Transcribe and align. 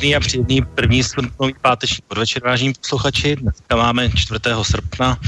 Pěkný 0.00 0.16
a 0.16 0.20
příjemný 0.20 0.62
první 0.62 1.02
srpnový 1.02 1.54
páteční 1.60 1.98
podvečer, 2.08 2.42
vážení 2.42 2.72
posluchači. 2.72 3.36
Dneska 3.36 3.76
máme 3.76 4.10
4. 4.10 4.40
srpna 4.62 5.18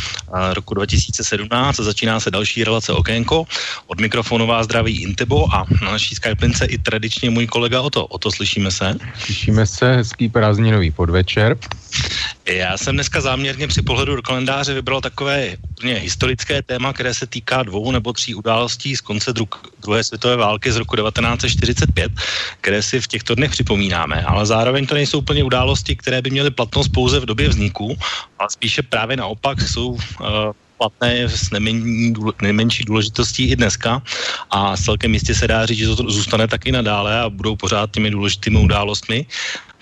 roku 0.52 0.74
2017 0.74 1.80
a 1.80 1.82
začíná 1.82 2.20
se 2.20 2.30
další 2.30 2.64
relace 2.64 2.92
Okénko. 2.92 3.44
Od 3.86 4.00
mikrofonu 4.00 4.46
vás 4.46 4.64
zdraví 4.64 5.02
Intebo 5.02 5.54
a 5.54 5.66
na 5.82 5.90
naší 5.90 6.14
Skyplince 6.14 6.64
i 6.64 6.78
tradičně 6.78 7.30
můj 7.30 7.46
kolega 7.46 7.80
Oto. 7.80 8.06
Oto, 8.06 8.32
slyšíme 8.32 8.70
se? 8.70 8.96
Slyšíme 9.18 9.66
se, 9.66 9.96
hezký 9.96 10.28
prázdninový 10.28 10.90
podvečer. 10.90 11.56
Já 12.46 12.78
jsem 12.78 12.94
dneska 12.94 13.20
záměrně 13.20 13.68
při 13.68 13.82
pohledu 13.82 14.16
do 14.16 14.22
kalendáře 14.22 14.74
vybral 14.74 15.00
takové 15.00 15.56
úplně 15.70 15.94
historické 15.94 16.62
téma, 16.62 16.92
které 16.92 17.14
se 17.14 17.26
týká 17.26 17.62
dvou 17.62 17.92
nebo 17.92 18.12
tří 18.12 18.34
událostí 18.34 18.96
z 18.96 19.00
konce 19.00 19.32
dru- 19.32 19.58
druhé 19.82 20.04
světové 20.04 20.36
války 20.36 20.72
z 20.72 20.76
roku 20.76 20.96
1945, 20.96 22.12
které 22.60 22.82
si 22.82 23.00
v 23.00 23.06
těchto 23.06 23.34
dnech 23.34 23.50
připomínáme, 23.50 24.22
ale 24.22 24.46
zároveň 24.46 24.61
to 24.64 24.94
nejsou 24.94 25.18
úplně 25.18 25.44
události, 25.44 25.96
které 25.96 26.22
by 26.22 26.30
měly 26.30 26.50
platnost 26.50 26.88
pouze 26.88 27.20
v 27.20 27.26
době 27.26 27.48
vzniku, 27.48 27.96
ale 28.38 28.48
spíše 28.50 28.82
právě 28.82 29.16
naopak 29.16 29.60
jsou 29.60 29.88
uh, 29.88 29.98
platné 30.78 31.28
s 31.28 31.50
nejmenší 32.42 32.84
důležitostí 32.84 33.50
i 33.50 33.56
dneska 33.56 34.02
a 34.50 34.76
celkem 34.76 35.14
jistě 35.14 35.34
se 35.34 35.46
dá 35.48 35.66
říct, 35.66 35.78
že 35.78 35.86
to 35.86 36.10
zůstane 36.10 36.48
taky 36.48 36.72
nadále 36.72 37.20
a 37.20 37.30
budou 37.30 37.56
pořád 37.56 37.90
těmi 37.90 38.10
důležitými 38.10 38.58
událostmi. 38.58 39.26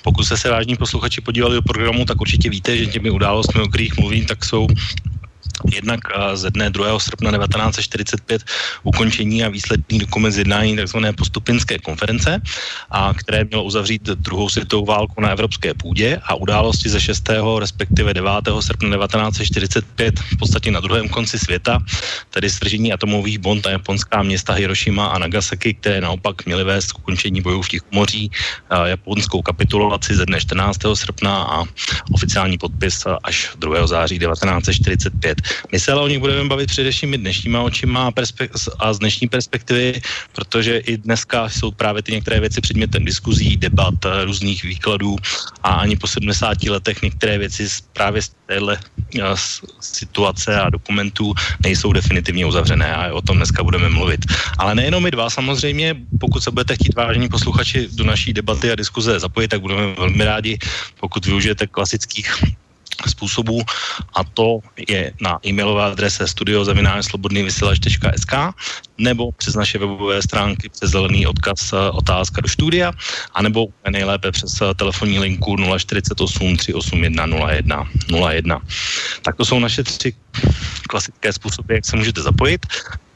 Pokud 0.03 0.25
jste 0.25 0.37
se 0.37 0.51
vážní 0.51 0.77
posluchači 0.77 1.21
podívali 1.21 1.55
do 1.55 1.63
programu, 1.63 2.05
tak 2.05 2.21
určitě 2.21 2.51
víte, 2.51 2.77
že 2.77 2.87
těmi 2.87 3.11
událostmi, 3.11 3.63
o 3.63 3.69
kterých 3.69 3.97
mluvím, 3.97 4.27
tak 4.27 4.45
jsou 4.45 4.67
jednak 5.75 6.01
ze 6.35 6.51
dne 6.51 6.71
2. 6.71 6.99
srpna 6.99 7.31
1945 7.31 8.43
ukončení 8.83 9.45
a 9.45 9.49
výsledný 9.49 9.99
dokument 9.99 10.33
z 10.33 10.39
jednání 10.39 10.77
tzv. 10.77 10.99
postupinské 11.17 11.79
konference, 11.79 12.41
a 12.91 13.15
které 13.15 13.45
mělo 13.45 13.65
uzavřít 13.65 14.03
druhou 14.03 14.49
světovou 14.49 14.85
válku 14.85 15.21
na 15.21 15.31
evropské 15.31 15.75
půdě 15.75 16.21
a 16.25 16.35
události 16.35 16.89
ze 16.89 17.01
6. 17.01 17.29
respektive 17.59 18.15
9. 18.15 18.31
srpna 18.61 18.97
1945 18.97 20.21
v 20.21 20.37
podstatě 20.39 20.71
na 20.71 20.81
druhém 20.81 21.09
konci 21.09 21.39
světa, 21.39 21.79
tedy 22.31 22.51
stržení 22.51 22.93
atomových 22.93 23.39
bond 23.39 23.67
a 23.67 23.71
japonská 23.71 24.23
města 24.23 24.53
Hiroshima 24.53 25.07
a 25.07 25.19
Nagasaki, 25.19 25.75
které 25.75 26.01
naopak 26.01 26.47
měly 26.47 26.65
vést 26.65 26.93
k 26.93 26.99
ukončení 26.99 27.41
bojů 27.41 27.63
v 27.63 27.69
Tichomoří, 27.69 28.31
japonskou 28.85 29.43
kapitulaci 29.43 30.15
ze 30.15 30.27
dne 30.27 30.41
14. 30.41 30.79
srpna 30.95 31.43
a 31.43 31.65
oficiální 32.13 32.59
podpis 32.59 33.07
až 33.23 33.51
2. 33.59 33.87
září 33.87 34.19
1945. 34.19 35.40
My 35.73 35.81
se 35.81 35.93
ale 35.93 36.01
o 36.03 36.09
nich 36.09 36.19
budeme 36.19 36.49
bavit 36.49 36.71
především 36.71 37.13
dnešníma 37.13 37.63
očima 37.63 38.09
a, 38.09 38.13
a 38.79 38.93
z 38.93 38.99
dnešní 38.99 39.29
perspektivy, 39.29 40.01
protože 40.33 40.79
i 40.79 40.97
dneska 40.97 41.49
jsou 41.49 41.71
právě 41.71 42.03
ty 42.03 42.13
některé 42.13 42.41
věci 42.41 42.61
předmětem 42.61 43.05
diskuzí, 43.05 43.57
debat, 43.57 43.95
eh, 44.05 44.25
různých 44.25 44.65
výkladů 44.65 45.17
a 45.63 45.85
ani 45.85 45.97
po 45.97 46.07
70 46.07 46.69
letech 46.69 47.03
některé 47.03 47.39
věci 47.39 47.69
právě 47.93 48.23
z 48.23 48.31
téhle 48.47 48.79
eh, 49.19 49.23
situace 49.81 50.61
a 50.61 50.71
dokumentů 50.71 51.35
nejsou 51.63 51.93
definitivně 51.93 52.47
uzavřené 52.47 52.95
a 52.95 53.13
o 53.13 53.21
tom 53.23 53.37
dneska 53.37 53.63
budeme 53.63 53.89
mluvit. 53.89 54.27
Ale 54.59 54.75
nejenom 54.75 55.03
my 55.03 55.11
dva, 55.11 55.31
samozřejmě, 55.31 55.97
pokud 56.21 56.43
se 56.43 56.51
budete 56.51 56.75
chtít 56.75 56.95
vážení 56.95 57.29
posluchači 57.29 57.89
do 57.93 58.05
naší 58.05 58.33
debaty 58.33 58.71
a 58.71 58.75
diskuze 58.75 59.21
zapojit, 59.21 59.49
tak 59.49 59.61
budeme 59.61 59.95
velmi 59.95 60.25
rádi, 60.25 60.59
pokud 61.01 61.27
využijete 61.27 61.67
klasických 61.67 62.29
způsobů 63.09 63.63
a 64.15 64.25
to 64.25 64.61
je 64.89 65.13
na 65.21 65.39
e-mailové 65.47 65.85
adrese 65.85 66.29
studiozavináčslobodnývysílač.sk 66.29 68.33
nebo 68.99 69.33
přes 69.33 69.55
naše 69.55 69.79
webové 69.79 70.23
stránky 70.23 70.69
přes 70.69 70.91
zelený 70.91 71.27
odkaz 71.27 71.73
eh, 71.73 71.77
otázka 71.91 72.41
do 72.41 72.49
studia 72.49 72.93
a 73.35 73.43
nebo 73.43 73.67
nejlépe 73.91 74.33
přes 74.33 74.61
eh, 74.61 74.75
telefonní 74.75 75.19
linku 75.19 75.57
048 75.79 76.57
381 76.57 77.27
01 77.27 77.89
01. 78.31 78.61
Tak 79.23 79.37
to 79.37 79.45
jsou 79.45 79.59
naše 79.59 79.83
tři 79.83 80.15
klasické 80.89 81.33
způsoby, 81.33 81.75
jak 81.75 81.87
se 81.87 81.97
můžete 81.97 82.23
zapojit 82.23 82.67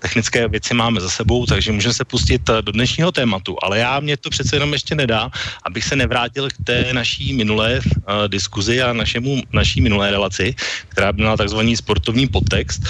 technické 0.04 0.48
věci 0.48 0.76
máme 0.76 1.00
za 1.00 1.09
sebou, 1.09 1.48
takže 1.48 1.72
můžeme 1.72 1.94
se 1.97 2.04
pustit 2.04 2.44
eh, 2.48 2.60
do 2.60 2.76
dnešního 2.76 3.09
tématu. 3.09 3.56
Ale 3.65 3.81
já 3.81 4.00
mě 4.04 4.20
to 4.20 4.28
přece 4.28 4.56
jenom 4.56 4.76
ještě 4.76 4.92
nedá, 4.92 5.32
abych 5.65 5.84
se 5.84 5.97
nevrátil 5.97 6.53
k 6.53 6.56
té 6.65 6.92
naší 6.92 7.32
minulé 7.32 7.81
uh, 7.81 8.28
diskuzi 8.28 8.84
a 8.84 8.93
našemu, 8.93 9.41
naší 9.53 9.81
minulé 9.81 10.10
relaci, 10.10 10.54
která 10.93 11.12
byla 11.12 11.37
takzvaný 11.41 11.76
sportovní 11.76 12.28
podtext. 12.28 12.84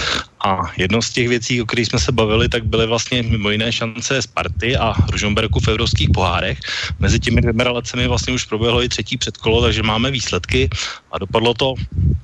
A 0.45 0.61
jedno 0.77 1.03
z 1.03 1.11
těch 1.11 1.29
věcí, 1.29 1.63
o 1.63 1.67
kterých 1.67 1.87
jsme 1.87 2.01
se 2.03 2.13
bavili, 2.13 2.49
tak 2.49 2.67
byly 2.67 2.87
vlastně 2.87 3.23
mimo 3.23 3.51
jiné 3.51 3.73
šance 3.73 4.23
Sparty 4.23 4.77
a 4.77 4.93
Ružomberku 5.09 5.61
v 5.61 5.69
evropských 5.69 6.11
pohárech. 6.11 6.59
Mezi 6.99 7.21
těmi 7.21 7.41
dvěma 7.41 7.65
relacemi 7.65 8.09
vlastně 8.09 8.35
už 8.35 8.45
proběhlo 8.45 8.83
i 8.83 8.89
třetí 8.89 9.17
předkolo, 9.17 9.63
takže 9.63 9.83
máme 9.83 10.11
výsledky 10.11 10.69
a 11.13 11.19
dopadlo 11.19 11.55
to 11.55 11.75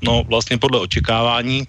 no, 0.03 0.25
vlastně 0.29 0.59
podle 0.59 0.81
očekávání. 0.81 1.65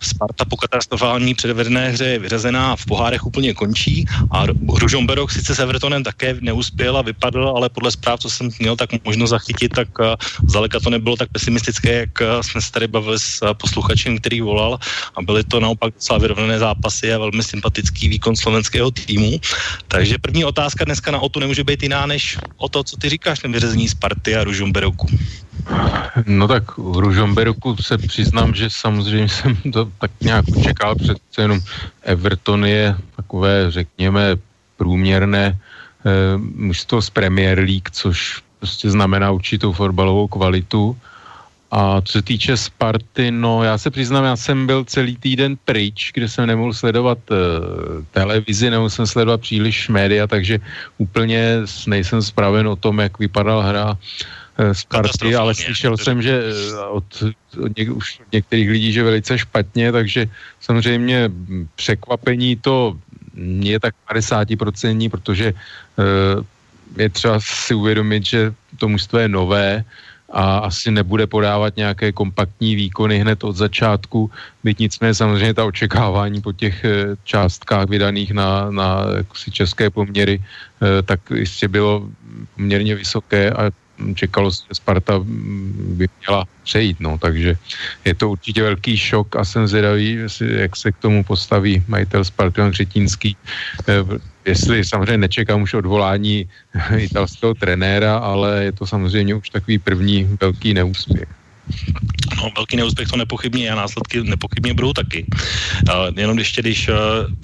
Sparta 0.00 0.44
po 0.44 0.56
katastrofální 0.56 1.34
předvedené 1.34 1.90
hře 1.90 2.04
je 2.04 2.18
vyřazená 2.18 2.76
v 2.76 2.84
pohárech 2.86 3.26
úplně 3.26 3.54
končí 3.54 4.04
a 4.30 4.46
Ružomberok 4.78 5.30
sice 5.30 5.54
s 5.54 5.58
Evertonem 5.58 6.04
také 6.04 6.36
neuspěl 6.40 6.96
a 6.96 7.02
vypadl, 7.02 7.52
ale 7.56 7.68
podle 7.68 7.90
zpráv, 7.90 8.20
co 8.20 8.30
jsem 8.30 8.48
měl 8.58 8.76
tak 8.76 8.90
možno 9.04 9.26
zachytit, 9.26 9.72
tak 9.72 9.88
uh, 9.98 10.06
zdaleka 10.48 10.80
to 10.80 10.90
nebylo 10.90 11.16
tak 11.16 11.28
pesimistické, 11.32 11.92
jak 11.92 12.20
uh, 12.20 12.40
jsme 12.40 12.62
se 12.62 12.72
tady 12.72 12.88
bavili 12.88 13.18
s 13.18 13.42
uh, 13.42 13.54
posluchačem, 13.54 14.18
který 14.18 14.40
volal 14.40 14.78
a 15.16 15.22
byly 15.22 15.44
to 15.44 15.60
naopak 15.60 15.94
docela 15.94 16.18
vyrovnané 16.18 16.58
zápasy 16.58 17.12
a 17.12 17.18
velmi 17.18 17.42
sympatický 17.42 18.08
výkon 18.08 18.36
slovenského 18.36 18.90
týmu. 18.90 19.40
Takže 19.88 20.18
první 20.18 20.44
otázka 20.44 20.84
dneska 20.84 21.10
na 21.10 21.18
Otu 21.18 21.40
nemůže 21.40 21.64
být 21.64 21.82
jiná 21.82 22.06
než 22.06 22.38
o 22.56 22.68
to, 22.68 22.84
co 22.84 22.96
ty 22.96 23.08
říkáš, 23.08 23.42
nevyřazení 23.42 23.88
Sparty 23.88 24.36
a 24.36 24.44
Ružomberoku. 24.44 25.06
No 26.26 26.48
tak 26.48 26.78
v 26.78 26.96
Ružomberoku 26.96 27.76
se 27.76 27.98
přiznám, 27.98 28.54
že 28.54 28.70
samozřejmě 28.70 29.28
jsem 29.28 29.56
to 29.72 29.88
tak 29.98 30.10
nějak 30.20 30.44
očekal, 30.56 30.94
přece 30.94 31.38
jenom 31.42 31.60
Everton 32.02 32.64
je 32.64 32.96
takové, 33.16 33.70
řekněme, 33.70 34.36
průměrné 34.76 35.46
e, 35.46 35.56
mužstvo 36.38 37.02
z 37.02 37.10
Premier 37.10 37.58
League, 37.58 37.90
což 37.92 38.42
prostě 38.58 38.90
znamená 38.90 39.30
určitou 39.30 39.72
fotbalovou 39.72 40.28
kvalitu. 40.28 40.96
A 41.70 42.00
co 42.00 42.12
se 42.12 42.22
týče 42.22 42.56
Sparty, 42.56 43.30
no 43.30 43.62
já 43.62 43.78
se 43.78 43.90
přiznám, 43.90 44.24
já 44.24 44.36
jsem 44.36 44.66
byl 44.66 44.84
celý 44.84 45.16
týden 45.16 45.54
pryč, 45.64 46.10
kde 46.14 46.28
jsem 46.28 46.46
nemohl 46.46 46.74
sledovat 46.74 47.18
e, 47.30 47.34
televizi, 48.10 48.70
nemohl 48.70 48.90
jsem 48.90 49.06
sledovat 49.06 49.40
příliš 49.40 49.88
média, 49.88 50.26
takže 50.26 50.58
úplně 50.98 51.62
nejsem 51.86 52.22
spraven 52.22 52.68
o 52.68 52.76
tom, 52.76 52.98
jak 52.98 53.18
vypadala 53.18 53.62
hra 53.62 53.98
z 54.72 54.82
eh, 54.84 54.88
party, 54.88 55.36
ale 55.36 55.54
slyšel 55.54 55.96
jsem, 55.96 56.22
že 56.22 56.34
eh, 56.36 56.86
od, 56.92 57.04
od 57.64 57.72
něk, 57.76 57.88
už 57.96 58.20
některých 58.32 58.70
lidí, 58.70 58.92
že 58.92 59.02
velice 59.02 59.38
špatně, 59.38 59.92
takže 59.92 60.20
samozřejmě 60.60 61.30
překvapení 61.76 62.56
to 62.56 62.96
je 63.60 63.80
tak 63.80 63.94
50%, 64.10 65.10
protože 65.10 65.54
uh, 65.54 66.44
je 66.96 67.08
třeba 67.08 67.38
si 67.40 67.74
uvědomit, 67.74 68.26
že 68.26 68.52
to 68.78 68.88
mužstvo 68.88 69.18
je 69.18 69.28
nové 69.28 69.84
a 70.30 70.58
asi 70.58 70.90
nebude 70.90 71.26
podávat 71.26 71.76
nějaké 71.76 72.12
kompaktní 72.12 72.74
výkony 72.74 73.18
hned 73.18 73.44
od 73.44 73.56
začátku, 73.56 74.30
byť 74.64 74.78
nicméně 74.78 75.14
samozřejmě 75.14 75.54
ta 75.54 75.64
očekávání 75.64 76.40
po 76.42 76.52
těch 76.52 76.84
částkách 77.24 77.88
vydaných 77.88 78.30
na, 78.34 78.70
na 78.70 79.06
české 79.50 79.90
poměry, 79.90 80.42
tak 81.04 81.20
jistě 81.34 81.68
bylo 81.68 82.06
poměrně 82.54 82.94
vysoké 82.94 83.50
a 83.50 83.70
čekalo 84.14 84.52
se, 84.52 84.62
že 84.68 84.74
Sparta 84.74 85.20
by 85.98 86.08
měla 86.26 86.44
přejít, 86.62 86.96
no, 87.00 87.18
takže 87.18 87.56
je 88.04 88.14
to 88.14 88.30
určitě 88.30 88.62
velký 88.62 88.96
šok 88.96 89.36
a 89.36 89.44
jsem 89.44 89.66
zvědavý, 89.66 90.18
jak 90.40 90.76
se 90.76 90.92
k 90.92 90.96
tomu 90.96 91.24
postaví 91.24 91.82
majitel 91.88 92.24
Sparty 92.24 92.60
Křetínský, 92.70 93.36
eh, 93.88 94.04
jestli 94.44 94.84
samozřejmě 94.84 95.18
nečekám 95.18 95.62
už 95.62 95.74
odvolání 95.74 96.48
italského 96.96 97.54
trenéra, 97.54 98.18
ale 98.18 98.64
je 98.64 98.72
to 98.72 98.86
samozřejmě 98.86 99.34
už 99.34 99.50
takový 99.50 99.78
první 99.78 100.36
velký 100.40 100.74
neúspěch. 100.74 101.39
No, 102.36 102.50
velký 102.56 102.76
neúspěch 102.76 103.08
to 103.08 103.16
nepochybně 103.16 103.70
a 103.70 103.74
následky 103.74 104.22
nepochybně 104.22 104.74
budou 104.74 104.92
taky. 104.92 105.26
Uh, 105.28 105.94
jenom 106.16 106.38
ještě, 106.38 106.62
když 106.62 106.88
uh, 106.88 106.94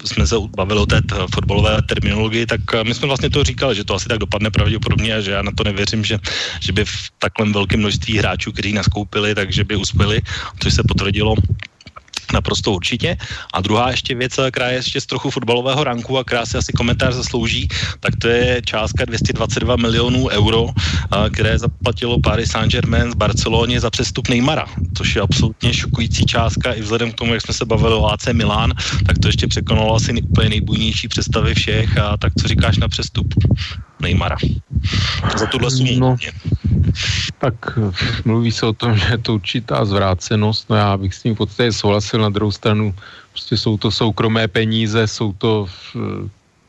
jsme 0.05 0.27
se 0.27 0.35
bavili 0.57 0.79
o 0.79 0.85
té 0.85 1.01
fotbalové 1.33 1.81
terminologii, 1.81 2.45
tak 2.45 2.61
uh, 2.73 2.83
my 2.83 2.93
jsme 2.93 3.07
vlastně 3.07 3.29
to 3.29 3.43
říkali, 3.43 3.75
že 3.75 3.83
to 3.83 3.95
asi 3.95 4.07
tak 4.07 4.17
dopadne 4.17 4.51
pravděpodobně 4.51 5.15
a 5.15 5.21
že 5.21 5.31
já 5.31 5.41
na 5.41 5.51
to 5.51 5.63
nevěřím, 5.63 6.03
že, 6.03 6.19
že 6.59 6.71
by 6.71 6.85
v 6.85 7.11
takovém 7.19 7.53
velkém 7.53 7.79
množství 7.79 8.17
hráčů, 8.17 8.51
kteří 8.51 8.73
naskoupili, 8.73 9.35
takže 9.35 9.63
by 9.63 9.75
uspěli, 9.75 10.21
což 10.59 10.73
se 10.73 10.83
potvrdilo 10.87 11.35
Naprosto 12.33 12.71
určitě. 12.71 13.17
A 13.53 13.61
druhá 13.61 13.91
ještě 13.91 14.15
věc, 14.15 14.39
která 14.51 14.69
je 14.69 14.75
ještě 14.75 15.01
z 15.01 15.05
trochu 15.05 15.29
fotbalového 15.29 15.83
ranku 15.83 16.17
a 16.17 16.23
která 16.23 16.45
si 16.45 16.57
asi 16.57 16.73
komentář 16.73 17.13
zaslouží, 17.13 17.67
tak 17.99 18.15
to 18.21 18.27
je 18.27 18.61
částka 18.65 19.05
222 19.05 19.75
milionů 19.75 20.27
euro, 20.27 20.67
které 21.33 21.59
zaplatilo 21.59 22.19
Paris 22.19 22.51
Saint-Germain 22.51 23.11
z 23.11 23.15
Barceloně 23.15 23.79
za 23.79 23.89
přestup 23.89 24.27
Neymara, 24.29 24.65
což 24.97 25.15
je 25.15 25.21
absolutně 25.21 25.73
šokující 25.73 26.25
částka 26.25 26.73
i 26.73 26.81
vzhledem 26.81 27.11
k 27.11 27.15
tomu, 27.15 27.33
jak 27.33 27.41
jsme 27.41 27.53
se 27.53 27.65
bavili 27.65 27.93
o 27.93 28.05
AC 28.05 28.25
Milan, 28.33 28.73
tak 29.05 29.17
to 29.17 29.27
ještě 29.27 29.47
překonalo 29.47 29.95
asi 29.95 30.21
úplně 30.21 30.49
nejbujnější 30.49 31.07
představy 31.07 31.55
všech. 31.55 31.97
A 31.97 32.17
tak 32.17 32.33
co 32.41 32.47
říkáš 32.47 32.77
na 32.77 32.87
přestup 32.87 33.33
Neymara? 34.01 34.37
Za 35.37 35.45
tuhle 35.45 35.71
sumu. 35.71 35.99
No, 35.99 36.15
tak 37.39 37.79
mluví 38.25 38.51
se 38.51 38.65
o 38.65 38.73
tom, 38.73 38.97
že 38.97 39.05
je 39.11 39.17
to 39.17 39.33
určitá 39.33 39.85
zvrácenost, 39.85 40.69
no 40.69 40.75
já 40.75 40.97
bych 40.97 41.13
s 41.13 41.21
tím 41.21 41.35
v 41.35 41.37
podstatě 41.37 41.71
souhlasil 41.71 42.16
na 42.21 42.29
druhou 42.29 42.51
stranu, 42.51 42.95
prostě 43.31 43.57
jsou 43.57 43.77
to 43.77 43.91
soukromé 43.91 44.47
peníze, 44.47 45.07
jsou 45.07 45.33
to 45.33 45.67
eh, 45.67 45.99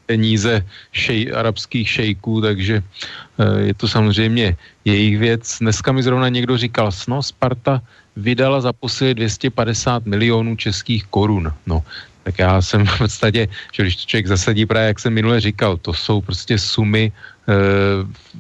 peníze 0.07 0.65
šej, 0.93 1.33
arabských 1.35 1.89
šejků, 1.89 2.41
takže 2.41 2.83
eh, 2.83 3.61
je 3.61 3.75
to 3.75 3.89
samozřejmě 3.89 4.57
jejich 4.85 5.19
věc. 5.19 5.43
Dneska 5.61 5.93
mi 5.93 6.03
zrovna 6.03 6.29
někdo 6.29 6.57
říkal, 6.57 6.91
no 7.09 7.23
Sparta 7.23 7.83
vydala 8.17 8.61
za 8.61 8.73
posily 8.73 9.15
250 9.15 10.07
milionů 10.07 10.57
českých 10.57 11.07
korun. 11.07 11.53
No, 11.67 11.85
tak 12.23 12.39
já 12.39 12.63
jsem 12.63 12.87
v 12.97 12.99
podstatě, 12.99 13.49
že 13.73 13.83
když 13.83 13.97
to 13.97 14.05
člověk 14.07 14.27
zasadí 14.27 14.67
právě, 14.67 14.87
jak 14.89 14.99
jsem 15.01 15.13
minule 15.13 15.41
říkal, 15.41 15.77
to 15.77 15.93
jsou 15.93 16.21
prostě 16.21 16.59
sumy, 16.59 17.13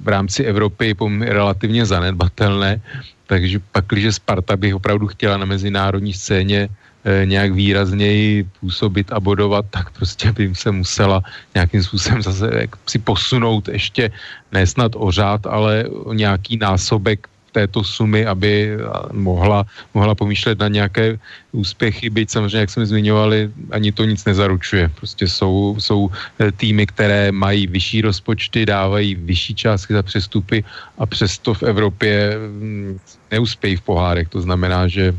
v 0.02 0.08
rámci 0.08 0.44
Evropy 0.44 0.94
relativně 1.20 1.86
zanedbatelné, 1.86 2.80
takže 3.26 3.60
pak, 3.72 3.84
když 3.88 4.14
Sparta 4.14 4.56
by 4.56 4.74
opravdu 4.74 5.06
chtěla 5.06 5.36
na 5.36 5.44
mezinárodní 5.44 6.12
scéně 6.12 6.68
eh, 6.68 6.87
nějak 7.24 7.52
výrazněji 7.52 8.44
působit 8.60 9.12
a 9.12 9.20
bodovat, 9.20 9.66
tak 9.70 9.90
prostě 9.90 10.32
by 10.32 10.54
se 10.54 10.70
musela 10.70 11.22
nějakým 11.54 11.82
způsobem 11.82 12.22
zase 12.22 12.66
si 12.86 12.98
posunout 12.98 13.68
ještě 13.68 14.10
ne 14.52 14.66
snad 14.66 14.92
o 14.96 15.10
řád, 15.10 15.46
ale 15.46 15.84
o 15.88 16.12
nějaký 16.12 16.56
násobek 16.56 17.28
této 17.52 17.84
sumy, 17.84 18.26
aby 18.26 18.78
mohla, 19.12 19.66
mohla 19.94 20.14
pomýšlet 20.14 20.58
na 20.58 20.68
nějaké 20.68 21.18
úspěchy, 21.52 22.10
byť 22.10 22.30
samozřejmě, 22.30 22.58
jak 22.58 22.70
jsme 22.70 22.86
zmiňovali, 22.86 23.50
ani 23.70 23.92
to 23.92 24.04
nic 24.04 24.24
nezaručuje. 24.24 24.90
Prostě 24.94 25.28
jsou, 25.28 25.76
jsou 25.78 26.10
e, 26.38 26.52
týmy, 26.52 26.86
které 26.86 27.32
mají 27.32 27.66
vyšší 27.66 27.98
rozpočty, 28.00 28.66
dávají 28.66 29.14
vyšší 29.14 29.54
částky 29.54 29.94
za 29.94 30.02
přestupy 30.02 30.64
a 30.98 31.06
přesto 31.06 31.54
v 31.54 31.62
Evropě 31.62 32.12
mm, 32.38 32.98
neuspějí 33.30 33.76
v 33.76 33.82
pohárech. 33.82 34.28
To 34.28 34.40
znamená, 34.40 34.88
že 34.88 35.14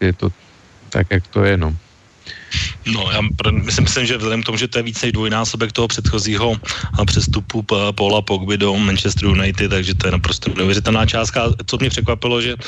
je 0.00 0.12
to 0.12 0.34
tak, 0.90 1.06
jak 1.10 1.26
to 1.26 1.44
je. 1.44 1.56
No. 1.56 1.76
No, 2.86 3.10
já 3.12 3.20
myslím, 3.50 3.84
myslím, 3.84 4.06
že 4.06 4.16
vzhledem 4.16 4.42
k 4.42 4.46
tomu, 4.46 4.58
že 4.58 4.68
to 4.68 4.78
je 4.78 4.82
více 4.82 5.06
než 5.06 5.12
dvojnásobek 5.12 5.72
toho 5.72 5.88
předchozího 5.88 6.56
přestupu 7.06 7.62
Paula 7.94 8.22
Pogby 8.22 8.58
do 8.58 8.74
Manchester 8.76 9.28
United, 9.28 9.70
takže 9.70 9.94
to 9.94 10.06
je 10.06 10.12
naprosto 10.12 10.50
neuvěřitelná 10.56 11.06
částka. 11.06 11.52
Co 11.66 11.76
mě 11.76 11.90
překvapilo, 11.90 12.42
že 12.42 12.54
uh, 12.54 12.60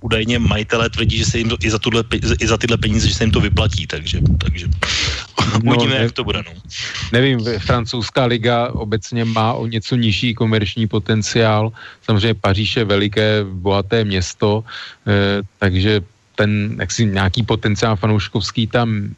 údajně 0.00 0.38
majitelé 0.38 0.90
tvrdí, 0.90 1.18
že 1.18 1.24
se 1.24 1.38
jim 1.38 1.48
to, 1.48 1.56
i, 1.60 1.70
za 1.70 1.78
tuhle, 1.78 2.04
i 2.40 2.46
za 2.46 2.56
tyhle 2.56 2.76
peníze, 2.76 3.08
že 3.08 3.14
se 3.14 3.24
jim 3.24 3.30
to 3.30 3.40
vyplatí, 3.40 3.86
takže, 3.86 4.20
takže 4.38 4.66
no, 5.62 5.74
uvidíme, 5.74 5.94
ne, 5.94 6.02
jak 6.02 6.12
to 6.12 6.24
bude. 6.24 6.38
No. 6.46 6.52
Nevím, 7.12 7.40
francouzská 7.58 8.24
liga 8.24 8.68
obecně 8.72 9.24
má 9.24 9.52
o 9.52 9.66
něco 9.66 9.96
nižší 9.96 10.34
komerční 10.34 10.86
potenciál. 10.86 11.72
Samozřejmě 12.02 12.34
Paříž 12.34 12.76
je 12.76 12.84
veliké, 12.84 13.44
bohaté 13.44 14.04
město, 14.04 14.64
eh, 15.06 15.42
takže 15.58 16.00
ten 16.34 16.76
jaksi 16.78 17.06
nějaký 17.06 17.42
potenciál 17.42 17.96
fanouškovský 17.96 18.66
tam 18.66 19.14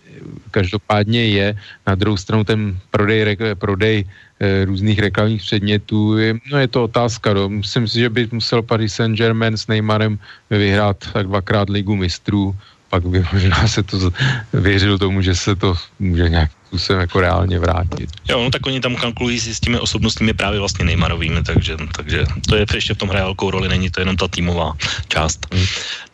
každopádně 0.50 1.26
je. 1.26 1.56
Na 1.86 1.94
druhou 1.94 2.16
stranu 2.16 2.44
ten 2.44 2.78
prodej, 2.90 3.36
prodej 3.54 4.04
e, 4.04 4.64
různých 4.64 4.98
reklamních 4.98 5.42
předmětů, 5.42 6.18
je, 6.18 6.34
no 6.52 6.58
je 6.58 6.68
to 6.68 6.84
otázka. 6.84 7.34
No. 7.34 7.48
Myslím 7.48 7.88
si, 7.88 7.98
že 8.00 8.10
by 8.10 8.28
musel 8.32 8.62
Paris 8.62 8.94
Saint-Germain 8.94 9.56
s 9.56 9.66
Neymarem 9.66 10.18
vyhrát 10.50 10.96
tak 11.12 11.26
dvakrát 11.26 11.70
ligu 11.70 11.96
mistrů, 11.96 12.54
pak 12.96 13.06
by 13.06 13.24
možná 13.32 13.68
se 13.68 13.82
to 13.82 14.10
věřil 14.52 14.98
tomu, 14.98 15.20
že 15.20 15.34
se 15.34 15.56
to 15.56 15.76
může 16.00 16.28
nějak 16.28 16.50
způsobem 16.66 17.00
jako 17.00 17.20
reálně 17.20 17.58
vrátit. 17.58 18.10
Jo, 18.28 18.42
no 18.42 18.50
tak 18.50 18.66
oni 18.66 18.80
tam 18.80 18.96
kalkulují 18.96 19.40
s 19.40 19.60
těmi 19.60 19.78
osobnostmi 19.78 20.34
právě 20.34 20.58
vlastně 20.58 20.84
Neymarovými, 20.84 21.42
takže, 21.42 21.76
takže 21.96 22.24
to 22.48 22.56
je 22.56 22.66
ještě 22.74 22.94
v 22.94 22.98
tom 22.98 23.08
hraje 23.08 23.24
velkou 23.24 23.50
roli, 23.50 23.68
není 23.68 23.90
to 23.90 24.00
jenom 24.00 24.16
ta 24.16 24.28
týmová 24.28 24.72
část. 25.08 25.46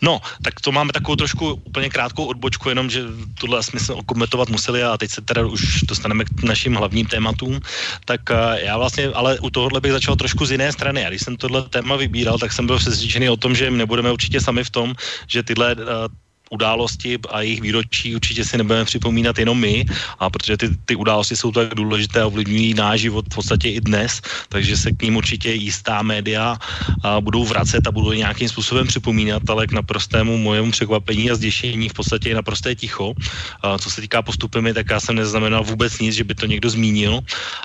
No, 0.02 0.20
tak 0.42 0.60
to 0.60 0.72
máme 0.72 0.92
takovou 0.92 1.16
trošku 1.16 1.62
úplně 1.64 1.90
krátkou 1.90 2.24
odbočku, 2.24 2.68
jenom, 2.68 2.90
že 2.90 3.02
tohle 3.40 3.62
jsme 3.62 3.80
se 3.80 3.92
okomentovat 3.92 4.50
museli 4.50 4.82
a 4.82 4.98
teď 4.98 5.10
se 5.10 5.20
teda 5.22 5.46
už 5.46 5.82
dostaneme 5.82 6.24
k 6.24 6.42
našim 6.42 6.74
hlavním 6.74 7.06
tématům, 7.06 7.60
tak 8.04 8.20
eh, 8.30 8.66
já 8.66 8.78
vlastně, 8.78 9.14
ale 9.14 9.38
u 9.40 9.50
tohohle 9.50 9.80
bych 9.80 9.92
začal 9.92 10.16
trošku 10.16 10.46
z 10.46 10.58
jiné 10.58 10.72
strany. 10.72 11.06
A 11.06 11.08
když 11.08 11.22
jsem 11.22 11.36
tohle 11.36 11.62
téma 11.62 11.96
vybíral, 11.96 12.38
tak 12.38 12.52
jsem 12.52 12.66
byl 12.66 12.78
přesvědčený 12.78 13.28
o 13.28 13.36
tom, 13.36 13.54
že 13.54 13.70
nebudeme 13.70 14.12
určitě 14.12 14.40
sami 14.40 14.64
v 14.64 14.70
tom, 14.70 14.94
že 15.26 15.42
tyhle 15.42 15.74
uh, 15.74 16.10
události 16.52 17.18
a 17.32 17.40
jejich 17.40 17.60
výročí 17.60 18.14
určitě 18.14 18.44
si 18.44 18.58
nebudeme 18.58 18.84
připomínat 18.84 19.38
jenom 19.38 19.58
my, 19.58 19.84
a 20.18 20.30
protože 20.30 20.56
ty, 20.56 20.68
ty 20.84 20.94
události 20.96 21.36
jsou 21.36 21.52
tak 21.52 21.74
důležité 21.74 22.20
a 22.20 22.28
ovlivňují 22.28 22.74
náš 22.74 23.00
život 23.00 23.24
v 23.32 23.34
podstatě 23.34 23.68
i 23.70 23.80
dnes, 23.80 24.20
takže 24.48 24.76
se 24.76 24.92
k 24.92 25.02
ním 25.02 25.16
určitě 25.16 25.50
jistá 25.52 26.02
média 26.02 26.56
a 27.02 27.20
budou 27.20 27.44
vracet 27.44 27.86
a 27.86 27.90
budou 27.90 28.12
nějakým 28.12 28.48
způsobem 28.48 28.86
připomínat, 28.86 29.42
ale 29.48 29.66
k 29.66 29.72
naprostému 29.72 30.38
mojemu 30.38 30.70
překvapení 30.70 31.30
a 31.30 31.34
zděšení 31.34 31.88
v 31.88 31.96
podstatě 31.96 32.28
je 32.28 32.34
naprosté 32.34 32.74
ticho. 32.74 33.14
A 33.62 33.78
co 33.78 33.90
se 33.90 34.00
týká 34.00 34.22
postupy, 34.22 34.60
tak 34.74 34.90
já 34.90 35.00
jsem 35.00 35.16
neznamenal 35.16 35.64
vůbec 35.64 35.98
nic, 35.98 36.14
že 36.14 36.24
by 36.24 36.34
to 36.34 36.46
někdo 36.46 36.70
zmínil. 36.70 37.20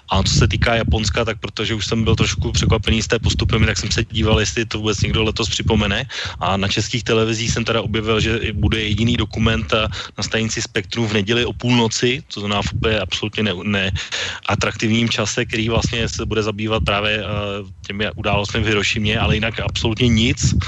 A 0.10 0.24
co 0.24 0.34
se 0.34 0.48
týká 0.48 0.76
Japonska, 0.76 1.26
tak 1.26 1.40
protože 1.40 1.76
už 1.76 1.86
jsem 1.86 2.04
byl 2.04 2.16
trošku 2.16 2.52
překvapený 2.52 3.02
z 3.02 3.08
té 3.08 3.20
postupy, 3.20 3.60
tak 3.66 3.78
jsem 3.78 3.92
se 3.92 4.06
díval, 4.12 4.40
jestli 4.40 4.66
to 4.66 4.78
vůbec 4.78 5.02
někdo 5.02 5.24
letos 5.24 5.50
připomene. 5.50 6.06
A 6.40 6.58
na 6.58 6.68
českých 6.68 7.04
televizích 7.04 7.52
jsem 7.52 7.66
teda 7.66 7.82
objevil, 7.82 8.20
že 8.20 8.40
bude 8.54 8.77
bude 8.78 8.94
jediný 8.94 9.18
dokument 9.18 9.66
eh, 9.74 9.90
na 10.18 10.24
stanici 10.24 10.62
Spektrum 10.62 11.08
v 11.10 11.14
neděli 11.14 11.46
o 11.46 11.54
půlnoci, 11.54 12.22
to 12.34 12.40
znamená 12.40 12.62
v 12.62 12.74
úplně 12.74 13.00
absolutně 13.00 13.44
neatraktivním 13.64 15.10
ne 15.10 15.14
čase, 15.18 15.46
který 15.46 15.70
vlastně 15.70 16.06
se 16.10 16.26
bude 16.26 16.44
zabývat 16.44 16.84
právě 16.86 17.24
uh, 17.24 17.66
těmi 17.88 18.06
událostmi 18.16 18.62
v 18.62 18.68
Hirošimě, 18.68 19.20
ale 19.20 19.36
jinak 19.36 19.60
absolutně 19.60 20.08
nic. 20.08 20.54
Uh, 20.54 20.60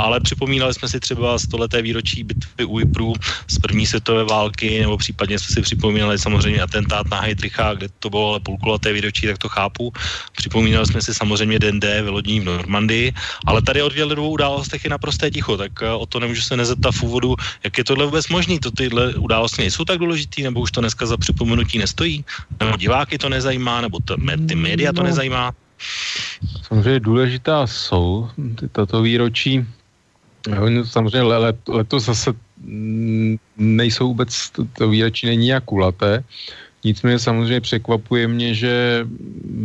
ale 0.00 0.20
připomínali 0.20 0.72
jsme 0.74 0.88
si 0.88 1.00
třeba 1.00 1.38
stoleté 1.38 1.82
výročí 1.82 2.24
bitvy 2.24 2.64
u 2.64 2.80
Ypru 2.80 3.12
z 3.48 3.58
první 3.58 3.86
světové 3.86 4.24
války, 4.24 4.80
nebo 4.80 4.96
případně 4.96 5.38
jsme 5.38 5.54
si 5.54 5.60
připomínali 5.62 6.18
samozřejmě 6.18 6.62
atentát 6.62 7.06
na 7.10 7.20
Heidricha, 7.20 7.74
kde 7.74 7.88
to 7.98 8.10
bylo 8.10 8.30
ale 8.30 8.40
půlkulaté 8.40 8.92
výročí, 8.92 9.26
tak 9.26 9.38
to 9.38 9.48
chápu. 9.48 9.92
Připomínali 10.32 10.86
jsme 10.86 11.02
si 11.02 11.12
samozřejmě 11.14 11.58
Den 11.58 11.80
D 11.80 12.02
v 12.02 12.08
Normandii, 12.44 13.12
ale 13.46 13.62
tady 13.62 13.82
o 13.82 13.88
dvou 13.88 14.30
událostech 14.30 14.84
je 14.84 14.90
naprosté 14.90 15.30
ticho, 15.30 15.56
tak 15.56 15.72
o 15.82 16.06
to 16.06 16.20
nemůžu 16.20 16.42
se 16.42 16.56
nezeptat 16.56 16.94
úvodu, 17.10 17.34
jak 17.66 17.74
je 17.78 17.84
tohle 17.84 18.06
vůbec 18.06 18.28
možné, 18.30 18.62
to 18.62 18.70
tyhle 18.70 19.18
události 19.18 19.66
nejsou 19.66 19.84
tak 19.84 19.98
důležitý, 19.98 20.46
nebo 20.46 20.62
už 20.62 20.70
to 20.70 20.80
dneska 20.80 21.06
za 21.06 21.16
připomenutí 21.18 21.78
nestojí, 21.78 22.24
nebo 22.60 22.76
diváky 22.78 23.18
to 23.18 23.28
nezajímá, 23.28 23.82
nebo 23.82 23.98
to, 23.98 24.14
ty 24.46 24.54
média 24.54 24.94
to 24.94 25.02
no, 25.02 25.10
nezajímá? 25.10 25.52
Samozřejmě 26.62 27.00
důležitá 27.00 27.66
jsou 27.66 28.30
ty, 28.54 28.68
tato 28.68 29.02
výročí. 29.02 29.66
Samozřejmě 30.84 31.22
let, 31.22 31.58
letos 31.68 32.04
zase 32.04 32.32
nejsou 33.56 34.08
vůbec, 34.08 34.50
to, 34.50 34.64
to 34.64 34.88
výročí 34.88 35.26
není 35.26 35.46
nějak 35.46 35.64
kulaté, 35.64 36.24
Nicméně 36.84 37.18
samozřejmě 37.18 37.60
překvapuje 37.60 38.28
mě, 38.28 38.54
že 38.54 39.06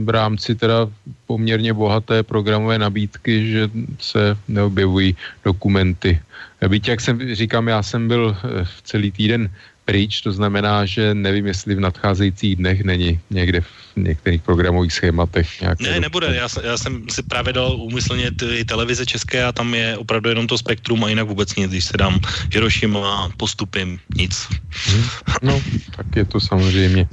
v 0.03 0.09
rámci 0.09 0.55
teda 0.55 0.87
poměrně 1.27 1.73
bohaté 1.73 2.23
programové 2.23 2.79
nabídky, 2.79 3.51
že 3.51 3.69
se 3.99 4.37
neobjevují 4.47 5.15
dokumenty. 5.45 6.19
Byť, 6.67 6.87
jak 6.87 7.01
jsem 7.01 7.35
říkám, 7.35 7.67
já 7.67 7.83
jsem 7.83 8.07
byl 8.07 8.37
v 8.63 8.81
celý 8.81 9.11
týden 9.11 9.49
pryč, 9.85 10.21
to 10.21 10.31
znamená, 10.31 10.85
že 10.85 11.13
nevím, 11.13 11.45
jestli 11.47 11.75
v 11.75 11.79
nadcházejících 11.79 12.55
dnech 12.55 12.83
není 12.83 13.19
někde 13.29 13.61
v 13.61 13.71
některých 13.95 14.41
programových 14.41 14.93
schématech. 14.93 15.61
Ne, 15.79 15.99
nebude. 15.99 16.35
Já, 16.35 16.47
já 16.63 16.77
jsem 16.77 17.09
si 17.09 17.23
právě 17.23 17.53
dal 17.53 17.75
úmyslně 17.77 18.31
ty 18.31 18.65
televize 18.65 19.05
české 19.05 19.45
a 19.45 19.51
tam 19.51 19.73
je 19.73 19.97
opravdu 19.97 20.29
jenom 20.29 20.47
to 20.47 20.57
spektrum 20.57 21.03
a 21.03 21.09
jinak 21.09 21.27
vůbec 21.27 21.55
nic, 21.55 21.71
když 21.71 21.85
se 21.85 21.97
dám 21.97 22.19
Hiroshima, 22.53 23.31
postupím, 23.37 23.99
nic. 24.15 24.47
Hmm. 24.89 25.03
No, 25.41 25.61
tak 25.95 26.15
je 26.15 26.25
to 26.25 26.39
samozřejmě 26.39 27.07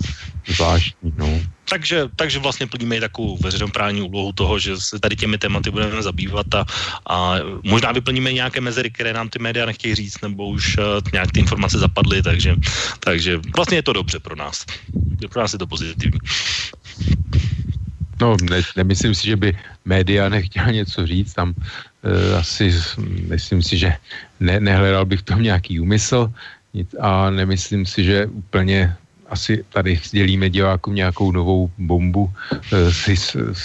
zvláštní, 0.47 1.13
no. 1.17 1.41
Takže, 1.69 2.09
takže 2.17 2.39
vlastně 2.39 2.67
plníme 2.67 2.97
i 2.97 3.01
takovou 3.01 3.39
veřejnoprávní 3.39 4.03
úlohu 4.03 4.33
toho, 4.33 4.59
že 4.59 4.77
se 4.77 5.01
tady 5.01 5.17
těmi 5.17 5.39
tématy 5.39 5.71
budeme 5.71 6.03
zabývat 6.03 6.55
a, 6.55 6.65
a 7.09 7.35
možná 7.63 7.93
vyplníme 7.93 8.33
nějaké 8.33 8.61
mezery, 8.61 8.91
které 8.91 9.13
nám 9.13 9.29
ty 9.29 9.39
média 9.39 9.67
nechtějí 9.67 9.95
říct, 9.95 10.21
nebo 10.23 10.49
už 10.49 10.79
uh, 10.79 10.85
nějak 11.13 11.33
ty 11.33 11.41
informace 11.41 11.79
zapadly, 11.79 12.23
takže, 12.23 12.57
takže 13.01 13.41
vlastně 13.57 13.79
je 13.79 13.83
to 13.83 13.93
dobře 13.93 14.19
pro 14.21 14.37
nás. 14.37 14.65
Pro 15.31 15.41
nás 15.41 15.53
je 15.53 15.59
to 15.59 15.67
pozitivní. 15.67 16.19
No, 18.21 18.37
ne, 18.43 18.63
nemyslím 18.77 19.15
si, 19.15 19.27
že 19.27 19.37
by 19.37 19.59
média 19.85 20.29
nechtěla 20.29 20.71
něco 20.71 21.07
říct, 21.07 21.35
tam 21.35 21.55
e, 22.05 22.37
asi 22.39 22.75
myslím 23.27 23.63
si, 23.63 23.79
že 23.79 23.97
ne, 24.41 24.61
nehledal 24.61 25.07
bych 25.07 25.21
v 25.21 25.29
tom 25.35 25.43
nějaký 25.43 25.81
úmysl 25.81 26.33
a 27.01 27.31
nemyslím 27.31 27.87
si, 27.87 28.05
že 28.05 28.27
úplně 28.27 28.97
asi 29.33 29.65
tady 29.73 30.01
sdělíme 30.05 30.51
divákům 30.51 30.95
nějakou 30.95 31.33
novou 31.33 31.71
bombu, 31.79 32.29
e, 32.73 32.93
si, 32.93 33.17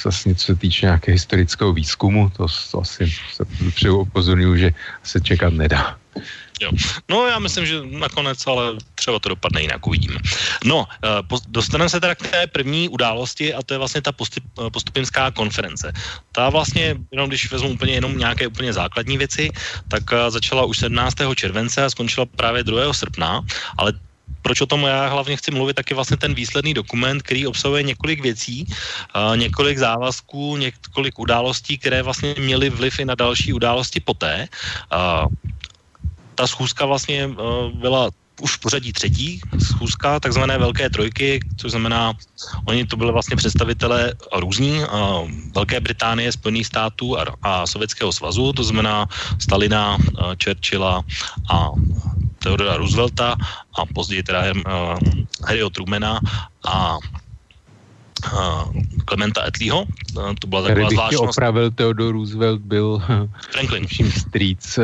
vlastně, 0.04 0.36
co 0.36 0.46
se 0.46 0.56
týče 0.56 0.86
nějakého 0.86 1.14
historického 1.14 1.74
výzkumu, 1.74 2.30
to, 2.30 2.48
to 2.72 2.82
asi 2.82 3.12
se 3.76 3.90
upozorňuji, 3.92 4.60
že 4.60 4.70
se 5.04 5.22
čekat 5.22 5.54
nedá. 5.54 6.00
Jo. 6.62 6.72
No 7.10 7.28
já 7.28 7.40
myslím, 7.40 7.66
že 7.66 7.76
nakonec, 7.86 8.48
ale 8.48 8.74
třeba 8.96 9.20
to 9.20 9.30
dopadne 9.30 9.62
jinak, 9.62 9.88
uvidíme. 9.88 10.18
No, 10.66 10.86
eh, 10.90 11.22
dostaneme 11.48 11.90
se 11.90 12.00
teda 12.00 12.16
k 12.16 12.28
té 12.28 12.48
první 12.48 12.90
události 12.90 13.54
a 13.54 13.62
to 13.62 13.74
je 13.74 13.78
vlastně 13.78 14.02
ta 14.02 14.12
postup, 14.12 14.44
eh, 14.58 14.70
postupinská 14.70 15.32
konference. 15.32 15.94
Ta 16.32 16.50
vlastně, 16.50 16.96
jenom 17.12 17.30
když 17.30 17.52
vezmu 17.52 17.70
úplně 17.70 17.94
jenom 17.94 18.18
nějaké 18.18 18.48
úplně 18.48 18.74
základní 18.74 19.18
věci, 19.18 19.50
tak 19.88 20.04
eh, 20.14 20.32
začala 20.32 20.66
už 20.66 20.78
17. 20.78 21.36
července 21.36 21.78
a 21.84 21.90
skončila 21.90 22.26
právě 22.26 22.64
2. 22.64 22.94
srpna, 22.94 23.42
ale 23.78 23.94
proč 24.48 24.64
o 24.64 24.72
tom 24.72 24.88
já 24.88 25.12
hlavně 25.12 25.36
chci 25.36 25.52
mluvit, 25.52 25.76
tak 25.76 25.92
je 25.92 25.96
vlastně 25.96 26.18
ten 26.18 26.32
výsledný 26.32 26.72
dokument, 26.72 27.20
který 27.20 27.44
obsahuje 27.48 27.84
několik 27.84 28.24
věcí, 28.24 28.64
několik 29.36 29.78
závazků, 29.78 30.58
několik 30.58 31.20
událostí, 31.20 31.76
které 31.76 32.00
vlastně 32.00 32.36
měly 32.40 32.72
vliv 32.72 33.00
i 33.00 33.06
na 33.06 33.16
další 33.16 33.52
události 33.52 34.00
poté. 34.00 34.48
Ta 36.36 36.48
schůzka 36.48 36.86
vlastně 36.88 37.28
uh, 37.28 37.76
byla 37.76 38.08
už 38.40 38.52
v 38.56 38.60
pořadí 38.60 38.94
třetí 38.94 39.42
schůzka, 39.60 40.20
takzvané 40.20 40.58
velké 40.58 40.90
trojky, 40.90 41.40
což 41.58 41.72
znamená, 41.72 42.14
oni 42.66 42.86
to 42.86 42.96
byly 42.96 43.12
vlastně 43.12 43.36
představitelé 43.36 44.14
různí, 44.32 44.80
uh, 44.80 45.28
Velké 45.56 45.80
Británie, 45.80 46.32
Spojených 46.32 46.68
států 46.68 47.20
a, 47.20 47.26
a 47.42 47.68
Sovětského 47.68 48.14
svazu, 48.14 48.54
to 48.54 48.64
znamená 48.64 49.10
Stalina, 49.42 49.98
uh, 49.98 50.38
Churchilla 50.40 51.04
a 51.50 51.76
Theodora 52.48 52.78
Roosevelta 52.80 53.36
a 53.76 53.86
později 53.86 54.24
teda 54.24 54.44
uh, 54.56 55.00
Harryho 55.44 55.70
Trumana 55.70 56.20
a 56.68 56.98
Klementa 59.06 59.48
Etlího. 59.48 59.86
To 60.40 60.48
byla 60.48 60.62
taková 60.62 60.90
zvláštnost. 60.90 61.38
opravil, 61.38 61.72
Theodore 61.72 62.12
Roosevelt 62.12 62.62
byl 62.62 63.04
Franklin. 63.52 63.88
vším 63.88 64.12
strýc 64.12 64.80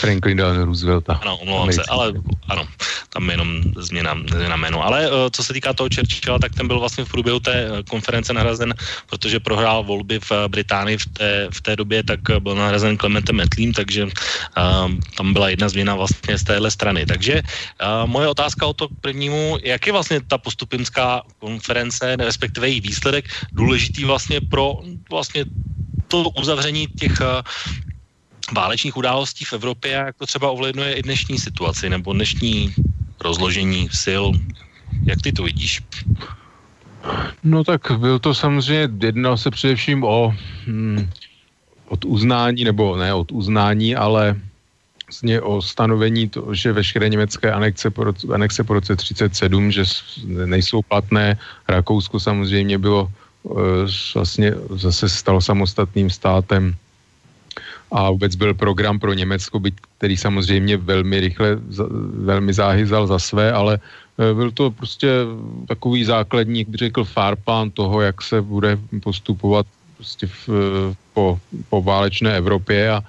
Franklin 0.00 0.36
Delano 0.36 0.64
Roosevelta. 0.64 1.18
Ano, 1.22 1.36
omlouvám 1.36 1.72
se, 1.72 1.82
ale 1.88 2.12
ano, 2.48 2.66
tam 3.12 3.30
jenom 3.30 3.62
změna, 3.76 4.14
změna 4.30 4.56
jméno. 4.56 4.84
Ale 4.84 5.10
uh, 5.10 5.16
co 5.32 5.44
se 5.44 5.52
týká 5.52 5.72
toho 5.72 5.88
Churchilla, 5.94 6.38
tak 6.38 6.54
ten 6.54 6.68
byl 6.68 6.80
vlastně 6.80 7.04
v 7.04 7.10
průběhu 7.10 7.40
té 7.40 7.54
eh, 7.54 7.82
konference 7.90 8.32
nahrazen, 8.32 8.74
protože 9.06 9.40
prohrál 9.40 9.84
volby 9.84 10.20
v 10.20 10.32
Británii 10.48 10.98
v 10.98 11.06
té, 11.06 11.48
v 11.52 11.60
té 11.60 11.76
době, 11.76 12.02
tak 12.02 12.20
byl 12.38 12.54
nahrazen 12.54 12.98
Clementem 12.98 13.40
Etlím, 13.40 13.72
takže 13.72 14.06
tam 15.16 15.32
byla 15.32 15.48
jedna 15.48 15.68
změna 15.68 15.94
vlastně 15.94 16.38
z 16.38 16.44
téhle 16.44 16.70
strany. 16.70 17.06
Takže 17.06 17.42
moje 18.06 18.28
otázka 18.28 18.66
o 18.66 18.72
to 18.72 18.88
k 18.88 19.00
prvnímu, 19.00 19.58
jak 19.62 19.86
je 19.86 19.92
vlastně 19.92 20.20
ta 20.20 20.38
postupinská 20.38 21.22
konference 21.38 22.16
respektive 22.16 22.68
její 22.68 22.80
výsledek, 22.80 23.24
důležitý 23.52 24.04
vlastně 24.04 24.40
pro 24.40 24.80
vlastně 25.10 25.44
to 26.10 26.30
uzavření 26.34 26.86
těch 26.98 27.20
eh, 27.20 27.42
válečných 28.52 28.96
událostí 28.96 29.44
v 29.44 29.52
Evropě 29.52 29.90
a 29.96 30.06
jak 30.06 30.16
to 30.18 30.26
třeba 30.26 30.50
ovlivňuje 30.50 30.94
i 30.94 31.02
dnešní 31.02 31.38
situaci 31.38 31.90
nebo 31.90 32.12
dnešní 32.12 32.74
rozložení 33.20 33.88
sil. 34.02 34.24
Jak 35.04 35.22
ty 35.22 35.32
to 35.32 35.42
vidíš? 35.42 35.82
No 37.44 37.64
tak 37.64 37.92
byl 37.96 38.18
to 38.18 38.34
samozřejmě, 38.34 38.88
jednal 39.06 39.36
se 39.36 39.50
především 39.50 40.04
o 40.04 40.34
hm, 40.66 41.08
od 41.88 42.04
uznání, 42.04 42.64
nebo 42.64 42.96
ne 42.96 43.14
od 43.14 43.32
uznání, 43.32 43.96
ale 43.96 44.36
vlastně 45.06 45.40
o 45.40 45.62
stanovení 45.62 46.28
to, 46.28 46.54
že 46.54 46.72
veškeré 46.72 47.08
německé 47.08 47.52
anexe 47.52 47.90
po, 47.90 48.04
roce, 48.04 48.26
anexe 48.34 48.64
po 48.64 48.74
roce 48.74 48.96
37, 48.96 49.70
že 49.70 49.82
nejsou 50.26 50.82
platné. 50.82 51.38
Rakousko 51.68 52.20
samozřejmě 52.20 52.78
bylo 52.78 53.10
e, 53.10 53.50
vlastně 54.14 54.54
zase 54.70 55.08
stalo 55.08 55.40
samostatným 55.40 56.10
státem 56.10 56.76
a 57.92 58.10
vůbec 58.10 58.34
byl 58.34 58.54
program 58.54 58.98
pro 58.98 59.12
Německo, 59.12 59.58
byť, 59.58 59.74
který 59.98 60.16
samozřejmě 60.16 60.76
velmi 60.76 61.20
rychle, 61.20 61.58
velmi 62.24 62.52
záhy 62.52 62.82
vzal 62.84 63.06
za 63.06 63.18
své, 63.18 63.52
ale 63.52 63.78
e, 64.18 64.34
byl 64.34 64.50
to 64.50 64.70
prostě 64.70 65.08
takový 65.68 66.04
základní, 66.04 66.58
jak 66.58 66.68
by 66.68 66.76
řekl, 66.76 67.04
fárplán 67.04 67.70
toho, 67.70 68.00
jak 68.00 68.22
se 68.22 68.42
bude 68.42 68.78
postupovat 69.02 69.66
prostě 69.96 70.26
v, 70.26 70.48
po, 71.14 71.38
po 71.68 71.82
válečné 71.82 72.36
Evropě 72.36 72.90
a 72.90 73.04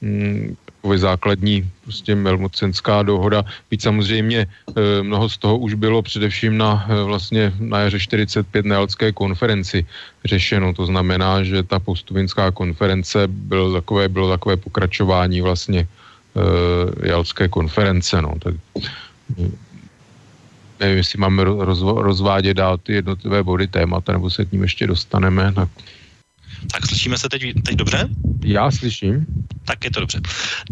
mm, 0.00 0.56
takový 0.80 0.98
základní 0.98 1.56
prostě 1.84 2.16
melmocenská 2.16 3.02
dohoda. 3.04 3.44
Byť 3.70 3.82
samozřejmě 3.82 4.40
e, 4.40 5.02
mnoho 5.02 5.28
z 5.28 5.36
toho 5.38 5.58
už 5.60 5.74
bylo 5.76 6.02
především 6.02 6.56
na 6.56 6.88
e, 6.88 7.04
vlastně 7.04 7.52
na 7.60 7.78
jaře 7.84 8.00
45 8.00 8.64
na 8.64 8.74
Jalské 8.80 9.12
konferenci 9.12 9.86
řešeno. 10.24 10.72
To 10.72 10.86
znamená, 10.88 11.44
že 11.44 11.62
ta 11.62 11.78
postupinská 11.78 12.50
konference 12.50 13.28
bylo 13.28 13.72
takové, 13.72 14.08
bylo 14.08 14.30
takové 14.30 14.56
pokračování 14.56 15.40
vlastně 15.44 15.84
e, 15.84 17.08
Jalské 17.08 17.48
konference. 17.48 18.16
No. 18.22 18.32
Tak, 18.40 18.54
nevím, 20.80 20.96
jestli 20.96 21.18
máme 21.20 21.44
rozvo, 21.44 22.02
rozvádět 22.02 22.56
dál 22.56 22.78
ty 22.80 23.04
jednotlivé 23.04 23.42
body 23.44 23.66
témata, 23.68 24.12
nebo 24.16 24.30
se 24.32 24.44
k 24.48 24.52
ním 24.52 24.62
ještě 24.62 24.86
dostaneme. 24.86 25.52
Tak 25.52 25.68
tak 26.72 26.86
slyšíme 26.86 27.18
se 27.18 27.28
teď, 27.28 27.42
teď 27.64 27.76
dobře? 27.76 28.08
Já 28.44 28.70
slyším. 28.70 29.26
Tak 29.64 29.84
je 29.84 29.90
to 29.90 30.00
dobře. 30.00 30.20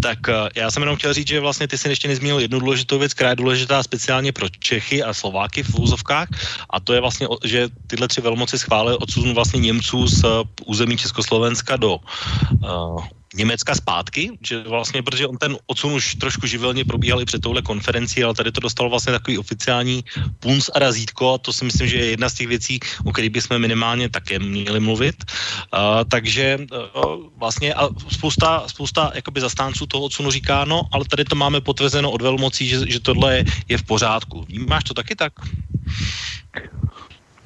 Tak 0.03 0.19
uh, 0.29 0.35
já 0.57 0.71
jsem 0.71 0.83
jenom 0.83 0.97
chtěl 0.97 1.15
říct, 1.15 1.29
že 1.29 1.41
vlastně 1.41 1.69
ty 1.69 1.79
si 1.79 1.89
ještě 1.89 2.09
nezmínil 2.09 2.39
jednu 2.39 2.61
důležitou 2.61 2.99
věc, 2.99 3.15
která 3.15 3.31
je 3.31 3.37
důležitá 3.37 3.83
speciálně 3.83 4.33
pro 4.33 4.49
Čechy 4.49 5.03
a 5.03 5.15
Slováky 5.15 5.63
v 5.63 5.79
úzovkách, 5.79 6.29
a 6.71 6.81
to 6.81 6.93
je 6.93 7.01
vlastně, 7.01 7.27
že 7.45 7.69
tyhle 7.87 8.09
tři 8.09 8.21
velmoci 8.21 8.59
schválili 8.59 8.97
odsun 8.97 9.35
vlastně 9.35 9.61
Němců 9.61 10.07
z 10.07 10.25
uh, 10.25 10.31
území 10.67 10.97
Československa 10.97 11.77
do 11.77 11.97
uh, 11.97 13.05
Německa 13.35 13.75
zpátky, 13.75 14.39
že 14.47 14.63
vlastně, 14.63 15.03
protože 15.03 15.27
on 15.27 15.37
ten 15.37 15.57
odsun 15.67 15.93
už 15.93 16.15
trošku 16.15 16.47
živelně 16.47 16.85
probíhal 16.85 17.23
i 17.23 17.25
před 17.25 17.43
touhle 17.43 17.63
konferencí, 17.63 18.25
ale 18.25 18.35
tady 18.35 18.53
to 18.53 18.61
dostalo 18.61 18.91
vlastně 18.91 19.13
takový 19.13 19.39
oficiální 19.39 20.05
punc 20.39 20.71
a 20.75 20.79
razítko 20.79 21.35
a 21.35 21.39
to 21.39 21.53
si 21.53 21.65
myslím, 21.65 21.89
že 21.89 21.97
je 21.97 22.11
jedna 22.11 22.29
z 22.29 22.35
těch 22.35 22.49
věcí, 22.49 22.81
o 23.05 23.13
kterých 23.13 23.31
bychom 23.31 23.59
minimálně 23.59 24.09
také 24.09 24.39
měli 24.39 24.81
mluvit. 24.81 25.25
Uh, 25.25 26.05
takže 26.09 26.59
uh, 26.73 27.29
vlastně 27.37 27.75
a 27.75 27.89
spousta, 28.09 28.69
spousta 28.69 29.13
jakoby 29.15 29.41
zastánců 29.41 29.87
toho 29.87 30.05
odsunu 30.05 30.31
říká, 30.31 30.65
no, 30.65 30.83
ale 30.93 31.05
tady 31.05 31.25
to 31.25 31.37
máme 31.37 31.61
potvrzeno 31.61 32.11
od 32.11 32.23
velmocí, 32.23 32.69
že, 32.69 32.79
že 32.87 33.01
tohle 33.01 33.37
je, 33.37 33.45
je 33.69 33.79
v 33.79 33.83
pořádku. 33.83 34.47
Máš 34.69 34.85
to 34.85 34.95
taky 34.95 35.17
tak? 35.17 35.33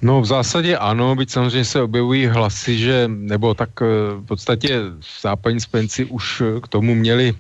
No 0.02 0.20
v 0.20 0.26
zásadě 0.26 0.76
ano, 0.76 1.14
byť 1.14 1.30
samozřejmě 1.30 1.64
se 1.64 1.82
objevují 1.82 2.26
hlasy, 2.26 2.78
že, 2.78 3.04
nebo 3.06 3.54
tak 3.54 3.70
eh, 3.82 3.86
v 4.18 4.26
podstatě 4.26 4.80
západní 5.22 5.60
spojenci 5.60 6.04
už 6.04 6.42
eh, 6.42 6.60
k 6.60 6.68
tomu 6.68 6.94
měli 6.94 7.34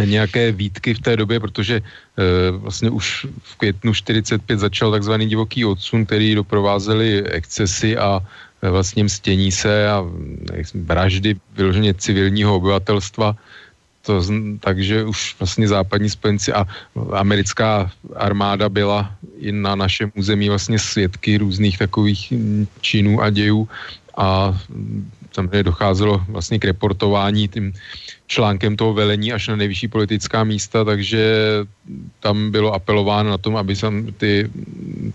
nějaké 0.00 0.52
výtky 0.52 0.94
v 0.94 1.00
té 1.00 1.16
době, 1.16 1.40
protože 1.40 1.76
e, 1.76 1.82
vlastně 2.50 2.90
už 2.90 3.26
v 3.42 3.56
květnu 3.56 3.94
45 3.94 4.58
začal 4.58 4.90
takzvaný 4.90 5.28
divoký 5.28 5.64
odsun, 5.64 6.06
který 6.06 6.34
doprovázely 6.34 7.24
excesy 7.28 7.96
a 7.96 8.20
vlastně 8.62 9.04
mstění 9.04 9.52
se 9.52 9.88
a 9.88 10.04
vraždy 10.74 11.36
vyloženě 11.52 11.94
civilního 11.94 12.56
obyvatelstva 12.56 13.36
to, 14.02 14.22
takže 14.60 15.04
už 15.04 15.36
vlastně 15.38 15.68
západní 15.68 16.10
spojenci 16.10 16.52
a 16.52 16.66
americká 17.12 17.90
armáda 18.16 18.68
byla 18.68 19.14
i 19.38 19.52
na 19.52 19.74
našem 19.74 20.12
území 20.14 20.48
vlastně 20.48 20.78
svědky 20.78 21.38
různých 21.38 21.78
takových 21.78 22.32
činů 22.80 23.22
a 23.22 23.30
dějů. 23.30 23.68
A 24.16 24.58
samozřejmě 25.32 25.62
docházelo 25.62 26.20
vlastně 26.28 26.58
k 26.58 26.64
reportování 26.64 27.48
tím 27.48 27.72
článkem 28.26 28.76
toho 28.76 28.92
velení 28.92 29.32
až 29.32 29.48
na 29.48 29.56
nejvyšší 29.56 29.88
politická 29.88 30.44
místa, 30.44 30.84
takže 30.84 31.24
tam 32.20 32.50
bylo 32.50 32.72
apelováno 32.72 33.30
na 33.30 33.38
tom, 33.38 33.56
aby 33.56 33.76
tam 33.76 34.06
ty 34.16 34.50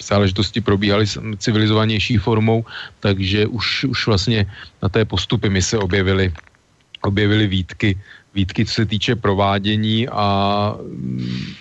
záležitosti 0.02 0.62
probíhaly 0.62 1.06
civilizovanější 1.38 2.18
formou, 2.18 2.66
takže 3.00 3.48
už, 3.48 3.84
už 3.84 4.08
vlastně 4.08 4.46
na 4.82 4.90
té 4.90 5.06
postupy 5.06 5.50
my 5.50 5.62
se 5.62 5.78
objevily 5.78 6.34
objevily 7.02 7.48
výtky 7.48 7.98
výtky, 8.38 8.66
co 8.66 8.74
se 8.74 8.86
týče 8.86 9.18
provádění 9.18 10.06
a 10.06 10.28
mm, 10.78 11.58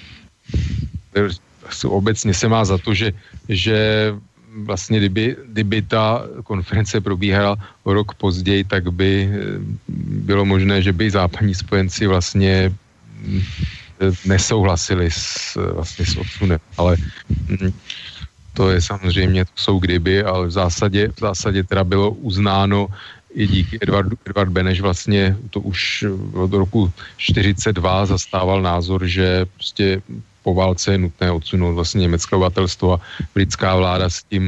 obecně 1.88 2.36
se 2.36 2.46
má 2.48 2.64
za 2.64 2.76
to, 2.78 2.92
že, 2.92 3.16
že 3.48 3.76
vlastně 4.68 5.00
kdyby, 5.00 5.36
kdyby 5.56 5.78
ta 5.82 6.22
konference 6.44 7.00
probíhala 7.00 7.56
o 7.84 7.96
rok 7.96 8.14
později, 8.20 8.64
tak 8.68 8.92
by 8.92 9.10
mm, 9.26 9.80
bylo 10.28 10.44
možné, 10.44 10.84
že 10.84 10.92
by 10.92 11.10
západní 11.10 11.56
spojenci 11.56 12.06
vlastně 12.06 12.68
mm, 13.24 13.42
nesouhlasili 14.28 15.08
s, 15.10 15.56
vlastně 15.56 16.04
s 16.04 16.16
odsunem. 16.20 16.60
Ale 16.76 16.96
to 18.56 18.70
je 18.72 18.80
samozřejmě, 18.80 19.44
to 19.44 19.56
jsou 19.56 19.76
kdyby, 19.80 20.24
ale 20.24 20.46
v 20.46 20.50
zásadě, 20.50 21.08
v 21.08 21.20
zásadě 21.20 21.64
teda 21.64 21.84
bylo 21.84 22.10
uznáno 22.24 22.88
i 23.36 23.46
díky 23.46 23.78
Edvardu, 23.80 24.16
Edvard 24.24 24.50
Beneš 24.50 24.80
vlastně 24.80 25.36
to 25.50 25.60
už 25.60 26.04
od 26.32 26.52
roku 26.52 26.92
42 27.16 28.06
zastával 28.06 28.62
názor, 28.62 29.06
že 29.06 29.44
prostě 29.54 30.02
po 30.42 30.54
válce 30.54 30.92
je 30.92 30.98
nutné 30.98 31.30
odsunout 31.30 31.74
vlastně 31.74 32.00
německé 32.00 32.36
obyvatelstvo 32.36 32.94
a 32.94 33.00
britská 33.34 33.76
vláda 33.76 34.10
s 34.10 34.22
tím 34.22 34.44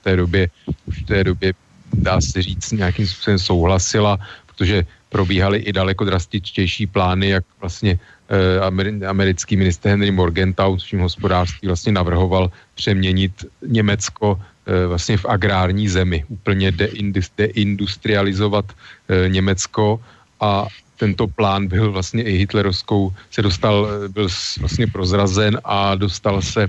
v 0.00 0.04
té 0.04 0.16
době, 0.16 0.48
už 0.86 1.02
v 1.02 1.06
té 1.06 1.24
době 1.24 1.52
dá 1.92 2.20
se 2.20 2.42
říct, 2.42 2.72
nějakým 2.72 3.06
způsobem 3.06 3.38
souhlasila, 3.38 4.18
protože 4.46 4.86
probíhaly 5.08 5.58
i 5.58 5.72
daleko 5.72 6.04
drastičtější 6.04 6.86
plány, 6.86 7.28
jak 7.28 7.44
vlastně 7.60 7.98
eh, 7.98 9.06
americký 9.06 9.56
minister 9.56 9.90
Henry 9.90 10.10
Morgenthau, 10.10 10.78
svým 10.78 11.00
hospodářství 11.00 11.68
vlastně 11.68 11.92
navrhoval 11.92 12.50
přeměnit 12.74 13.44
Německo 13.66 14.40
eh, 14.40 14.53
vlastně 14.88 15.16
v 15.16 15.24
agrární 15.24 15.88
zemi, 15.88 16.24
úplně 16.28 16.72
deindustrializovat 17.36 18.64
eh, 18.72 19.28
Německo. 19.28 20.00
A 20.40 20.66
tento 20.96 21.26
plán 21.26 21.66
byl 21.66 21.92
vlastně 21.92 22.22
i 22.22 22.32
hitlerovskou, 22.38 23.12
se 23.30 23.42
dostal, 23.42 23.88
byl 24.08 24.28
vlastně 24.60 24.86
prozrazen 24.86 25.60
a 25.64 25.94
dostal 25.94 26.42
se 26.42 26.68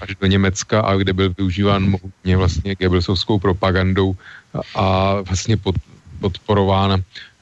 až 0.00 0.14
do 0.20 0.26
Německa 0.26 0.80
a 0.80 0.96
kde 0.96 1.12
byl 1.12 1.34
využíván 1.38 1.82
mohutně 1.88 2.36
vlastně 2.36 2.74
Goebbelsovskou 2.74 3.38
propagandou 3.38 4.16
a 4.74 5.14
vlastně 5.22 5.56
pod, 5.56 5.74
podporována 6.20 6.98
Eh, 6.98 7.35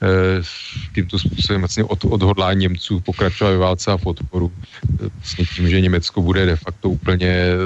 tímto 0.94 1.18
způsobem 1.18 1.60
vlastně 1.60 1.84
od, 1.84 2.04
odhodlání 2.04 2.60
Němců 2.60 3.00
pokračovat 3.00 3.50
ve 3.50 3.58
válce 3.58 3.92
a 3.92 3.98
podporu 3.98 4.52
eh, 4.52 5.10
vlastně 5.14 5.44
tím, 5.44 5.68
že 5.68 5.80
Německo 5.80 6.22
bude 6.22 6.46
de 6.46 6.56
facto 6.56 6.88
úplně 6.88 7.28
eh, 7.28 7.56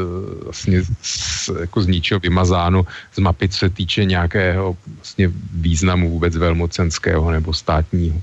vlastně 0.45 0.83
z, 1.03 1.51
jako 1.61 1.83
z 1.83 1.87
ničeho 1.87 2.21
vymazáno 2.21 2.87
z 3.15 3.19
mapy, 3.19 3.49
co 3.49 3.59
se 3.59 3.69
týče 3.71 4.05
nějakého 4.05 4.77
vlastně 4.97 5.31
významu 5.53 6.11
vůbec 6.11 6.37
velmocenského 6.37 7.31
nebo 7.31 7.53
státního. 7.53 8.23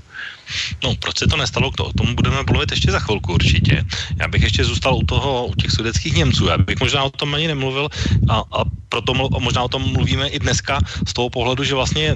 No, 0.84 0.94
proč 1.02 1.18
se 1.18 1.26
to 1.26 1.36
nestalo, 1.36 1.68
o 1.68 1.92
tom 1.92 2.14
budeme 2.14 2.36
mluvit 2.50 2.70
ještě 2.70 2.92
za 2.92 2.98
chvilku 2.98 3.34
určitě. 3.34 3.84
Já 4.20 4.28
bych 4.28 4.42
ještě 4.42 4.64
zůstal 4.64 4.94
u 4.94 5.02
toho, 5.02 5.46
u 5.46 5.54
těch 5.54 5.70
sudeckých 5.70 6.14
Němců. 6.14 6.46
Já 6.46 6.58
bych 6.58 6.80
možná 6.80 7.04
o 7.04 7.10
tom 7.10 7.34
ani 7.34 7.46
nemluvil 7.46 7.88
a, 8.28 8.42
a 8.52 8.64
proto 8.88 9.14
možná 9.14 9.62
o 9.62 9.68
tom 9.68 9.82
mluvíme 9.92 10.28
i 10.28 10.38
dneska 10.38 10.78
z 11.06 11.12
toho 11.12 11.30
pohledu, 11.30 11.64
že 11.64 11.74
vlastně 11.74 12.14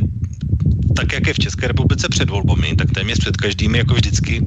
tak 0.96 1.12
jak 1.12 1.26
je 1.26 1.34
v 1.34 1.38
České 1.38 1.68
republice 1.68 2.08
před 2.08 2.30
volbami, 2.30 2.76
tak 2.76 2.92
téměř 2.92 3.18
před 3.18 3.36
každými, 3.36 3.78
jako 3.78 3.94
vždycky, 3.94 4.42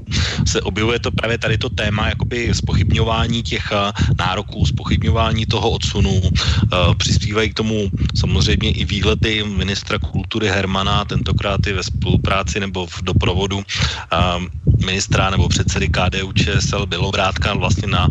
se 0.45 0.61
objevuje 0.61 0.99
to 0.99 1.11
právě 1.11 1.37
tady 1.37 1.57
to 1.57 1.69
téma 1.69 2.09
jakoby 2.09 2.49
spochybňování 2.53 3.43
těch 3.43 3.71
eh, 3.71 3.91
nároků, 4.19 4.65
spochybňování 4.65 5.45
toho 5.45 5.71
odsunu. 5.71 6.21
Eh, 6.23 6.95
přispívají 6.97 7.49
k 7.49 7.53
tomu 7.53 7.89
samozřejmě 8.15 8.71
i 8.71 8.85
výlety 8.85 9.43
ministra 9.43 9.99
kultury 9.99 10.47
Hermana, 10.47 11.05
tentokrát 11.05 11.67
i 11.67 11.73
ve 11.73 11.83
spolupráci 11.83 12.59
nebo 12.59 12.87
v 12.87 13.01
doprovodu 13.01 13.63
eh, 13.63 14.17
ministra 14.85 15.29
nebo 15.29 15.49
předsedy 15.49 15.89
KDU 15.89 16.33
ČSL 16.33 16.85
Bělovrátka 16.85 17.53
vlastně 17.53 17.87
na 17.87 18.09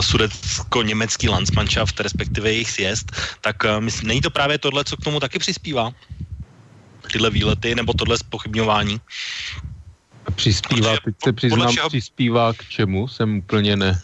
sudecko-německý 0.00 1.28
Landsmannschaft, 1.28 2.00
respektive 2.00 2.52
jejich 2.52 2.70
sjezd, 2.70 3.12
tak 3.40 3.56
myslím, 3.80 4.08
není 4.08 4.20
to 4.20 4.30
právě 4.30 4.58
tohle, 4.58 4.84
co 4.84 4.96
k 4.96 5.04
tomu 5.04 5.20
taky 5.20 5.38
přispívá? 5.38 5.92
Tyhle 7.14 7.30
výlety 7.30 7.74
nebo 7.78 7.94
tohle 7.94 8.18
spochybňování. 8.18 8.98
Přispívá, 10.34 10.98
Protože 10.98 11.00
teď 11.04 11.14
se 11.24 11.32
přiznám, 11.32 11.70
čeho... 11.70 11.88
přispívá 11.88 12.52
k 12.52 12.60
čemu, 12.68 13.06
jsem 13.08 13.38
úplně 13.46 13.76
ne. 13.78 14.02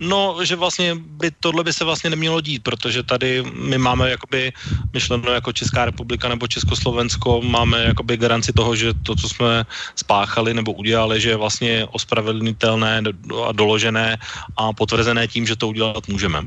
No, 0.00 0.38
že 0.44 0.56
vlastně 0.56 0.94
by 0.94 1.30
tohle 1.40 1.64
by 1.64 1.72
se 1.72 1.84
vlastně 1.84 2.10
nemělo 2.10 2.40
dít, 2.40 2.62
protože 2.62 3.02
tady 3.02 3.42
my 3.42 3.78
máme 3.78 4.10
jakoby 4.10 4.52
myšleno 4.92 5.32
jako 5.32 5.52
Česká 5.52 5.84
republika 5.84 6.28
nebo 6.28 6.46
Československo, 6.46 7.42
máme 7.42 7.96
jakoby 7.96 8.16
garanci 8.16 8.52
toho, 8.52 8.76
že 8.76 8.94
to, 9.02 9.16
co 9.16 9.28
jsme 9.28 9.66
spáchali 9.96 10.54
nebo 10.54 10.72
udělali, 10.72 11.20
že 11.20 11.34
je 11.34 11.36
vlastně 11.36 11.86
ospravedlnitelné 11.90 13.02
a 13.46 13.52
doložené 13.52 14.16
a 14.56 14.72
potvrzené 14.72 15.28
tím, 15.28 15.46
že 15.46 15.56
to 15.56 15.68
udělat 15.68 16.08
můžeme. 16.08 16.46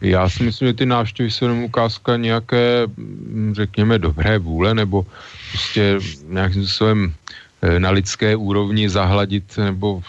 Já 0.00 0.28
si 0.28 0.42
myslím, 0.42 0.68
že 0.68 0.74
ty 0.74 0.86
návštěvy 0.86 1.30
jsou 1.30 1.44
jenom 1.44 1.62
ukázka 1.64 2.16
nějaké, 2.16 2.86
mm, 2.86 3.52
řekněme, 3.56 3.98
dobré 3.98 4.38
vůle, 4.38 4.74
nebo 4.74 5.06
prostě 5.50 5.98
nějakým 6.28 6.62
způsobem 6.62 7.14
eh, 7.62 7.80
na 7.80 7.90
lidské 7.90 8.36
úrovni 8.36 8.88
zahladit 8.88 9.56
nebo 9.56 10.02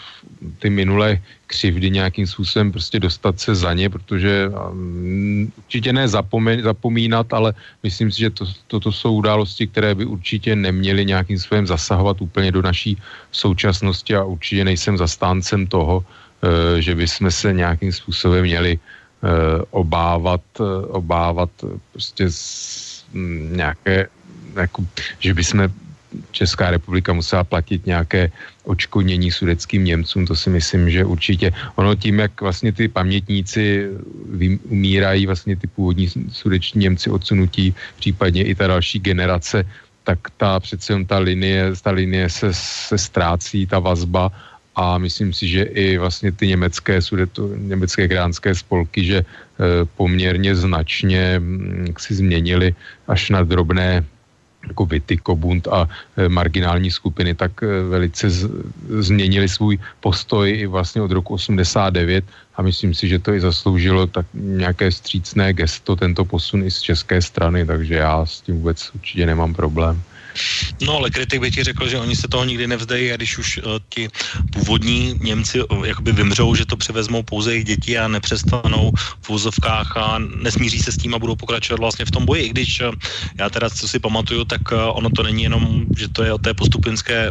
ty 0.58 0.70
minulé 0.70 1.18
křivdy 1.46 1.90
nějakým 1.90 2.26
způsobem 2.26 2.72
prostě 2.72 3.00
dostat 3.00 3.40
se 3.40 3.54
za 3.54 3.72
ně, 3.72 3.90
protože 3.90 4.48
um, 4.52 5.52
určitě 5.56 5.92
ne 5.92 6.08
zapomín, 6.08 6.62
zapomínat, 6.62 7.32
ale 7.32 7.54
myslím 7.82 8.12
si, 8.12 8.18
že 8.20 8.30
to, 8.30 8.44
toto 8.66 8.92
jsou 8.92 9.14
události, 9.24 9.66
které 9.66 9.94
by 9.94 10.04
určitě 10.04 10.56
neměly 10.56 11.06
nějakým 11.06 11.38
způsobem 11.38 11.66
zasahovat 11.66 12.20
úplně 12.20 12.52
do 12.52 12.62
naší 12.62 13.00
současnosti 13.32 14.14
a 14.16 14.24
určitě 14.24 14.64
nejsem 14.64 14.96
zastáncem 15.00 15.66
toho, 15.66 16.04
uh, 16.04 16.78
že 16.78 16.94
bychom 16.94 17.30
se 17.30 17.52
nějakým 17.52 17.92
způsobem 17.92 18.44
měli 18.44 18.76
Eh, 18.76 18.97
obávat, 19.70 20.42
eh, 20.60 20.86
obávat 20.86 21.50
prostě 21.92 22.28
mm, 23.12 23.56
nějaké, 23.56 24.06
jako, 24.54 24.86
že 25.18 25.34
by 25.34 25.44
jsme 25.44 25.68
Česká 26.30 26.70
republika 26.70 27.12
musela 27.12 27.44
platit 27.44 27.86
nějaké 27.86 28.32
očkodnění 28.64 29.30
sudeckým 29.30 29.84
Němcům, 29.84 30.26
to 30.26 30.36
si 30.36 30.50
myslím, 30.50 30.90
že 30.90 31.04
určitě. 31.04 31.52
Ono 31.76 31.94
tím, 31.94 32.18
jak 32.18 32.40
vlastně 32.40 32.72
ty 32.72 32.88
pamětníci 32.88 33.88
umírají, 34.68 35.26
vlastně 35.26 35.56
ty 35.56 35.66
původní 35.66 36.08
sudeční 36.32 36.80
Němci 36.80 37.10
odsunutí, 37.10 37.74
případně 37.96 38.42
i 38.44 38.54
ta 38.54 38.66
další 38.66 38.98
generace, 38.98 39.64
tak 40.04 40.18
ta 40.36 40.60
přece 40.60 41.04
ta 41.04 41.18
linie, 41.18 41.76
ta 41.82 41.90
linie 41.90 42.30
se, 42.30 42.48
se 42.54 42.98
ztrácí, 42.98 43.66
ta 43.66 43.78
vazba 43.78 44.32
a 44.78 44.98
myslím 44.98 45.34
si, 45.34 45.48
že 45.48 45.62
i 45.74 45.98
vlastně 45.98 46.32
ty 46.32 46.46
německé, 46.46 47.02
sudeto, 47.02 47.50
německé 47.56 48.06
gránské 48.08 48.54
spolky, 48.54 49.04
že 49.04 49.18
e, 49.18 49.24
poměrně 49.98 50.54
značně 50.54 51.42
m, 51.42 51.90
si 51.98 52.14
změnili 52.14 52.74
až 53.10 53.30
na 53.34 53.42
drobné 53.42 54.06
jako 54.68 54.86
Kobund 55.22 55.66
a 55.66 55.88
e, 56.16 56.28
marginální 56.28 56.90
skupiny, 56.90 57.34
tak 57.34 57.62
e, 57.62 57.66
velice 57.90 58.30
změnili 59.02 59.48
svůj 59.48 59.78
postoj 60.00 60.46
i 60.50 60.66
vlastně 60.66 61.02
od 61.02 61.10
roku 61.10 61.34
89 61.34 62.24
a 62.54 62.62
myslím 62.62 62.94
si, 62.94 63.08
že 63.08 63.18
to 63.18 63.34
i 63.34 63.40
zasloužilo 63.40 64.06
tak 64.06 64.26
nějaké 64.34 64.92
střícné 64.94 65.52
gesto, 65.58 65.96
tento 65.96 66.24
posun 66.24 66.62
i 66.62 66.70
z 66.70 66.80
české 66.80 67.22
strany, 67.22 67.66
takže 67.66 67.94
já 67.94 68.26
s 68.26 68.40
tím 68.46 68.62
vůbec 68.62 68.90
určitě 68.94 69.26
nemám 69.26 69.54
problém. 69.54 70.02
No 70.82 70.96
ale 70.96 71.10
kritik 71.10 71.40
by 71.40 71.50
ti 71.50 71.64
řekl, 71.64 71.88
že 71.88 71.98
oni 71.98 72.16
se 72.16 72.28
toho 72.28 72.44
nikdy 72.44 72.66
nevzdají 72.66 73.12
a 73.12 73.16
když 73.16 73.38
už 73.38 73.48
uh, 73.58 73.82
ti 73.88 74.08
původní 74.52 75.14
Němci 75.20 75.62
uh, 75.62 75.86
jakoby 75.86 76.12
vymřou, 76.12 76.54
že 76.54 76.66
to 76.66 76.76
převezmou 76.76 77.22
pouze 77.22 77.52
jejich 77.52 77.64
děti 77.64 77.98
a 77.98 78.08
nepřestanou 78.08 78.92
v 79.22 79.30
úzovkách 79.30 79.96
a 79.96 80.18
nesmíří 80.18 80.78
se 80.78 80.92
s 80.92 80.96
tím 80.96 81.14
a 81.14 81.18
budou 81.18 81.36
pokračovat 81.36 81.80
vlastně 81.80 82.04
v 82.04 82.10
tom 82.10 82.26
boji. 82.26 82.42
I 82.42 82.48
když 82.48 82.80
uh, 82.80 82.92
já 83.38 83.50
teda, 83.50 83.70
co 83.70 83.88
si 83.88 83.98
pamatuju, 83.98 84.44
tak 84.44 84.72
uh, 84.72 84.78
ono 84.92 85.10
to 85.10 85.22
není 85.22 85.42
jenom, 85.42 85.84
že 85.96 86.08
to 86.08 86.22
je 86.22 86.32
o 86.32 86.38
té 86.38 86.54
postupinské 86.54 87.30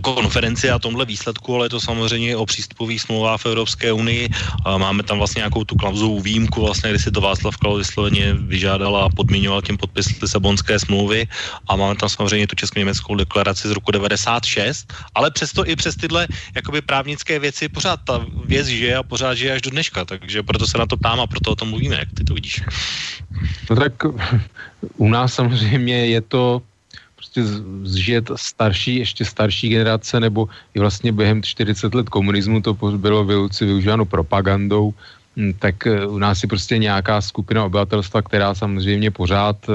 konferenci 0.00 0.70
a 0.70 0.78
tomhle 0.78 1.04
výsledku, 1.04 1.54
ale 1.54 1.66
je 1.66 1.70
to 1.70 1.80
samozřejmě 1.80 2.36
o 2.36 2.46
přístupových 2.46 3.02
smlouvách 3.02 3.40
v 3.40 3.46
Evropské 3.46 3.92
unii. 3.92 4.28
Máme 4.76 5.02
tam 5.02 5.18
vlastně 5.18 5.40
nějakou 5.40 5.64
tu 5.64 5.76
klauzovou 5.76 6.20
výjimku, 6.20 6.62
vlastně, 6.62 6.90
kdy 6.90 6.98
si 6.98 7.10
to 7.10 7.20
Václav 7.20 7.56
Klaus 7.56 7.78
vysloveně 7.78 8.34
vyžádal 8.34 8.96
a 8.96 9.08
podmiňoval 9.08 9.62
tím 9.62 9.76
podpis 9.76 10.20
Lisabonské 10.20 10.78
smlouvy 10.78 11.26
a 11.68 11.76
máme 11.76 11.96
tam 11.96 12.08
samozřejmě 12.08 12.46
tu 12.46 12.56
česko-německou 12.56 13.14
deklaraci 13.14 13.68
z 13.68 13.70
roku 13.70 13.90
96, 13.90 14.92
ale 15.14 15.30
přesto 15.30 15.68
i 15.68 15.76
přes 15.76 15.96
tyhle 15.96 16.28
jakoby 16.54 16.80
právnické 16.82 17.38
věci 17.38 17.68
pořád 17.68 18.00
ta 18.04 18.26
věc 18.44 18.66
žije 18.66 18.96
a 18.96 19.02
pořád 19.02 19.34
žije 19.34 19.52
až 19.52 19.62
do 19.62 19.70
dneška, 19.70 20.04
takže 20.04 20.42
proto 20.42 20.66
se 20.66 20.78
na 20.78 20.86
to 20.86 20.96
ptám 20.96 21.20
a 21.20 21.26
proto 21.26 21.52
o 21.52 21.56
tom 21.56 21.68
mluvíme, 21.68 21.96
jak 21.96 22.08
ty 22.12 22.24
to 22.24 22.34
vidíš. 22.34 22.62
No 23.70 23.76
tak 23.76 23.92
u 24.96 25.08
nás 25.08 25.34
samozřejmě 25.34 26.06
je 26.06 26.20
to 26.20 26.62
prostě 27.30 27.62
zžije 27.82 28.22
starší, 28.34 28.96
ještě 28.96 29.24
starší 29.24 29.68
generace, 29.68 30.20
nebo 30.20 30.48
i 30.74 30.78
vlastně 30.78 31.12
během 31.12 31.42
40 31.42 31.94
let 31.94 32.08
komunismu 32.08 32.60
to 32.60 32.74
bylo 32.74 33.24
vyluci 33.24 33.64
využíváno 33.64 34.04
propagandou, 34.04 34.94
hm, 35.36 35.52
tak 35.58 35.86
eh, 35.86 36.06
u 36.06 36.18
nás 36.18 36.42
je 36.42 36.48
prostě 36.48 36.78
nějaká 36.78 37.20
skupina 37.20 37.64
obyvatelstva, 37.64 38.22
která 38.22 38.54
samozřejmě 38.54 39.10
pořád 39.10 39.56
eh, 39.70 39.72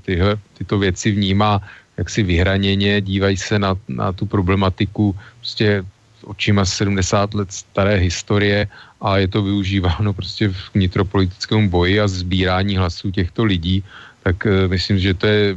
tyhle, 0.00 0.36
tyto 0.58 0.78
věci 0.78 1.10
vnímá 1.10 1.60
jaksi 1.96 2.22
vyhraněně, 2.22 3.00
dívají 3.00 3.36
se 3.36 3.58
na, 3.58 3.76
na 3.88 4.12
tu 4.12 4.26
problematiku 4.26 5.12
prostě 5.38 5.84
očima 6.24 6.64
70 6.64 7.34
let 7.34 7.52
staré 7.52 8.00
historie 8.00 8.66
a 9.00 9.18
je 9.18 9.28
to 9.28 9.42
využíváno 9.42 10.12
prostě 10.12 10.48
v 10.48 10.74
nitropolitickému 10.74 11.70
boji 11.70 12.00
a 12.00 12.08
sbírání 12.08 12.76
hlasů 12.80 13.10
těchto 13.12 13.44
lidí 13.44 13.84
tak 14.24 14.48
uh, 14.48 14.72
myslím, 14.72 14.98
že 14.98 15.14
to 15.14 15.26
je 15.26 15.56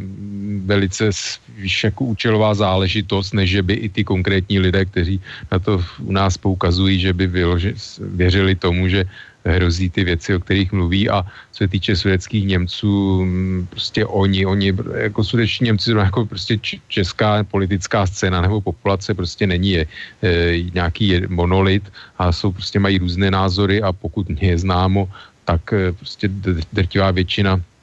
velice 0.67 1.07
spíš 1.13 1.83
jako 1.83 2.05
účelová 2.05 2.53
záležitost, 2.53 3.33
než 3.33 3.49
že 3.49 3.61
by 3.63 3.73
i 3.73 3.87
ty 3.89 4.03
konkrétní 4.03 4.59
lidé, 4.59 4.85
kteří 4.85 5.21
na 5.51 5.59
to 5.59 5.79
u 6.03 6.11
nás 6.11 6.37
poukazují, 6.37 6.99
že 6.99 7.13
by 7.13 7.31
věřili 7.99 8.55
tomu, 8.55 8.87
že 8.87 9.07
hrozí 9.47 9.89
ty 9.89 10.03
věci, 10.03 10.35
o 10.35 10.39
kterých 10.39 10.71
mluví. 10.71 11.09
A 11.09 11.23
co 11.23 11.57
se 11.57 11.67
týče 11.67 11.95
sudeckých 11.95 12.45
Němců, 12.45 13.25
mm, 13.25 13.67
prostě 13.69 14.05
oni, 14.05 14.45
oni 14.45 14.73
jako 15.07 15.23
sudeční 15.23 15.65
Němci, 15.65 15.91
jako 15.91 16.25
prostě 16.25 16.59
česká 16.87 17.43
politická 17.43 18.05
scéna 18.05 18.41
nebo 18.41 18.61
populace 18.61 19.13
prostě 19.13 19.47
není 19.47 19.71
je, 19.71 19.83
e, 20.23 20.61
nějaký 20.73 21.21
monolit 21.27 21.83
a 22.19 22.31
jsou 22.31 22.51
prostě 22.51 22.79
mají 22.79 22.97
různé 22.97 23.31
názory 23.31 23.81
a 23.81 23.95
pokud 23.95 24.29
mě 24.29 24.47
je 24.49 24.57
známo, 24.57 25.07
tak 25.45 25.73
e, 25.73 25.95
prostě 25.95 26.27
drtivá 26.73 27.11
většina 27.11 27.55
Eh, 27.55 27.76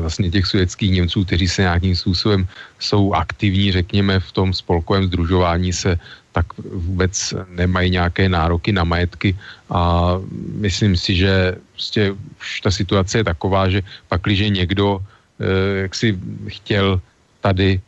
vlastně 0.00 0.30
těch 0.30 0.46
sovětských 0.46 0.90
Němců, 0.92 1.24
kteří 1.24 1.48
se 1.48 1.62
nějakým 1.62 1.96
způsobem 1.96 2.48
jsou 2.78 3.12
aktivní, 3.12 3.72
řekněme, 3.72 4.20
v 4.20 4.32
tom 4.32 4.52
spolkovém 4.52 5.06
združování 5.06 5.72
se, 5.72 5.98
tak 6.32 6.46
vůbec 6.58 7.34
nemají 7.48 7.90
nějaké 7.90 8.28
nároky 8.28 8.72
na 8.72 8.84
majetky. 8.84 9.36
A 9.70 10.14
myslím 10.54 10.96
si, 10.96 11.14
že 11.14 11.56
prostě 11.72 12.12
už 12.12 12.60
ta 12.60 12.70
situace 12.70 13.18
je 13.18 13.24
taková, 13.24 13.68
že 13.68 13.82
pakliže 14.08 14.48
někdo 14.48 14.98
eh, 15.40 15.80
jak 15.86 15.94
si 15.94 16.18
chtěl 16.46 17.00
tady 17.40 17.80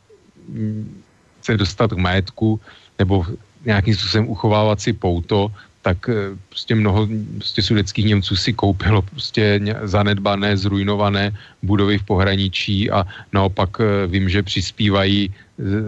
mm, 0.48 1.02
se 1.42 1.56
dostat 1.56 1.92
k 1.92 2.02
majetku 2.02 2.60
nebo 2.98 3.26
nějakým 3.64 3.94
způsobem 3.94 4.28
uchovávat 4.28 4.80
si 4.80 4.92
pouto, 4.92 5.50
tak 5.82 6.08
eh, 6.08 6.38
prostě 6.48 6.74
mnoho 6.74 7.08
prostě 7.36 7.62
sudeckých 7.62 8.04
Němců 8.04 8.36
si 8.36 8.52
koupilo 8.52 9.02
prostě 9.02 9.60
zanedbané, 9.82 10.56
zrujnované 10.56 11.34
budovy 11.62 11.98
v 11.98 12.06
pohraničí 12.06 12.90
a 12.90 13.06
naopak 13.32 13.70
eh, 13.80 14.06
vím, 14.06 14.28
že 14.28 14.42
přispívají 14.42 15.34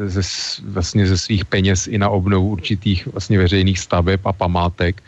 ze, 0.07 0.23
vlastně 0.63 1.07
ze 1.07 1.19
svých 1.19 1.45
peněz 1.45 1.87
i 1.87 1.99
na 1.99 2.09
obnovu 2.09 2.49
určitých 2.49 3.07
vlastně 3.07 3.39
veřejných 3.39 3.79
staveb 3.79 4.21
a 4.27 4.33
památek. 4.33 5.03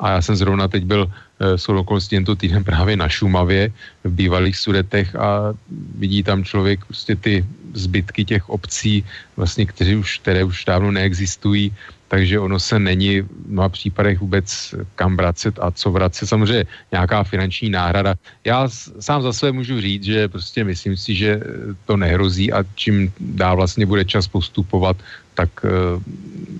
A 0.00 0.10
já 0.10 0.22
jsem 0.22 0.36
zrovna 0.36 0.68
teď 0.68 0.84
byl 0.84 1.04
eh, 1.04 1.58
s 1.58 1.68
okolností 1.68 2.16
tento 2.16 2.36
týden 2.36 2.64
právě 2.64 2.96
na 2.96 3.08
Šumavě 3.08 3.72
v 4.04 4.10
bývalých 4.10 4.56
sudetech 4.56 5.16
a 5.16 5.52
vidí 6.00 6.22
tam 6.24 6.44
člověk 6.44 6.84
prostě 6.84 7.16
ty 7.16 7.44
zbytky 7.74 8.24
těch 8.24 8.48
obcí, 8.48 9.04
vlastně, 9.36 9.66
kteří 9.66 9.96
už, 9.96 10.18
které 10.18 10.44
už 10.44 10.64
dávno 10.64 10.90
neexistují, 10.90 11.72
takže 12.10 12.42
ono 12.42 12.58
se 12.58 12.78
není 12.78 13.22
v 13.22 13.30
mnoha 13.46 13.68
případech 13.68 14.18
vůbec 14.20 14.74
kam 14.98 15.16
vracet 15.16 15.54
a 15.62 15.70
co 15.70 15.90
vracet. 15.90 16.26
Samozřejmě 16.26 16.66
nějaká 16.90 17.22
finanční 17.22 17.70
náhrada. 17.70 18.14
Já 18.44 18.68
sám 19.00 19.22
za 19.22 19.32
své 19.32 19.52
můžu 19.52 19.80
říct, 19.80 20.04
že 20.04 20.28
prostě 20.28 20.64
myslím 20.64 20.96
si, 20.96 21.14
že 21.14 21.40
to 21.86 21.96
nehrozí 21.96 22.52
a 22.52 22.66
čím 22.74 23.12
dál 23.20 23.56
vlastně 23.56 23.86
bude 23.86 24.04
čas 24.04 24.26
postupovat, 24.26 24.96
tak 25.34 25.50
eh, 25.62 25.70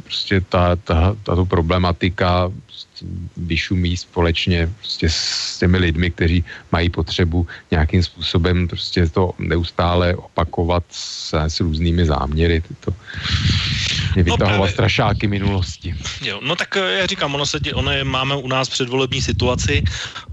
prostě 0.07 0.41
ta, 0.41 0.77
ta, 0.77 1.17
tato 1.27 1.45
problematika 1.47 2.47
vyšumí 3.37 3.97
společně 3.97 4.69
prostě 4.79 5.07
s 5.11 5.59
těmi 5.59 5.79
lidmi, 5.79 6.11
kteří 6.11 6.45
mají 6.73 6.91
potřebu 6.91 7.47
nějakým 7.71 8.03
způsobem 8.03 8.69
prostě 8.69 9.09
to 9.09 9.33
neustále 9.39 10.15
opakovat 10.17 10.85
s, 10.91 11.35
s 11.35 11.61
různými 11.61 12.07
záměry. 12.07 12.61
Tyto 12.61 12.93
vytahovat 14.17 14.71
no 14.71 14.73
strašáky 14.73 15.27
minulosti. 15.27 15.95
Jo, 16.23 16.41
no 16.43 16.57
tak 16.57 16.77
eh, 16.77 16.99
já 17.01 17.07
říkám, 17.07 17.35
ono, 17.35 17.47
se, 17.47 17.59
ono 17.75 17.91
je, 17.91 18.05
máme 18.05 18.37
u 18.37 18.49
nás 18.49 18.69
předvolební 18.69 19.23
situaci, 19.23 19.83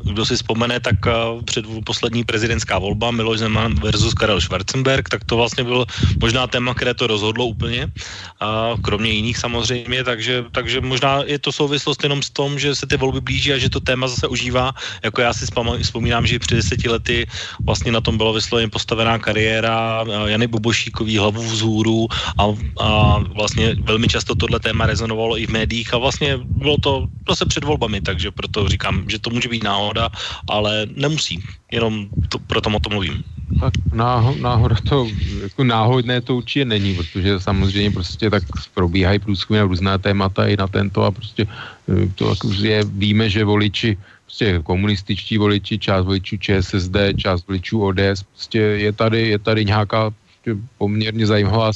kdo 0.04 0.26
si 0.26 0.36
vzpomene, 0.36 0.80
tak 0.80 0.96
uh, 1.06 1.42
před 1.44 1.66
poslední 1.86 2.24
prezidentská 2.24 2.80
volba 2.80 3.12
Miloš 3.12 3.40
Zeman 3.40 3.76
versus 3.80 4.14
Karel 4.14 4.42
Schwarzenberg, 4.42 5.10
tak 5.10 5.24
to 5.24 5.38
vlastně 5.38 5.64
bylo 5.64 5.86
možná 6.22 6.48
téma, 6.48 6.74
které 6.74 6.94
to 6.94 7.08
rozhodlo 7.08 7.46
úplně, 7.46 7.86
uh, 7.86 8.82
kromě 8.82 9.12
jiných 9.12 9.38
samozřejmě, 9.38 10.04
takže, 10.04 10.46
takže 10.52 10.82
možná 10.82 11.24
je 11.26 11.40
to 11.40 11.52
souvislost 11.52 12.04
jenom 12.04 12.24
s 12.24 12.30
tom, 12.30 12.57
že 12.60 12.76
se 12.76 12.88
ty 12.88 12.98
volby 12.98 13.22
blíží 13.22 13.54
a 13.54 13.58
že 13.58 13.70
to 13.70 13.80
téma 13.80 14.08
zase 14.08 14.28
užívá. 14.28 14.74
Jako 15.04 15.22
já 15.22 15.34
si 15.34 15.46
vzpomínám, 15.82 16.28
že 16.28 16.40
před 16.40 16.56
deseti 16.56 16.90
lety 16.90 17.28
vlastně 17.66 17.92
na 17.92 18.02
tom 18.02 18.18
byla 18.18 18.32
vysloveně 18.32 18.70
postavená 18.70 19.20
kariéra 19.20 20.06
Jany 20.26 20.48
Bobošíkový 20.48 21.18
hlavu 21.18 21.42
vzhůru 21.44 22.08
a, 22.38 22.44
a 22.80 23.20
vlastně 23.20 23.76
velmi 23.84 24.08
často 24.08 24.36
tohle 24.36 24.60
téma 24.60 24.86
rezonovalo 24.86 25.40
i 25.40 25.48
v 25.48 25.50
médiích 25.50 25.94
a 25.94 25.98
vlastně 25.98 26.38
bylo 26.38 26.78
to 26.78 27.08
se 27.34 27.46
před 27.46 27.64
volbami, 27.64 28.02
takže 28.02 28.32
proto 28.32 28.70
říkám, 28.70 29.10
že 29.10 29.20
to 29.20 29.30
může 29.30 29.50
být 29.50 29.64
náhoda, 29.64 30.10
ale 30.50 30.88
nemusí, 30.96 31.44
jenom 31.72 32.10
to, 32.30 32.40
proto 32.40 32.70
o 32.70 32.80
tom 32.80 32.94
mluvím. 32.94 33.24
Tak 33.60 33.74
náho, 33.92 34.36
náhoda 34.36 34.76
to, 34.84 35.08
jako 35.44 35.64
náhodné 35.64 36.22
to 36.22 36.36
určitě 36.36 36.66
není, 36.66 36.96
protože 36.96 37.40
samozřejmě 37.40 37.92
prostě 37.92 38.30
tak 38.30 38.44
probíhají 38.74 39.20
průzkumy 39.20 39.60
na 39.60 39.66
různá 39.66 39.98
témata 39.98 40.46
i 40.48 40.58
na 40.58 40.68
tento 40.68 41.04
a 41.04 41.12
prostě 41.12 41.48
eh, 41.90 42.08
to 42.16 42.36
je, 42.62 42.84
víme, 42.84 43.30
že 43.30 43.44
voliči 43.44 43.98
prostě 44.28 44.60
komunističtí 44.64 45.38
voliči, 45.38 45.80
část 45.80 46.06
voličů 46.06 46.38
ČSSD, 46.38 46.96
část 47.16 47.48
voličů 47.48 47.82
ODS, 47.82 48.24
prostě 48.24 48.60
je 48.60 48.92
tady, 48.94 49.30
je 49.30 49.40
tady 49.40 49.66
nějaká 49.66 50.12
prostě 50.12 50.62
poměrně 50.78 51.26
zajímavá 51.28 51.72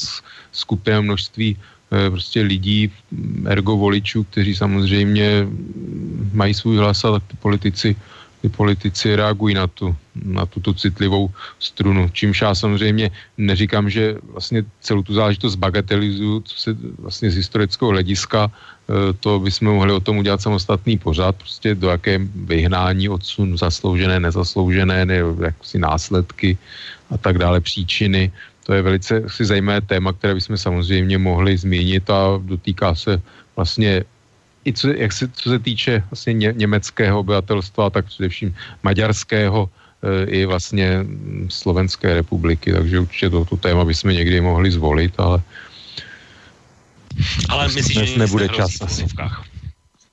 skupina 0.51 1.01
množství 1.01 1.57
eh, 1.57 2.09
prostě 2.09 2.41
lidí, 2.41 2.91
ergo 3.47 3.77
voličů, 3.77 4.23
kteří 4.23 4.55
samozřejmě 4.55 5.47
mají 6.33 6.53
svůj 6.53 6.77
hlas 6.77 7.03
a 7.05 7.11
tak 7.11 7.23
ty 7.27 7.37
politici 7.39 7.95
ty 8.41 8.49
politici 8.49 9.15
reagují 9.15 9.55
na, 9.55 9.67
tu, 9.67 9.95
na 10.15 10.45
tuto 10.45 10.73
citlivou 10.73 11.29
strunu. 11.59 12.09
Čímž 12.09 12.41
já 12.41 12.55
samozřejmě 12.55 13.11
neříkám, 13.37 13.89
že 13.89 14.17
vlastně 14.33 14.65
celou 14.81 15.01
tu 15.01 15.13
záležitost 15.13 15.55
bagatelizuju, 15.55 16.41
co 16.41 16.55
se 16.57 16.69
vlastně 16.99 17.31
z 17.31 17.35
historického 17.35 17.91
hlediska, 17.91 18.49
e, 18.49 19.13
to 19.13 19.39
bychom 19.39 19.67
mohli 19.67 19.93
o 19.93 19.99
tom 19.99 20.17
udělat 20.17 20.41
samostatný 20.41 20.97
pořád, 20.97 21.35
prostě 21.35 21.75
do 21.75 21.89
jaké 21.89 22.19
vyhnání, 22.35 23.09
odsun, 23.09 23.57
zasloužené, 23.57 24.19
nezasloužené, 24.19 25.05
ne, 25.05 25.21
jaksi 25.45 25.79
následky 25.79 26.57
a 27.09 27.17
tak 27.17 27.37
dále, 27.37 27.61
příčiny. 27.61 28.31
To 28.65 28.73
je 28.73 28.81
velice 28.81 29.23
si 29.27 29.45
zajímavé 29.45 29.81
téma, 29.81 30.13
které 30.13 30.33
bychom 30.33 30.57
samozřejmě 30.57 31.17
mohli 31.17 31.57
zmínit 31.57 32.09
a 32.09 32.39
dotýká 32.41 32.95
se 32.95 33.21
vlastně 33.55 34.03
i 34.65 34.73
co, 34.73 34.87
jak 34.89 35.13
se, 35.13 35.27
co 35.27 35.49
se 35.49 35.59
týče 35.59 36.03
vlastně 36.11 36.33
ně, 36.33 36.53
německého 36.57 37.19
obyvatelstva, 37.19 37.89
tak 37.89 38.05
především 38.05 38.55
maďarského 38.83 39.69
e, 39.69 40.25
i 40.25 40.45
vlastně 40.45 41.05
Slovenské 41.49 42.13
republiky, 42.13 42.73
takže 42.73 42.99
určitě 42.99 43.29
toto 43.29 43.57
téma 43.57 43.85
bychom 43.85 44.11
někdy 44.11 44.41
mohli 44.41 44.71
zvolit, 44.71 45.13
ale 45.17 45.41
ale 47.49 47.67
myslíš, 47.67 48.09
že 48.09 48.19
nebude 48.19 48.49
čas 48.49 48.81
asi. 48.81 49.05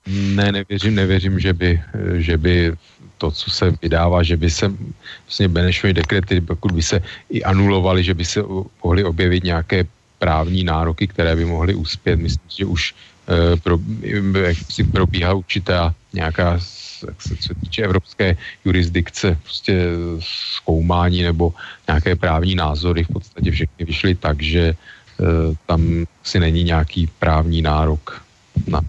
Ne, 0.07 0.53
nevěřím, 0.53 0.95
nevěřím, 0.95 1.41
že 1.41 1.53
by, 1.53 1.83
že 2.17 2.37
by 2.37 2.73
to, 3.19 3.31
co 3.31 3.51
se 3.51 3.75
vydává, 3.83 4.23
že 4.23 4.37
by 4.37 4.51
se 4.51 4.73
vlastně 5.27 5.49
Benešovi 5.49 5.93
dekrety, 5.93 6.41
pokud 6.41 6.73
by 6.73 6.83
se 6.83 7.03
i 7.31 7.43
anulovali, 7.45 8.05
že 8.05 8.15
by 8.15 8.25
se 8.25 8.43
mohly 8.85 9.05
objevit 9.05 9.45
nějaké 9.45 9.87
právní 10.19 10.65
nároky, 10.65 11.07
které 11.07 11.37
by 11.37 11.45
mohly 11.45 11.75
uspět. 11.75 12.17
Myslím, 12.17 12.51
že 12.51 12.65
už 12.65 12.83
Eh, 12.93 13.18
pro, 13.63 13.79
jak 14.43 14.57
si 14.57 14.85
probíhá 14.85 15.35
určitá 15.35 15.95
nějaká 16.13 16.59
jak 17.07 17.23
se, 17.23 17.37
co 17.37 17.55
týče 17.55 17.83
evropské 17.83 18.37
jurisdikce, 18.65 19.39
prostě 19.43 19.87
zkoumání 20.57 21.23
nebo 21.23 21.55
nějaké 21.89 22.17
právní 22.17 22.55
názory 22.55 23.05
v 23.05 23.09
podstatě 23.09 23.51
všechny 23.51 23.85
vyšly 23.85 24.15
tak, 24.15 24.43
že 24.43 24.61
e, 24.61 24.75
tam 25.67 26.07
si 26.23 26.41
není 26.41 26.65
nějaký 26.65 27.07
právní 27.19 27.63
nárok 27.63 28.23
na 28.67 28.81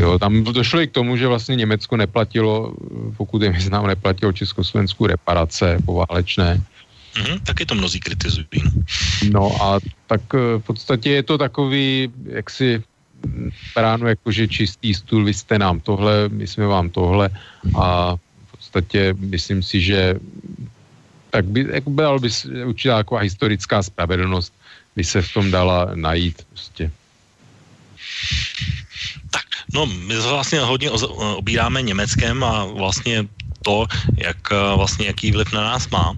Jo, 0.00 0.18
tam 0.18 0.44
došlo 0.44 0.80
i 0.80 0.86
k 0.86 0.92
tomu, 0.92 1.16
že 1.16 1.26
vlastně 1.26 1.56
Německo 1.56 1.96
neplatilo, 1.96 2.74
pokud 3.16 3.42
je 3.42 3.50
mi 3.50 3.60
znám, 3.60 3.86
neplatilo 3.86 4.32
Československou 4.32 5.06
reparace 5.06 5.78
poválečné. 5.84 6.62
Mm-hmm, 7.14 7.40
taky 7.40 7.66
to 7.66 7.74
mnozí 7.74 8.00
kritizují. 8.00 8.62
No 9.30 9.62
a 9.62 9.80
tak 10.06 10.20
eh, 10.34 10.58
v 10.58 10.62
podstatě 10.62 11.10
je 11.10 11.22
to 11.22 11.38
takový, 11.38 12.12
jaksi 12.24 12.82
bráno 13.74 14.08
jako, 14.08 14.32
že 14.32 14.48
čistý 14.48 14.94
stůl, 14.94 15.24
vy 15.24 15.34
jste 15.34 15.58
nám 15.58 15.80
tohle, 15.80 16.28
my 16.28 16.46
jsme 16.46 16.66
vám 16.66 16.90
tohle 16.90 17.30
a 17.78 18.16
v 18.16 18.50
podstatě 18.50 19.14
myslím 19.18 19.62
si, 19.62 19.80
že 19.80 20.14
tak 21.30 21.44
by, 21.44 21.66
jako 21.72 21.90
byla 21.90 22.18
by 22.18 22.28
určitá 22.64 22.96
taková 22.96 23.20
historická 23.20 23.82
spravedlnost, 23.82 24.52
by 24.96 25.04
se 25.04 25.22
v 25.22 25.32
tom 25.32 25.50
dala 25.50 25.90
najít 25.94 26.46
prostě. 26.48 26.90
Tak, 29.30 29.46
no 29.74 29.86
my 29.86 30.16
vlastně 30.16 30.60
hodně 30.60 30.90
obíráme 30.90 31.82
Německem 31.82 32.44
a 32.44 32.64
vlastně 32.64 33.26
to, 33.62 33.86
jak 34.16 34.38
eh, 34.52 34.76
vlastně 34.76 35.06
jaký 35.06 35.32
vliv 35.32 35.52
na 35.52 35.62
nás 35.62 35.90
má. 35.90 36.14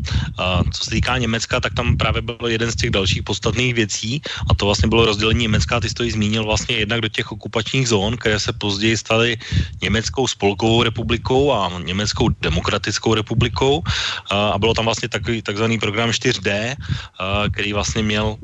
Co 0.72 0.84
se 0.84 0.90
týká 0.90 1.18
Německa, 1.18 1.60
tak 1.60 1.74
tam 1.74 1.96
právě 1.96 2.22
byl 2.22 2.48
jeden 2.48 2.72
z 2.72 2.76
těch 2.76 2.90
dalších 2.90 3.22
podstatných 3.22 3.74
věcí 3.74 4.20
a 4.50 4.54
to 4.54 4.66
vlastně 4.66 4.88
bylo 4.88 5.06
rozdělení 5.06 5.42
Německa, 5.42 5.80
ty 5.80 5.88
jsi 5.88 5.94
to 5.94 6.04
i 6.04 6.10
zmínil 6.10 6.44
vlastně 6.44 6.76
jednak 6.76 7.00
do 7.00 7.08
těch 7.08 7.32
okupačních 7.32 7.88
zón, 7.88 8.16
které 8.16 8.40
se 8.40 8.52
později 8.52 8.96
staly 8.96 9.36
Německou 9.82 10.26
spolkovou 10.26 10.82
republikou 10.82 11.52
a 11.52 11.70
Německou 11.84 12.28
demokratickou 12.40 13.14
republikou 13.14 13.82
a 14.30 14.58
bylo 14.58 14.74
tam 14.74 14.84
vlastně 14.84 15.08
takový 15.08 15.42
takzvaný 15.42 15.78
program 15.78 16.10
4D, 16.10 16.76
který 17.52 17.72
vlastně 17.72 18.02
měl 18.02 18.36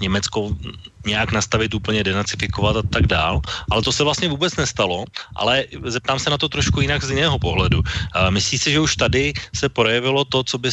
Německo 0.00 0.56
nějak 1.06 1.32
nastavit 1.32 1.74
úplně 1.74 2.04
denacifikovat 2.04 2.76
a 2.76 2.82
tak 2.82 3.06
dál, 3.06 3.40
ale 3.70 3.82
to 3.82 3.92
se 3.92 4.04
vlastně 4.04 4.28
vůbec 4.28 4.56
nestalo, 4.56 5.04
ale 5.36 5.64
zeptám 5.84 6.18
se 6.18 6.30
na 6.30 6.38
to 6.38 6.48
trošku 6.48 6.80
jinak 6.80 7.04
z 7.04 7.10
jiného 7.10 7.38
pohledu. 7.38 7.82
Myslíte 8.30 8.64
si, 8.64 8.70
že 8.72 8.80
už 8.80 8.96
tady 8.96 9.32
se 9.54 9.68
projevilo 9.68 10.24
to, 10.24 10.44
co 10.44 10.58
by 10.58 10.70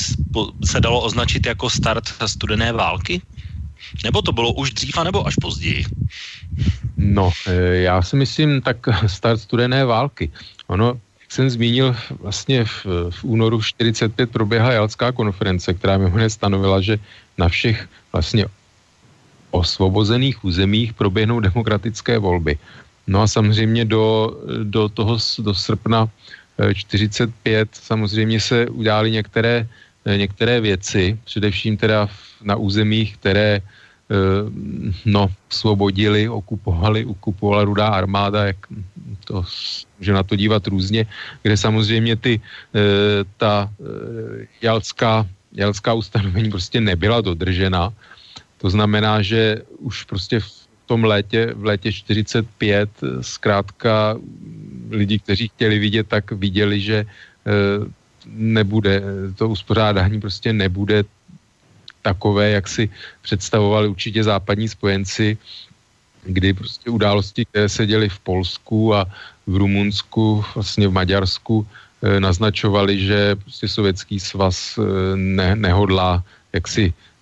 se 0.66 0.80
dalo 0.82 1.02
označit 1.02 1.46
jako 1.46 1.70
start 1.70 2.04
studené 2.26 2.72
války? 2.72 3.22
Nebo 4.04 4.22
to 4.22 4.32
bylo 4.32 4.54
už 4.54 4.72
dřív, 4.72 4.98
nebo 5.04 5.28
až 5.28 5.36
později? 5.36 5.86
No, 6.98 7.32
e, 7.48 7.76
já 7.88 8.02
si 8.02 8.16
myslím, 8.16 8.62
tak 8.62 8.78
start 9.08 9.42
studené 9.42 9.86
války. 9.86 10.32
Ono, 10.68 11.00
jak 11.22 11.32
jsem 11.32 11.50
zmínil, 11.50 11.96
vlastně 12.20 12.66
v, 12.66 12.86
v 13.10 13.24
únoru 13.24 13.62
45 13.62 14.32
proběhla 14.32 14.72
Jalská 14.72 15.12
konference, 15.12 15.74
která 15.74 15.98
mimo 15.98 16.30
stanovila, 16.30 16.82
že 16.82 16.98
na 17.38 17.50
všech 17.50 17.88
vlastně 18.14 18.46
osvobozených 19.58 20.44
územích 20.46 20.94
proběhnou 20.94 21.40
demokratické 21.40 22.18
volby. 22.18 22.58
No 23.08 23.22
a 23.22 23.28
samozřejmě 23.28 23.86
do, 23.86 24.38
do 24.64 24.90
toho, 24.90 25.18
do 25.40 25.54
srpna 25.54 26.10
45 26.74 27.34
e, 27.46 27.66
samozřejmě 27.72 28.40
se 28.40 28.68
udály 28.70 29.12
některé, 29.12 29.68
e, 30.06 30.18
některé 30.18 30.62
věci, 30.62 31.18
především 31.26 31.78
teda 31.78 32.10
na 32.44 32.56
územích, 32.56 33.18
které 33.18 33.62
Eh, 34.08 34.48
no, 35.06 35.28
svobodili, 35.52 36.32
okupovali, 36.32 37.04
okupovala 37.06 37.68
rudá 37.68 37.88
armáda, 37.92 38.56
jak 38.56 38.60
to 39.28 39.44
může 40.00 40.14
na 40.14 40.24
to 40.24 40.36
dívat 40.36 40.68
různě, 40.68 41.04
kde 41.44 41.58
samozřejmě 41.58 42.16
ty, 42.16 42.40
eh, 42.40 43.28
ta 43.38 43.68
eh, 43.68 44.48
jalská, 44.62 45.28
jalská 45.52 45.94
ustanovení 45.94 46.50
prostě 46.50 46.80
nebyla 46.80 47.22
dodržena. 47.22 47.92
To 48.58 48.70
znamená, 48.70 49.22
že 49.22 49.62
už 49.78 50.04
prostě 50.04 50.40
v 50.40 50.52
tom 50.86 51.04
létě, 51.04 51.54
v 51.56 51.66
létě 51.66 51.94
45 51.94 52.90
zkrátka 53.22 54.18
lidi, 54.90 55.20
kteří 55.20 55.48
chtěli 55.48 55.80
vidět, 55.80 56.08
tak 56.08 56.32
viděli, 56.32 56.82
že 56.82 57.06
nebude, 58.26 59.02
to 59.36 59.50
uspořádání 59.50 60.20
prostě 60.22 60.54
nebude 60.54 61.04
takové, 62.02 62.56
jak 62.56 62.68
si 62.68 62.90
představovali 63.22 63.88
určitě 63.88 64.24
západní 64.24 64.68
spojenci, 64.68 65.38
kdy 66.24 66.54
prostě 66.54 66.90
události, 66.90 67.46
které 67.46 67.70
se 67.70 67.84
děly 67.86 68.10
v 68.10 68.20
Polsku 68.20 68.96
a 68.96 69.06
v 69.48 69.56
Rumunsku, 69.56 70.44
vlastně 70.56 70.88
v 70.88 70.96
Maďarsku, 70.96 71.68
eh, 71.68 72.20
naznačovali, 72.20 73.00
že 73.00 73.36
prostě 73.36 73.68
sovětský 73.68 74.20
svaz 74.20 74.80
eh, 74.80 74.82
ne, 75.16 75.56
nehodlá 75.56 76.24
jak 76.54 76.68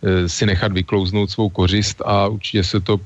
si, 0.05 0.25
eh, 0.25 0.29
si 0.29 0.45
nechat 0.45 0.71
vyklouznout 0.71 1.29
svou 1.29 1.49
kořist 1.49 2.01
a 2.05 2.27
určitě 2.27 2.63
se 2.63 2.79
to 2.79 2.99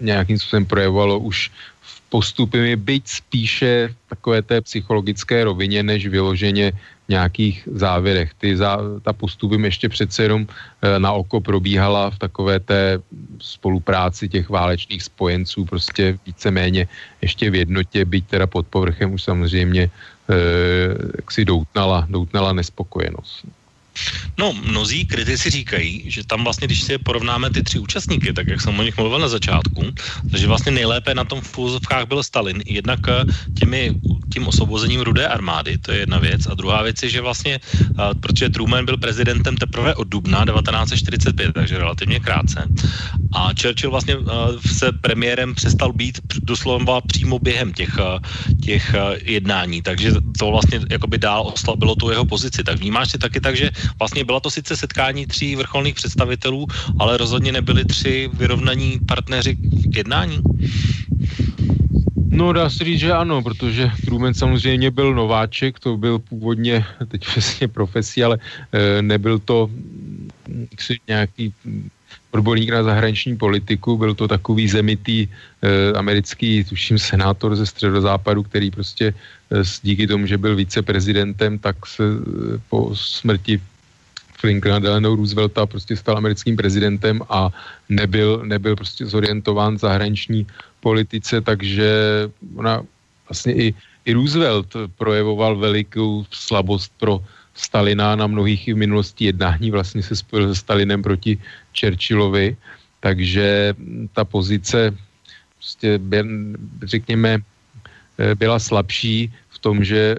nějakým 0.00 0.38
způsobem 0.38 0.66
projevovalo 0.66 1.18
už 1.18 1.50
v 1.80 2.00
postupy, 2.10 2.76
byť 2.76 3.02
spíše 3.08 3.88
v 3.88 4.08
takové 4.08 4.42
té 4.42 4.60
psychologické 4.60 5.44
rovině, 5.44 5.82
než 5.82 6.06
vyloženě 6.06 6.72
nějakých 7.08 7.68
závěrech. 7.68 8.34
Ty 8.38 8.56
zá, 8.56 8.78
ta 9.02 9.12
postupem 9.12 9.64
ještě 9.64 9.88
přece 9.88 10.22
jenom 10.22 10.46
e, 10.46 10.98
na 10.98 11.12
oko 11.12 11.40
probíhala 11.40 12.10
v 12.10 12.18
takové 12.18 12.60
té 12.60 13.00
spolupráci 13.40 14.28
těch 14.28 14.48
válečných 14.48 15.02
spojenců, 15.02 15.64
prostě 15.64 16.18
víceméně 16.26 16.88
ještě 17.20 17.50
v 17.50 17.54
jednotě, 17.54 18.04
byť 18.04 18.24
teda 18.26 18.46
pod 18.46 18.66
povrchem 18.66 19.12
už 19.12 19.22
samozřejmě 19.22 19.82
e, 19.82 19.90
jak 21.16 21.28
si 21.30 21.44
doutnala, 21.44 22.06
doutnala 22.08 22.52
nespokojenost. 22.52 23.44
No, 24.38 24.52
mnozí 24.52 25.06
kritici 25.06 25.50
říkají, 25.50 26.10
že 26.10 26.26
tam 26.26 26.44
vlastně, 26.44 26.66
když 26.66 26.82
si 26.82 26.98
porovnáme 26.98 27.50
ty 27.50 27.62
tři 27.62 27.78
účastníky, 27.78 28.32
tak 28.32 28.48
jak 28.48 28.60
jsem 28.60 28.78
o 28.78 28.82
nich 28.82 28.96
mluvil 28.96 29.18
na 29.18 29.28
začátku, 29.28 29.84
že 30.34 30.46
vlastně 30.46 30.72
nejlépe 30.72 31.14
na 31.14 31.24
tom 31.24 31.40
v 31.40 31.48
fúzovkách 31.48 32.08
byl 32.08 32.22
Stalin, 32.22 32.62
jednak 32.66 33.00
eh, 33.08 33.24
těmi, 33.58 33.94
tím 34.32 34.48
osvobozením 34.48 35.00
rudé 35.00 35.28
armády, 35.28 35.78
to 35.78 35.92
je 35.92 35.98
jedna 35.98 36.18
věc, 36.18 36.46
a 36.46 36.54
druhá 36.54 36.82
věc 36.82 37.02
je, 37.02 37.08
že 37.08 37.20
vlastně, 37.20 37.60
uh, 37.80 38.14
protože 38.20 38.48
Truman 38.48 38.84
byl 38.84 38.96
prezidentem 38.96 39.56
teprve 39.56 39.94
od 39.94 40.08
dubna 40.08 40.44
1945, 40.44 41.52
takže 41.52 41.78
relativně 41.78 42.20
krátce, 42.20 42.68
a 43.32 43.50
Churchill 43.52 43.90
vlastně 43.90 44.16
uh, 44.16 44.26
se 44.72 44.92
premiérem 44.92 45.54
přestal 45.54 45.92
být 45.92 46.20
doslova 46.42 47.00
přímo 47.00 47.38
během 47.38 47.72
těch, 47.72 47.98
těch 48.64 48.94
jednání, 49.24 49.82
takže 49.82 50.12
to 50.38 50.50
vlastně 50.50 50.80
jakoby 50.90 51.18
dál 51.18 51.52
oslabilo 51.54 51.94
tu 51.94 52.10
jeho 52.10 52.24
pozici. 52.24 52.64
Tak 52.64 52.78
vnímáš 52.78 53.10
si 53.10 53.18
taky 53.18 53.40
tak, 53.40 53.56
že 53.56 53.70
Vlastně 53.98 54.24
byla 54.24 54.40
to 54.40 54.50
sice 54.50 54.76
setkání 54.76 55.26
tří 55.26 55.56
vrcholných 55.56 55.94
představitelů, 55.94 56.66
ale 56.98 57.16
rozhodně 57.16 57.52
nebyli 57.52 57.84
tři 57.84 58.30
vyrovnaní 58.32 59.00
partneři 59.06 59.56
k 59.92 59.96
jednání. 59.96 60.40
No 62.32 62.52
dá 62.52 62.70
se 62.70 62.84
říct, 62.84 63.00
že 63.00 63.12
ano, 63.12 63.42
protože 63.42 63.90
Truman 64.04 64.34
samozřejmě 64.34 64.90
byl 64.90 65.14
nováček, 65.14 65.78
to 65.78 65.96
byl 65.96 66.18
původně 66.18 66.84
teď 67.08 67.20
přesně 67.20 67.68
profesí, 67.68 68.24
ale 68.24 68.38
e, 68.72 69.02
nebyl 69.02 69.38
to 69.38 69.70
hm, 70.48 70.68
nějaký 71.08 71.52
odborník 72.30 72.70
na 72.70 72.82
zahraniční 72.82 73.36
politiku, 73.36 73.96
byl 73.96 74.14
to 74.14 74.28
takový 74.28 74.68
zemitý 74.68 75.28
e, 75.28 75.28
americký, 75.92 76.64
tuším, 76.64 76.98
senátor 76.98 77.56
ze 77.56 77.66
středozápadu, 77.66 78.42
který 78.42 78.70
prostě 78.70 79.06
e, 79.06 79.62
díky 79.82 80.06
tomu, 80.06 80.26
že 80.26 80.38
byl 80.38 80.56
viceprezidentem, 80.56 81.58
tak 81.58 81.86
se 81.86 82.04
e, 82.04 82.58
po 82.68 82.96
smrti 82.96 83.60
Lincolna 84.42 84.78
Delano 84.78 85.16
Roosevelta 85.16 85.66
prostě 85.66 85.96
stal 85.96 86.16
americkým 86.16 86.56
prezidentem 86.56 87.20
a 87.28 87.50
nebyl, 87.88 88.42
nebyl 88.44 88.76
prostě 88.76 89.06
zorientován 89.06 89.78
zahraniční 89.78 90.46
politice, 90.80 91.40
takže 91.40 91.90
ona 92.56 92.82
vlastně 93.28 93.52
i, 93.54 93.74
i 94.04 94.12
Roosevelt 94.12 94.76
projevoval 94.98 95.56
velikou 95.56 96.26
slabost 96.30 96.92
pro 96.98 97.20
Stalina 97.54 98.16
na 98.16 98.26
mnohých 98.26 98.68
v 98.68 98.76
minulosti 98.76 99.24
jednání, 99.24 99.70
vlastně 99.70 100.02
se 100.02 100.16
spojil 100.16 100.54
se 100.54 100.60
Stalinem 100.60 101.02
proti 101.02 101.38
Churchillovi, 101.80 102.56
takže 103.00 103.74
ta 104.12 104.24
pozice 104.24 104.96
prostě, 105.58 106.00
řekněme, 106.82 107.38
byla 108.34 108.58
slabší 108.58 109.32
v 109.48 109.58
tom, 109.58 109.84
že 109.84 110.16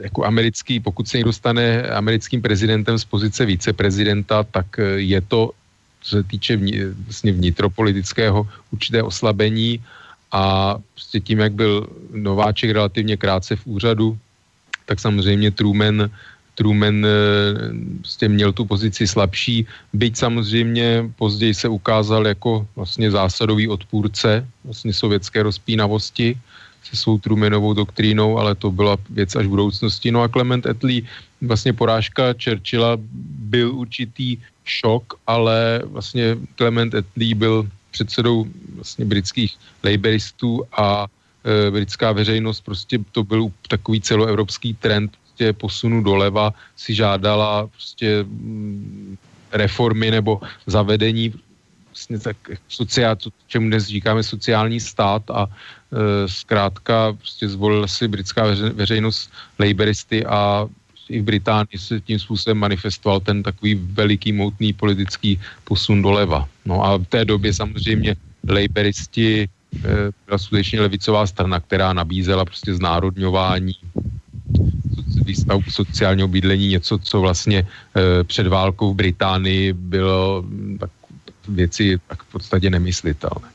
jako 0.00 0.24
americký, 0.24 0.80
pokud 0.80 1.08
se 1.08 1.16
někdo 1.16 1.32
stane 1.32 1.82
americkým 1.82 2.42
prezidentem 2.42 2.98
z 2.98 3.04
pozice 3.04 3.44
viceprezidenta, 3.44 4.42
tak 4.42 4.78
eh, 4.78 4.82
je 5.04 5.20
to, 5.20 5.50
co 6.02 6.10
se 6.10 6.22
týče 6.22 6.58
vlastně 7.04 7.32
vnitropolitického 7.32 8.48
určité 8.70 9.02
oslabení 9.02 9.78
a 10.32 10.74
prostě 10.94 11.20
tím, 11.20 11.38
jak 11.38 11.52
byl 11.52 11.86
Nováček 12.12 12.70
relativně 12.70 13.16
krátce 13.16 13.56
v 13.56 13.66
úřadu, 13.66 14.18
tak 14.86 15.00
samozřejmě 15.00 15.50
Truman, 15.50 16.10
Truman 16.54 17.06
prostě 17.98 18.28
měl 18.28 18.52
tu 18.52 18.64
pozici 18.64 19.06
slabší, 19.06 19.66
byť 19.92 20.16
samozřejmě 20.16 21.10
později 21.16 21.54
se 21.54 21.68
ukázal 21.68 22.26
jako 22.26 22.66
vlastně 22.76 23.10
zásadový 23.10 23.68
odpůrce 23.68 24.46
vlastně 24.64 24.92
sovětské 24.92 25.42
rozpínavosti, 25.42 26.36
se 26.92 26.96
svou 27.00 27.18
Trumanovou 27.18 27.72
doktrínou, 27.72 28.38
ale 28.38 28.54
to 28.54 28.70
byla 28.70 28.96
věc 29.10 29.36
až 29.36 29.46
v 29.46 29.56
budoucnosti. 29.56 30.12
No 30.12 30.22
a 30.22 30.28
Clement 30.28 30.66
Attlee, 30.66 31.08
vlastně 31.40 31.72
porážka 31.72 32.36
Churchilla 32.36 33.00
byl 33.48 33.72
určitý 33.72 34.36
šok, 34.64 35.16
ale 35.26 35.80
vlastně 35.84 36.36
Clement 36.56 36.94
Attlee 36.94 37.34
byl 37.34 37.68
předsedou 37.90 38.44
vlastně 38.76 39.04
britských 39.04 39.56
laboristů 39.84 40.64
a 40.76 41.06
e, 41.44 41.70
britská 41.70 42.12
veřejnost 42.12 42.60
prostě 42.60 42.98
to 43.12 43.24
byl 43.24 43.48
takový 43.68 44.00
celoevropský 44.00 44.74
trend 44.74 45.16
prostě 45.16 45.52
posunu 45.52 46.02
doleva 46.02 46.52
si 46.76 46.94
žádala 46.94 47.66
prostě 47.66 48.24
mm, 48.24 49.16
reformy 49.52 50.10
nebo 50.10 50.40
zavedení 50.66 51.32
vlastně 51.92 52.18
tak 52.18 52.36
sociál, 52.68 53.16
čemu 53.46 53.68
dnes 53.68 53.86
říkáme 53.86 54.22
sociální 54.22 54.80
stát 54.80 55.22
a 55.30 55.46
e, 55.46 56.28
zkrátka 56.28 57.12
prostě 57.12 57.48
zvolila 57.48 57.86
si 57.86 58.08
britská 58.08 58.44
veřejnost 58.72 59.30
laboristy 59.58 60.26
a 60.26 60.66
i 61.08 61.20
v 61.20 61.24
Británii 61.24 61.76
se 61.76 62.00
tím 62.00 62.18
způsobem 62.18 62.58
manifestoval 62.58 63.20
ten 63.20 63.42
takový 63.42 63.74
veliký 63.74 64.32
moutný 64.32 64.72
politický 64.72 65.40
posun 65.64 66.02
doleva. 66.02 66.48
No 66.64 66.84
a 66.84 66.96
v 66.96 67.04
té 67.04 67.24
době 67.24 67.52
samozřejmě 67.52 68.16
laboristi 68.48 69.44
e, 69.44 69.48
byla 70.26 70.38
skutečně 70.38 70.80
levicová 70.80 71.26
strana, 71.26 71.60
která 71.60 71.92
nabízela 71.92 72.44
prostě 72.44 72.74
znárodňování 72.74 73.76
výstavbu 75.24 75.70
sociálního 75.70 76.28
bydlení, 76.28 76.68
něco, 76.68 76.98
co 76.98 77.20
vlastně 77.20 77.58
e, 77.60 78.24
před 78.24 78.46
válkou 78.46 78.92
v 78.92 78.96
Británii 78.96 79.72
bylo 79.72 80.44
tak 80.80 80.90
věci 81.48 81.98
tak 82.08 82.22
v 82.22 82.32
podstatě 82.32 82.70
nemyslitelné. 82.70 83.48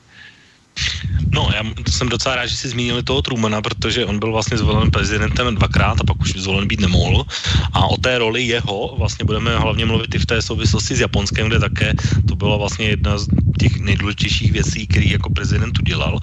No, 1.33 1.49
já 1.55 1.63
jsem 1.89 2.09
docela 2.09 2.35
rád, 2.35 2.45
že 2.45 2.57
si 2.57 2.69
zmínili 2.69 3.03
toho 3.03 3.21
Trumana, 3.21 3.61
protože 3.61 4.05
on 4.05 4.19
byl 4.19 4.31
vlastně 4.31 4.57
zvolen 4.57 4.91
prezidentem 4.91 5.55
dvakrát 5.55 6.01
a 6.01 6.03
pak 6.03 6.21
už 6.21 6.33
zvolen 6.33 6.67
být 6.67 6.79
nemohl. 6.79 7.25
A 7.73 7.85
o 7.87 7.97
té 7.97 8.17
roli 8.17 8.43
jeho 8.43 8.95
vlastně 8.97 9.25
budeme 9.25 9.57
hlavně 9.59 9.85
mluvit 9.85 10.15
i 10.15 10.19
v 10.19 10.25
té 10.25 10.41
souvislosti 10.41 10.95
s 10.95 10.99
Japonskem, 10.99 11.47
kde 11.47 11.59
také 11.59 11.93
to 12.27 12.35
byla 12.35 12.57
vlastně 12.57 12.85
jedna 12.85 13.17
z 13.17 13.27
těch 13.59 13.79
nejdůležitějších 13.79 14.51
věcí, 14.51 14.87
který 14.87 15.09
jako 15.11 15.29
prezident 15.29 15.79
udělal. 15.79 16.13
Uh, 16.13 16.21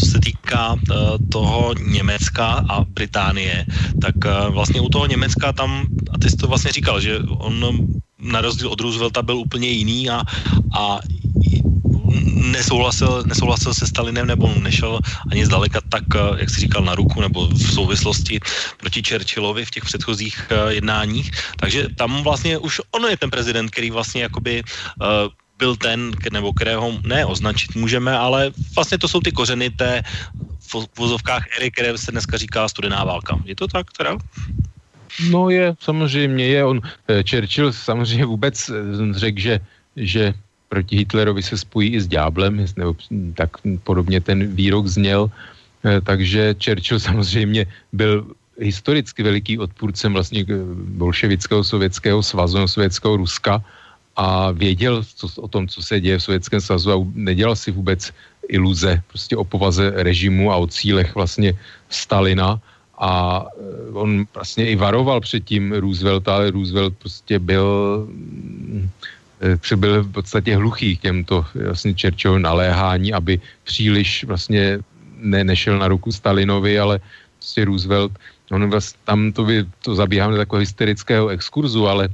co 0.00 0.06
se 0.06 0.20
týká 0.20 0.72
uh, 0.72 0.80
toho 1.32 1.74
Německa 1.80 2.64
a 2.68 2.84
Británie, 2.84 3.66
tak 4.00 4.14
uh, 4.24 4.54
vlastně 4.54 4.80
u 4.80 4.88
toho 4.88 5.06
Německa 5.06 5.52
tam, 5.52 5.86
a 6.12 6.18
ty 6.18 6.30
jsi 6.30 6.36
to 6.36 6.48
vlastně 6.48 6.72
říkal, 6.72 7.00
že 7.00 7.18
on 7.18 7.86
na 8.18 8.40
rozdíl 8.40 8.68
od 8.68 8.80
Roosevelta 8.80 9.22
byl 9.22 9.36
úplně 9.36 9.68
jiný 9.68 10.10
a, 10.10 10.22
a 10.72 10.98
nesouhlasil, 12.52 13.22
nesouhlasil 13.26 13.74
se 13.74 13.86
Stalinem 13.86 14.26
nebo 14.26 14.48
nešel 14.62 15.00
ani 15.30 15.46
zdaleka 15.46 15.80
tak, 15.88 16.04
eh, 16.14 16.40
jak 16.40 16.50
si 16.50 16.60
říkal, 16.60 16.82
na 16.84 16.94
ruku 16.94 17.20
nebo 17.20 17.48
v 17.48 17.72
souvislosti 17.74 18.40
proti 18.76 19.02
Churchillovi 19.02 19.64
v 19.64 19.70
těch 19.70 19.84
předchozích 19.84 20.36
uh, 20.50 20.70
jednáních. 20.70 21.30
Takže 21.56 21.88
tam 21.96 22.22
vlastně 22.22 22.58
už 22.58 22.80
ono 22.90 23.08
je 23.08 23.16
ten 23.16 23.30
prezident, 23.30 23.70
který 23.70 23.90
vlastně 23.90 24.22
jakoby 24.22 24.62
uh, 24.62 25.32
byl 25.58 25.76
ten, 25.76 26.12
nebo 26.32 26.52
kterého 26.52 27.00
ne 27.02 27.24
označit 27.24 27.74
můžeme, 27.74 28.12
ale 28.12 28.52
vlastně 28.74 28.98
to 28.98 29.08
jsou 29.08 29.20
ty 29.20 29.32
kořeny 29.32 29.70
té 29.70 30.02
v 30.68 30.74
vozovkách 30.98 31.44
éry, 31.56 31.70
které 31.70 31.98
se 31.98 32.12
dneska 32.12 32.36
říká 32.36 32.68
studená 32.68 33.04
válka. 33.04 33.38
Je 33.44 33.56
to 33.56 33.66
tak 33.68 33.92
teda? 33.92 34.18
No 35.30 35.50
je, 35.50 35.74
samozřejmě 35.80 36.46
je. 36.46 36.64
On, 36.64 36.80
Churchill 37.30 37.72
samozřejmě 37.72 38.24
vůbec 38.24 38.70
řekl, 39.10 39.40
že, 39.40 39.60
že 39.96 40.34
proti 40.68 40.96
Hitlerovi 40.96 41.42
se 41.42 41.56
spojí 41.58 41.90
i 41.94 42.00
s 42.00 42.06
ďáblem, 42.06 42.64
nebo 42.76 42.96
tak 43.34 43.50
podobně 43.84 44.20
ten 44.20 44.46
výrok 44.54 44.86
zněl. 44.86 45.30
Eh, 45.84 46.00
takže 46.00 46.54
Churchill 46.58 47.00
samozřejmě 47.00 47.66
byl 47.92 48.26
historicky 48.58 49.22
veliký 49.22 49.58
odpůrcem 49.58 50.12
vlastně 50.12 50.44
bolševického 51.00 51.64
sovětského 51.64 52.22
svazu, 52.22 52.68
sovětského 52.68 53.16
Ruska 53.16 53.64
a 54.16 54.50
věděl 54.50 55.04
co, 55.04 55.28
o 55.40 55.48
tom, 55.48 55.68
co 55.68 55.82
se 55.82 56.00
děje 56.00 56.18
v 56.18 56.22
Sovětském 56.22 56.60
svazu 56.60 56.92
a 56.92 56.96
nedělal 57.14 57.56
si 57.56 57.70
vůbec 57.70 58.12
iluze 58.48 59.02
prostě 59.08 59.36
o 59.36 59.44
povaze 59.44 59.92
režimu 59.94 60.52
a 60.52 60.56
o 60.56 60.66
cílech 60.66 61.14
vlastně 61.14 61.52
Stalina 61.88 62.60
a 62.98 63.44
eh, 63.46 63.92
on 63.92 64.24
vlastně 64.34 64.70
i 64.70 64.76
varoval 64.76 65.20
předtím 65.20 65.72
Roosevelt, 65.72 66.28
ale 66.28 66.50
Roosevelt 66.50 66.94
prostě 66.98 67.38
byl 67.38 68.06
Eh, 69.40 69.56
byl 69.76 70.02
v 70.02 70.12
podstatě 70.12 70.56
hluchý 70.56 70.96
k 70.96 71.00
těmto 71.00 71.44
vlastně 71.66 71.94
Churchill 72.00 72.38
naléhání, 72.38 73.12
aby 73.12 73.40
příliš 73.64 74.24
vlastně 74.24 74.78
ne, 75.16 75.44
nešel 75.44 75.78
na 75.78 75.88
ruku 75.88 76.12
Stalinovi, 76.12 76.78
ale 76.78 77.00
prostě 77.36 77.64
Roosevelt, 77.64 78.12
on 78.50 78.70
vlastně, 78.70 79.00
tam 79.04 79.32
to, 79.32 79.44
by, 79.44 79.64
to 79.82 79.94
zabíháme 79.94 80.32
do 80.32 80.38
takového 80.38 80.60
hysterického 80.60 81.28
exkurzu, 81.28 81.88
ale 81.88 82.08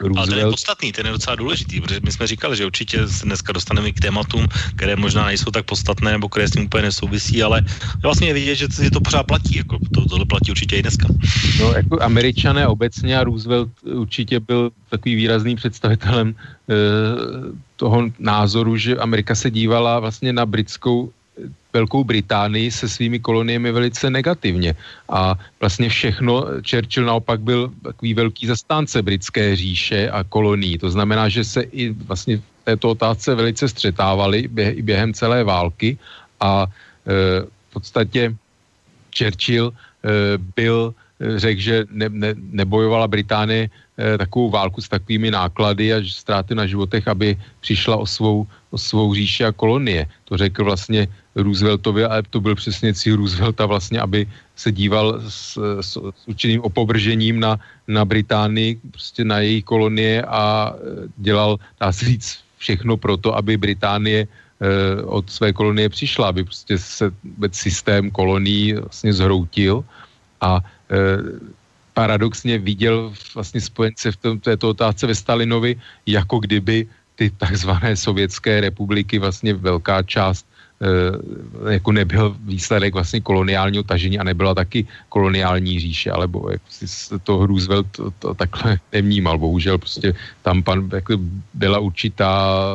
Roosevelt... 0.00 0.18
Ale 0.18 0.26
ten 0.28 0.38
je 0.38 0.50
podstatný, 0.50 0.92
ten 0.92 1.06
je 1.06 1.12
docela 1.12 1.36
důležitý, 1.36 1.80
protože 1.80 2.00
my 2.04 2.12
jsme 2.12 2.26
říkali, 2.26 2.56
že 2.56 2.66
určitě 2.66 3.08
se 3.08 3.26
dneska 3.26 3.52
dostaneme 3.52 3.92
k 3.92 4.00
tématům, 4.00 4.46
které 4.76 4.96
možná 4.96 5.26
nejsou 5.26 5.50
tak 5.50 5.64
podstatné, 5.64 6.12
nebo 6.12 6.28
které 6.28 6.48
s 6.48 6.50
tím 6.50 6.64
úplně 6.64 6.82
nesouvisí, 6.82 7.42
ale 7.42 7.62
vlastně 8.02 8.26
je 8.28 8.34
vidět, 8.34 8.56
že 8.56 8.90
to 8.90 9.00
pořád 9.00 9.22
platí, 9.22 9.56
jako 9.56 9.78
to, 9.94 10.08
tohle 10.08 10.24
platí 10.24 10.50
určitě 10.50 10.76
i 10.76 10.82
dneska. 10.82 11.08
No, 11.60 11.72
jako 11.72 12.02
američané 12.02 12.66
obecně 12.66 13.18
a 13.18 13.24
Roosevelt 13.24 13.70
určitě 13.84 14.40
byl 14.40 14.70
takový 14.90 15.14
výrazným 15.14 15.56
představitelem 15.56 16.28
e, 16.28 16.34
toho 17.76 18.10
názoru, 18.18 18.76
že 18.76 18.96
Amerika 18.96 19.34
se 19.34 19.50
dívala 19.50 20.00
vlastně 20.00 20.32
na 20.32 20.46
britskou 20.46 21.12
Velkou 21.76 22.04
Británii 22.04 22.72
se 22.72 22.88
svými 22.88 23.20
koloniemi 23.20 23.68
velice 23.68 24.08
negativně. 24.08 24.72
A 25.12 25.36
vlastně 25.60 25.92
všechno, 25.92 26.64
Churchill 26.64 27.04
naopak 27.04 27.44
byl 27.44 27.68
takový 27.84 28.14
velký 28.14 28.48
zastánce 28.48 29.02
britské 29.04 29.56
říše 29.56 30.08
a 30.08 30.24
kolonií. 30.24 30.80
To 30.80 30.88
znamená, 30.88 31.28
že 31.28 31.44
se 31.44 31.68
i 31.68 31.92
vlastně 31.92 32.40
v 32.40 32.42
této 32.64 32.96
otázce 32.96 33.34
velice 33.34 33.68
střetávali 33.68 34.48
bě, 34.48 34.80
i 34.80 34.82
během 34.82 35.12
celé 35.12 35.44
války 35.44 36.00
a 36.40 36.64
e, 36.64 37.44
v 37.44 37.68
podstatě 37.72 38.32
Churchill 39.12 39.68
e, 39.68 39.76
byl 40.56 40.96
řekl, 41.20 41.60
že 41.60 41.84
ne, 41.90 42.08
ne, 42.08 42.34
nebojovala 42.36 43.08
Británie 43.08 43.68
eh, 43.68 44.18
takovou 44.18 44.50
válku 44.50 44.80
s 44.80 44.88
takovými 44.88 45.30
náklady 45.30 45.94
a 45.94 46.04
ztráty 46.04 46.54
na 46.54 46.66
životech, 46.66 47.08
aby 47.08 47.36
přišla 47.60 47.96
o 47.96 48.06
svou, 48.06 48.46
o 48.70 48.78
svou 48.78 49.14
říši 49.14 49.44
a 49.44 49.52
kolonie. 49.52 50.06
To 50.24 50.36
řekl 50.36 50.64
vlastně 50.64 51.08
Rooseveltovi, 51.36 52.04
ale 52.04 52.22
to 52.30 52.40
byl 52.40 52.54
přesně 52.54 52.94
cíl 52.94 53.16
Roosevelta 53.16 53.66
vlastně, 53.66 54.00
aby 54.00 54.26
se 54.56 54.72
díval 54.72 55.20
s, 55.28 55.60
s, 55.80 55.92
s 56.10 56.28
určitým 56.28 56.60
opovržením 56.60 57.40
na, 57.40 57.60
na 57.88 58.04
Británii, 58.04 58.80
prostě 58.90 59.24
na 59.24 59.38
její 59.38 59.62
kolonie 59.62 60.22
a 60.22 60.72
e, 60.72 61.08
dělal, 61.16 61.58
dá 61.80 61.92
se 61.92 62.04
říct, 62.04 62.40
všechno 62.58 62.96
pro 62.96 63.16
to, 63.16 63.36
aby 63.36 63.56
Británie 63.56 64.24
e, 64.24 64.28
od 65.02 65.30
své 65.30 65.52
kolonie 65.52 65.88
přišla, 65.88 66.28
aby 66.28 66.44
prostě 66.44 66.78
se 66.78 67.12
systém 67.52 68.10
kolonií 68.10 68.72
vlastně 68.72 69.12
zhroutil 69.12 69.84
a 70.40 70.60
e, 70.60 70.96
paradoxně 71.94 72.58
viděl 72.58 73.12
vlastně 73.34 73.60
spojence 73.60 74.12
v 74.12 74.16
tom, 74.16 74.40
této 74.40 74.68
otázce 74.68 75.06
ve 75.06 75.14
Stalinovi, 75.14 75.76
jako 76.06 76.38
kdyby 76.38 76.86
ty 77.16 77.30
takzvané 77.30 77.96
sovětské 77.96 78.60
republiky, 78.60 79.18
vlastně 79.18 79.54
velká 79.54 80.02
část 80.02 80.46
Eh, 80.46 80.55
jako 81.70 81.92
nebyl 81.92 82.36
výsledek 82.44 82.94
vlastně 82.94 83.20
koloniálního 83.20 83.82
tažení 83.82 84.18
a 84.18 84.24
nebyla 84.24 84.54
taky 84.54 84.86
koloniální 85.08 85.80
říše, 85.80 86.10
alebo 86.10 86.50
jako 86.50 86.64
si 86.68 87.18
to 87.22 87.46
Roosevelt 87.46 87.86
to, 87.90 88.10
to 88.18 88.34
takhle 88.34 88.78
nevnímal, 88.92 89.38
bohužel 89.38 89.78
prostě 89.78 90.14
tam 90.42 90.62
pan, 90.62 90.88
jako 90.92 91.16
byla 91.54 91.78
určitá 91.78 92.30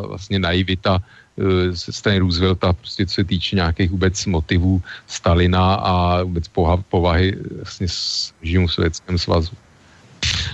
vlastně 0.08 0.40
naivita 0.40 0.98
eh, 0.98 1.72
ze 1.72 1.92
strany 1.92 2.20
Roosevelta, 2.20 2.74
prostě 2.74 3.06
co 3.06 3.14
se 3.14 3.24
týče 3.24 3.56
nějakých 3.56 3.92
vůbec 3.92 4.26
motivů 4.26 4.82
Stalina 5.08 5.74
a 5.74 6.24
vůbec 6.24 6.48
povahy 6.90 7.38
vlastně 7.56 7.88
s 7.88 8.34
režimu 8.42 8.68
Sovětském 8.68 9.18
svazu. 9.18 9.54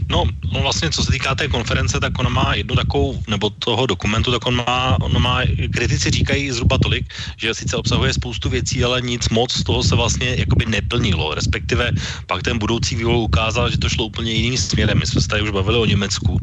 No, 0.10 0.24
no 0.54 0.62
vlastně, 0.62 0.90
co 0.90 1.04
se 1.04 1.12
týká 1.12 1.36
té 1.36 1.48
konference, 1.48 2.00
tak 2.00 2.20
ona 2.20 2.30
má 2.30 2.56
jednu 2.56 2.76
takovou, 2.76 3.22
nebo 3.28 3.50
toho 3.50 3.86
dokumentu, 3.86 4.32
tak 4.32 4.46
on 4.46 4.56
má, 4.56 4.98
on 5.02 5.22
má, 5.22 5.42
kritici 5.72 6.10
říkají 6.12 6.52
zhruba 6.52 6.78
tolik, 6.78 7.06
že 7.38 7.54
sice 7.54 7.76
obsahuje 7.78 8.14
spoustu 8.14 8.50
věcí, 8.50 8.84
ale 8.84 9.02
nic 9.02 9.30
moc 9.30 9.52
z 9.54 9.64
toho 9.64 9.84
se 9.84 9.96
vlastně 9.96 10.36
jakoby 10.40 10.66
neplnilo, 10.66 11.36
respektive 11.36 11.92
pak 12.28 12.44
ten 12.44 12.58
budoucí 12.58 12.96
vývoj 12.96 13.16
ukázal, 13.16 13.70
že 13.70 13.78
to 13.78 13.90
šlo 13.90 14.06
úplně 14.06 14.32
jiným 14.32 14.58
směrem. 14.58 15.00
My 15.00 15.06
jsme 15.06 15.22
se 15.22 15.28
tady 15.28 15.42
už 15.42 15.52
bavili 15.52 15.78
o 15.78 15.86
Německu, 15.86 16.34
uh, 16.34 16.40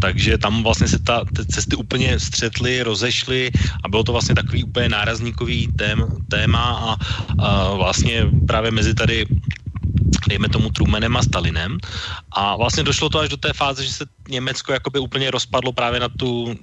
takže 0.00 0.38
tam 0.38 0.62
vlastně 0.62 0.88
se 0.88 0.98
ta, 0.98 1.24
ty 1.24 1.46
cesty 1.46 1.76
úplně 1.76 2.20
střetly, 2.20 2.82
rozešly 2.82 3.50
a 3.84 3.88
bylo 3.88 4.04
to 4.04 4.12
vlastně 4.12 4.34
takový 4.34 4.64
úplně 4.64 4.88
nárazníkový 4.88 5.68
tém, 5.76 6.04
téma 6.28 6.62
a, 6.62 6.90
a 7.38 7.74
vlastně 7.74 8.26
právě 8.46 8.70
mezi 8.70 8.94
tady 8.94 9.26
dejme 10.28 10.48
tomu 10.48 10.70
Trumanem 10.70 11.16
a 11.16 11.22
Stalinem. 11.22 11.78
A 12.32 12.56
vlastně 12.56 12.82
došlo 12.82 13.08
to 13.08 13.18
až 13.18 13.28
do 13.28 13.36
té 13.36 13.52
fáze, 13.52 13.84
že 13.84 13.92
se 13.92 14.04
Německo 14.28 14.72
jakoby 14.72 14.98
úplně 14.98 15.30
rozpadlo 15.30 15.72
právě 15.72 16.00
na 16.00 16.08
tu 16.08 16.54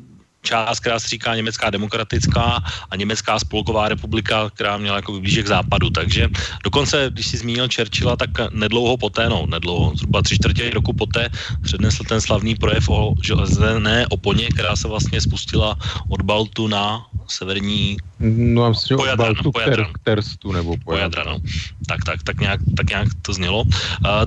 část, 0.44 0.80
která 0.80 1.00
se 1.00 1.08
říká 1.08 1.36
Německá 1.36 1.70
demokratická 1.70 2.64
a 2.90 2.96
Německá 2.96 3.40
spolková 3.40 3.90
republika, 3.90 4.50
která 4.50 4.78
měla 4.78 4.96
jako 4.96 5.20
blíže 5.20 5.44
k 5.44 5.48
západu. 5.48 5.90
Takže 5.90 6.30
dokonce, 6.64 7.08
když 7.10 7.28
si 7.28 7.38
zmínil 7.38 7.68
Churchilla, 7.76 8.16
tak 8.16 8.30
nedlouho 8.52 8.98
poté, 8.98 9.30
no 9.30 9.46
nedlouho, 9.48 9.96
zhruba 9.96 10.22
tři 10.22 10.36
čtvrtě 10.36 10.70
roku 10.70 10.94
poté 10.94 11.30
přednesl 11.62 12.04
ten 12.04 12.22
slavný 12.22 12.56
projev 12.56 12.90
o 12.90 13.16
železné 13.24 14.08
oponě, 14.08 14.48
která 14.52 14.76
se 14.76 14.88
vlastně 14.88 15.22
spustila 15.22 15.80
od 16.10 16.22
Baltu 16.22 16.68
na 16.68 17.06
severní 17.34 17.98
No, 18.20 18.64
já 18.64 18.70
myslím, 18.70 18.98
že 19.10 19.16
Baltu 19.16 19.52
k 19.52 20.00
Terstu 20.04 20.52
nebo 20.52 20.78
Pojadra. 20.86 21.24
no. 21.24 21.40
Tak, 21.88 22.04
tak, 22.06 22.24
tak 22.24 22.40
nějak, 22.40 22.60
tak 22.78 22.90
nějak 22.90 23.08
to 23.22 23.34
znělo. 23.34 23.62
Uh, 23.62 23.72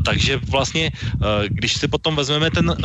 takže 0.04 0.36
vlastně, 0.36 0.90
uh, 1.14 1.20
když 1.48 1.76
si 1.76 1.88
potom 1.88 2.16
vezmeme 2.16 2.50
ten 2.50 2.70
uh, 2.70 2.76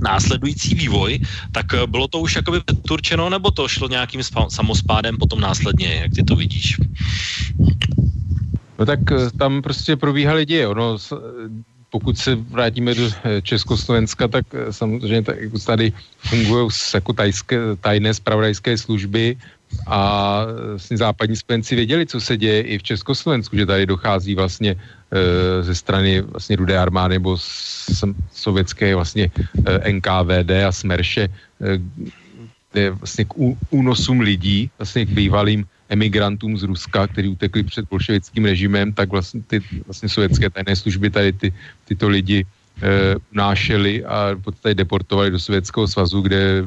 následující 0.00 0.74
vývoj, 0.74 1.18
tak 1.52 1.66
uh, 1.72 1.86
bylo 1.86 2.08
to 2.08 2.18
už 2.18 2.36
jakoby 2.36 2.60
turčeno, 2.88 3.30
nebo 3.30 3.50
to 3.50 3.68
šlo 3.68 3.88
nějakým 3.88 4.22
spa- 4.22 4.50
samospádem 4.50 5.16
potom 5.16 5.40
následně, 5.40 5.94
jak 6.02 6.12
ty 6.14 6.22
to 6.22 6.36
vidíš? 6.36 6.76
No 8.78 8.86
tak 8.86 9.00
tam 9.38 9.62
prostě 9.62 9.96
probíhaly 9.96 10.46
děje. 10.46 10.68
Ono, 10.68 10.98
pokud 11.90 12.18
se 12.18 12.34
vrátíme 12.34 12.94
do 12.94 13.10
Československa, 13.42 14.28
tak 14.28 14.46
samozřejmě 14.70 15.22
tak, 15.22 15.36
tady 15.66 15.92
fungují 16.18 16.68
jako 16.94 17.12
tajské, 17.12 17.58
tajné 17.80 18.14
spravodajské 18.14 18.78
služby, 18.78 19.36
a 19.86 20.42
vlastně 20.68 20.96
západní 20.96 21.36
spojenci 21.36 21.76
věděli, 21.76 22.06
co 22.06 22.20
se 22.20 22.36
děje 22.36 22.60
i 22.62 22.78
v 22.78 22.82
Československu, 22.82 23.56
že 23.56 23.66
tady 23.66 23.86
dochází 23.86 24.34
vlastně 24.34 24.70
e, 24.70 25.62
ze 25.62 25.74
strany 25.74 26.20
vlastně 26.20 26.56
Rudé 26.56 26.78
armády 26.78 27.14
nebo 27.14 27.36
s, 27.38 28.04
sovětské 28.32 28.94
vlastně 28.94 29.30
e, 29.66 29.92
NKVD 29.92 30.50
a 30.68 30.72
Smerše 30.72 31.28
e, 32.74 32.90
vlastně 32.90 33.24
k 33.24 33.34
únosům 33.70 34.20
lidí, 34.20 34.70
vlastně 34.78 35.06
k 35.06 35.10
bývalým 35.10 35.66
emigrantům 35.88 36.58
z 36.58 36.62
Ruska, 36.62 37.06
kteří 37.06 37.28
utekli 37.28 37.62
před 37.62 37.88
bolševickým 37.88 38.44
režimem, 38.44 38.92
tak 38.92 39.08
vlastně 39.08 39.42
ty 39.46 39.60
vlastně 39.86 40.08
sovětské 40.08 40.50
tajné 40.50 40.76
služby 40.76 41.10
tady 41.10 41.32
ty, 41.32 41.52
tyto 41.84 42.08
lidi 42.08 42.46
e, 42.82 43.16
unášeli 43.32 44.04
a 44.04 44.36
podstatě 44.40 44.74
deportovali 44.74 45.30
do 45.30 45.38
Sovětského 45.38 45.88
svazu, 45.88 46.20
kde 46.20 46.64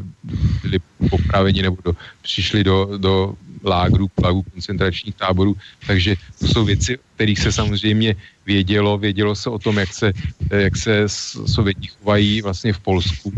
byli 0.62 0.80
popraveni 1.10 1.62
nebo 1.62 1.78
do, 1.86 1.94
přišli 2.22 2.64
do, 2.64 2.98
do 2.98 3.36
lágrů, 3.64 4.08
plagu 4.08 4.42
koncentračních 4.42 5.16
táborů. 5.16 5.58
Takže 5.88 6.16
to 6.40 6.48
jsou 6.48 6.66
věci, 6.66 6.98
o 6.98 7.02
kterých 7.16 7.40
se 7.40 7.52
samozřejmě 7.52 8.16
vědělo. 8.46 8.98
Vědělo 8.98 9.36
se 9.36 9.50
o 9.50 9.60
tom, 9.60 9.78
jak 9.78 9.94
se, 9.94 10.14
jak 10.50 10.78
se 10.78 11.10
Sověti 11.46 11.88
chovají 11.88 12.42
vlastně 12.42 12.74
v 12.74 12.80
Polsku, 12.80 13.34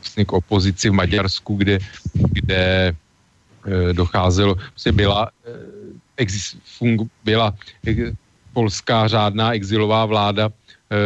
vlastně 0.00 0.24
k 0.24 0.32
opozici 0.32 0.90
v 0.90 0.92
Maďarsku, 0.92 1.56
kde, 1.56 1.78
kde 2.14 2.96
docházelo, 3.92 4.54
prostě 4.54 4.92
byla, 4.92 5.30
e, 5.46 5.50
exist, 6.16 6.56
fung, 6.78 7.00
byla 7.24 7.54
e, 7.86 8.12
polská 8.52 9.08
řádná 9.08 9.52
exilová 9.52 10.06
vláda 10.06 10.50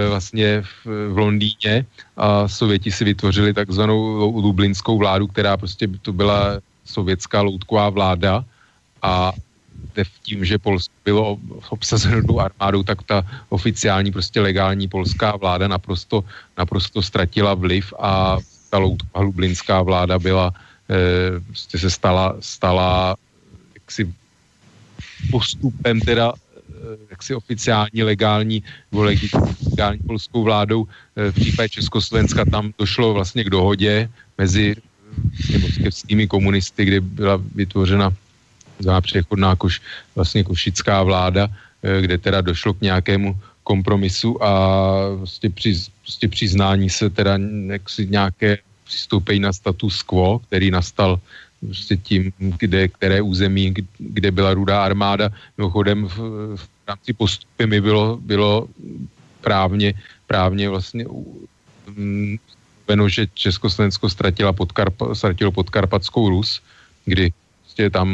vlastně 0.09 0.63
v, 0.63 0.87
v 1.13 1.19
Londýně 1.19 1.87
a 2.17 2.49
Sověti 2.49 2.93
si 2.93 3.05
vytvořili 3.05 3.55
takzvanou 3.55 4.43
dublinskou 4.43 4.99
vládu, 4.99 5.27
která 5.27 5.57
prostě 5.57 5.89
to 6.03 6.13
byla 6.13 6.61
sovětská 6.85 7.41
loutková 7.41 7.89
vláda 7.89 8.45
a 9.03 9.33
tím, 10.23 10.45
že 10.45 10.59
Polsko 10.59 10.95
bylo 11.05 11.39
obsazeno 11.71 12.23
tou 12.23 12.41
armádou, 12.41 12.83
tak 12.83 13.03
ta 13.03 13.25
oficiální, 13.49 14.13
prostě 14.13 14.41
legální 14.41 14.89
polská 14.89 15.37
vláda 15.37 15.69
naprosto, 15.69 16.25
naprosto 16.59 17.03
ztratila 17.03 17.55
vliv 17.55 17.95
a 17.99 18.39
ta 18.71 18.79
loutková 18.79 19.25
lublinská 19.25 19.83
vláda 19.83 20.19
byla, 20.19 20.53
e, 20.53 20.68
prostě 21.47 21.79
se 21.79 21.91
stala, 21.91 22.37
stala 22.41 23.17
jaksi 23.75 24.15
postupem 25.31 26.01
teda 26.01 26.33
eh, 26.33 26.73
jaksi 27.11 27.35
oficiální, 27.35 28.03
legální, 28.03 28.63
legální 28.93 29.99
polskou 30.07 30.43
vládou. 30.43 30.87
E, 31.17 31.33
v 31.33 31.35
případě 31.35 31.69
Československa 31.69 32.45
tam 32.45 32.73
došlo 32.79 33.15
vlastně 33.15 33.45
k 33.45 33.51
dohodě 33.51 34.09
mezi 34.39 34.77
moskevskými 35.61 36.27
komunisty, 36.27 36.85
kde 36.85 37.01
byla 37.01 37.41
vytvořena 37.55 38.13
za 38.79 39.01
přechodná 39.01 39.57
koš, 39.57 39.81
vlastně 40.15 40.45
košická 40.45 41.03
vláda, 41.03 41.49
eh, 41.83 42.01
kde 42.01 42.19
teda 42.19 42.41
došlo 42.41 42.75
k 42.75 42.81
nějakému 42.81 43.37
kompromisu 43.63 44.45
a 44.45 44.51
vlastně, 45.17 45.51
přiz, 45.51 45.91
vlastně 46.07 46.29
přiznání 46.29 46.91
se 46.91 47.11
teda 47.11 47.37
nějaké 48.05 48.59
přistoupení 48.89 49.41
na 49.41 49.53
status 49.53 50.03
quo, 50.03 50.39
který 50.39 50.71
nastal 50.71 51.21
prostě 51.61 51.97
tím, 51.97 52.33
kde, 52.39 52.89
které 52.89 53.23
území, 53.23 53.75
kde 53.99 54.31
byla 54.31 54.55
rudá 54.55 54.85
armáda. 54.85 55.31
Mimochodem 55.59 56.09
v, 56.09 56.17
v 56.57 56.69
rámci 56.89 57.13
postupy 57.13 57.67
mi 57.67 57.81
bylo, 57.81 58.17
bylo 58.17 58.69
právně, 59.41 59.95
právně 60.27 60.69
vlastně 60.69 61.07
um, 61.07 62.39
že 63.09 63.29
Československo 63.35 64.09
ztratila 64.09 64.53
podkarpa, 64.53 65.15
ztratilo 65.15 65.53
podkarpatskou 65.53 66.29
Rus, 66.29 66.63
kdy 67.05 67.33
prostě 67.63 67.91
tam 67.91 68.09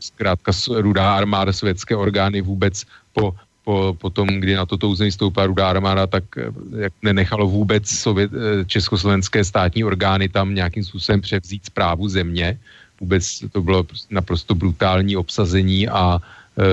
zkrátka 0.00 0.52
rudá 0.70 1.16
armáda, 1.16 1.52
sovětské 1.52 1.96
orgány 1.96 2.40
vůbec 2.40 2.86
po, 3.12 3.34
po, 3.66 3.98
po 3.98 4.10
tom, 4.14 4.30
kdy 4.30 4.54
na 4.54 4.62
toto 4.62 4.86
území 4.86 5.10
stoupá 5.10 5.50
rudá 5.50 5.74
armáda, 5.74 6.06
tak 6.06 6.24
eh, 6.38 6.54
jak 6.86 6.94
nenechalo 7.02 7.50
vůbec 7.50 7.82
sovět, 7.82 8.30
eh, 8.30 8.62
československé 8.64 9.42
státní 9.42 9.82
orgány 9.82 10.30
tam 10.30 10.54
nějakým 10.54 10.86
způsobem 10.86 11.20
převzít 11.20 11.66
zprávu 11.66 12.06
země. 12.06 12.54
Vůbec 13.02 13.44
to 13.52 13.58
bylo 13.60 13.82
prostě 13.84 14.14
naprosto 14.14 14.54
brutální 14.54 15.16
obsazení 15.20 15.84
a 15.84 16.16
e, 16.16 16.64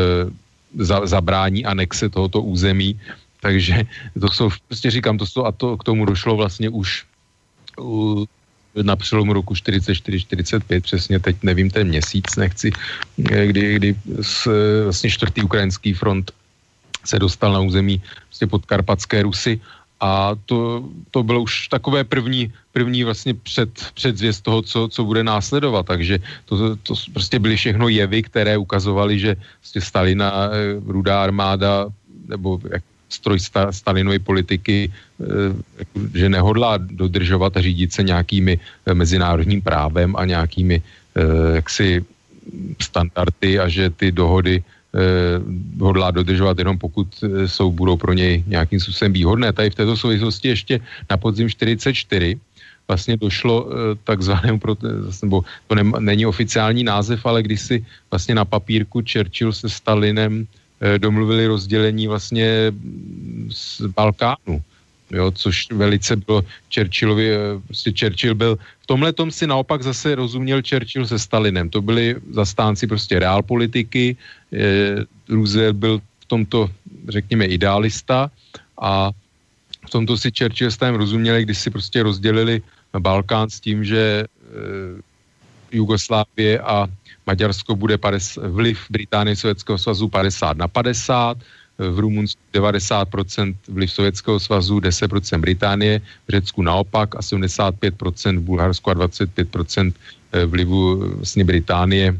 za, 0.79 1.03
zabrání 1.03 1.67
anexe 1.67 2.07
tohoto 2.07 2.39
území. 2.41 2.95
Takže 3.43 3.83
to 4.15 4.27
jsou, 4.31 4.47
prostě 4.71 4.87
říkám, 4.87 5.19
to 5.19 5.27
jsou, 5.27 5.43
a 5.43 5.51
to 5.51 5.75
k 5.75 5.83
tomu 5.83 6.07
došlo 6.07 6.39
vlastně 6.39 6.71
už 6.71 7.03
u, 7.75 8.23
na 8.79 8.95
přelomu 8.95 9.35
roku 9.35 9.51
44-45, 9.51 10.63
přesně 10.81 11.19
teď 11.19 11.43
nevím 11.43 11.67
ten 11.67 11.91
měsíc, 11.91 12.23
nechci, 12.39 12.71
kdy, 13.19 13.75
kdy 13.75 13.89
s, 14.23 14.47
vlastně 14.87 15.11
čtvrtý 15.11 15.43
ukrajinský 15.43 15.91
front 15.93 16.31
se 17.03 17.19
dostal 17.19 17.53
na 17.53 17.59
území 17.59 18.01
vlastně 18.29 18.47
podkarpatské 18.47 19.23
Rusy. 19.23 19.59
A 20.03 20.35
to, 20.45 20.83
to 21.11 21.23
bylo 21.23 21.47
už 21.47 21.67
takové 21.67 22.03
první, 22.03 22.51
první 22.71 23.03
vlastně 23.03 23.33
před, 23.33 23.71
předzvěst 23.93 24.43
toho, 24.43 24.61
co, 24.61 24.87
co 24.91 25.01
bude 25.03 25.23
následovat, 25.23 25.85
takže 25.85 26.19
to, 26.45 26.75
to 26.75 26.93
prostě 27.13 27.39
byly 27.39 27.55
všechno 27.55 27.87
jevy, 27.87 28.23
které 28.23 28.57
ukazovaly, 28.57 29.19
že 29.19 29.35
vlastně 29.63 29.81
Stalina, 29.81 30.27
eh, 30.51 30.75
rudá 30.83 31.23
armáda, 31.23 31.87
nebo 32.27 32.59
jak 32.67 32.83
stroj 33.09 33.39
Stalinovy 33.71 34.19
politiky, 34.19 34.91
eh, 34.91 35.25
že 36.13 36.27
nehodlá 36.29 36.77
dodržovat 36.83 37.55
a 37.57 37.61
řídit 37.63 37.93
se 37.93 38.03
nějakými 38.03 38.59
eh, 38.59 38.93
mezinárodním 38.93 39.61
právem 39.61 40.15
a 40.19 40.25
nějakými 40.25 40.81
jaksi 41.53 42.01
standardy 42.81 43.59
a 43.61 43.69
že 43.69 43.93
ty 43.93 44.09
dohody 44.11 44.65
hodlá 45.81 46.11
dodržovat 46.11 46.57
jenom 46.59 46.77
pokud 46.77 47.07
jsou, 47.45 47.71
budou 47.71 47.97
pro 47.97 48.13
něj 48.13 48.43
nějakým 48.47 48.79
způsobem 48.79 49.13
výhodné. 49.13 49.53
Tady 49.53 49.69
v 49.69 49.75
této 49.75 49.97
souvislosti 49.97 50.47
ještě 50.47 50.79
na 51.09 51.17
podzim 51.17 51.49
44 51.49 52.39
vlastně 52.87 53.17
došlo 53.17 53.69
takzvanému, 54.03 54.59
nebo 55.23 55.41
to 55.67 55.75
ne, 55.75 55.83
není 55.99 56.25
oficiální 56.25 56.83
název, 56.83 57.25
ale 57.25 57.43
když 57.43 57.61
si 57.61 57.85
vlastně 58.11 58.35
na 58.35 58.45
papírku 58.45 59.01
Churchill 59.01 59.53
se 59.53 59.69
Stalinem 59.69 60.45
Eh, 60.83 60.99
domluvili 60.99 61.47
rozdělení 61.47 62.07
vlastně 62.07 62.73
z 63.49 63.81
Balkánu. 63.81 64.61
Jo, 65.11 65.31
což 65.31 65.67
velice 65.71 66.15
bylo 66.15 66.41
Churchillovi, 66.73 67.31
eh, 67.31 67.37
prostě 67.67 67.93
Churchill 67.99 68.35
byl, 68.35 68.57
v 68.79 68.87
tomhle 68.87 69.13
tom 69.13 69.31
si 69.31 69.47
naopak 69.47 69.83
zase 69.83 70.15
rozuměl 70.15 70.61
Churchill 70.69 71.07
se 71.07 71.19
Stalinem, 71.19 71.69
to 71.69 71.81
byli 71.81 72.15
zastánci 72.31 72.87
prostě 72.87 73.19
realpolitiky, 73.19 74.17
eh, 74.53 75.05
Roosevelt 75.29 75.75
byl 75.75 76.01
v 76.19 76.25
tomto, 76.25 76.69
řekněme, 77.07 77.45
idealista 77.45 78.31
a 78.81 79.11
v 79.87 79.89
tomto 79.89 80.17
si 80.17 80.31
Churchill 80.31 80.71
s 80.71 80.77
tím 80.77 80.95
rozuměli, 80.95 81.43
když 81.43 81.57
si 81.57 81.69
prostě 81.69 82.03
rozdělili 82.03 82.61
Balkán 82.99 83.49
s 83.49 83.59
tím, 83.59 83.83
že 83.83 84.25
eh, 84.25 85.01
Jugoslávie 85.71 86.59
a 86.59 86.87
Maďarsko 87.25 87.75
bude 87.75 87.97
50, 87.97 88.41
vliv 88.47 88.79
Británie 88.89 89.35
Sovětského 89.35 89.77
svazu 89.77 90.09
50 90.09 90.57
na 90.57 90.67
50, 90.67 91.37
v 91.77 91.99
Rumunsku 91.99 92.41
90% 92.53 93.55
vliv 93.67 93.91
Sovětského 93.91 94.39
svazu, 94.39 94.79
10% 94.79 95.39
Británie, 95.39 96.01
v 96.27 96.31
Řecku 96.31 96.61
naopak 96.61 97.15
a 97.15 97.19
75% 97.19 98.37
v 98.37 98.41
Bulharsku 98.41 98.89
a 98.89 98.93
25% 98.93 99.93
eh, 100.31 100.45
vlivu 100.45 101.15
vlastně 101.17 101.43
Británie, 101.43 102.17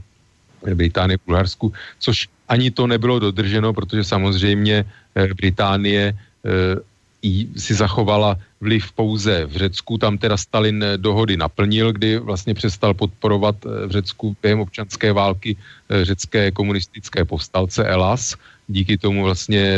Británie 0.74 1.18
v 1.18 1.26
Bulharsku, 1.26 1.74
což 2.00 2.28
ani 2.50 2.72
to 2.72 2.88
nebylo 2.88 3.20
dodrženo, 3.20 3.74
protože 3.74 4.04
samozřejmě 4.04 4.86
eh, 5.16 5.34
Británie 5.34 6.14
eh, 6.46 6.82
si 7.56 7.74
zachovala 7.74 8.36
vliv 8.62 8.92
pouze 8.92 9.46
v 9.46 9.56
Řecku. 9.56 9.98
Tam 9.98 10.18
teda 10.18 10.38
Stalin 10.38 10.84
eh, 10.84 10.98
dohody 10.98 11.38
naplnil, 11.38 11.92
kdy 11.94 12.18
vlastně 12.18 12.54
přestal 12.54 12.94
podporovat 12.94 13.56
eh, 13.66 13.88
v 13.88 13.92
Řecku 13.92 14.36
během 14.42 14.60
občanské 14.60 15.14
války 15.14 15.56
eh, 15.56 16.06
řecké 16.06 16.52
komunistické 16.52 17.26
povstalce 17.26 17.84
Elas. 17.84 18.36
Díky 18.68 18.98
tomu 18.98 19.24
vlastně 19.24 19.78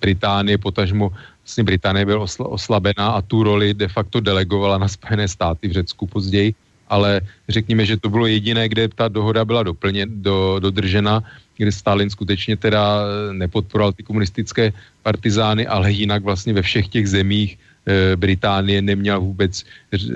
Británie, 0.00 0.58
potažmo 0.58 1.10
vlastně 1.44 1.64
Británie 1.64 2.06
byla 2.06 2.26
oslabená 2.38 3.06
a 3.18 3.22
tu 3.22 3.42
roli 3.42 3.74
de 3.74 3.88
facto 3.88 4.20
delegovala 4.20 4.78
na 4.78 4.88
Spojené 4.88 5.28
státy 5.28 5.68
v 5.68 5.72
Řecku 5.72 6.06
později 6.06 6.54
ale 6.88 7.20
řekněme, 7.48 7.86
že 7.86 7.96
to 7.96 8.08
bylo 8.08 8.26
jediné, 8.26 8.68
kde 8.68 8.88
ta 8.88 9.08
dohoda 9.08 9.44
byla 9.44 9.62
doplně, 9.62 10.06
do, 10.08 10.56
dodržena, 10.58 11.22
kde 11.56 11.72
Stalin 11.72 12.10
skutečně 12.10 12.56
teda 12.56 13.04
nepodporoval 13.32 13.92
ty 13.92 14.02
komunistické 14.02 14.72
partizány, 15.02 15.66
ale 15.66 15.92
jinak 15.92 16.24
vlastně 16.24 16.52
ve 16.52 16.62
všech 16.62 16.88
těch 16.88 17.08
zemích 17.08 17.58
e, 17.86 18.16
Británie 18.16 18.82
neměla 18.82 19.18
vůbec 19.18 19.64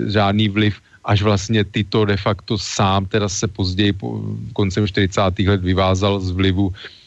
žádný 0.07 0.49
vliv, 0.49 0.81
až 1.05 1.21
vlastně 1.21 1.63
tyto 1.63 2.05
de 2.05 2.17
facto 2.17 2.57
sám 2.57 3.05
teda 3.05 3.29
se 3.29 3.47
později 3.47 3.93
po, 3.93 4.21
koncem 4.53 4.87
40. 4.87 5.21
let 5.45 5.61
vyvázal 5.61 6.19
z 6.19 6.31
vlivu, 6.31 6.71
e, 6.71 7.02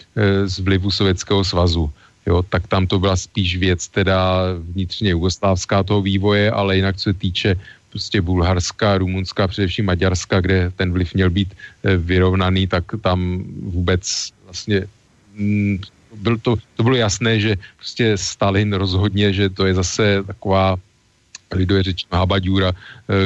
z 0.46 0.58
vlivu 0.58 0.90
Sovětského 0.90 1.44
svazu. 1.44 1.90
Jo, 2.26 2.42
tak 2.42 2.66
tam 2.66 2.86
to 2.86 2.98
byla 2.98 3.16
spíš 3.16 3.56
věc 3.56 3.88
teda 3.88 4.50
vnitřně 4.58 5.10
jugoslávská 5.10 5.82
toho 5.82 6.02
vývoje, 6.02 6.50
ale 6.50 6.76
jinak 6.76 6.96
co 6.96 7.02
se 7.02 7.14
týče 7.14 7.56
prostě 7.90 8.20
Bulharska, 8.20 8.98
Rumunska, 8.98 9.48
především 9.48 9.86
Maďarska, 9.86 10.40
kde 10.40 10.72
ten 10.76 10.92
vliv 10.92 11.14
měl 11.14 11.30
být 11.30 11.54
eh, 11.54 11.96
vyrovnaný, 11.96 12.66
tak 12.66 12.84
tam 13.00 13.44
vůbec 13.62 14.02
vlastně 14.44 14.84
mm, 15.38 15.78
byl 16.16 16.38
to, 16.38 16.56
to 16.76 16.82
bylo 16.82 16.96
jasné, 16.96 17.40
že 17.40 17.56
prostě 17.76 18.18
Stalin 18.18 18.72
rozhodně, 18.72 19.32
že 19.32 19.48
to 19.48 19.66
je 19.66 19.74
zase 19.74 20.22
taková 20.26 20.76
lidově 21.52 21.82
řečeno 21.82 22.18
Habadjura, 22.18 22.72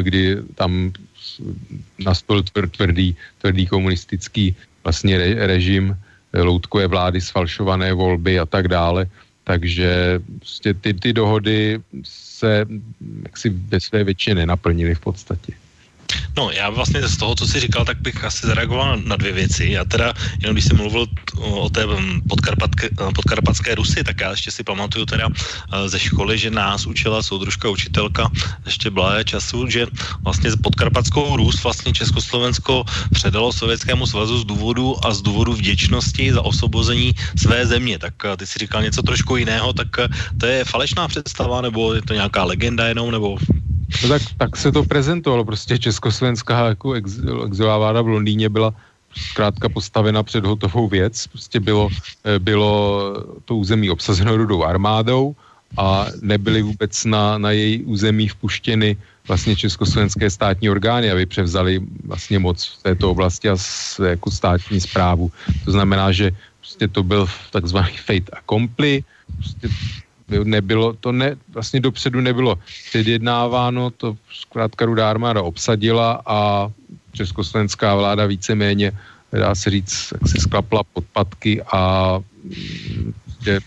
kdy 0.02 0.36
tam 0.54 0.92
nastol 1.98 2.42
tvrdý, 2.42 3.16
tvrdý 3.38 3.66
komunistický 3.66 4.56
vlastně 4.84 5.18
re, 5.18 5.46
režim, 5.46 5.96
loutkové 6.34 6.86
vlády, 6.86 7.20
sfalšované 7.20 7.92
volby 7.92 8.38
a 8.38 8.46
tak 8.46 8.68
dále. 8.68 9.06
Takže 9.44 10.20
prostě 10.38 10.74
ty, 10.74 10.94
ty 10.94 11.12
dohody 11.12 11.80
se 12.04 12.66
jaksi 13.22 13.48
ve 13.48 13.80
své 13.80 14.04
většině 14.04 14.34
nenaplnily 14.34 14.94
v 14.94 15.00
podstatě. 15.00 15.52
No, 16.36 16.50
já 16.50 16.70
vlastně 16.70 17.08
z 17.08 17.16
toho, 17.16 17.34
co 17.34 17.46
jsi 17.46 17.60
říkal, 17.60 17.84
tak 17.84 18.00
bych 18.00 18.24
asi 18.24 18.46
zareagoval 18.46 18.96
na 18.96 19.16
dvě 19.16 19.32
věci. 19.32 19.70
Já 19.70 19.84
teda, 19.84 20.14
jenom 20.40 20.54
když 20.54 20.64
jsem 20.64 20.76
mluvil 20.76 21.06
o 21.36 21.70
té 21.70 21.86
mm, 21.86 22.20
podkarpatské 23.14 23.74
Rusy, 23.74 24.04
tak 24.04 24.20
já 24.20 24.30
ještě 24.30 24.50
si 24.50 24.62
pamatuju 24.64 25.06
teda 25.06 25.28
eh, 25.28 25.88
ze 25.88 25.98
školy, 25.98 26.38
že 26.38 26.50
nás 26.50 26.86
učila 26.86 27.22
soudružka 27.22 27.68
učitelka 27.68 28.30
ještě 28.66 28.90
blahé 28.90 29.24
času, 29.24 29.66
že 29.70 29.86
vlastně 30.22 30.50
podkarpatskou 30.62 31.36
Rus 31.36 31.62
vlastně 31.62 31.92
Československo 31.92 32.84
předalo 33.12 33.52
Sovětskému 33.52 34.06
svazu 34.06 34.38
z 34.38 34.44
důvodu 34.44 34.96
a 35.06 35.14
z 35.14 35.22
důvodu 35.22 35.52
vděčnosti 35.52 36.32
za 36.32 36.42
osvobození 36.42 37.14
své 37.36 37.66
země. 37.66 37.98
Tak 37.98 38.14
eh, 38.24 38.36
ty 38.36 38.46
si 38.46 38.58
říkal 38.58 38.82
něco 38.82 39.02
trošku 39.02 39.36
jiného, 39.36 39.72
tak 39.72 39.88
eh, 39.98 40.08
to 40.38 40.46
je 40.46 40.64
falešná 40.64 41.08
představa, 41.08 41.60
nebo 41.60 41.94
je 41.94 42.02
to 42.02 42.14
nějaká 42.14 42.44
legenda 42.44 42.86
jenom, 42.86 43.10
nebo 43.10 43.38
No 44.02 44.08
tak, 44.08 44.22
tak 44.36 44.56
se 44.56 44.72
to 44.72 44.84
prezentovalo, 44.84 45.44
prostě 45.44 45.78
československá 45.78 46.68
jako 46.68 46.92
exilová 46.92 47.78
vláda 47.78 48.02
v 48.02 48.08
Londýně 48.08 48.48
byla 48.48 48.74
zkrátka 49.14 49.68
postavena 49.68 50.22
před 50.22 50.44
hotovou 50.44 50.88
věc, 50.88 51.26
prostě 51.26 51.60
bylo, 51.60 51.88
eh, 52.24 52.38
bylo 52.38 53.14
to 53.44 53.56
území 53.56 53.90
obsazeno 53.90 54.36
rudou 54.36 54.64
armádou 54.64 55.34
a 55.78 56.06
nebyly 56.22 56.62
vůbec 56.62 57.04
na, 57.04 57.38
na 57.38 57.50
její 57.50 57.82
území 57.84 58.28
vpuštěny 58.28 58.96
vlastně 59.28 59.56
československé 59.56 60.30
státní 60.30 60.70
orgány, 60.70 61.10
aby 61.10 61.26
převzali 61.26 61.80
vlastně 62.04 62.38
moc 62.38 62.66
v 62.66 62.82
této 62.82 63.10
oblasti 63.10 63.48
a 63.48 63.56
s, 63.56 63.98
jako 64.02 64.30
státní 64.30 64.80
zprávu. 64.80 65.30
To 65.64 65.70
znamená, 65.70 66.12
že 66.12 66.30
prostě 66.58 66.88
to 66.88 67.02
byl 67.02 67.26
takzvaný 67.50 67.96
fate 67.96 68.30
accompli, 68.32 69.04
prostě 69.38 69.68
nebylo, 70.44 70.92
to 70.92 71.12
ne, 71.12 71.36
vlastně 71.52 71.80
dopředu 71.80 72.20
nebylo 72.20 72.58
předjednáváno, 72.88 73.90
to 73.90 74.16
zkrátka 74.32 74.86
rudá 74.86 75.10
armáda 75.10 75.42
obsadila 75.42 76.22
a 76.26 76.70
československá 77.12 77.94
vláda 77.94 78.26
víceméně, 78.26 78.92
dá 79.32 79.54
se 79.54 79.70
říct, 79.70 80.12
jak 80.12 80.28
si 80.28 80.38
sklapla 80.40 80.82
podpatky 80.92 81.62
a 81.62 82.18
že 83.44 83.60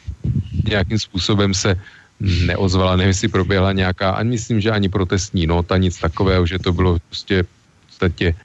nějakým 0.67 0.99
způsobem 0.99 1.53
se 1.53 1.75
neozvala, 2.19 2.95
nevím, 2.95 3.07
jestli 3.07 3.27
proběhla 3.27 3.71
nějaká, 3.71 4.11
ani 4.11 4.29
myslím, 4.29 4.61
že 4.61 4.71
ani 4.71 4.89
protestní 4.89 5.47
nota, 5.47 5.77
nic 5.77 5.99
takového, 5.99 6.45
že 6.45 6.59
to 6.59 6.73
bylo 6.73 6.99
prostě 7.07 7.43
v 7.43 7.47
podstatě 7.87 8.35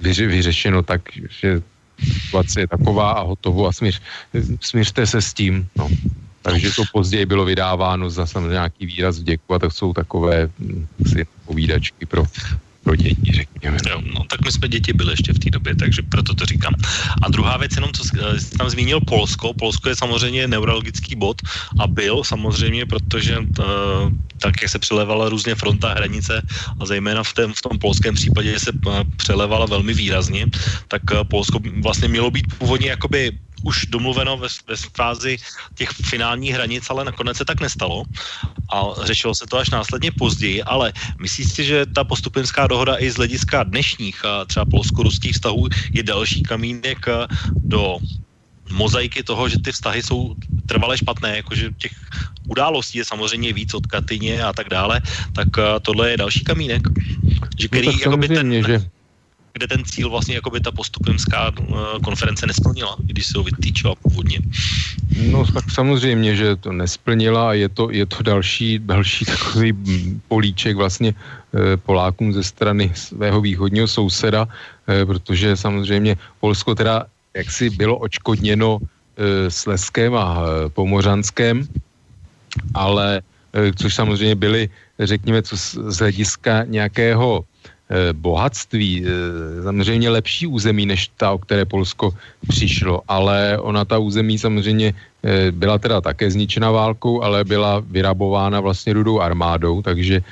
vyře, 0.00 0.26
vyřešeno 0.26 0.82
tak, 0.82 1.00
že 1.40 1.62
situace 1.98 2.60
je 2.60 2.68
taková 2.68 3.12
a 3.12 3.22
hotovo 3.22 3.66
a 3.66 3.72
smíř, 3.72 4.02
smířte 4.60 5.06
se 5.06 5.22
s 5.22 5.34
tím. 5.34 5.66
No. 5.76 5.88
Takže 6.42 6.70
to 6.76 6.82
později 6.92 7.26
bylo 7.26 7.44
vydáváno 7.44 8.10
za 8.10 8.26
samozřejmě 8.26 8.52
nějaký 8.52 8.86
výraz 8.86 9.18
vděku 9.18 9.54
a 9.54 9.58
to 9.58 9.70
jsou 9.70 9.92
takové 9.92 10.48
hm, 10.58 10.86
si 11.06 11.26
povídačky 11.46 12.06
pro 12.06 12.26
pro 12.84 12.96
děti, 12.96 13.32
řekněme. 13.32 13.78
Jo, 13.90 14.02
no 14.14 14.24
tak 14.30 14.44
my 14.44 14.52
jsme 14.52 14.68
děti 14.68 14.92
byli 14.92 15.12
ještě 15.12 15.32
v 15.32 15.38
té 15.38 15.50
době, 15.50 15.76
takže 15.76 16.02
proto 16.02 16.34
to 16.34 16.44
říkám. 16.46 16.74
A 17.22 17.28
druhá 17.28 17.56
věc, 17.56 17.72
jenom 17.74 17.90
co 17.92 18.02
eh, 18.02 18.40
jsi 18.40 18.50
tam 18.58 18.70
zmínil 18.70 19.00
Polsko. 19.00 19.54
Polsko 19.54 19.88
je 19.88 19.96
samozřejmě 19.96 20.48
neurologický 20.48 21.14
bod 21.14 21.42
a 21.78 21.86
byl 21.86 22.24
samozřejmě, 22.24 22.86
protože 22.86 23.34
t, 23.34 23.62
eh, 23.62 24.10
tak, 24.38 24.62
jak 24.62 24.70
se 24.70 24.78
přelevala 24.78 25.28
různě 25.28 25.54
fronta 25.54 25.94
hranice 25.94 26.42
a 26.80 26.86
zejména 26.86 27.22
v, 27.22 27.32
tém, 27.32 27.52
v 27.54 27.62
tom 27.62 27.78
polském 27.78 28.14
případě 28.14 28.58
se 28.58 28.72
eh, 28.74 29.04
přelevala 29.16 29.66
velmi 29.66 29.94
výrazně, 29.94 30.46
tak 30.88 31.02
Polsko 31.30 31.58
vlastně 31.82 32.08
mělo 32.08 32.30
být 32.30 32.46
původně 32.58 32.90
jakoby 32.90 33.38
už 33.62 33.86
domluveno 33.90 34.36
ve, 34.36 34.48
ve 34.68 34.76
fázi 34.76 35.36
těch 35.74 35.90
finálních 35.90 36.54
hranic, 36.54 36.90
ale 36.90 37.04
nakonec 37.04 37.36
se 37.36 37.44
tak 37.44 37.60
nestalo. 37.60 38.04
A 38.72 38.84
řešilo 39.04 39.34
se 39.34 39.46
to 39.46 39.58
až 39.58 39.70
následně 39.70 40.12
později, 40.12 40.62
ale 40.62 40.92
myslíš 41.20 41.48
si, 41.48 41.64
že 41.64 41.86
ta 41.86 42.04
postupinská 42.04 42.66
dohoda 42.66 42.96
i 42.96 43.10
z 43.10 43.16
hlediska 43.16 43.62
dnešních 43.62 44.22
třeba 44.46 44.64
polsko-ruských 44.64 45.34
vztahů 45.34 45.68
je 45.94 46.02
další 46.02 46.42
kamínek 46.42 47.06
do 47.64 47.98
mozaiky 48.70 49.22
toho, 49.22 49.48
že 49.48 49.58
ty 49.58 49.72
vztahy 49.72 50.02
jsou 50.02 50.34
trvale 50.66 50.98
špatné, 50.98 51.36
jakože 51.36 51.70
těch 51.78 51.92
událostí 52.48 52.98
je 52.98 53.04
samozřejmě 53.04 53.52
víc 53.52 53.74
od 53.74 53.86
Katyně 53.86 54.44
a 54.44 54.52
tak 54.52 54.68
dále, 54.68 55.00
tak 55.32 55.48
tohle 55.82 56.10
je 56.10 56.16
další 56.16 56.44
kamínek, 56.44 56.82
že 57.58 57.68
který 57.68 57.86
no 57.86 57.92
jakoby 57.92 58.28
ten, 58.28 58.64
že 58.64 58.80
kde 59.52 59.68
ten 59.68 59.84
cíl 59.84 60.10
vlastně 60.10 60.34
jako 60.34 60.50
by 60.50 60.60
ta 60.60 60.72
postupemská 60.72 61.52
eh, 61.52 61.64
konference 62.04 62.46
nesplnila, 62.46 62.96
když 62.98 63.26
se 63.26 63.38
ho 63.38 63.44
vytýčila 63.44 63.94
původně. 63.94 64.38
No 65.30 65.44
tak 65.46 65.70
samozřejmě, 65.70 66.36
že 66.36 66.56
to 66.56 66.72
nesplnila 66.72 67.50
a 67.50 67.52
je 67.52 67.68
to, 67.68 67.90
je 67.90 68.06
to 68.06 68.22
další, 68.22 68.78
další 68.78 69.24
takový 69.24 69.72
políček 70.28 70.76
vlastně 70.76 71.14
eh, 71.14 71.76
Polákům 71.76 72.32
ze 72.32 72.42
strany 72.42 72.92
svého 72.94 73.40
východního 73.40 73.88
souseda, 73.88 74.48
eh, 74.88 75.06
protože 75.06 75.56
samozřejmě 75.56 76.16
Polsko 76.40 76.74
teda 76.74 77.06
jaksi 77.36 77.70
bylo 77.70 77.96
očkodněno 77.98 78.78
s 79.48 79.66
Leskem 79.66 80.14
a 80.16 80.40
Pomořanském, 80.72 81.68
ale 82.74 83.22
což 83.76 83.94
samozřejmě 83.94 84.34
byly, 84.34 84.68
řekněme, 84.98 85.42
co 85.42 85.56
z 85.56 85.96
hlediska 85.96 86.64
nějakého 86.64 87.44
bohatství, 88.12 89.04
eh, 89.04 89.62
samozřejmě 89.62 90.08
lepší 90.10 90.46
území 90.46 90.86
než 90.86 91.12
ta, 91.16 91.36
o 91.36 91.38
které 91.38 91.64
Polsko 91.64 92.16
přišlo, 92.48 93.04
ale 93.08 93.58
ona 93.60 93.84
ta 93.84 93.98
území 93.98 94.38
samozřejmě 94.38 94.94
eh, 94.96 95.52
byla 95.52 95.78
teda 95.78 96.00
také 96.00 96.30
zničena 96.30 96.70
válkou, 96.70 97.22
ale 97.22 97.44
byla 97.44 97.84
vyrabována 97.84 98.60
vlastně 98.60 98.92
rudou 98.92 99.20
armádou, 99.20 99.82
takže 99.82 100.22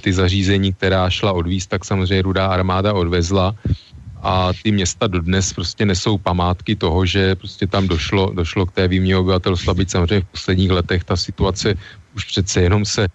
ty 0.00 0.12
zařízení, 0.12 0.72
která 0.72 1.10
šla 1.10 1.32
odvíst, 1.32 1.68
tak 1.68 1.84
samozřejmě 1.84 2.22
rudá 2.22 2.46
armáda 2.46 2.94
odvezla. 2.94 3.52
A 4.22 4.54
ty 4.62 4.72
města 4.72 5.06
dodnes 5.06 5.52
prostě 5.52 5.84
nesou 5.84 6.16
památky 6.16 6.78
toho, 6.78 7.04
že 7.04 7.34
prostě 7.34 7.66
tam 7.66 7.84
došlo, 7.88 8.32
došlo 8.32 8.66
k 8.66 8.72
té 8.72 8.88
výměně 8.88 9.16
obyvatelstva, 9.16 9.74
byť 9.74 9.90
samozřejmě 9.90 10.20
v 10.20 10.30
posledních 10.30 10.70
letech 10.70 11.04
ta 11.04 11.16
situace 11.16 11.74
už 12.16 12.24
přece 12.24 12.62
jenom 12.62 12.84
se, 12.84 13.08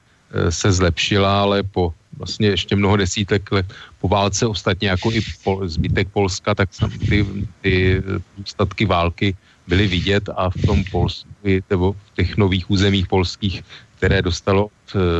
se 0.50 0.68
zlepšila, 0.72 1.42
ale 1.42 1.64
po 1.64 1.96
vlastně 2.20 2.48
ještě 2.48 2.76
mnoho 2.76 2.98
desítek 2.98 3.52
let 3.52 3.66
po 4.04 4.08
válce, 4.08 4.48
ostatně 4.48 4.90
jako 4.90 5.12
i 5.12 5.22
pol, 5.44 5.68
zbytek 5.68 6.08
Polska, 6.14 6.56
tak 6.56 6.70
ty, 7.10 7.26
ty 7.62 8.04
statky 8.46 8.86
války 8.86 9.36
byly 9.68 9.88
vidět 9.88 10.30
a 10.36 10.50
v 10.50 10.60
tom 10.66 10.84
Polsku, 10.92 11.30
nebo 11.70 11.94
v 11.94 12.10
těch 12.16 12.38
nových 12.38 12.70
územích 12.70 13.08
polských, 13.08 13.64
které 13.98 14.22
dostalo 14.22 14.70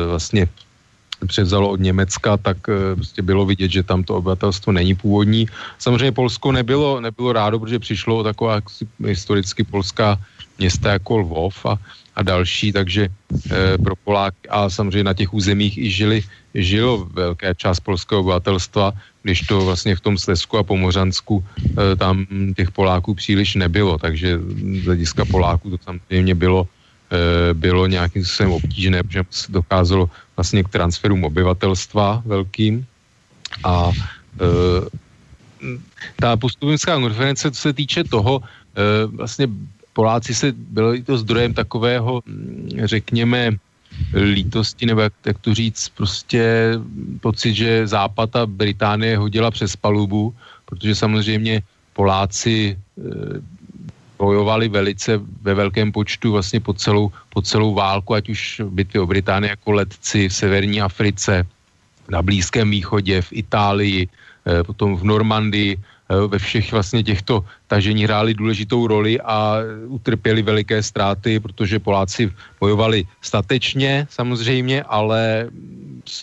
vlastně 0.06 0.48
převzalo 1.26 1.70
od 1.70 1.80
Německa, 1.80 2.36
tak 2.36 2.56
e, 2.68 2.96
prostě 2.96 3.22
bylo 3.22 3.46
vidět, 3.46 3.70
že 3.70 3.82
tam 3.82 4.04
to 4.04 4.16
obyvatelstvo 4.16 4.72
není 4.72 4.94
původní. 4.94 5.46
Samozřejmě 5.78 6.12
Polsko 6.12 6.52
nebylo, 6.52 7.00
nebylo 7.00 7.32
rádo, 7.32 7.60
protože 7.60 7.78
přišlo 7.78 8.24
taková 8.24 8.60
historicky 9.04 9.64
polská 9.64 10.18
města 10.58 10.92
jako 10.92 11.18
Lvov 11.18 11.66
a, 11.66 11.78
a 12.16 12.22
další, 12.22 12.72
takže 12.72 13.08
e, 13.08 13.78
pro 13.78 13.96
Poláky 13.96 14.48
a 14.48 14.70
samozřejmě 14.70 15.04
na 15.04 15.14
těch 15.14 15.34
územích 15.34 15.78
i 15.78 15.90
žili 15.90 16.24
žilo 16.54 17.06
velká 17.12 17.54
část 17.54 17.80
polského 17.80 18.20
obyvatelstva, 18.20 18.92
když 19.22 19.40
to 19.40 19.64
vlastně 19.64 19.96
v 19.96 20.00
tom 20.00 20.18
Slesku 20.18 20.58
a 20.58 20.62
Pomořansku 20.62 21.44
e, 21.44 21.96
tam 21.96 22.26
těch 22.56 22.70
Poláků 22.70 23.14
příliš 23.14 23.54
nebylo, 23.54 23.98
takže 23.98 24.38
z 24.82 24.84
hlediska 24.84 25.24
Poláků 25.24 25.70
to 25.70 25.78
samozřejmě 25.84 26.34
bylo, 26.34 26.68
e, 27.10 27.54
bylo 27.54 27.86
nějakým 27.86 28.24
způsobem 28.24 28.52
obtížné, 28.52 29.02
protože 29.02 29.24
dokázalo 29.48 30.10
vlastně 30.36 30.64
k 30.64 30.68
transferům 30.68 31.24
obyvatelstva 31.24 32.22
velkým. 32.26 32.86
A 33.64 33.90
e, 34.40 34.46
ta 36.16 36.36
postupinská 36.36 36.96
konference, 36.96 37.50
co 37.50 37.60
se 37.60 37.72
týče 37.72 38.04
toho, 38.04 38.40
e, 38.40 39.06
vlastně 39.06 39.48
Poláci 39.92 40.34
se 40.34 40.52
byli 40.56 41.02
to 41.02 41.18
zdrojem 41.18 41.54
takového, 41.54 42.22
řekněme, 42.84 43.58
lítosti, 44.14 44.86
nebo 44.86 45.00
jak, 45.00 45.12
jak 45.26 45.38
to 45.38 45.54
říct, 45.54 45.88
prostě 45.88 46.72
pocit, 47.20 47.54
že 47.54 47.86
Západ 47.86 48.36
a 48.36 48.46
Británie 48.46 49.16
hodila 49.16 49.50
přes 49.50 49.76
palubu, 49.76 50.34
protože 50.64 50.94
samozřejmě 50.94 51.62
Poláci 51.92 52.76
e, 52.76 52.78
bojovali 54.18 54.68
velice 54.68 55.20
ve 55.42 55.54
velkém 55.54 55.92
počtu 55.92 56.32
vlastně 56.32 56.60
po 56.60 56.72
celou, 56.74 57.12
po 57.28 57.42
celou 57.42 57.74
válku, 57.74 58.14
ať 58.14 58.28
už 58.28 58.40
bitvy 58.68 59.00
o 59.00 59.06
Británii 59.06 59.50
jako 59.50 59.72
letci 59.72 60.28
v 60.28 60.34
severní 60.34 60.80
Africe, 60.80 61.46
na 62.10 62.22
Blízkém 62.22 62.70
východě, 62.70 63.22
v 63.22 63.32
Itálii, 63.32 64.08
e, 64.46 64.62
potom 64.64 64.96
v 64.96 65.04
Normandii, 65.04 65.78
ve 66.10 66.38
všech 66.38 66.72
vlastně 66.72 67.02
těchto 67.02 67.44
tažení 67.66 68.04
hráli 68.04 68.34
důležitou 68.34 68.86
roli 68.86 69.20
a 69.20 69.62
utrpěli 69.86 70.42
veliké 70.42 70.82
ztráty, 70.82 71.40
protože 71.40 71.78
Poláci 71.78 72.30
bojovali 72.60 73.06
statečně 73.20 74.06
samozřejmě, 74.10 74.82
ale 74.82 75.48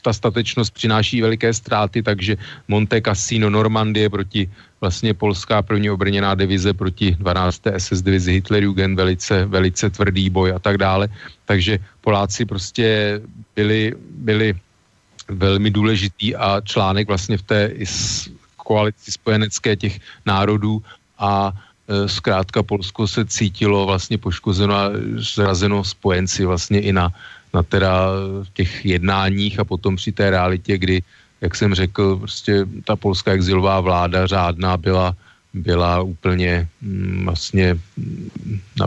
ta 0.03 0.13
statečnost 0.13 0.73
přináší 0.73 1.21
veliké 1.21 1.53
ztráty, 1.53 2.03
takže 2.03 2.37
Monte 2.67 3.01
Cassino 3.01 3.49
Normandie 3.49 4.09
proti 4.09 4.49
vlastně 4.81 5.13
polská 5.13 5.61
první 5.61 5.89
obrněná 5.89 6.35
divize 6.35 6.73
proti 6.73 7.15
12. 7.19 7.61
SS 7.77 8.01
divizi 8.01 8.31
Hitlerjugend, 8.31 8.97
velice, 8.97 9.45
velice 9.45 9.89
tvrdý 9.89 10.29
boj 10.29 10.51
a 10.51 10.59
tak 10.59 10.77
dále. 10.77 11.07
Takže 11.45 11.79
Poláci 12.01 12.45
prostě 12.45 13.19
byli, 13.55 13.93
byli 14.11 14.53
velmi 15.27 15.71
důležitý 15.71 16.35
a 16.35 16.61
článek 16.61 17.07
vlastně 17.07 17.37
v 17.37 17.41
té 17.41 17.61
koalici 18.67 19.15
spojenecké 19.15 19.79
těch 19.79 19.95
národů 20.27 20.83
a 21.15 21.55
e, 21.55 22.11
zkrátka 22.11 22.59
Polsko 22.59 23.07
se 23.07 23.23
cítilo 23.23 23.87
vlastně 23.87 24.19
poškozeno 24.19 24.75
a 24.75 24.91
zrazeno 25.23 25.87
spojenci 25.87 26.43
vlastně 26.43 26.83
i 26.83 26.91
na, 26.91 27.07
na 27.55 27.63
teda 27.63 28.11
těch 28.51 28.85
jednáních 28.85 29.55
a 29.59 29.63
potom 29.63 29.95
při 29.95 30.11
té 30.11 30.29
realitě, 30.35 30.75
kdy, 30.77 30.99
jak 31.39 31.55
jsem 31.55 31.71
řekl, 31.71 32.27
prostě 32.27 32.67
ta 32.83 32.99
polská 32.99 33.31
exilová 33.39 33.79
vláda 33.79 34.27
řádná 34.27 34.75
byla, 34.75 35.15
byla 35.55 36.03
úplně 36.03 36.67
mm, 36.83 37.23
vlastně 37.23 37.79
mm, 37.95 38.59
na, 38.75 38.85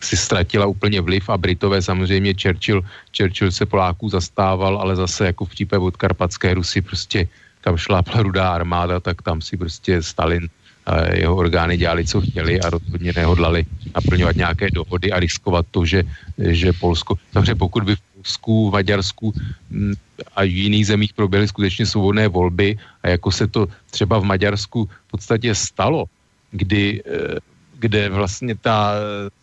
si 0.00 0.16
ztratila 0.16 0.66
úplně 0.70 1.00
vliv 1.00 1.28
a 1.28 1.36
Britové 1.36 1.82
samozřejmě 1.82 2.34
Churchill, 2.38 2.80
Churchill 3.10 3.52
se 3.52 3.66
Poláků 3.66 4.08
zastával, 4.08 4.78
ale 4.78 4.96
zase 4.96 5.34
jako 5.34 5.44
v 5.44 5.50
případě 5.50 5.82
od 5.82 5.96
Karpatské 5.96 6.54
Rusy 6.54 6.80
prostě 6.80 7.28
kam 7.60 7.76
šlápla 7.76 8.22
rudá 8.22 8.52
armáda, 8.52 9.00
tak 9.00 9.22
tam 9.22 9.40
si 9.40 9.56
prostě 9.56 10.02
Stalin 10.02 10.48
a 10.86 11.14
jeho 11.14 11.36
orgány 11.36 11.76
dělali, 11.76 12.06
co 12.06 12.20
chtěli 12.20 12.60
a 12.60 12.70
rozhodně 12.70 13.12
nehodlali 13.16 13.66
naplňovat 13.94 14.36
nějaké 14.36 14.70
dohody 14.70 15.12
a 15.12 15.20
riskovat 15.20 15.66
to, 15.70 15.84
že, 15.84 16.02
že 16.38 16.72
Polsko, 16.72 17.14
takže 17.32 17.54
pokud 17.54 17.84
by 17.84 17.96
v 17.96 18.02
Polsku, 18.16 18.70
v 18.70 18.72
Maďarsku 18.72 19.26
mm, 19.70 19.94
a 20.36 20.42
v 20.42 20.50
jiných 20.50 20.86
zemích 20.86 21.12
proběhly 21.12 21.48
skutečně 21.48 21.86
svobodné 21.86 22.28
volby 22.28 22.78
a 23.02 23.08
jako 23.08 23.32
se 23.32 23.46
to 23.46 23.68
třeba 23.90 24.18
v 24.18 24.24
Maďarsku 24.24 24.84
v 24.84 25.10
podstatě 25.10 25.54
stalo, 25.54 26.04
kdy 26.50 27.02
eh, 27.06 27.38
kde 27.80 28.08
vlastně 28.08 28.54
ta, 28.60 28.92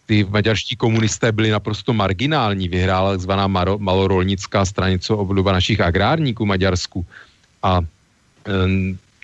ty 0.06 0.24
maďarští 0.30 0.76
komunisté 0.76 1.32
byli 1.32 1.50
naprosto 1.50 1.94
marginální. 1.94 2.70
Vyhrála 2.70 3.18
takzvaná 3.18 3.48
malorolnická 3.78 4.66
stranice 4.66 5.14
obdoba 5.14 5.52
našich 5.52 5.82
agrárníků 5.82 6.46
Maďarsku. 6.46 7.06
A 7.64 7.82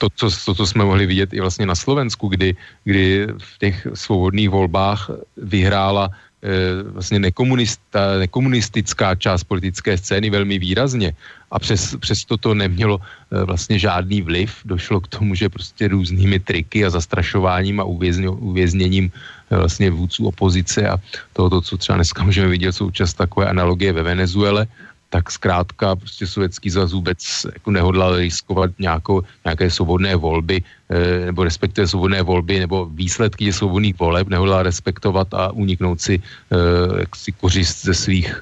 to 0.03 0.09
co, 0.15 0.28
to, 0.45 0.51
co 0.55 0.65
jsme 0.67 0.84
mohli 0.84 1.05
vidět 1.05 1.34
i 1.34 1.39
vlastně 1.39 1.65
na 1.65 1.76
Slovensku, 1.76 2.28
kdy, 2.28 2.55
kdy 2.84 3.28
v 3.38 3.51
těch 3.59 3.88
svobodných 3.93 4.49
volbách 4.49 5.09
vyhrála 5.38 6.11
e, 6.11 6.84
vlastně 6.84 7.19
nekomunista, 7.19 8.19
nekomunistická 8.19 9.15
část 9.15 9.43
politické 9.43 9.97
scény 9.97 10.30
velmi 10.30 10.59
výrazně 10.59 11.15
a 11.51 11.59
přes, 11.59 11.95
přes 12.03 12.26
to 12.26 12.53
nemělo 12.53 12.99
e, 12.99 13.43
vlastně 13.47 13.80
žádný 13.80 14.21
vliv. 14.21 14.59
Došlo 14.65 14.99
k 14.99 15.07
tomu, 15.07 15.36
že 15.36 15.49
prostě 15.49 15.88
různými 15.88 16.39
triky 16.39 16.86
a 16.86 16.89
zastrašováním 16.89 17.80
a 17.80 17.88
uvězně, 17.88 18.30
uvězněním 18.30 19.07
e, 19.07 19.55
vlastně 19.55 19.88
vůdců 19.88 20.28
opozice 20.28 20.84
a 20.89 20.99
tohoto, 21.34 21.61
co 21.61 21.78
třeba 21.78 21.95
dneska 21.95 22.24
můžeme 22.24 22.47
vidět, 22.47 22.76
jsou 22.76 22.91
čas 22.91 23.13
takové 23.13 23.47
analogie 23.47 23.93
ve 23.93 24.03
Venezuele, 24.03 24.67
tak 25.14 25.30
zkrátka 25.30 25.95
prostě 25.95 26.26
sovětský 26.26 26.70
zvaz 26.74 26.89
vůbec 26.89 27.22
jako 27.53 27.70
nehodlal 27.72 28.18
riskovat 28.18 28.72
nějakou, 28.80 29.22
nějaké 29.45 29.70
svobodné 29.70 30.18
volby, 30.18 30.57
e, 30.89 31.30
nebo 31.30 31.45
respektive 31.45 31.86
svobodné 31.86 32.26
volby, 32.26 32.59
nebo 32.66 32.89
výsledky 32.89 33.53
svobodných 33.53 33.93
voleb 33.93 34.26
nehodlal 34.28 34.66
respektovat 34.66 35.30
a 35.38 35.53
uniknout 35.53 36.01
si, 36.01 36.18
e, 36.18 37.05
si 37.14 37.30
kořist 37.32 37.86
ze 37.86 37.93
svých 37.93 38.34
e, 38.34 38.41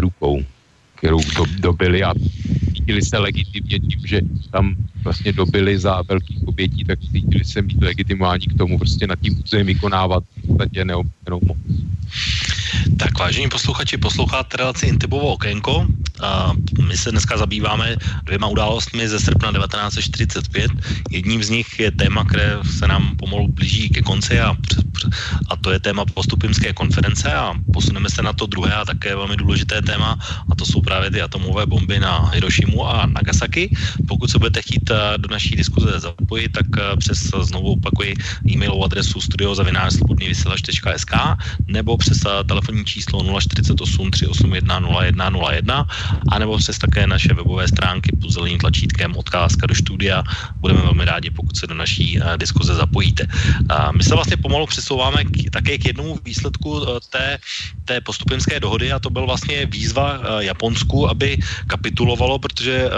rukou, 0.00 0.40
kterou 0.96 1.20
do, 1.36 1.44
dobili 1.60 2.00
a 2.00 2.16
cítili 2.72 3.04
se 3.04 3.18
legitimně 3.20 3.76
tím, 3.84 4.00
že 4.08 4.18
tam 4.56 4.72
vlastně 5.04 5.32
dobili 5.32 5.78
za 5.78 6.02
velkých 6.02 6.48
obětí, 6.48 6.84
tak 6.84 6.98
cítili 7.12 7.44
se 7.44 7.62
být 7.62 7.82
legitimální 7.82 8.46
k 8.46 8.58
tomu 8.58 8.78
prostě 8.78 9.06
nad 9.06 9.18
tím 9.20 9.42
území 9.44 9.64
vykonávat 9.64 10.24
v 10.36 10.46
podstatě 10.46 10.84
neomezenou 10.84 11.40
moc. 11.46 11.58
Tak 12.98 13.18
vážení 13.18 13.48
posluchači, 13.48 13.96
posloucháte 13.96 14.56
relaci 14.56 14.86
Intibovo 14.86 15.32
okénko. 15.32 15.86
A 16.22 16.52
my 16.86 16.96
se 16.96 17.10
dneska 17.10 17.36
zabýváme 17.36 17.96
dvěma 18.24 18.46
událostmi 18.46 19.08
ze 19.08 19.20
srpna 19.20 19.52
1945. 19.52 20.70
Jedním 21.10 21.44
z 21.44 21.50
nich 21.50 21.78
je 21.78 21.90
téma, 21.90 22.24
které 22.24 22.58
se 22.78 22.86
nám 22.86 23.16
pomalu 23.16 23.48
blíží 23.48 23.88
ke 23.88 24.02
konci 24.02 24.40
a, 24.40 24.56
a 25.50 25.56
to 25.56 25.70
je 25.70 25.80
téma 25.80 26.04
postupimské 26.04 26.72
konference 26.72 27.32
a 27.32 27.54
posuneme 27.72 28.10
se 28.10 28.22
na 28.22 28.32
to 28.32 28.46
druhé 28.46 28.74
a 28.74 28.84
také 28.84 29.16
velmi 29.16 29.36
důležité 29.36 29.82
téma 29.82 30.18
a 30.50 30.54
to 30.54 30.66
jsou 30.66 30.80
právě 30.80 31.10
ty 31.10 31.22
atomové 31.22 31.66
bomby 31.66 32.00
na 32.00 32.30
Hirošimu 32.30 32.86
a 32.86 33.06
Nagasaki. 33.06 33.76
Pokud 34.08 34.30
se 34.30 34.38
budete 34.38 34.62
chtít 34.62 34.90
do 35.16 35.28
naší 35.28 35.56
diskuze 35.56 36.00
zapojit, 36.00 36.52
tak 36.52 36.66
eh, 36.78 36.96
přes 36.96 37.18
znovu 37.18 37.72
opakuji 37.72 38.14
e-mailovou 38.50 38.84
adresu 38.84 39.20
studiozavinářslobodnývysílač.sk 39.20 41.14
nebo 41.66 41.96
přes 41.96 42.18
eh, 42.26 42.44
telefonní 42.44 42.84
číslo 42.84 43.40
048 43.40 44.10
381 44.10 44.80
0101 44.80 45.86
anebo 46.32 46.58
přes 46.58 46.78
také 46.78 47.06
naše 47.06 47.34
webové 47.34 47.68
stránky 47.68 48.16
pod 48.20 48.30
zeleným 48.30 48.58
tlačítkem 48.58 49.16
odkázka 49.16 49.66
do 49.66 49.74
studia. 49.74 50.22
Budeme 50.60 50.80
velmi 50.80 51.04
rádi, 51.04 51.30
pokud 51.30 51.56
se 51.56 51.66
do 51.66 51.74
naší 51.74 52.20
diskuze 52.36 52.74
zapojíte. 52.74 53.26
My 53.96 54.02
se 54.02 54.14
vlastně 54.14 54.36
pomalu 54.36 54.66
přesouváme 54.66 55.24
k, 55.24 55.50
také 55.50 55.78
k 55.78 55.84
jednomu 55.86 56.18
výsledku 56.24 56.86
té, 57.10 57.38
té 57.84 58.00
postupinské 58.00 58.60
dohody 58.60 58.92
a 58.92 58.98
to 58.98 59.10
byl 59.10 59.26
vlastně 59.26 59.66
výzva 59.66 60.20
Japonsku, 60.40 61.08
aby 61.10 61.38
kapitulovalo, 61.66 62.38
protože 62.38 62.90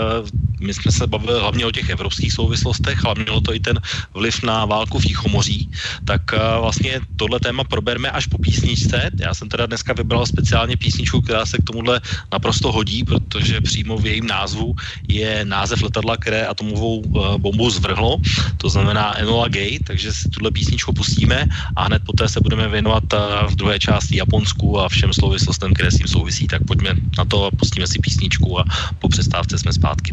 my 0.60 0.74
jsme 0.74 0.92
se 0.92 1.06
bavili 1.06 1.40
hlavně 1.40 1.66
o 1.66 1.70
těch 1.70 1.85
evropských 1.90 2.32
souvislostech, 2.32 3.04
ale 3.04 3.14
mělo 3.22 3.40
to 3.40 3.54
i 3.54 3.60
ten 3.60 3.80
vliv 4.14 4.42
na 4.42 4.64
válku 4.64 4.98
v 4.98 5.06
Jichomoří, 5.06 5.70
tak 6.04 6.22
uh, 6.32 6.38
vlastně 6.60 7.00
tohle 7.16 7.40
téma 7.40 7.64
probereme 7.64 8.10
až 8.10 8.26
po 8.26 8.38
písničce. 8.38 9.10
Já 9.20 9.34
jsem 9.34 9.48
teda 9.48 9.66
dneska 9.66 9.92
vybral 9.92 10.26
speciálně 10.26 10.76
písničku, 10.76 11.20
která 11.20 11.46
se 11.46 11.58
k 11.58 11.64
tomuhle 11.64 12.00
naprosto 12.32 12.72
hodí, 12.72 13.04
protože 13.04 13.60
přímo 13.60 13.98
v 13.98 14.06
jejím 14.06 14.26
názvu 14.26 14.74
je 15.08 15.44
název 15.44 15.82
letadla, 15.82 16.16
které 16.16 16.46
atomovou 16.46 16.98
uh, 16.98 17.36
bombu 17.36 17.70
zvrhlo, 17.70 18.18
to 18.56 18.68
znamená 18.68 19.18
Enola 19.18 19.48
Gay, 19.48 19.78
takže 19.78 20.12
si 20.12 20.28
tuhle 20.28 20.50
písničku 20.50 20.92
pustíme 20.92 21.46
a 21.76 21.84
hned 21.84 22.02
poté 22.06 22.28
se 22.28 22.40
budeme 22.40 22.68
věnovat 22.68 23.04
uh, 23.12 23.50
v 23.50 23.54
druhé 23.54 23.78
části 23.78 24.16
Japonsku 24.16 24.80
a 24.80 24.88
všem 24.88 25.12
souvislostem, 25.12 25.74
které 25.74 25.90
s 25.90 25.96
tím 25.96 26.08
souvisí. 26.08 26.46
Tak 26.46 26.64
pojďme 26.64 26.94
na 27.18 27.24
to 27.24 27.44
a 27.46 27.50
pustíme 27.50 27.86
si 27.86 27.98
písničku 27.98 28.60
a 28.60 28.64
po 28.98 29.08
přestávce 29.08 29.58
jsme 29.58 29.72
zpátky. 29.72 30.12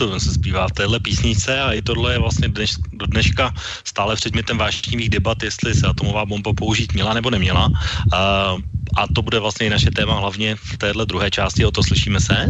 Způsobem, 0.00 0.20
se 0.20 0.32
zpívá 0.32 0.68
v 0.68 0.72
téhle 0.72 1.00
písnice 1.00 1.60
a 1.60 1.72
i 1.72 1.82
tohle 1.82 2.12
je 2.12 2.18
vlastně 2.18 2.48
dneš, 2.48 2.80
do 2.92 3.06
dneška 3.06 3.52
stále 3.84 4.16
předmětem 4.16 4.58
vášnivých 4.58 5.08
debat, 5.10 5.42
jestli 5.42 5.74
se 5.74 5.86
atomová 5.86 6.24
bomba 6.24 6.52
použít 6.56 6.94
měla 6.96 7.12
nebo 7.14 7.30
neměla. 7.30 7.68
Uh, 7.68 8.60
a 8.96 9.08
to 9.12 9.22
bude 9.22 9.38
vlastně 9.38 9.66
i 9.66 9.70
naše 9.70 9.90
téma 9.92 10.16
hlavně 10.16 10.56
v 10.56 10.78
téhle 10.78 11.06
druhé 11.06 11.30
části, 11.30 11.64
o 11.64 11.70
to 11.70 11.82
slyšíme 11.84 12.20
se? 12.20 12.48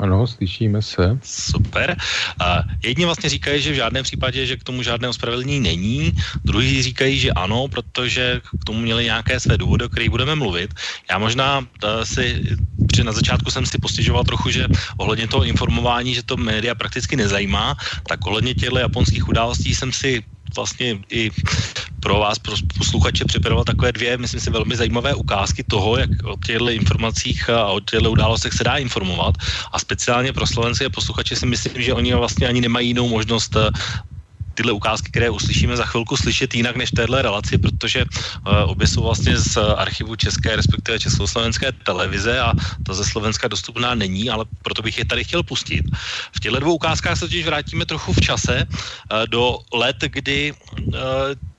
Ano, 0.00 0.26
slyšíme 0.26 0.82
se. 0.82 1.18
Super. 1.22 1.96
Uh, 2.40 2.64
jedni 2.84 3.04
vlastně 3.04 3.28
říkají, 3.28 3.62
že 3.62 3.72
v 3.72 3.80
žádném 3.84 4.04
případě, 4.04 4.46
že 4.46 4.56
k 4.56 4.64
tomu 4.64 4.82
žádné 4.82 5.08
ospravedlnění 5.08 5.60
není, 5.60 6.12
druhý 6.44 6.82
říkají, 6.82 7.18
že 7.18 7.32
ano, 7.32 7.68
protože 7.68 8.40
k 8.60 8.64
tomu 8.64 8.80
měli 8.80 9.04
nějaké 9.04 9.40
své 9.40 9.58
důvody, 9.58 9.84
o 9.84 9.88
kterých 9.88 10.10
budeme 10.10 10.34
mluvit. 10.34 10.74
Já 11.10 11.18
možná 11.18 11.58
uh, 11.58 11.66
si, 12.04 12.40
při 12.88 13.04
na 13.04 13.12
začátku 13.12 13.50
jsem 13.50 13.66
si 13.66 13.78
postižoval 13.78 14.24
trochu, 14.24 14.50
že 14.50 14.66
ohledně 14.96 15.28
toho 15.28 15.44
informování, 15.44 16.14
že 16.14 16.22
to 16.22 16.36
média 16.36 16.74
prakticky 16.74 17.16
nezajímá, 17.16 17.76
tak 18.08 18.26
ohledně 18.26 18.54
těchto 18.54 18.78
japonských 18.78 19.28
událostí 19.28 19.74
jsem 19.74 19.92
si 19.92 20.24
vlastně 20.56 20.98
i 21.10 21.30
pro 22.00 22.18
vás, 22.18 22.38
pro 22.38 22.54
posluchače, 22.78 23.24
připravil 23.24 23.64
takové 23.64 23.92
dvě, 23.92 24.18
myslím 24.18 24.40
si, 24.40 24.50
velmi 24.50 24.76
zajímavé 24.76 25.14
ukázky 25.14 25.64
toho, 25.64 25.96
jak 25.96 26.10
o 26.24 26.36
těchto 26.46 26.70
informacích 26.70 27.50
a 27.50 27.66
o 27.66 27.80
těchto 27.80 28.10
událostech 28.10 28.52
se 28.52 28.64
dá 28.64 28.76
informovat. 28.76 29.34
A 29.72 29.78
speciálně 29.78 30.32
pro 30.32 30.46
slovenské 30.46 30.88
posluchače 30.88 31.36
si 31.36 31.46
myslím, 31.46 31.82
že 31.82 31.94
oni 31.94 32.14
vlastně 32.14 32.48
ani 32.48 32.60
nemají 32.60 32.88
jinou 32.88 33.08
možnost 33.08 33.56
eh, 33.56 33.70
tyhle 34.60 34.76
ukázky, 34.76 35.08
které 35.08 35.30
uslyšíme 35.32 35.72
za 35.76 35.88
chvilku, 35.88 36.16
slyšet 36.16 36.54
jinak 36.54 36.76
než 36.76 36.92
téhle 36.92 37.22
relaci, 37.24 37.56
protože 37.56 38.04
uh, 38.04 38.68
obě 38.68 38.84
jsou 38.84 39.02
vlastně 39.08 39.40
z 39.40 39.56
archivu 39.56 40.16
České, 40.16 40.56
respektive 40.56 41.00
Československé 41.00 41.72
televize 41.72 42.36
a 42.40 42.52
ta 42.84 42.92
ze 42.92 43.04
Slovenska 43.04 43.48
dostupná 43.48 43.96
není, 43.96 44.28
ale 44.28 44.44
proto 44.60 44.82
bych 44.84 44.98
je 44.98 45.04
tady 45.08 45.24
chtěl 45.24 45.42
pustit. 45.42 45.88
V 46.36 46.40
těchto 46.40 46.60
dvou 46.60 46.74
ukázkách 46.76 47.16
se 47.16 47.24
totiž 47.24 47.46
vrátíme 47.48 47.88
trochu 47.88 48.12
v 48.12 48.20
čase 48.20 48.68
uh, 48.68 49.24
do 49.32 49.64
let, 49.72 49.96
kdy 50.04 50.52
uh, 50.52 50.92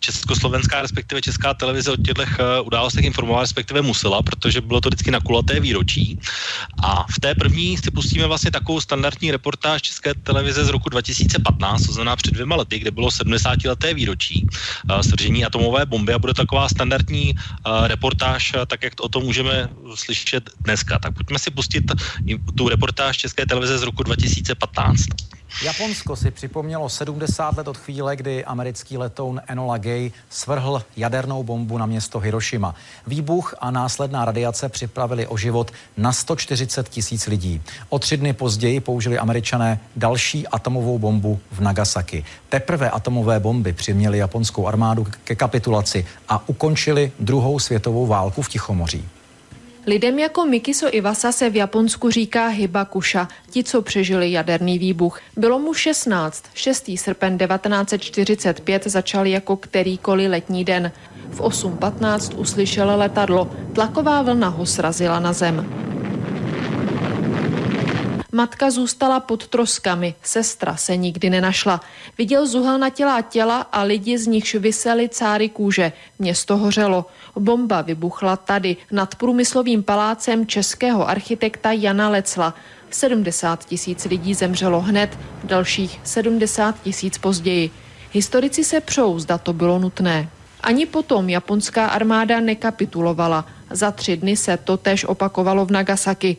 československá, 0.02 0.82
respektive 0.82 1.22
česká 1.22 1.54
televize 1.54 1.91
o 1.91 1.97
těchto 1.97 2.22
uh, 2.22 2.28
událostech 2.66 3.06
informovala, 3.06 3.41
respektive 3.41 3.82
musela, 3.82 4.22
protože 4.22 4.62
bylo 4.62 4.82
to 4.82 4.89
vždycky 4.89 5.12
na 5.12 5.20
kulaté 5.20 5.60
výročí. 5.60 6.20
A 6.84 7.06
v 7.06 7.20
té 7.20 7.36
první 7.36 7.78
si 7.78 7.91
pustíme 7.91 8.28
vlastně 8.28 8.52
takovou 8.52 8.82
standardní 8.82 9.32
reportáž 9.32 9.82
České 9.82 10.14
televize 10.14 10.66
z 10.66 10.70
roku 10.70 10.89
2015, 10.89 11.86
to 11.86 11.93
znamená 11.93 12.16
před 12.16 12.34
dvěma 12.34 12.56
lety, 12.56 12.80
kde 12.80 12.91
bylo 12.91 13.12
70 13.12 13.64
leté 13.66 13.93
výročí 13.93 14.47
uh, 14.89 15.02
svržení 15.02 15.45
atomové 15.45 15.86
bomby 15.86 16.14
a 16.14 16.20
bude 16.20 16.34
taková 16.34 16.70
standardní 16.70 17.34
uh, 17.36 17.88
reportáž, 17.88 18.54
tak 18.68 18.84
jak 18.84 18.95
to, 18.95 19.04
o 19.04 19.10
tom 19.10 19.24
můžeme 19.24 19.70
slyšet 19.95 20.49
dneska. 20.60 20.99
Tak 20.99 21.14
pojďme 21.14 21.39
si 21.39 21.52
pustit 21.52 21.91
tu 22.58 22.70
reportáž 22.70 23.18
České 23.18 23.45
televize 23.45 23.78
z 23.78 23.84
roku 23.84 24.04
2015. 24.04 25.06
Japonsko 25.64 26.16
si 26.16 26.32
připomnělo 26.32 26.89
70 26.89 27.58
let 27.58 27.68
od 27.68 27.78
chvíle, 27.78 28.16
kdy 28.16 28.45
americký 28.45 28.97
letoun 28.97 29.41
Enola 29.47 29.78
Gay 29.78 30.12
svrhl 30.30 30.84
jadernou 30.97 31.43
bombu 31.43 31.78
na 31.78 31.86
město 31.86 32.20
Hiroshima. 32.20 32.76
Výbuch 33.08 33.56
a 33.60 33.72
následná 33.72 34.26
radiace 34.26 34.70
připravili 34.70 35.28
o 35.28 35.38
život 35.38 35.72
na 35.97 36.14
140 36.14 36.89
tisíc 36.89 37.28
lidí. 37.28 37.62
O 37.89 37.99
tři 37.99 38.18
dny 38.18 38.34
později 38.34 38.80
použili 38.80 39.20
američané 39.20 39.80
další 39.95 40.47
atomovou 40.47 40.99
bombu 40.99 41.39
v 41.52 41.60
Nagasaki. 41.60 42.26
Teprve 42.49 42.89
atomové 42.89 43.39
bomby 43.39 43.74
přiměly 43.74 44.18
japonskou 44.18 44.68
armádu 44.68 45.08
ke 45.24 45.36
kapitulaci 45.36 46.06
a 46.30 46.49
ukončili 46.49 47.12
druhou 47.20 47.60
světovou 47.60 48.08
válku 48.08 48.41
v 48.41 48.49
Tichomoří. 48.49 49.10
Lidem 49.88 50.19
jako 50.19 50.45
Mikiso 50.45 50.95
Iwasa 50.95 51.32
se 51.32 51.49
v 51.49 51.55
Japonsku 51.55 52.09
říká 52.09 52.47
hibakuša, 52.47 53.27
ti, 53.49 53.63
co 53.63 53.82
přežili 53.82 54.32
jaderný 54.32 54.79
výbuch. 54.79 55.19
Bylo 55.38 55.59
mu 55.59 55.73
16. 55.73 56.43
6. 56.53 56.91
srpen 56.95 57.38
1945 57.38 58.88
začal 58.88 59.27
jako 59.27 59.57
kterýkoliv 59.57 60.29
letní 60.29 60.65
den. 60.65 60.91
V 61.29 61.41
8.15 61.41 62.39
uslyšel 62.39 62.91
letadlo. 62.95 63.51
Tlaková 63.73 64.21
vlna 64.21 64.47
ho 64.47 64.65
srazila 64.65 65.19
na 65.19 65.34
zem. 65.34 65.90
Matka 68.34 68.71
zůstala 68.71 69.19
pod 69.19 69.47
troskami, 69.47 70.15
sestra 70.23 70.75
se 70.75 70.97
nikdy 70.97 71.29
nenašla. 71.29 71.82
Viděl 72.17 72.47
zuhelnatělá 72.47 73.21
těla 73.21 73.61
a 73.61 73.84
lidi 73.84 74.17
z 74.17 74.27
nichž 74.27 74.55
vysely 74.55 75.09
cáry 75.09 75.49
kůže. 75.49 75.91
Město 76.19 76.57
hořelo. 76.57 77.05
Bomba 77.36 77.82
vybuchla 77.82 78.38
tady, 78.38 78.77
nad 78.91 79.15
průmyslovým 79.15 79.84
palácem 79.84 80.47
českého 80.47 81.09
architekta 81.09 81.71
Jana 81.71 82.09
Lecla. 82.09 82.53
70 82.89 83.65
tisíc 83.65 84.05
lidí 84.05 84.34
zemřelo 84.34 84.82
hned, 84.82 85.19
dalších 85.43 85.99
70 86.03 86.82
tisíc 86.82 87.17
později. 87.17 87.71
Historici 88.11 88.63
se 88.63 88.82
přou, 88.82 89.19
zda 89.19 89.38
to 89.38 89.53
bylo 89.53 89.79
nutné. 89.79 90.29
Ani 90.61 90.86
potom 90.86 91.29
japonská 91.29 91.88
armáda 91.88 92.39
nekapitulovala. 92.39 93.45
Za 93.69 93.91
tři 93.91 94.17
dny 94.17 94.38
se 94.38 94.57
to 94.57 94.77
tež 94.77 95.05
opakovalo 95.05 95.65
v 95.65 95.71
Nagasaki. 95.71 96.38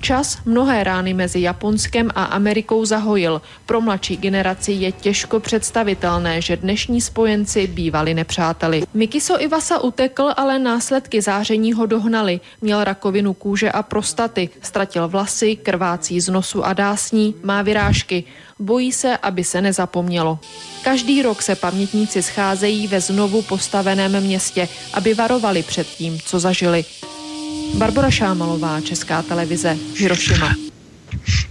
Čas 0.00 0.38
mnohé 0.44 0.84
rány 0.84 1.14
mezi 1.14 1.40
Japonskem 1.40 2.10
a 2.14 2.24
Amerikou 2.24 2.84
zahojil. 2.84 3.42
Pro 3.66 3.80
mladší 3.80 4.16
generaci 4.16 4.72
je 4.72 4.92
těžko 4.92 5.40
představitelné, 5.40 6.42
že 6.42 6.56
dnešní 6.56 7.00
spojenci 7.00 7.66
bývali 7.66 8.14
nepřáteli. 8.14 8.82
Mikiso 8.94 9.42
Iwasa 9.42 9.78
utekl, 9.78 10.32
ale 10.36 10.58
následky 10.58 11.22
záření 11.22 11.72
ho 11.72 11.86
dohnali. 11.86 12.40
Měl 12.60 12.84
rakovinu 12.84 13.34
kůže 13.34 13.72
a 13.72 13.82
prostaty, 13.82 14.48
ztratil 14.62 15.08
vlasy, 15.08 15.56
krvácí 15.56 16.20
z 16.20 16.28
nosu 16.28 16.64
a 16.64 16.72
dásní, 16.72 17.34
má 17.42 17.62
vyrážky. 17.62 18.24
Bojí 18.58 18.92
se, 18.92 19.16
aby 19.16 19.44
se 19.44 19.62
nezapomnělo. 19.62 20.38
Každý 20.84 21.22
rok 21.22 21.42
se 21.42 21.54
pamětníci 21.54 22.22
scházejí 22.22 22.86
ve 22.86 23.00
znovu 23.00 23.42
postaveném 23.42 24.20
městě, 24.20 24.68
aby 24.94 25.14
varovali 25.14 25.62
před 25.62 25.86
tím, 25.86 26.18
co 26.24 26.40
zažili. 26.40 26.84
Barbara 27.76 28.10
Šámalová, 28.10 28.80
Česká 28.80 29.22
televize, 29.22 29.76
Hiroshima. 29.96 30.75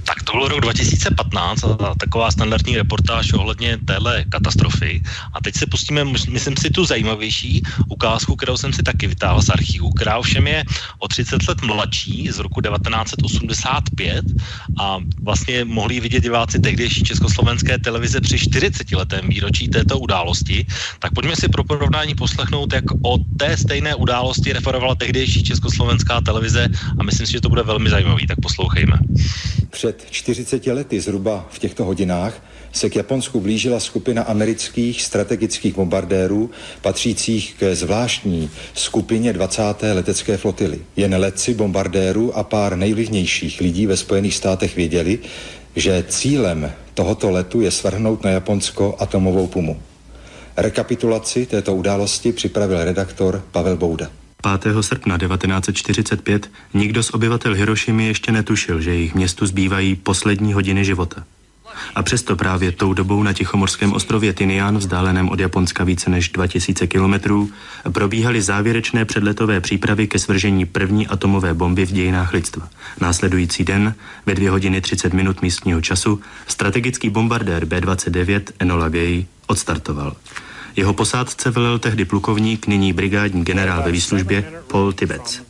Tak 0.03 0.23
to 0.23 0.32
byl 0.32 0.47
rok 0.47 0.61
2015 0.61 1.63
a 1.63 1.95
taková 1.97 2.32
standardní 2.32 2.78
reportáž 2.78 3.34
ohledně 3.34 3.78
téhle 3.86 4.26
katastrofy. 4.30 5.01
A 5.34 5.41
teď 5.41 5.55
se 5.55 5.65
pustíme, 5.65 6.03
myslím 6.30 6.57
si, 6.57 6.69
tu 6.69 6.86
zajímavější 6.86 7.63
ukázku, 7.89 8.36
kterou 8.36 8.57
jsem 8.57 8.73
si 8.73 8.84
taky 8.84 9.07
vytáhl 9.07 9.41
z 9.41 9.49
archivu, 9.49 9.89
která 9.89 10.17
ovšem 10.17 10.47
je 10.47 10.63
o 10.99 11.07
30 11.07 11.47
let 11.47 11.61
mladší, 11.61 12.30
z 12.32 12.39
roku 12.39 12.61
1985 12.61 14.26
a 14.80 14.97
vlastně 15.21 15.65
mohli 15.65 15.99
vidět 15.99 16.19
diváci 16.19 16.59
tehdejší 16.59 17.03
československé 17.03 17.78
televize 17.78 18.21
při 18.21 18.39
40 18.39 18.91
letém 18.91 19.30
výročí 19.30 19.67
této 19.67 19.99
události. 19.99 20.65
Tak 20.99 21.13
pojďme 21.13 21.36
si 21.36 21.47
pro 21.49 21.63
porovnání 21.63 22.15
poslechnout, 22.15 22.73
jak 22.73 22.86
o 23.01 23.17
té 23.38 23.57
stejné 23.57 23.95
události 23.95 24.53
referovala 24.53 24.95
tehdejší 24.95 25.43
československá 25.43 26.21
televize 26.21 26.67
a 26.99 27.03
myslím 27.03 27.28
si, 27.28 27.34
že 27.34 27.41
to 27.41 27.49
bude 27.49 27.63
velmi 27.63 27.89
zajímavý, 27.89 28.28
tak 28.28 28.39
poslouchejme. 28.41 28.99
Před 29.76 30.05
40 30.11 30.67
lety 30.67 31.01
zhruba 31.01 31.47
v 31.51 31.59
těchto 31.59 31.84
hodinách 31.84 32.43
se 32.71 32.89
k 32.89 32.95
Japonsku 32.95 33.39
blížila 33.39 33.80
skupina 33.80 34.23
amerických 34.23 35.01
strategických 35.01 35.76
bombardérů 35.76 36.51
patřících 36.82 37.55
k 37.59 37.76
zvláštní 37.76 38.49
skupině 38.73 39.34
20. 39.34 39.63
letecké 39.93 40.38
flotily. 40.38 40.80
Jen 40.95 41.15
letci 41.15 41.53
bombardérů 41.53 42.38
a 42.38 42.43
pár 42.43 42.76
nejvlivnějších 42.76 43.61
lidí 43.61 43.86
ve 43.86 43.97
Spojených 43.97 44.36
státech 44.36 44.76
věděli, 44.76 45.19
že 45.76 46.05
cílem 46.07 46.71
tohoto 46.93 47.30
letu 47.30 47.61
je 47.61 47.71
svrhnout 47.71 48.23
na 48.23 48.30
Japonsko 48.30 48.95
atomovou 48.99 49.47
pumu. 49.47 49.82
Rekapitulaci 50.57 51.45
této 51.45 51.76
události 51.76 52.32
připravil 52.32 52.84
redaktor 52.84 53.43
Pavel 53.51 53.78
Bouda. 53.78 54.09
5. 54.46 54.76
srpna 54.82 55.18
1945 55.18 56.52
nikdo 56.74 57.04
z 57.04 57.14
obyvatel 57.14 57.54
Hirošimy 57.54 58.08
ještě 58.08 58.32
netušil, 58.32 58.82
že 58.82 58.93
jejich 58.93 59.16
městu 59.16 59.46
zbývají 59.46 59.96
poslední 59.96 60.54
hodiny 60.54 60.86
života. 60.86 61.24
A 61.96 62.04
přesto 62.04 62.36
právě 62.36 62.72
tou 62.72 62.93
dobou 62.93 63.24
na 63.24 63.34
Tichomorském 63.34 63.93
ostrově 63.93 64.34
Tinian, 64.34 64.78
vzdáleném 64.78 65.30
od 65.30 65.39
Japonska 65.39 65.84
více 65.84 66.10
než 66.10 66.30
2000 66.30 66.88
kilometrů, 66.88 67.50
probíhaly 67.91 68.41
závěrečné 68.41 69.06
předletové 69.06 69.62
přípravy 69.62 70.08
ke 70.08 70.20
svržení 70.20 70.66
první 70.66 71.08
atomové 71.08 71.54
bomby 71.54 71.86
v 71.86 71.91
dějinách 71.91 72.34
lidstva. 72.34 72.70
Následující 73.02 73.64
den, 73.64 73.96
ve 74.26 74.36
2 74.36 74.52
hodiny 74.52 74.82
30 74.82 75.14
minut 75.14 75.41
místního 75.41 75.82
času, 75.82 76.22
strategický 76.48 77.10
bombardér 77.10 77.66
B-29 77.66 78.41
Enola 78.60 78.89
Gay 78.89 79.26
odstartoval. 79.48 80.16
Jeho 80.76 80.93
posádce 80.93 81.51
velel 81.51 81.80
tehdy 81.80 82.05
plukovník, 82.05 82.67
nyní 82.67 82.93
brigádní 82.93 83.43
generál 83.43 83.84
ve 83.84 83.91
výslužbě 83.91 84.53
Paul 84.67 84.93
Tibets. 84.93 85.41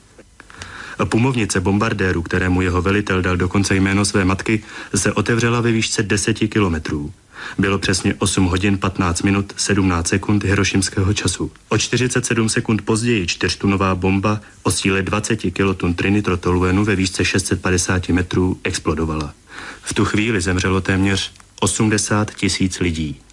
Pumovnice 1.05 1.59
bombardéru, 1.59 2.21
kterému 2.21 2.61
jeho 2.61 2.82
velitel 2.82 3.21
dal 3.21 3.38
dokonce 3.38 3.76
jméno 3.76 4.05
své 4.05 4.26
matky, 4.26 4.63
se 4.95 5.13
otevřela 5.13 5.61
ve 5.61 5.71
výšce 5.71 6.03
deseti 6.03 6.47
kilometrů. 6.47 7.13
Bylo 7.57 7.80
přesně 7.80 8.15
8 8.19 8.45
hodin 8.45 8.78
15 8.78 9.21
minut 9.21 9.53
17 9.57 10.07
sekund 10.07 10.43
hirošimského 10.43 11.13
času. 11.13 11.51
O 11.69 11.78
47 11.78 12.49
sekund 12.49 12.82
později 12.82 13.28
čtyřtunová 13.28 13.95
bomba 13.95 14.41
o 14.63 14.71
síle 14.71 15.01
20 15.01 15.36
kilotun 15.36 15.93
trinitrotoluenu 15.93 16.86
ve 16.86 16.95
výšce 16.95 17.26
650 17.26 18.09
metrů 18.09 18.59
explodovala. 18.63 19.34
V 19.82 19.93
tu 19.93 20.05
chvíli 20.05 20.41
zemřelo 20.41 20.82
téměř 20.82 21.32
80 21.59 22.36
tisíc 22.36 22.80
lidí. 22.80 23.24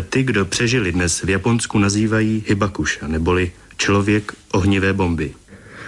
Ty, 0.00 0.22
kdo 0.22 0.44
přežili 0.44 0.92
dnes 0.92 1.22
v 1.22 1.30
Japonsku, 1.30 1.78
nazývají 1.78 2.44
Hibakusha, 2.48 3.08
neboli 3.08 3.52
člověk 3.76 4.32
ohnivé 4.52 4.92
bomby. 4.92 5.34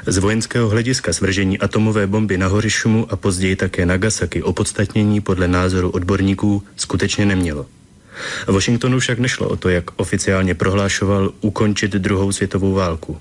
Z 0.07 0.18
vojenského 0.18 0.68
hlediska 0.68 1.12
svržení 1.12 1.59
atomové 1.59 2.07
bomby 2.07 2.38
na 2.38 2.46
Horišumu 2.46 3.12
a 3.12 3.16
později 3.16 3.57
také 3.57 3.86
Nagasaki 3.86 4.42
opodstatnění 4.42 5.20
podle 5.20 5.48
názoru 5.48 5.90
odborníků 5.90 6.62
skutečně 6.76 7.26
nemělo. 7.26 7.66
Washingtonu 8.46 8.98
však 8.98 9.18
nešlo 9.18 9.48
o 9.48 9.57
to, 9.57 9.68
jak 9.68 9.84
oficiálně 9.96 10.55
prohlášoval 10.55 11.32
ukončit 11.40 11.92
druhou 11.92 12.32
světovou 12.32 12.72
válku. 12.72 13.18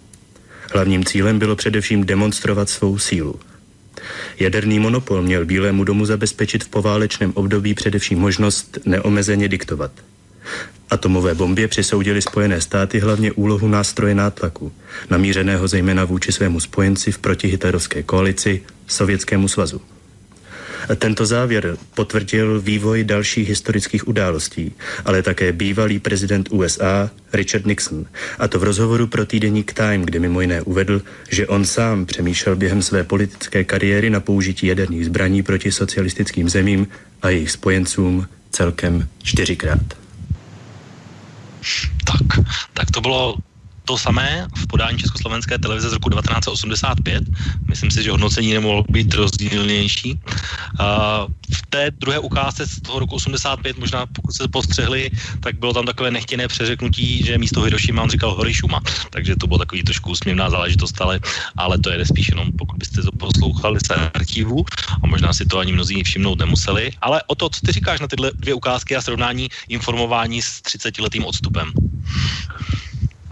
Hlavním 0.74 1.06
cílem 1.06 1.40
bylo 1.40 1.56
především 1.56 2.06
demonstrovat 2.06 2.70
svou 2.70 2.98
sílu. 2.98 3.40
Jaderný 4.40 4.80
monopol 4.80 5.22
měl 5.22 5.46
Bílému 5.46 5.84
domu 5.84 6.06
zabezpečit 6.06 6.64
v 6.64 6.70
poválečném 6.70 7.32
období 7.36 7.74
především 7.74 8.20
možnost 8.20 8.78
neomezeně 8.86 9.48
diktovat– 9.48 9.92
Atomové 10.90 11.36
bombě 11.36 11.68
přisoudili 11.68 12.22
Spojené 12.22 12.62
státy 12.62 13.00
hlavně 13.00 13.32
úlohu 13.32 13.68
nástroje 13.68 14.16
nátlaku, 14.16 14.72
namířeného 15.10 15.68
zejména 15.68 16.06
vůči 16.06 16.32
svému 16.32 16.60
spojenci 16.60 17.12
v 17.12 17.18
protihitlerovské 17.18 18.04
koalici 18.04 18.62
Sovětskému 18.88 19.48
svazu. 19.48 19.82
Tento 20.96 21.26
závěr 21.26 21.78
potvrdil 21.96 22.62
vývoj 22.62 23.04
dalších 23.04 23.50
historických 23.50 24.08
událostí, 24.08 24.76
ale 25.06 25.22
také 25.22 25.52
bývalý 25.52 26.00
prezident 26.00 26.52
USA 26.52 27.10
Richard 27.34 27.66
Nixon, 27.66 28.06
a 28.40 28.48
to 28.48 28.60
v 28.60 28.64
rozhovoru 28.64 29.08
pro 29.08 29.26
týdeník 29.26 29.74
Time, 29.74 30.02
kde 30.02 30.20
mimo 30.20 30.42
jiné 30.42 30.62
uvedl, 30.62 31.02
že 31.30 31.48
on 31.48 31.66
sám 31.66 32.06
přemýšlel 32.06 32.56
během 32.56 32.82
své 32.82 33.04
politické 33.04 33.64
kariéry 33.64 34.10
na 34.10 34.20
použití 34.20 34.68
jaderných 34.68 35.06
zbraní 35.06 35.44
proti 35.44 35.72
socialistickým 35.72 36.50
zemím 36.50 36.88
a 37.22 37.30
jejich 37.30 37.52
spojencům 37.52 38.28
celkem 38.52 39.08
čtyřikrát. 39.24 40.03
Tak, 42.04 42.40
tak 42.74 42.92
to 42.92 43.02
bylo 43.02 43.38
to 43.86 43.98
samé 43.98 44.48
v 44.56 44.68
podání 44.68 44.98
Československé 44.98 45.58
televize 45.58 45.90
z 45.90 45.94
roku 45.94 46.10
1985. 46.10 47.24
Myslím 47.70 47.92
si, 47.92 48.04
že 48.04 48.12
hodnocení 48.12 48.54
nemohlo 48.54 48.84
být 48.90 49.14
rozdílnější. 49.14 50.20
V 51.54 51.62
té 51.70 51.92
druhé 51.92 52.20
ukázce 52.20 52.68
z 52.68 52.82
toho 52.82 53.00
roku 53.00 53.16
85, 53.16 53.78
možná 53.78 54.06
pokud 54.06 54.32
se 54.32 54.48
postřehli, 54.48 55.12
tak 55.40 55.60
bylo 55.60 55.74
tam 55.74 55.86
takové 55.86 56.12
nechtěné 56.12 56.48
přeřeknutí, 56.48 57.26
že 57.26 57.38
místo 57.38 57.62
Hiroshima 57.62 58.04
on 58.04 58.10
říkal 58.10 58.36
Horišuma. 58.36 58.82
Takže 59.10 59.36
to 59.36 59.48
bylo 59.48 59.60
takový 59.60 59.84
trošku 59.84 60.12
úsměvná 60.12 60.50
záležitost, 60.50 61.02
ale, 61.02 61.20
ale 61.58 61.80
to 61.80 61.90
je 61.90 62.06
spíš 62.06 62.30
jenom, 62.30 62.52
pokud 62.58 62.78
byste 62.78 63.02
to 63.02 63.12
poslouchali 63.12 63.80
z 63.80 63.90
archivu 63.92 64.66
a 65.04 65.08
možná 65.08 65.34
si 65.34 65.46
to 65.46 65.60
ani 65.60 65.74
mnozí 65.74 66.04
všimnout 66.04 66.40
nemuseli. 66.40 66.92
Ale 67.02 67.24
o 67.28 67.36
to, 67.36 67.50
co 67.50 67.60
ty 67.66 67.72
říkáš 67.72 68.00
na 68.00 68.08
tyhle 68.08 68.32
dvě 68.36 68.54
ukázky 68.54 68.96
a 68.96 69.02
srovnání 69.02 69.50
informování 69.68 70.42
s 70.42 70.62
30-letým 70.62 71.26
odstupem. 71.26 71.72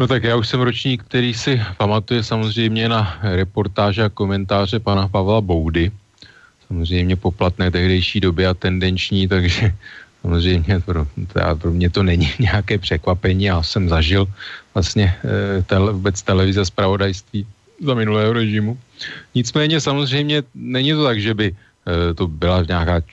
No 0.02 0.10
tak 0.10 0.24
já 0.24 0.36
už 0.36 0.48
jsem 0.50 0.62
ročník, 0.62 1.04
který 1.04 1.34
si 1.34 1.62
pamatuje 1.78 2.24
samozřejmě 2.26 2.90
na 2.90 3.22
reportáže 3.22 4.04
a 4.04 4.10
komentáře 4.10 4.82
pana 4.82 5.08
Pavla 5.08 5.42
Boudy. 5.42 5.92
Samozřejmě 6.68 7.16
poplatné 7.16 7.72
tehdejší 7.72 8.20
doby 8.20 8.50
a 8.50 8.54
tendenční, 8.58 9.28
takže 9.30 9.70
samozřejmě 10.22 10.80
pro, 10.80 11.06
pro 11.62 11.72
mě 11.72 11.90
to 11.90 12.02
není 12.04 12.34
nějaké 12.40 12.82
překvapení. 12.82 13.44
Já 13.46 13.62
jsem 13.64 13.90
zažil 13.90 14.26
vlastně 14.74 15.14
eh, 15.70 15.80
vůbec 15.80 16.22
televize 16.22 16.66
zpravodajství 16.66 17.46
za 17.86 17.94
minulého 17.94 18.34
režimu. 18.34 18.78
Nicméně 19.38 19.78
samozřejmě 19.78 20.44
není 20.56 20.98
to 20.98 21.04
tak, 21.04 21.22
že 21.22 21.34
by 21.34 21.48
eh, 21.54 22.14
to 22.14 22.26
byla 22.28 22.66
nějaká 22.66 23.06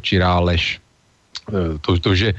čirá 0.00 0.38
lež. 0.38 0.78
Eh, 1.50 1.78
to, 1.82 1.98
to, 1.98 2.14
že, 2.14 2.34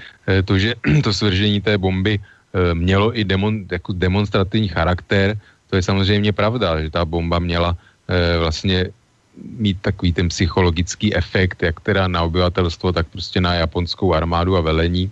to, 0.45 0.55
že 0.55 0.75
to 1.03 1.11
svržení 1.11 1.59
té 1.59 1.75
bomby 1.75 2.15
Eh, 2.15 2.38
mělo 2.73 3.17
i 3.17 3.23
demon, 3.23 3.65
jako 3.71 3.93
demonstrativní 3.93 4.67
charakter. 4.67 5.37
To 5.69 5.75
je 5.75 5.81
samozřejmě 5.81 6.31
pravda, 6.33 6.81
že 6.81 6.89
ta 6.89 7.05
bomba 7.05 7.39
měla 7.39 7.77
e, 8.07 8.39
vlastně 8.39 8.89
mít 9.37 9.77
takový 9.81 10.13
ten 10.13 10.27
psychologický 10.29 11.15
efekt, 11.15 11.63
jak 11.63 11.79
teda 11.79 12.07
na 12.07 12.23
obyvatelstvo, 12.23 12.91
tak 12.91 13.07
prostě 13.07 13.41
na 13.41 13.53
japonskou 13.53 14.13
armádu 14.13 14.57
a 14.57 14.61
velení. 14.61 15.11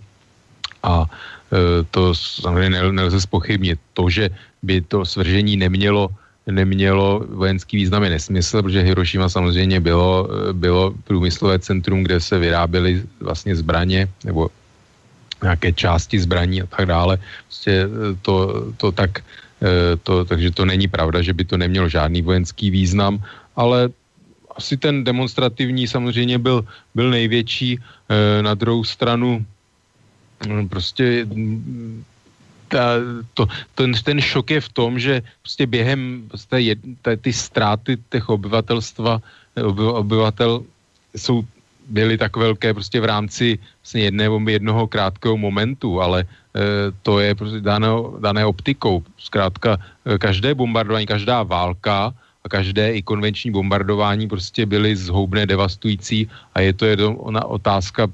A 0.82 1.06
e, 1.06 1.84
to 1.90 2.14
samozřejmě 2.14 2.92
nelze 2.92 3.20
spochybnit. 3.20 3.78
To, 3.94 4.10
že 4.10 4.30
by 4.62 4.80
to 4.80 5.04
svržení 5.04 5.56
nemělo 5.56 6.10
nemělo 6.50 7.24
vojenský 7.28 7.76
význam 7.76 8.04
je 8.04 8.10
nesmysl, 8.10 8.62
protože 8.62 8.80
Hiroshima 8.80 9.28
samozřejmě 9.28 9.80
bylo, 9.80 10.28
bylo 10.52 10.94
průmyslové 11.04 11.58
centrum, 11.58 12.02
kde 12.02 12.20
se 12.20 12.38
vyráběly 12.38 13.02
vlastně 13.20 13.56
zbraně, 13.56 14.08
nebo 14.24 14.48
nějaké 15.42 15.72
části 15.72 16.20
zbraní 16.20 16.62
a 16.62 16.66
tak 16.66 16.86
dále. 16.86 17.18
Prostě 17.46 17.72
eh, 17.86 18.16
to, 18.22 18.36
to 18.76 18.92
tak, 18.92 19.22
eh, 19.62 19.96
to, 20.02 20.24
takže 20.24 20.50
to 20.50 20.64
není 20.64 20.88
pravda, 20.88 21.22
že 21.22 21.32
by 21.32 21.44
to 21.44 21.56
nemělo 21.56 21.88
žádný 21.88 22.22
vojenský 22.22 22.70
význam, 22.70 23.22
ale 23.56 23.88
asi 24.56 24.76
ten 24.76 25.04
demonstrativní 25.04 25.86
samozřejmě 25.86 26.38
byl, 26.38 26.64
byl 26.94 27.10
největší. 27.10 27.78
Eh, 27.78 28.42
na 28.42 28.54
druhou 28.54 28.84
stranu 28.84 29.44
mm, 30.46 30.68
prostě 30.68 31.26
ta, 32.68 33.00
to, 33.34 33.48
ten, 33.74 33.92
ten 34.04 34.20
šok 34.20 34.50
je 34.50 34.60
v 34.60 34.68
tom, 34.68 34.98
že 34.98 35.22
prostě 35.42 35.66
během 35.66 36.28
prostě 36.28 36.76
ty 37.20 37.32
ztráty 37.32 37.96
těch 38.10 38.28
obyvatelstva, 38.28 39.22
obyvatel 39.74 40.62
jsou 41.16 41.44
byly 41.88 42.18
tak 42.18 42.36
velké 42.36 42.74
prostě 42.74 43.00
v 43.00 43.04
rámci 43.04 43.58
vlastně 43.82 44.02
jedné 44.02 44.26
jednoho 44.46 44.86
krátkého 44.86 45.36
momentu, 45.36 46.00
ale 46.00 46.20
e, 46.20 46.26
to 47.02 47.20
je 47.20 47.34
prostě 47.34 47.60
dané, 47.60 47.88
dané 48.20 48.44
optikou. 48.44 49.02
Zkrátka 49.18 49.78
e, 50.04 50.18
každé 50.18 50.54
bombardování, 50.54 51.06
každá 51.06 51.42
válka 51.42 52.14
a 52.44 52.48
každé 52.48 52.92
i 52.92 53.02
konvenční 53.02 53.50
bombardování 53.50 54.28
prostě 54.28 54.66
byly 54.66 54.96
zhoubné, 54.96 55.46
devastující 55.46 56.28
a 56.54 56.60
je 56.60 56.72
to 56.72 56.84
jenom 56.86 57.16
ona 57.18 57.44
otázka 57.44 58.08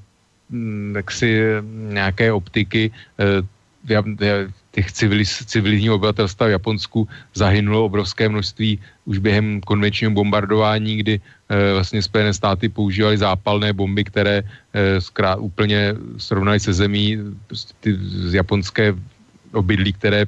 m, 0.51 0.95
mm, 0.95 0.95
si 1.11 1.43
nějaké 1.93 2.33
optiky. 2.33 2.91
E, 3.19 3.43
těch 4.75 4.93
civiliz, 4.93 5.31
civilního 5.47 5.95
obyvatelstva 5.95 6.47
v 6.47 6.59
Japonsku 6.59 7.09
zahynulo 7.35 7.85
obrovské 7.87 8.29
množství 8.29 8.79
už 9.07 9.19
během 9.19 9.61
konvenčního 9.63 10.11
bombardování, 10.11 10.97
kdy 10.97 11.15
e, 11.15 11.73
vlastně 11.73 12.03
Spojené 12.03 12.35
státy 12.35 12.69
používaly 12.69 13.19
zápalné 13.19 13.73
bomby, 13.73 14.05
které 14.05 14.43
e, 14.43 15.01
zkrát, 15.01 15.39
úplně 15.39 15.95
srovnaly 16.19 16.59
se 16.61 16.75
zemí 16.75 17.19
prostě 17.47 17.73
ty 17.81 17.95
z 18.29 18.35
japonské 18.35 18.95
obydlí, 19.55 19.93
které 19.93 20.27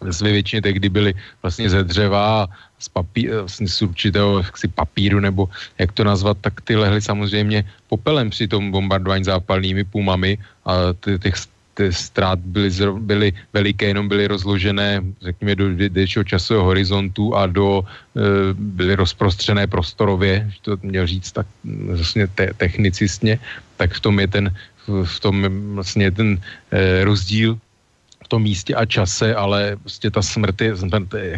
ve 0.00 0.32
většině 0.32 0.62
tehdy 0.62 0.88
byly 0.88 1.14
vlastně 1.42 1.70
ze 1.70 1.84
dřeva 1.84 2.48
z, 2.78 2.88
papí, 2.88 3.28
vlastně 3.28 3.68
z 3.68 3.82
určitého 3.82 4.38
jaksi 4.44 4.68
papíru, 4.68 5.20
nebo 5.20 5.48
jak 5.78 5.92
to 5.92 6.04
nazvat, 6.04 6.36
tak 6.40 6.60
ty 6.60 6.76
lehly 6.76 7.00
samozřejmě 7.00 7.64
popelem 7.88 8.30
při 8.30 8.48
tom 8.48 8.70
bombardování 8.70 9.24
zápalnými 9.24 9.84
pumami 9.84 10.38
a 10.64 10.92
těch 11.00 11.36
ty 11.76 11.92
ztrát 11.92 12.40
byly, 12.40 12.70
byly 12.98 13.28
veliké, 13.52 13.92
jenom 13.92 14.08
byly 14.08 14.26
rozložené, 14.26 15.04
řekněme, 15.20 15.54
do 15.54 15.64
většího 15.92 16.24
časového 16.24 16.64
horizontu 16.64 17.36
a 17.36 17.46
do, 17.46 17.84
e, 17.84 18.20
byly 18.56 18.96
rozprostřené 18.96 19.66
prostorově, 19.68 20.48
to 20.64 20.80
měl 20.82 21.06
říct 21.06 21.32
tak 21.32 21.46
vlastně 21.64 22.26
te, 22.32 22.56
technicistně, 22.56 23.38
tak 23.76 23.92
v 23.92 24.00
tom 24.00 24.20
je 24.20 24.28
ten, 24.28 24.44
v 24.88 25.16
tom 25.20 25.36
vlastně 25.76 26.10
ten 26.10 26.40
e, 26.72 27.04
rozdíl 27.04 27.60
v 28.26 28.28
tom 28.28 28.42
místě 28.42 28.74
a 28.74 28.82
čase, 28.82 29.30
ale 29.30 29.78
prostě 29.78 30.10
ta 30.10 30.18
smrt 30.18 30.58
je 30.58 30.74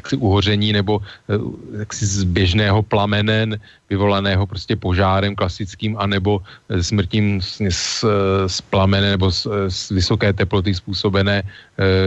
jaksi 0.00 0.16
uhoření 0.16 0.72
nebo 0.72 1.04
eh, 1.04 1.36
jaksi 1.84 2.06
z 2.06 2.24
běžného 2.24 2.80
plamene 2.80 3.60
vyvolaného 3.92 4.48
prostě 4.48 4.72
požárem 4.72 5.36
klasickým 5.36 6.00
anebo 6.00 6.40
eh, 6.40 6.80
smrtím 6.80 7.44
z, 7.44 7.60
z, 7.68 8.04
z 8.48 8.58
plamene 8.72 9.20
nebo 9.20 9.28
z, 9.28 9.44
z 9.68 9.92
vysoké 9.92 10.32
teploty 10.32 10.74
způsobené 10.74 11.42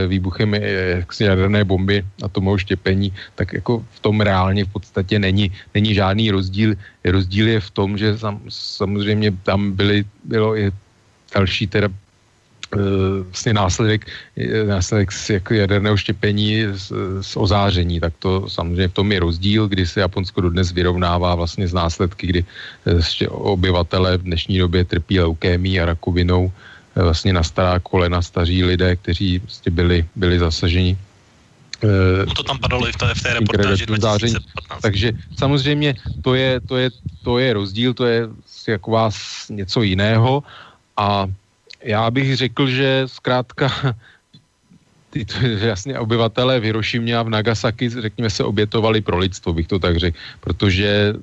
výbuchem 0.08 0.54
jaksi 0.98 1.24
jaderné 1.24 1.64
bomby 1.64 2.04
a 2.22 2.28
tomu 2.28 2.58
štěpení, 2.58 3.12
tak 3.34 3.52
jako 3.52 3.84
v 3.90 3.98
tom 4.00 4.20
reálně 4.20 4.64
v 4.64 4.72
podstatě 4.72 5.18
není, 5.18 5.52
není 5.74 5.94
žádný 5.94 6.30
rozdíl. 6.30 6.74
Rozdíl 7.04 7.48
je 7.48 7.60
v 7.60 7.70
tom, 7.70 7.98
že 7.98 8.18
sam, 8.18 8.40
samozřejmě 8.48 9.30
tam 9.46 9.72
byly, 9.72 10.04
bylo 10.24 10.56
i 10.56 10.72
další 11.34 11.66
teda 11.66 11.88
Eh, 11.88 12.01
vlastně 13.22 13.52
následek, 13.52 14.06
eh, 14.36 14.64
následek 14.64 15.12
z 15.12 15.30
jako 15.30 15.54
jaderného 15.54 15.96
štěpení 15.96 16.64
z, 16.72 16.92
z 17.20 17.36
ozáření, 17.36 18.00
tak 18.00 18.12
to 18.18 18.48
samozřejmě 18.48 18.88
v 18.88 18.98
tom 18.98 19.12
je 19.12 19.20
rozdíl, 19.20 19.68
kdy 19.68 19.86
se 19.86 20.00
Japonsko 20.00 20.40
dodnes 20.40 20.72
vyrovnává 20.72 21.34
vlastně 21.34 21.68
z 21.68 21.74
následky, 21.74 22.26
kdy 22.26 22.40
ještě 22.86 23.26
eh, 23.26 23.28
obyvatele 23.28 24.18
v 24.18 24.22
dnešní 24.22 24.58
době 24.58 24.84
trpí 24.84 25.20
leukémí 25.20 25.80
a 25.80 25.84
rakovinou 25.84 26.52
vlastně 26.94 27.32
na 27.32 27.42
stará 27.42 27.80
kolena 27.80 28.22
staří 28.22 28.64
lidé, 28.64 28.96
kteří 28.96 29.40
prostě 29.40 29.70
byli, 29.70 30.04
byli 30.16 30.38
zasaženi. 30.38 30.98
No 32.26 32.34
to 32.36 32.42
tam 32.42 32.58
padalo 32.58 32.88
i 32.88 32.92
v 32.92 32.96
té, 32.96 33.14
v 33.14 33.22
té 33.22 33.34
reportáži 33.34 33.86
2015. 33.86 34.80
Takže 34.82 35.12
samozřejmě 35.34 35.94
to 36.22 36.34
je, 36.34 36.60
to, 36.60 36.76
je, 36.76 36.88
to 37.24 37.38
je 37.38 37.48
rozdíl, 37.52 37.94
to 37.94 38.04
je 38.06 38.28
jako 38.68 38.90
vás 38.90 39.16
něco 39.50 39.82
jiného 39.82 40.42
a 40.96 41.26
já 41.84 42.10
bych 42.10 42.36
řekl, 42.36 42.66
že 42.66 43.02
zkrátka 43.06 43.72
ty, 45.10 45.26
jasně 45.60 45.98
obyvatelé 45.98 46.60
v 46.60 46.64
Hirošimě 46.64 47.16
a 47.16 47.22
v 47.22 47.28
Nagasaki, 47.28 47.88
řekněme, 47.88 48.30
se 48.30 48.44
obětovali 48.44 49.00
pro 49.00 49.18
lidstvo, 49.18 49.52
bych 49.52 49.66
to 49.66 49.78
tak 49.78 49.96
řekl, 49.96 50.18
protože 50.40 51.14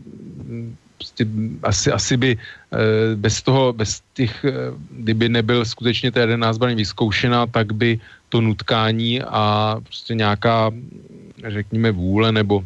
mm, 0.46 0.76
prostě 0.98 1.26
asi, 1.64 1.92
asi 1.92 2.18
by 2.18 2.32
eh, 2.38 2.78
bez 3.16 3.42
toho, 3.42 3.74
bez 3.74 4.02
těch, 4.14 4.46
eh, 4.46 4.54
kdyby 4.92 5.30
nebyl 5.30 5.66
skutečně 5.66 6.12
ta 6.12 6.22
jedená 6.22 6.54
zbraň 6.54 6.76
vyzkoušená, 6.76 7.48
tak 7.48 7.74
by 7.74 8.00
to 8.30 8.42
nutkání 8.42 9.22
a 9.22 9.76
prostě 9.84 10.14
nějaká, 10.14 10.72
řekněme, 11.48 11.92
vůle 11.92 12.32
nebo 12.32 12.64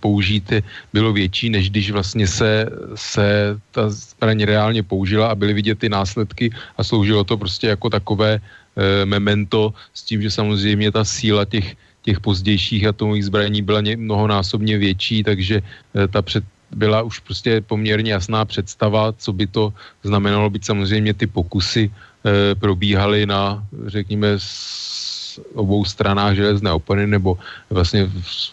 použít 0.00 0.52
bylo 0.92 1.12
větší, 1.12 1.50
než 1.50 1.70
když 1.70 1.90
vlastně 1.90 2.26
se, 2.26 2.66
se 2.94 3.58
ta 3.70 3.90
zbraň 3.90 4.42
reálně 4.44 4.82
použila 4.82 5.28
a 5.28 5.34
byly 5.34 5.52
vidět 5.54 5.78
ty 5.78 5.88
následky 5.88 6.50
a 6.78 6.84
sloužilo 6.84 7.24
to 7.24 7.36
prostě 7.36 7.66
jako 7.66 7.90
takové 7.90 8.38
e, 8.38 8.40
memento 9.04 9.74
s 9.94 10.02
tím, 10.02 10.22
že 10.22 10.30
samozřejmě 10.30 10.92
ta 10.92 11.04
síla 11.04 11.44
těch, 11.44 11.76
těch 12.02 12.20
pozdějších 12.20 12.86
atomových 12.86 13.24
zbraní 13.24 13.62
byla 13.62 13.80
mnohonásobně 13.96 14.78
větší, 14.78 15.22
takže 15.22 15.56
e, 15.58 16.08
ta 16.08 16.22
před, 16.22 16.44
byla 16.70 17.02
už 17.02 17.18
prostě 17.18 17.60
poměrně 17.60 18.12
jasná 18.12 18.44
představa, 18.44 19.12
co 19.12 19.32
by 19.32 19.46
to 19.46 19.72
znamenalo 20.02 20.50
být 20.50 20.64
samozřejmě 20.64 21.14
ty 21.14 21.26
pokusy 21.26 21.90
e, 21.90 22.54
probíhaly 22.54 23.26
na, 23.26 23.66
řekněme, 23.86 24.38
obou 25.54 25.84
stranách 25.84 26.36
železné 26.36 26.72
opony, 26.72 27.06
nebo 27.06 27.38
vlastně 27.70 28.06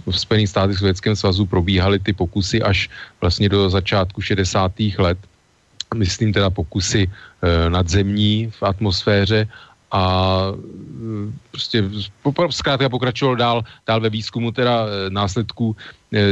v, 0.07 0.17
Spojených 0.17 0.49
státech 0.49 0.77
Sovětském 0.77 1.15
svazu 1.15 1.45
probíhaly 1.45 1.99
ty 1.99 2.13
pokusy 2.13 2.61
až 2.61 2.89
vlastně 3.21 3.49
do 3.49 3.69
začátku 3.69 4.21
60. 4.21 4.71
let. 4.97 5.17
Myslím 5.95 6.33
teda 6.33 6.49
pokusy 6.49 7.07
e, 7.07 7.09
nadzemní 7.69 8.49
v 8.49 8.63
atmosféře 8.63 9.47
a 9.91 10.03
e, 10.49 11.31
prostě 11.51 11.83
zkrátka 12.49 12.89
pokračoval 12.89 13.35
dál, 13.35 13.57
dál 13.87 13.99
ve 14.01 14.09
výzkumu 14.09 14.51
teda 14.51 14.85
e, 14.85 15.09
následků 15.09 15.75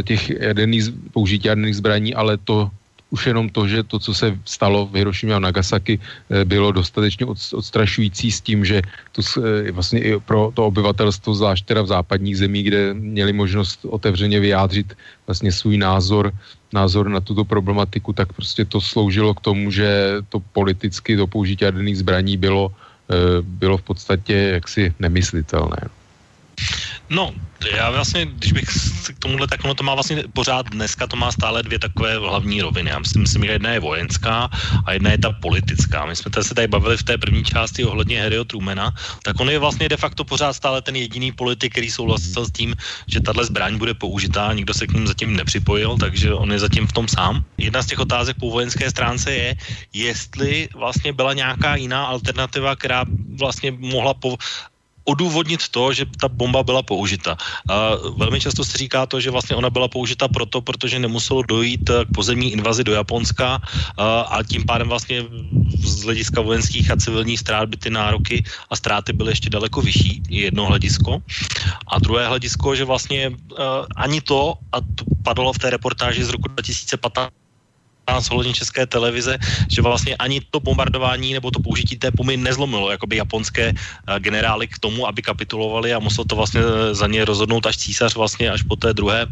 těch 0.04 0.30
jaderných, 0.30 0.86
použití 1.14 1.48
jaderných 1.48 1.76
zbraní, 1.76 2.14
ale 2.14 2.38
to 2.38 2.70
už 3.12 3.28
jenom 3.28 3.50
to, 3.50 3.68
že 3.68 3.84
to, 3.84 4.00
co 4.00 4.14
se 4.14 4.40
stalo 4.46 4.88
v 4.88 4.96
Hirošimě 4.96 5.36
a 5.36 5.40
Nagasaki, 5.40 6.00
bylo 6.44 6.72
dostatečně 6.72 7.26
odstrašující 7.54 8.32
s 8.32 8.42
tím, 8.42 8.66
že 8.66 8.82
to 9.12 9.22
vlastně 9.72 10.00
i 10.00 10.20
pro 10.20 10.52
to 10.56 10.66
obyvatelstvo, 10.66 11.36
zvlášť 11.36 11.66
teda 11.66 11.82
v 11.82 11.92
západních 11.92 12.38
zemích, 12.38 12.66
kde 12.68 12.94
měli 12.94 13.34
možnost 13.34 13.86
otevřeně 13.86 14.40
vyjádřit 14.40 14.98
vlastně 15.28 15.52
svůj 15.52 15.78
názor, 15.78 16.32
názor 16.74 17.10
na 17.10 17.20
tuto 17.20 17.44
problematiku, 17.46 18.14
tak 18.14 18.34
prostě 18.34 18.66
to 18.66 18.82
sloužilo 18.82 19.34
k 19.34 19.42
tomu, 19.42 19.72
že 19.72 20.24
to 20.30 20.40
politicky, 20.40 21.18
to 21.18 21.28
použití 21.28 21.66
jaderných 21.66 21.98
zbraní 21.98 22.38
bylo 22.38 22.72
Eh, 23.12 23.42
bylo 23.42 23.78
v 23.78 23.82
podstatě 23.82 24.34
jaksi 24.34 24.94
nemyslitelné. 25.00 25.78
No, 27.12 27.36
já 27.76 27.90
vlastně, 27.90 28.26
když 28.26 28.52
bych 28.52 28.70
k 29.16 29.20
tomuhle, 29.20 29.48
tak 29.48 29.64
ono 29.64 29.76
to 29.76 29.84
má 29.84 29.94
vlastně 29.94 30.24
pořád 30.34 30.70
dneska, 30.70 31.08
to 31.08 31.16
má 31.16 31.32
stále 31.32 31.64
dvě 31.64 31.80
takové 31.80 32.18
hlavní 32.18 32.62
roviny. 32.62 32.90
Já 32.90 33.00
myslím, 33.00 33.22
myslím 33.22 33.46
že 33.46 33.52
jedna 33.52 33.70
je 33.70 33.80
vojenská 33.80 34.50
a 34.86 34.94
jedna 34.94 35.12
je 35.12 35.18
ta 35.18 35.32
politická. 35.32 36.06
My 36.06 36.16
jsme 36.16 36.32
se 36.44 36.56
tady 36.56 36.68
bavili 36.68 36.98
v 36.98 37.04
té 37.04 37.18
první 37.18 37.44
části 37.44 37.86
ohledně 37.86 38.22
Harryho 38.22 38.46
Trumana, 38.46 38.96
tak 39.24 39.40
on 39.40 39.50
je 39.50 39.60
vlastně 39.60 39.90
de 39.90 39.98
facto 39.98 40.24
pořád 40.24 40.54
stále 40.54 40.82
ten 40.82 40.96
jediný 40.96 41.32
politik, 41.32 41.72
který 41.72 41.92
souhlasil 41.92 42.46
s 42.46 42.52
tím, 42.52 42.76
že 43.08 43.20
tahle 43.20 43.46
zbraň 43.46 43.78
bude 43.78 43.94
použitá, 43.94 44.54
nikdo 44.54 44.74
se 44.74 44.88
k 44.88 44.94
ním 44.94 45.08
zatím 45.08 45.36
nepřipojil, 45.36 45.98
takže 45.98 46.34
on 46.34 46.52
je 46.52 46.60
zatím 46.60 46.88
v 46.88 46.94
tom 46.94 47.08
sám. 47.08 47.44
Jedna 47.58 47.84
z 47.84 47.86
těch 47.86 48.00
otázek 48.00 48.38
po 48.40 48.50
vojenské 48.50 48.90
stránce 48.90 49.32
je, 49.32 49.56
jestli 49.94 50.70
vlastně 50.76 51.14
byla 51.14 51.34
nějaká 51.34 51.76
jiná 51.76 52.06
alternativa, 52.06 52.76
která 52.76 53.06
vlastně 53.36 53.72
mohla 53.72 54.14
po, 54.14 54.38
odůvodnit 55.04 55.68
to, 55.70 55.94
že 55.94 56.06
ta 56.20 56.28
bomba 56.28 56.64
byla 56.64 56.84
použita. 56.84 57.38
A 57.70 57.96
velmi 58.18 58.40
často 58.40 58.66
se 58.66 58.78
říká 58.78 59.06
to, 59.06 59.20
že 59.20 59.32
vlastně 59.32 59.56
ona 59.56 59.70
byla 59.70 59.88
použita 59.88 60.28
proto, 60.28 60.62
protože 60.62 61.00
nemuselo 61.00 61.42
dojít 61.44 61.90
k 61.90 62.14
pozemní 62.14 62.52
invazi 62.52 62.84
do 62.84 62.94
Japonska 62.94 63.62
a, 63.98 64.40
tím 64.50 64.66
pádem 64.66 64.90
vlastně 64.90 65.26
z 65.80 66.04
hlediska 66.04 66.42
vojenských 66.42 66.92
a 66.92 66.96
civilních 66.96 67.40
ztrát 67.40 67.70
by 67.70 67.78
ty 67.78 67.90
nároky 67.90 68.44
a 68.70 68.76
ztráty 68.76 69.14
byly 69.14 69.32
ještě 69.32 69.50
daleko 69.50 69.82
vyšší, 69.82 70.24
jedno 70.30 70.66
hledisko. 70.66 71.22
A 71.88 72.00
druhé 72.00 72.28
hledisko, 72.28 72.76
že 72.76 72.86
vlastně 72.86 73.30
uh, 73.30 73.38
ani 73.96 74.22
to, 74.22 74.54
a 74.72 74.82
to 74.82 75.04
padlo 75.24 75.54
v 75.54 75.60
té 75.60 75.70
reportáži 75.70 76.24
z 76.24 76.30
roku 76.30 76.48
2015, 76.48 77.41
z 78.20 78.30
ohledně 78.32 78.54
české 78.54 78.86
televize, 78.86 79.38
že 79.70 79.82
vlastně 79.82 80.16
ani 80.16 80.42
to 80.52 80.60
bombardování 80.60 81.34
nebo 81.34 81.52
to 81.52 81.60
použití 81.60 81.96
té 81.96 82.12
pumy 82.12 82.38
nezlomilo 82.38 82.92
jakoby 82.92 83.16
japonské 83.16 83.72
eh, 83.72 84.20
generály 84.20 84.68
k 84.68 84.80
tomu, 84.80 85.08
aby 85.08 85.22
kapitulovali 85.22 85.94
a 85.94 86.00
musel 86.00 86.26
to 86.26 86.36
vlastně 86.36 86.62
eh, 86.62 86.96
za 86.96 87.08
ně 87.08 87.26
rozhodnout 87.26 87.66
až 87.66 87.78
císař 87.78 88.16
vlastně 88.16 88.52
až 88.52 88.62
po 88.64 88.76
té 88.76 88.94
druhé, 88.94 89.28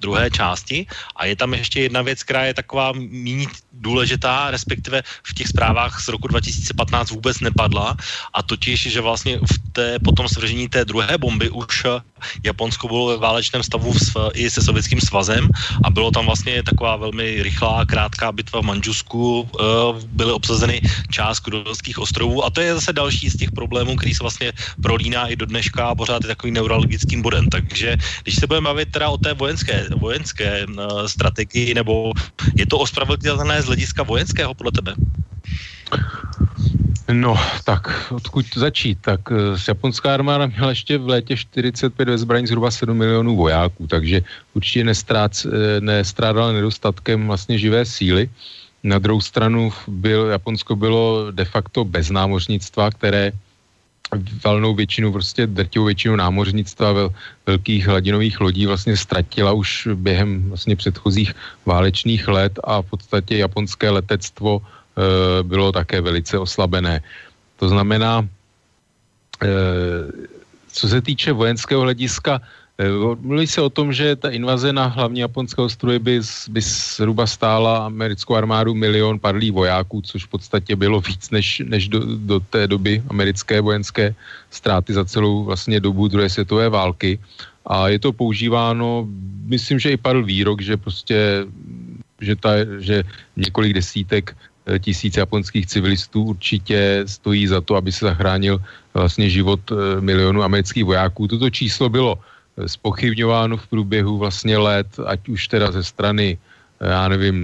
druhé 0.00 0.30
části. 0.30 0.86
A 1.16 1.26
je 1.26 1.36
tam 1.36 1.54
ještě 1.54 1.80
jedna 1.80 2.02
věc, 2.02 2.22
která 2.22 2.44
je 2.44 2.54
taková 2.54 2.92
méně 2.94 3.46
důležitá, 3.72 4.50
respektive 4.50 5.02
v 5.02 5.34
těch 5.34 5.48
zprávách 5.48 6.00
z 6.00 6.08
roku 6.08 6.28
2015 6.28 7.10
vůbec 7.10 7.40
nepadla 7.40 7.96
a 8.34 8.42
totiž, 8.42 8.92
že 8.92 9.00
vlastně 9.00 9.38
v 9.38 9.54
té, 9.72 9.98
potom 9.98 10.28
svržení 10.28 10.68
té 10.68 10.84
druhé 10.84 11.18
bomby 11.18 11.50
už 11.50 11.84
eh, 11.84 12.00
Japonsko 12.44 12.88
bylo 12.88 13.06
ve 13.06 13.16
válečném 13.16 13.62
stavu 13.62 13.94
i 14.34 14.50
se 14.50 14.62
Sovětským 14.62 15.00
svazem 15.00 15.48
a 15.84 15.90
bylo 15.90 16.10
tam 16.10 16.26
vlastně 16.26 16.62
taková 16.62 16.96
velmi 16.96 17.42
rychlá, 17.42 17.84
krátká 18.02 18.34
bitva 18.34 18.58
v 18.60 18.66
Manžusku, 18.74 19.46
eh, 19.46 19.62
byly 20.10 20.32
obsazeny 20.34 20.82
část 21.14 21.46
Kudovských 21.46 22.02
ostrovů 22.02 22.42
a 22.42 22.50
to 22.50 22.58
je 22.58 22.74
zase 22.74 22.90
další 22.92 23.30
z 23.30 23.46
těch 23.46 23.52
problémů, 23.54 23.94
který 23.94 24.10
se 24.10 24.26
vlastně 24.26 24.50
prolíná 24.82 25.30
i 25.30 25.38
do 25.38 25.46
dneška 25.46 25.86
a 25.86 25.94
pořád 25.94 26.26
je 26.26 26.34
takovým 26.34 26.58
neurologickým 26.58 27.22
bodem. 27.22 27.46
Takže 27.46 27.96
když 28.26 28.34
se 28.42 28.46
budeme 28.50 28.74
bavit 28.74 28.90
teda 28.90 29.06
o 29.06 29.18
té 29.22 29.38
vojenské, 29.38 29.86
vojenské 29.94 30.66
uh, 30.66 31.06
strategii, 31.06 31.74
nebo 31.78 32.10
je 32.58 32.66
to 32.66 32.82
ospravedlitelné 32.82 33.62
z 33.62 33.66
hlediska 33.70 34.02
vojenského 34.02 34.50
podle 34.50 34.72
tebe? 34.74 34.92
No, 37.10 37.34
tak 37.64 38.12
odkud 38.14 38.46
začít? 38.54 38.98
Tak 39.00 39.30
uh, 39.30 39.58
japonská 39.68 40.14
armáda 40.14 40.46
měla 40.46 40.68
ještě 40.68 40.98
v 40.98 41.08
létě 41.08 41.36
45 41.36 42.08
ve 42.08 42.18
zbraní 42.18 42.46
zhruba 42.46 42.70
7 42.70 42.96
milionů 42.96 43.36
vojáků, 43.36 43.86
takže 43.86 44.22
určitě 44.54 44.84
nestrác, 44.84 45.46
eh, 45.46 45.80
nestrádala 45.80 46.52
nedostatkem 46.52 47.26
vlastně 47.26 47.58
živé 47.58 47.84
síly. 47.84 48.30
Na 48.82 48.98
druhou 48.98 49.20
stranu 49.20 49.72
byl, 49.88 50.26
Japonsko 50.26 50.76
bylo 50.76 51.30
de 51.30 51.44
facto 51.44 51.84
bez 51.84 52.10
námořnictva, 52.10 52.90
které 52.90 53.32
valnou 54.44 54.74
většinu, 54.74 55.12
prostě 55.12 55.46
drtivou 55.46 55.84
většinu 55.84 56.16
námořnictva 56.16 56.92
vel, 56.92 57.10
velkých 57.46 57.86
hladinových 57.86 58.40
lodí 58.40 58.66
vlastně 58.66 58.96
ztratila 58.96 59.52
už 59.52 59.88
během 59.94 60.48
vlastně 60.48 60.76
předchozích 60.76 61.34
válečných 61.66 62.28
let 62.28 62.58
a 62.64 62.82
v 62.82 62.86
podstatě 62.86 63.36
japonské 63.36 63.90
letectvo 63.90 64.60
bylo 65.42 65.72
také 65.72 66.00
velice 66.00 66.38
oslabené. 66.38 67.02
To 67.56 67.68
znamená, 67.68 68.28
e, 69.42 69.48
co 70.72 70.88
se 70.88 71.00
týče 71.00 71.32
vojenského 71.32 71.82
hlediska, 71.82 72.40
Eh, 72.82 72.88
mluví 73.20 73.46
se 73.46 73.60
o 73.60 73.70
tom, 73.70 73.92
že 73.92 74.16
ta 74.16 74.30
invaze 74.30 74.72
na 74.72 74.86
hlavní 74.86 75.20
japonské 75.20 75.62
ostrovy 75.62 75.98
by, 75.98 76.20
by 76.48 76.60
zhruba 76.60 77.26
stála 77.26 77.86
americkou 77.86 78.34
armádu 78.34 78.74
milion 78.74 79.18
padlých 79.18 79.52
vojáků, 79.52 80.00
což 80.02 80.24
v 80.24 80.28
podstatě 80.28 80.76
bylo 80.76 81.00
víc 81.00 81.30
než, 81.30 81.62
než 81.68 81.88
do, 81.88 82.00
do 82.16 82.40
té 82.40 82.66
doby 82.66 83.02
americké 83.08 83.60
vojenské 83.60 84.14
ztráty 84.50 84.92
za 84.92 85.04
celou 85.04 85.44
vlastně 85.44 85.80
dobu 85.80 86.08
druhé 86.08 86.28
světové 86.28 86.68
války. 86.68 87.18
A 87.66 87.88
je 87.88 87.98
to 87.98 88.12
používáno, 88.12 89.06
myslím, 89.46 89.78
že 89.78 89.92
i 89.92 89.96
padl 89.96 90.24
výrok, 90.24 90.60
že 90.62 90.76
prostě, 90.76 91.44
že, 92.20 92.36
ta, 92.36 92.50
že 92.80 93.04
několik 93.36 93.72
desítek 93.72 94.32
eh, 94.32 94.51
tisíc 94.78 95.16
japonských 95.16 95.66
civilistů 95.66 96.22
určitě 96.22 97.02
stojí 97.06 97.46
za 97.46 97.60
to, 97.60 97.76
aby 97.76 97.92
se 97.92 98.04
zachránil 98.04 98.62
vlastně 98.94 99.30
život 99.30 99.60
eh, 99.72 100.00
milionů 100.00 100.42
amerických 100.42 100.84
vojáků. 100.84 101.28
Toto 101.28 101.50
číslo 101.50 101.88
bylo 101.88 102.18
spochybňováno 102.66 103.56
v 103.56 103.66
průběhu 103.66 104.18
vlastně 104.18 104.58
let, 104.58 104.86
ať 105.06 105.28
už 105.28 105.48
teda 105.48 105.72
ze 105.72 105.84
strany, 105.84 106.38
já 106.80 107.08
nevím, 107.08 107.38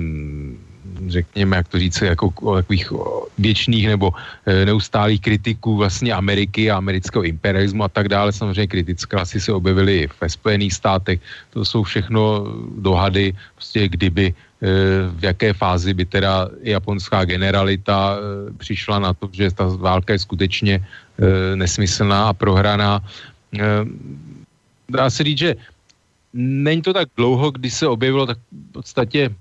řekněme, 1.06 1.56
jak 1.56 1.68
to 1.68 1.78
říct, 1.78 2.00
jako 2.02 2.54
takových 2.54 2.92
věčných 3.38 3.86
nebo 3.86 4.12
e, 4.46 4.64
neustálých 4.66 5.20
kritiků 5.20 5.76
vlastně 5.76 6.12
Ameriky 6.12 6.70
a 6.70 6.76
amerického 6.76 7.24
imperialismu 7.24 7.84
a 7.84 7.88
tak 7.88 8.08
dále. 8.08 8.32
Samozřejmě 8.32 8.66
kritické 8.66 9.16
hlasy 9.16 9.40
se 9.40 9.52
objevily 9.52 9.98
i 9.98 10.08
ve 10.20 10.28
Spojených 10.28 10.74
státech. 10.74 11.20
To 11.50 11.64
jsou 11.64 11.82
všechno 11.82 12.46
dohady, 12.78 13.34
prostě 13.54 13.88
kdyby 13.88 14.26
e, 14.26 14.34
v 15.14 15.24
jaké 15.24 15.52
fázi 15.52 15.94
by 15.94 16.04
teda 16.04 16.48
japonská 16.62 17.24
generalita 17.24 18.16
e, 18.16 18.52
přišla 18.58 18.98
na 18.98 19.14
to, 19.14 19.30
že 19.32 19.50
ta 19.50 19.64
válka 19.66 20.12
je 20.12 20.18
skutečně 20.18 20.84
nesmyslná 21.54 22.30
a 22.30 22.32
prohraná. 22.32 23.02
Dá 24.88 25.10
se 25.10 25.24
říct, 25.26 25.38
že 25.38 25.56
není 26.32 26.82
to 26.82 26.92
tak 26.92 27.08
dlouho, 27.16 27.50
kdy 27.50 27.70
se 27.70 27.86
objevilo 27.86 28.26
tak 28.26 28.38
v 28.38 28.72
podstatě 28.72 29.34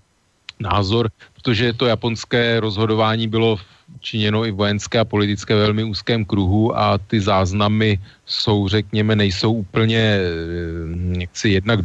názor, 0.60 1.10
protože 1.48 1.80
to 1.80 1.88
japonské 1.88 2.60
rozhodování 2.60 3.32
bylo 3.32 3.56
činěno 4.04 4.44
i 4.44 4.52
vojenské 4.52 5.00
a 5.00 5.08
politické 5.08 5.56
velmi 5.56 5.84
úzkém 5.88 6.28
kruhu 6.28 6.76
a 6.76 7.00
ty 7.00 7.24
záznamy 7.24 8.04
jsou, 8.28 8.68
řekněme, 8.68 9.16
nejsou 9.16 9.64
úplně 9.64 9.96
eh, 9.96 11.24
jaksi 11.24 11.50
jednak 11.50 11.80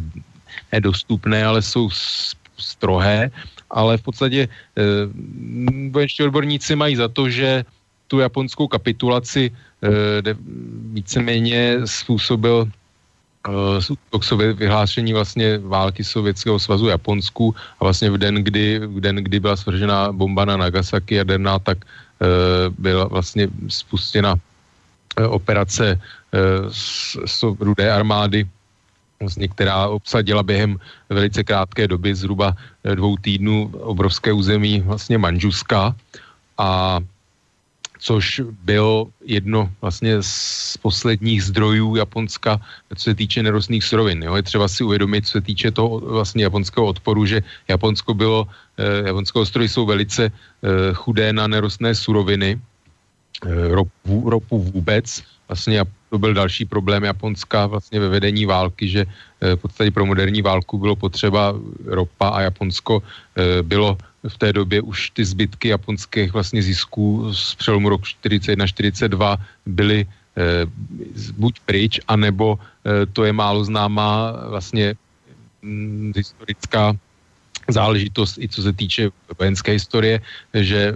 nedostupné, 0.67 1.47
ale 1.47 1.61
jsou 1.63 1.87
strohé, 2.59 3.31
ale 3.71 3.97
v 3.97 4.03
podstatě 4.03 4.41
e, 4.43 4.49
vojenští 5.89 6.23
odborníci 6.23 6.75
mají 6.75 6.95
za 6.99 7.07
to, 7.07 7.29
že 7.29 7.65
tu 8.07 8.19
japonskou 8.19 8.67
kapitulaci 8.67 9.47
e, 9.47 10.35
víceméně 10.91 11.87
způsobil 11.87 12.67
uh, 13.47 14.53
vyhlášení 14.53 15.13
vlastně 15.13 15.57
války 15.57 16.03
Sovětského 16.03 16.59
svazu 16.59 16.87
Japonsku 16.87 17.55
a 17.79 17.83
vlastně 17.83 18.09
v 18.09 18.17
den, 18.17 18.35
kdy, 18.35 18.79
v 18.79 18.99
den, 18.99 19.15
kdy 19.15 19.39
byla 19.39 19.55
svržena 19.55 20.11
bomba 20.11 20.45
na 20.45 20.57
Nagasaki 20.57 21.15
jaderná, 21.15 21.59
tak 21.59 21.77
uh, 21.77 22.73
byla 22.77 23.07
vlastně 23.07 23.47
spustěna 23.67 24.35
uh, 24.35 25.33
operace 25.33 25.99
uh, 27.43 27.55
rudé 27.59 27.91
armády, 27.91 28.47
vlastně, 29.19 29.47
která 29.47 29.87
obsadila 29.87 30.43
během 30.43 30.79
velice 31.09 31.43
krátké 31.43 31.87
doby, 31.87 32.15
zhruba 32.15 32.55
dvou 32.83 33.17
týdnů, 33.17 33.71
obrovské 33.79 34.33
území 34.33 34.81
vlastně 34.81 35.17
Manžuska. 35.17 35.95
A 36.57 36.99
což 38.03 38.41
bylo 38.67 39.07
jedno 39.23 39.71
vlastně 39.79 40.19
z 40.19 40.75
posledních 40.83 41.43
zdrojů 41.43 41.95
Japonska, 41.95 42.59
co 42.91 43.03
se 43.03 43.15
týče 43.15 43.43
nerostných 43.43 43.83
surovin. 43.83 44.23
Jo? 44.23 44.35
Je 44.35 44.43
třeba 44.43 44.67
si 44.67 44.83
uvědomit, 44.83 45.23
co 45.25 45.31
se 45.31 45.41
týče 45.41 45.71
toho 45.71 45.99
vlastně 45.99 46.43
japonského 46.43 46.85
odporu, 46.85 47.25
že 47.25 47.39
Japonsko 47.67 48.13
bylo, 48.13 48.47
eh, 48.75 49.07
Japonské 49.07 49.39
ostrovy 49.39 49.71
jsou 49.71 49.85
velice 49.87 50.27
eh, 50.27 50.93
chudé 50.93 51.31
na 51.31 51.47
nerostné 51.47 51.95
suroviny, 51.95 52.59
eh, 52.59 53.67
ropu, 53.71 54.29
ropu 54.29 54.59
vůbec, 54.59 55.23
vlastně 55.47 55.79
to 56.13 56.19
byl 56.19 56.33
další 56.33 56.65
problém 56.65 57.03
Japonska 57.03 57.65
vlastně 57.65 57.99
ve 57.99 58.09
vedení 58.09 58.45
války, 58.45 58.85
že 58.87 59.01
eh, 59.07 59.55
v 59.55 59.59
podstatě 59.63 59.91
pro 59.91 60.05
moderní 60.05 60.41
válku 60.43 60.77
bylo 60.77 60.95
potřeba 60.95 61.55
ropa 61.87 62.29
a 62.29 62.51
Japonsko 62.51 62.99
eh, 62.99 63.63
bylo 63.63 63.97
v 64.27 64.37
té 64.37 64.53
době 64.53 64.81
už 64.81 65.09
ty 65.09 65.25
zbytky 65.25 65.67
japonských 65.67 66.33
vlastně 66.33 66.63
zisků 66.63 67.33
z 67.33 67.55
přelomu 67.55 67.89
roku 67.89 68.03
41-42 68.03 69.37
byly 69.65 70.05
eh, 70.05 70.65
buď 71.37 71.59
pryč, 71.65 71.99
anebo 72.07 72.59
eh, 72.59 73.05
to 73.05 73.23
je 73.23 73.33
málo 73.33 73.63
známá 73.63 74.31
vlastně 74.49 74.95
hm, 75.63 76.13
historická 76.15 76.95
záležitost 77.69 78.37
i 78.37 78.49
co 78.49 78.61
se 78.61 78.73
týče 78.73 79.09
vojenské 79.39 79.71
historie, 79.71 80.19
že 80.53 80.95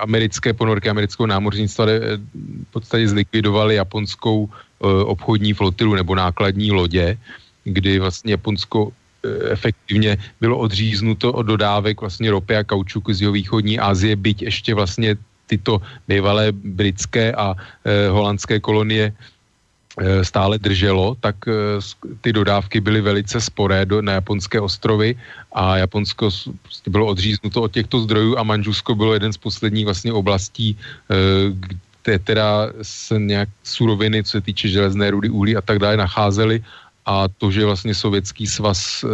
americké 0.00 0.54
ponorky 0.54 0.90
amerického 0.90 1.26
námořnictva 1.26 1.84
eh, 1.86 2.16
v 2.18 2.70
podstatě 2.70 3.08
zlikvidovali 3.08 3.74
japonskou 3.74 4.48
eh, 4.48 4.86
obchodní 4.86 5.54
flotilu 5.54 5.94
nebo 5.94 6.14
nákladní 6.14 6.72
lodě, 6.72 7.18
kdy 7.64 7.98
vlastně 7.98 8.32
Japonsko 8.32 8.92
efektivně 9.50 10.16
bylo 10.40 10.58
odříznuto 10.58 11.32
od 11.32 11.42
dodávek 11.42 12.00
vlastně 12.00 12.30
ropy 12.30 12.56
a 12.56 12.64
kaučuku 12.64 13.12
z 13.12 13.30
východní 13.30 13.78
Asie, 13.78 14.16
byť 14.16 14.42
ještě 14.42 14.74
vlastně 14.74 15.16
tyto 15.46 15.80
bývalé 16.08 16.52
britské 16.52 17.32
a 17.32 17.56
e, 17.84 18.08
holandské 18.08 18.60
kolonie 18.60 19.10
e, 19.10 20.24
stále 20.24 20.58
drželo, 20.58 21.16
tak 21.20 21.48
e, 21.48 21.52
ty 22.20 22.32
dodávky 22.32 22.80
byly 22.80 23.00
velice 23.00 23.40
sporé 23.40 23.86
do, 23.86 24.02
na 24.02 24.12
japonské 24.20 24.60
ostrovy 24.60 25.16
a 25.52 25.76
Japonsko 25.76 26.30
prostě 26.62 26.90
bylo 26.90 27.06
odříznuto 27.06 27.62
od 27.62 27.72
těchto 27.72 28.00
zdrojů 28.00 28.38
a 28.38 28.42
Manžusko 28.42 28.94
bylo 28.94 29.14
jeden 29.14 29.32
z 29.32 29.40
posledních 29.40 29.84
vlastně 29.84 30.12
oblastí, 30.12 30.76
e, 30.76 30.76
kde 31.50 32.18
teda 32.18 32.72
se 32.82 33.18
nějak 33.18 33.48
suroviny, 33.64 34.24
co 34.24 34.30
se 34.30 34.40
týče 34.40 34.68
železné 34.68 35.10
rudy, 35.10 35.28
uhlí 35.28 35.56
a 35.56 35.60
tak 35.60 35.78
dále, 35.78 35.96
nacházely 35.96 36.64
a 37.08 37.24
to, 37.40 37.48
že 37.48 37.64
vlastně 37.64 37.94
Sovětský 37.96 38.44
svaz 38.46 39.00
e, 39.00 39.08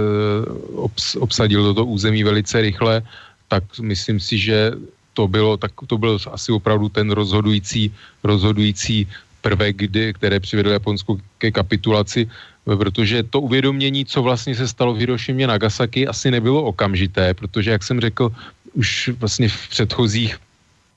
obs, 0.75 1.15
obsadil 1.15 1.63
toto 1.63 1.87
území 1.87 2.27
velice 2.27 2.61
rychle, 2.61 3.03
tak 3.49 3.63
myslím 3.79 4.19
si, 4.19 4.35
že 4.35 4.75
to 5.15 5.31
bylo, 5.31 5.55
tak 5.57 5.71
to 5.87 5.95
byl 5.99 6.19
asi 6.27 6.51
opravdu 6.51 6.91
ten 6.91 7.11
rozhodující, 7.15 7.95
rozhodující 8.27 9.07
prvek, 9.41 9.77
kdy, 9.77 10.13
které 10.19 10.41
přivedlo 10.41 10.73
Japonsko 10.73 11.23
ke 11.39 11.55
kapitulaci, 11.55 12.27
protože 12.65 13.23
to 13.23 13.41
uvědomění, 13.41 14.05
co 14.05 14.23
vlastně 14.23 14.59
se 14.59 14.67
stalo 14.67 14.95
v 14.95 14.99
Hirošimě 14.99 15.47
Nagasaki, 15.47 16.09
asi 16.09 16.31
nebylo 16.35 16.63
okamžité, 16.75 17.35
protože, 17.35 17.71
jak 17.71 17.83
jsem 17.83 18.01
řekl, 18.01 18.33
už 18.75 19.15
vlastně 19.23 19.49
v 19.49 19.69
předchozích 19.69 20.35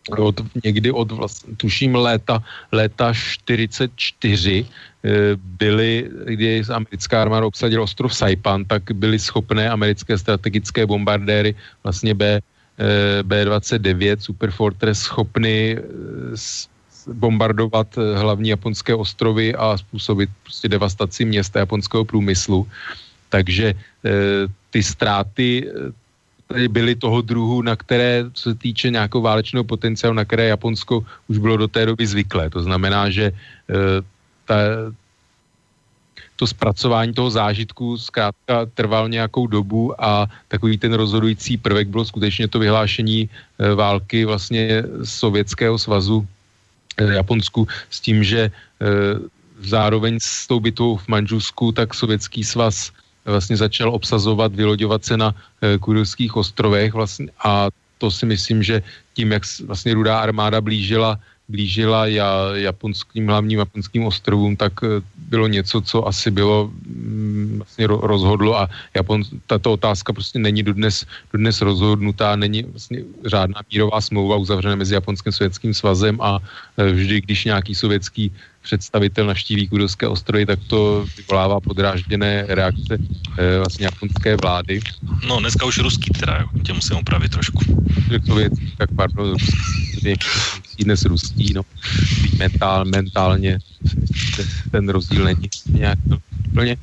od, 0.10 0.42
někdy 0.64 0.92
od 0.92 1.12
vlastně, 1.12 1.56
tuším 1.56 1.96
léta, 1.96 2.44
léta 2.72 3.14
44 3.14 4.66
eh, 4.66 5.10
byly, 5.36 6.10
kdy 6.26 6.64
americká 6.74 7.22
armáda 7.22 7.46
obsadila 7.46 7.84
ostrov 7.84 8.16
Saipan, 8.16 8.66
tak 8.66 8.92
byly 8.92 9.20
schopné 9.20 9.70
americké 9.70 10.18
strategické 10.18 10.86
bombardéry 10.86 11.56
vlastně 11.84 12.14
B, 12.14 12.40
eh, 12.40 13.24
B-29 13.24 14.18
Super 14.20 14.52
Fortress 14.52 15.00
schopny 15.00 15.78
eh, 15.78 15.82
bombardovat 17.08 17.88
hlavní 17.96 18.50
japonské 18.50 18.96
ostrovy 18.96 19.56
a 19.56 19.78
způsobit 19.78 20.30
prostě 20.44 20.68
devastaci 20.68 21.26
města 21.26 21.60
japonského 21.60 22.04
průmyslu. 22.06 22.68
Takže 23.30 23.74
ty 24.70 24.84
ztráty 24.84 25.72
byly 26.68 26.96
toho 26.96 27.22
druhu, 27.22 27.62
na 27.62 27.76
které, 27.76 28.26
co 28.34 28.44
se 28.52 28.56
týče 28.56 28.90
nějakého 28.90 29.22
válečného 29.22 29.64
potenciálu, 29.64 30.16
na 30.16 30.26
které 30.26 30.48
Japonsko 30.48 31.04
už 31.28 31.38
bylo 31.38 31.58
do 31.58 31.68
té 31.68 31.86
doby 31.86 32.08
zvyklé. 32.08 32.50
To 32.50 32.64
znamená, 32.64 33.10
že 33.10 33.32
eh, 33.32 34.02
ta, 34.46 34.56
to 36.36 36.48
zpracování 36.48 37.14
toho 37.14 37.30
zážitku 37.30 37.98
zkrátka 37.98 38.66
trval 38.74 39.10
nějakou 39.10 39.48
dobu 39.48 39.92
a 39.98 40.28
takový 40.48 40.78
ten 40.78 40.94
rozhodující 40.94 41.58
prvek 41.58 41.88
bylo 41.88 42.06
skutečně 42.06 42.48
to 42.48 42.60
vyhlášení 42.60 43.30
eh, 43.30 43.76
války 43.76 44.26
vlastně 44.26 44.84
Sovětského 45.04 45.78
svazu 45.78 46.28
eh, 46.98 47.14
Japonsku 47.14 47.68
s 47.90 48.00
tím, 48.00 48.24
že 48.24 48.52
zároveň 49.58 50.22
s 50.22 50.48
tou 50.48 50.60
bitvou 50.60 50.98
v 50.98 51.08
Manžusku, 51.08 51.72
tak 51.72 51.94
Sovětský 51.94 52.44
svaz 52.44 52.94
vlastně 53.32 53.58
začal 53.58 53.90
obsazovat, 53.94 54.56
vyloďovat 54.56 55.06
se 55.06 55.18
na 55.18 55.36
e, 55.62 55.78
Kurilských 55.78 56.36
ostrovech 56.36 56.94
vlastně. 56.94 57.28
A 57.44 57.68
to 57.98 58.12
si 58.12 58.26
myslím, 58.26 58.64
že 58.64 58.84
tím, 59.14 59.32
jak 59.32 59.44
vlastně 59.66 59.94
rudá 59.94 60.20
armáda 60.20 60.62
blížila, 60.62 61.20
blížila 61.50 62.06
ja, 62.08 62.28
japonským, 62.54 63.28
hlavním 63.28 63.60
japonským 63.60 64.04
ostrovům, 64.06 64.56
tak 64.56 64.74
e, 64.84 65.02
bylo 65.18 65.48
něco, 65.48 65.82
co 65.82 66.08
asi 66.08 66.32
bylo 66.32 66.72
mm, 66.88 67.54
vlastně 67.58 67.88
rozhodlo. 67.88 68.60
A 68.60 68.70
Japon, 68.94 69.24
tato 69.48 69.74
otázka 69.74 70.14
prostě 70.14 70.40
není 70.40 70.64
dodnes, 70.64 71.06
dodnes 71.34 71.62
rozhodnutá, 71.62 72.36
není 72.36 72.64
vlastně 72.64 73.04
řádná 73.26 73.62
mírová 73.72 74.02
smlouva 74.02 74.36
uzavřená 74.36 74.76
mezi 74.76 74.94
Japonským 74.94 75.32
sovětským 75.32 75.74
svazem 75.74 76.22
a 76.22 76.40
e, 76.78 76.92
vždy, 76.92 77.22
když 77.22 77.46
nějaký 77.46 77.76
sovětský 77.76 78.32
představitel 78.68 79.26
navštíví 79.26 79.68
Kudovské 79.68 80.08
ostrovy, 80.08 80.46
tak 80.46 80.60
to 80.68 81.06
vyvolává 81.18 81.60
podrážděné 81.60 82.46
reakce 82.48 82.98
e, 83.38 83.58
vlastně 83.58 83.86
japonské 83.86 84.36
vlády. 84.36 84.80
No, 85.28 85.40
dneska 85.40 85.66
už 85.66 85.78
ruský 85.78 86.10
teda, 86.20 86.38
jo. 86.38 86.48
tě 86.64 86.74
musím 86.74 86.98
opravit 86.98 87.32
trošku. 87.32 87.60
Věc, 88.36 88.54
tak 88.78 88.90
pardon, 88.96 89.36
dnes 90.80 91.06
ruský, 91.06 91.54
no, 91.54 91.62
mentál, 92.38 92.86
mentálně 92.86 93.60
ten 94.72 94.90
rozdíl 94.90 95.24
není 95.24 95.50
nějak 95.70 96.00
úplně. 96.52 96.78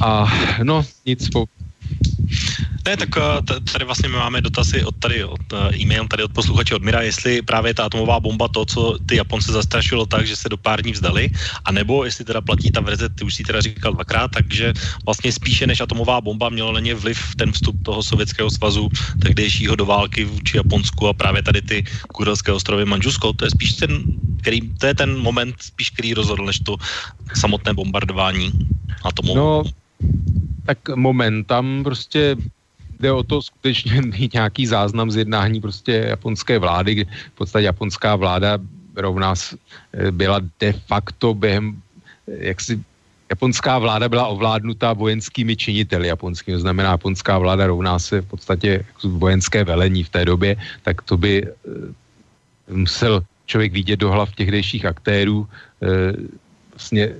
A 0.00 0.32
no, 0.62 0.84
nic 1.06 1.28
po, 1.28 1.44
Ne, 2.86 2.96
tak 2.96 3.08
eh, 3.16 3.60
tady 3.72 3.84
vlastně 3.84 4.08
my 4.08 4.16
máme 4.16 4.40
dotazy 4.40 4.84
od 4.84 4.96
tady, 4.96 5.24
od 5.24 5.40
eh, 5.52 5.76
e-mail 5.76 6.08
tady 6.08 6.22
od 6.22 6.32
posluchače 6.32 6.74
od 6.74 6.82
Mira, 6.82 7.02
jestli 7.02 7.42
právě 7.42 7.74
ta 7.74 7.84
atomová 7.84 8.20
bomba 8.20 8.48
to, 8.48 8.64
co 8.64 8.98
ty 9.06 9.16
Japonce 9.16 9.52
zastrašilo 9.52 10.06
tak, 10.06 10.26
že 10.26 10.36
se 10.36 10.48
do 10.48 10.56
pár 10.56 10.82
dní 10.82 10.92
vzdali, 10.92 11.30
anebo 11.64 12.04
jestli 12.04 12.24
teda 12.24 12.40
platí 12.40 12.70
ta 12.70 12.80
verze, 12.80 13.08
ty 13.08 13.24
už 13.24 13.34
si 13.34 13.42
teda 13.42 13.60
říkal 13.60 13.92
dvakrát, 13.92 14.30
takže 14.30 14.72
vlastně 15.04 15.32
spíše 15.32 15.66
než 15.66 15.80
atomová 15.80 16.20
bomba 16.20 16.48
mělo 16.48 16.72
na 16.72 16.80
ně 16.80 16.94
vliv 16.94 17.18
ten 17.36 17.52
vstup 17.52 17.76
toho 17.82 18.02
Sovětského 18.02 18.50
svazu 18.50 18.88
tehdejšího 19.22 19.76
do 19.76 19.86
války 19.86 20.24
vůči 20.24 20.56
Japonsku 20.56 21.08
a 21.08 21.12
právě 21.12 21.42
tady 21.42 21.62
ty 21.62 21.84
Kurelské 22.12 22.52
ostrovy 22.52 22.84
Manžusko, 22.84 23.32
to 23.32 23.44
je 23.44 23.50
spíš 23.50 23.72
ten, 23.72 24.04
který, 24.40 24.60
to 24.78 24.86
je 24.86 24.94
ten 24.94 25.18
moment 25.18 25.54
spíš, 25.60 25.90
který 25.90 26.14
rozhodl, 26.14 26.44
než 26.44 26.58
to 26.58 26.76
samotné 27.36 27.74
bombardování 27.74 28.52
atomovou. 29.04 29.36
No, 29.36 29.62
tak 30.66 30.78
moment, 30.96 31.44
tam 31.44 31.84
prostě 31.84 32.36
jde 33.00 33.12
o 33.12 33.22
to 33.22 33.42
skutečně 33.42 34.02
mít 34.18 34.32
nějaký 34.32 34.66
záznam 34.66 35.10
z 35.10 35.16
jednání 35.16 35.60
prostě 35.60 35.92
japonské 35.92 36.58
vlády, 36.58 36.94
kdy 36.94 37.04
v 37.04 37.34
podstatě 37.34 37.64
japonská 37.64 38.16
vláda 38.16 38.58
rovná 38.96 39.34
eh, 39.34 40.10
byla 40.10 40.40
de 40.60 40.72
facto 40.72 41.34
během, 41.34 41.82
eh, 42.28 42.46
jak 42.52 42.60
si 42.60 42.80
japonská 43.30 43.78
vláda 43.78 44.08
byla 44.08 44.26
ovládnutá 44.26 44.92
vojenskými 44.92 45.56
činiteli 45.56 46.08
japonskými, 46.08 46.58
to 46.58 46.66
znamená 46.66 46.98
japonská 46.98 47.38
vláda 47.38 47.66
rovná 47.66 47.98
se 47.98 48.20
v 48.20 48.26
podstatě 48.26 48.84
vojenské 49.02 49.64
velení 49.64 50.02
v 50.02 50.08
té 50.10 50.24
době, 50.24 50.56
tak 50.82 51.02
to 51.02 51.16
by 51.16 51.46
e, 51.46 51.50
musel 52.74 53.22
člověk 53.46 53.72
vidět 53.72 54.02
do 54.02 54.10
hlav 54.10 54.34
tehdejších 54.34 54.84
aktérů, 54.84 55.46
e, 55.46 55.86
vlastně 56.74 57.14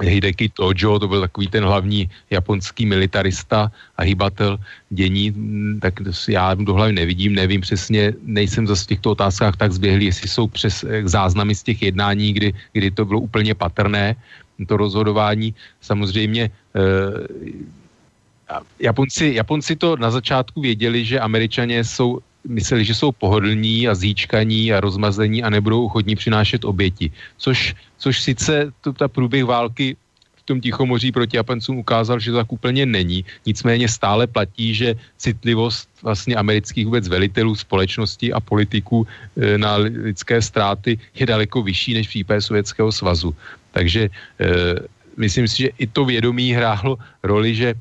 Hideki 0.00 0.48
Tojo, 0.48 0.98
to 0.98 1.08
byl 1.08 1.20
takový 1.20 1.46
ten 1.46 1.64
hlavní 1.64 2.10
japonský 2.30 2.86
militarista 2.86 3.70
a 3.96 4.02
hybatel 4.02 4.58
dění, 4.90 5.34
tak 5.80 5.94
já 6.28 6.54
do 6.54 6.74
hlavy 6.74 6.92
nevidím, 6.92 7.34
nevím 7.34 7.60
přesně, 7.60 8.14
nejsem 8.22 8.66
zase 8.66 8.84
v 8.84 8.86
těchto 8.86 9.10
otázkách 9.10 9.56
tak 9.56 9.72
zběhlý, 9.72 10.06
jestli 10.06 10.28
jsou 10.28 10.46
přes 10.46 10.84
eh, 10.84 11.08
záznamy 11.08 11.54
z 11.54 11.62
těch 11.62 11.82
jednání, 11.82 12.32
kdy, 12.32 12.54
kdy 12.72 12.90
to 12.90 13.04
bylo 13.04 13.20
úplně 13.20 13.54
patrné, 13.54 14.16
to 14.66 14.76
rozhodování. 14.76 15.54
Samozřejmě 15.80 16.50
eh, 16.50 16.80
Japonci, 18.78 19.32
Japonci 19.34 19.76
to 19.76 19.96
na 19.96 20.10
začátku 20.10 20.60
věděli, 20.60 21.04
že 21.04 21.20
američané 21.20 21.84
jsou 21.84 22.18
mysleli, 22.48 22.84
že 22.84 22.94
jsou 22.94 23.12
pohodlní 23.12 23.88
a 23.88 23.94
zíčkaní 23.94 24.72
a 24.72 24.80
rozmazení 24.80 25.42
a 25.42 25.50
nebudou 25.50 25.84
ochotní 25.84 26.16
přinášet 26.16 26.64
oběti. 26.64 27.10
Což, 27.36 27.74
což 27.98 28.22
sice 28.22 28.72
to, 28.80 28.92
ta 28.92 29.08
průběh 29.08 29.44
války 29.44 29.96
v 30.36 30.42
tom 30.44 30.60
Tichomoří 30.60 31.12
proti 31.12 31.36
Japoncům 31.36 31.78
ukázal, 31.78 32.20
že 32.20 32.30
to 32.30 32.36
tak 32.36 32.52
úplně 32.52 32.86
není. 32.86 33.24
Nicméně 33.46 33.88
stále 33.88 34.26
platí, 34.26 34.74
že 34.74 34.94
citlivost 35.16 35.88
vlastně 36.02 36.36
amerických 36.36 36.84
vůbec 36.84 37.08
velitelů 37.08 37.56
společnosti 37.56 38.32
a 38.32 38.40
politiků 38.40 39.06
e, 39.06 39.58
na 39.58 39.76
lidské 39.76 40.42
ztráty 40.42 41.00
je 41.16 41.26
daleko 41.26 41.62
vyšší 41.62 41.94
než 41.94 42.06
v 42.06 42.10
případě 42.10 42.40
Sovětského 42.40 42.92
svazu. 42.92 43.34
Takže 43.72 44.02
e, 44.04 44.10
myslím 45.16 45.48
si, 45.48 45.56
že 45.56 45.68
i 45.78 45.86
to 45.86 46.04
vědomí 46.04 46.52
hrálo 46.52 47.00
roli, 47.24 47.54
že 47.54 47.68
e, 47.72 47.74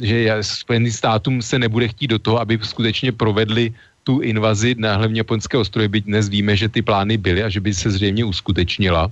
že 0.00 0.38
Spojeným 0.40 0.92
státům 0.92 1.42
se 1.42 1.58
nebude 1.58 1.88
chtít 1.88 2.06
do 2.06 2.18
toho, 2.18 2.40
aby 2.40 2.58
skutečně 2.62 3.12
provedli 3.12 3.72
tu 4.02 4.20
invazi 4.20 4.74
na 4.78 4.96
hlavně 4.96 5.20
japonské 5.20 5.58
ostrovy, 5.58 5.88
byť 5.88 6.04
dnes 6.04 6.28
víme, 6.28 6.56
že 6.56 6.68
ty 6.68 6.82
plány 6.82 7.16
byly 7.16 7.42
a 7.42 7.48
že 7.48 7.60
by 7.60 7.74
se 7.74 7.90
zřejmě 7.90 8.24
uskutečnila 8.24 9.10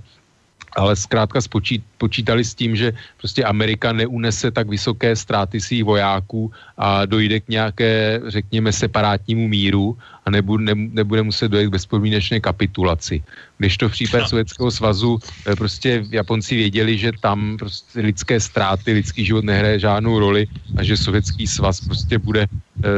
ale 0.76 0.96
zkrátka 0.96 1.40
spočít, 1.40 1.82
počítali 1.98 2.44
s 2.44 2.54
tím, 2.54 2.76
že 2.76 2.92
prostě 3.18 3.44
Amerika 3.44 3.92
neunese 3.92 4.50
tak 4.50 4.68
vysoké 4.68 5.16
ztráty 5.16 5.60
svých 5.60 5.84
vojáků 5.84 6.52
a 6.78 7.06
dojde 7.06 7.40
k 7.40 7.48
nějaké, 7.48 8.20
řekněme, 8.26 8.72
separátnímu 8.72 9.48
míru 9.48 9.98
a 10.26 10.30
nebude, 10.30 10.64
ne, 10.64 10.74
nebude 10.74 11.22
muset 11.22 11.48
dojít 11.48 11.68
k 11.68 11.76
bezpodmínečné 11.76 12.40
kapitulaci. 12.40 13.22
Když 13.58 13.76
to 13.76 13.88
v 13.88 13.92
případě 13.92 14.22
no. 14.22 14.28
Sovětského 14.28 14.70
svazu 14.70 15.18
eh, 15.46 15.56
prostě 15.56 16.04
Japonci 16.10 16.56
věděli, 16.56 16.98
že 16.98 17.12
tam 17.20 17.56
prostě 17.58 18.00
lidské 18.00 18.40
ztráty, 18.40 18.92
lidský 18.92 19.24
život 19.24 19.44
nehraje 19.44 19.78
žádnou 19.78 20.18
roli 20.18 20.46
a 20.76 20.82
že 20.82 20.96
Sovětský 20.96 21.46
svaz 21.46 21.80
prostě 21.80 22.18
bude 22.18 22.46
eh, 22.46 22.88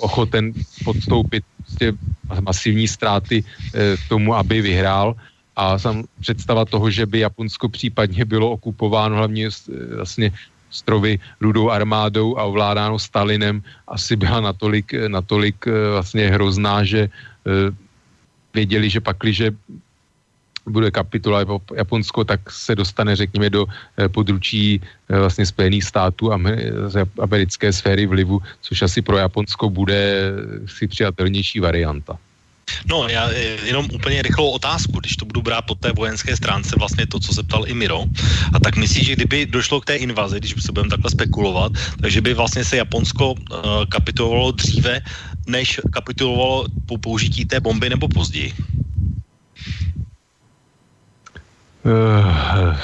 ochoten 0.00 0.52
podstoupit 0.84 1.44
prostě 1.58 1.92
masivní 2.40 2.88
ztráty 2.88 3.44
eh, 3.44 3.96
k 3.96 4.08
tomu, 4.08 4.34
aby 4.34 4.60
vyhrál, 4.60 5.16
a 5.56 5.78
sam 5.78 6.04
představa 6.20 6.64
toho, 6.64 6.90
že 6.90 7.06
by 7.06 7.18
Japonsko 7.18 7.68
případně 7.68 8.24
bylo 8.24 8.50
okupováno 8.50 9.16
hlavně 9.16 9.48
vlastně 9.96 10.32
strovy 10.70 11.18
rudou 11.40 11.70
armádou 11.70 12.38
a 12.38 12.44
ovládáno 12.44 12.98
Stalinem, 12.98 13.62
asi 13.88 14.16
byla 14.16 14.40
natolik, 14.40 14.92
natolik 15.08 15.56
eh, 15.66 15.90
vlastně 15.90 16.28
hrozná, 16.30 16.84
že 16.84 17.08
eh, 17.08 17.72
věděli, 18.54 18.90
že 18.90 19.00
pakliže 19.00 19.50
bude 20.66 20.90
kapitula 20.90 21.46
Japonsko, 21.76 22.24
tak 22.24 22.50
se 22.50 22.74
dostane, 22.74 23.16
řekněme, 23.16 23.50
do 23.50 23.66
eh, 23.96 24.08
područí 24.08 24.80
vlastně 25.08 25.46
Spojených 25.46 25.84
států 25.84 26.32
a 26.32 26.40
americké 27.22 27.72
sféry 27.72 28.06
vlivu, 28.06 28.42
což 28.60 28.82
asi 28.82 29.02
pro 29.02 29.16
Japonsko 29.16 29.70
bude 29.70 30.32
si 30.66 30.88
přijatelnější 30.88 31.60
varianta. 31.60 32.18
No, 32.88 33.08
já 33.08 33.30
eh, 33.30 33.66
jenom 33.66 33.88
úplně 33.92 34.22
rychlou 34.22 34.50
otázku, 34.50 35.00
když 35.00 35.16
to 35.16 35.24
budu 35.24 35.42
brát 35.42 35.62
po 35.62 35.74
té 35.74 35.92
vojenské 35.92 36.36
stránce, 36.36 36.76
vlastně 36.78 37.06
to, 37.06 37.20
co 37.20 37.34
se 37.34 37.42
ptal 37.42 37.64
i 37.66 37.74
Miro. 37.74 38.04
A 38.52 38.60
tak 38.60 38.76
myslíš, 38.76 39.06
že 39.06 39.12
kdyby 39.12 39.46
došlo 39.46 39.80
k 39.80 39.84
té 39.84 39.96
invazi, 39.96 40.38
když 40.38 40.54
se 40.58 40.72
budeme 40.72 40.90
takhle 40.90 41.10
spekulovat, 41.10 41.72
takže 42.00 42.20
by 42.20 42.34
vlastně 42.34 42.64
se 42.64 42.76
Japonsko 42.76 43.32
uh, 43.32 43.38
kapitulovalo 43.88 44.52
dříve, 44.52 45.00
než 45.46 45.80
kapitulovalo 45.92 46.66
po 46.86 46.98
použití 46.98 47.44
té 47.44 47.60
bomby 47.60 47.90
nebo 47.90 48.08
později? 48.08 48.52
Uh, 51.84 52.76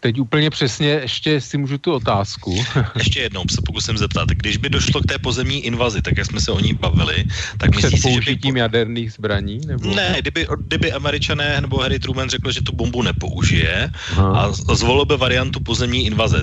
teď 0.00 0.20
úplně 0.20 0.50
přesně, 0.50 0.88
ještě 0.88 1.40
si 1.40 1.58
můžu 1.58 1.78
tu 1.78 1.92
otázku. 1.92 2.64
ještě 2.96 3.20
jednou 3.20 3.42
se 3.50 3.62
pokusím 3.66 3.98
zeptat. 3.98 4.28
Když 4.28 4.56
by 4.56 4.68
došlo 4.68 5.00
k 5.00 5.06
té 5.06 5.18
pozemní 5.18 5.64
invazi, 5.64 6.02
tak 6.02 6.16
jak 6.16 6.26
jsme 6.26 6.40
se 6.40 6.52
o 6.52 6.60
ní 6.60 6.72
bavili, 6.72 7.24
tak 7.58 7.70
Před 7.70 7.92
myslíš 7.92 8.02
si, 8.02 8.12
že 8.12 8.52
by... 8.52 8.58
jaderných 8.58 9.12
zbraní? 9.12 9.60
Nebo... 9.66 9.94
Ne, 9.94 10.16
kdyby, 10.20 10.46
kdyby 10.66 10.92
američané 10.92 11.60
nebo 11.60 11.78
Harry 11.78 11.98
Truman 11.98 12.28
řekl, 12.28 12.52
že 12.52 12.60
tu 12.60 12.72
bombu 12.72 13.02
nepoužije 13.02 13.90
Aha. 14.10 14.52
a 14.68 14.74
zvolil 14.74 15.04
by 15.04 15.16
variantu 15.16 15.60
pozemní 15.60 16.06
invaze, 16.06 16.42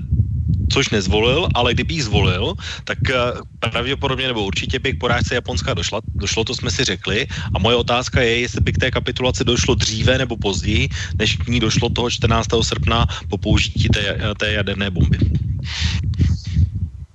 což 0.69 0.89
nezvolil, 0.89 1.47
ale 1.53 1.73
kdyby 1.73 1.93
ji 1.93 2.01
zvolil, 2.01 2.53
tak 2.83 2.97
eh, 3.09 3.15
pravděpodobně 3.59 4.27
nebo 4.27 4.45
určitě 4.45 4.79
by 4.79 4.93
k 4.93 4.99
porážce 4.99 5.35
Japonska 5.35 5.73
došla, 5.73 6.01
došlo, 6.15 6.43
to 6.43 6.55
jsme 6.55 6.71
si 6.71 6.83
řekli. 6.83 7.27
A 7.53 7.59
moje 7.59 7.75
otázka 7.75 8.21
je, 8.21 8.39
jestli 8.39 8.61
by 8.61 8.71
k 8.73 8.77
té 8.77 8.91
kapitulaci 8.91 9.43
došlo 9.43 9.75
dříve 9.75 10.17
nebo 10.17 10.37
později, 10.37 10.89
než 11.19 11.35
k 11.35 11.47
ní 11.47 11.59
došlo 11.59 11.89
toho 11.89 12.09
14. 12.09 12.47
srpna 12.61 13.07
po 13.29 13.37
použití 13.37 13.89
té, 13.89 14.17
té 14.37 14.51
jaderné 14.51 14.89
bomby. 14.91 15.17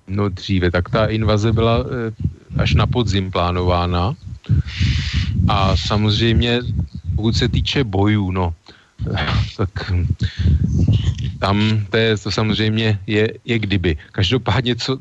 No 0.08 0.28
dříve, 0.28 0.70
tak 0.70 0.90
ta 0.90 1.06
invaze 1.06 1.52
byla 1.52 1.84
eh, 1.86 2.12
až 2.62 2.74
na 2.74 2.86
podzim 2.86 3.30
plánována. 3.30 4.14
A 5.48 5.76
samozřejmě, 5.76 6.60
pokud 7.16 7.36
se 7.36 7.48
týče 7.48 7.84
bojů, 7.84 8.30
no, 8.30 8.54
tak 9.56 9.92
tam 11.38 11.86
to, 11.90 11.96
je, 11.96 12.18
to 12.18 12.30
samozřejmě 12.30 12.98
je, 13.06 13.24
je 13.44 13.58
kdyby. 13.58 13.96
Každopádně, 14.12 14.76
co, 14.76 14.98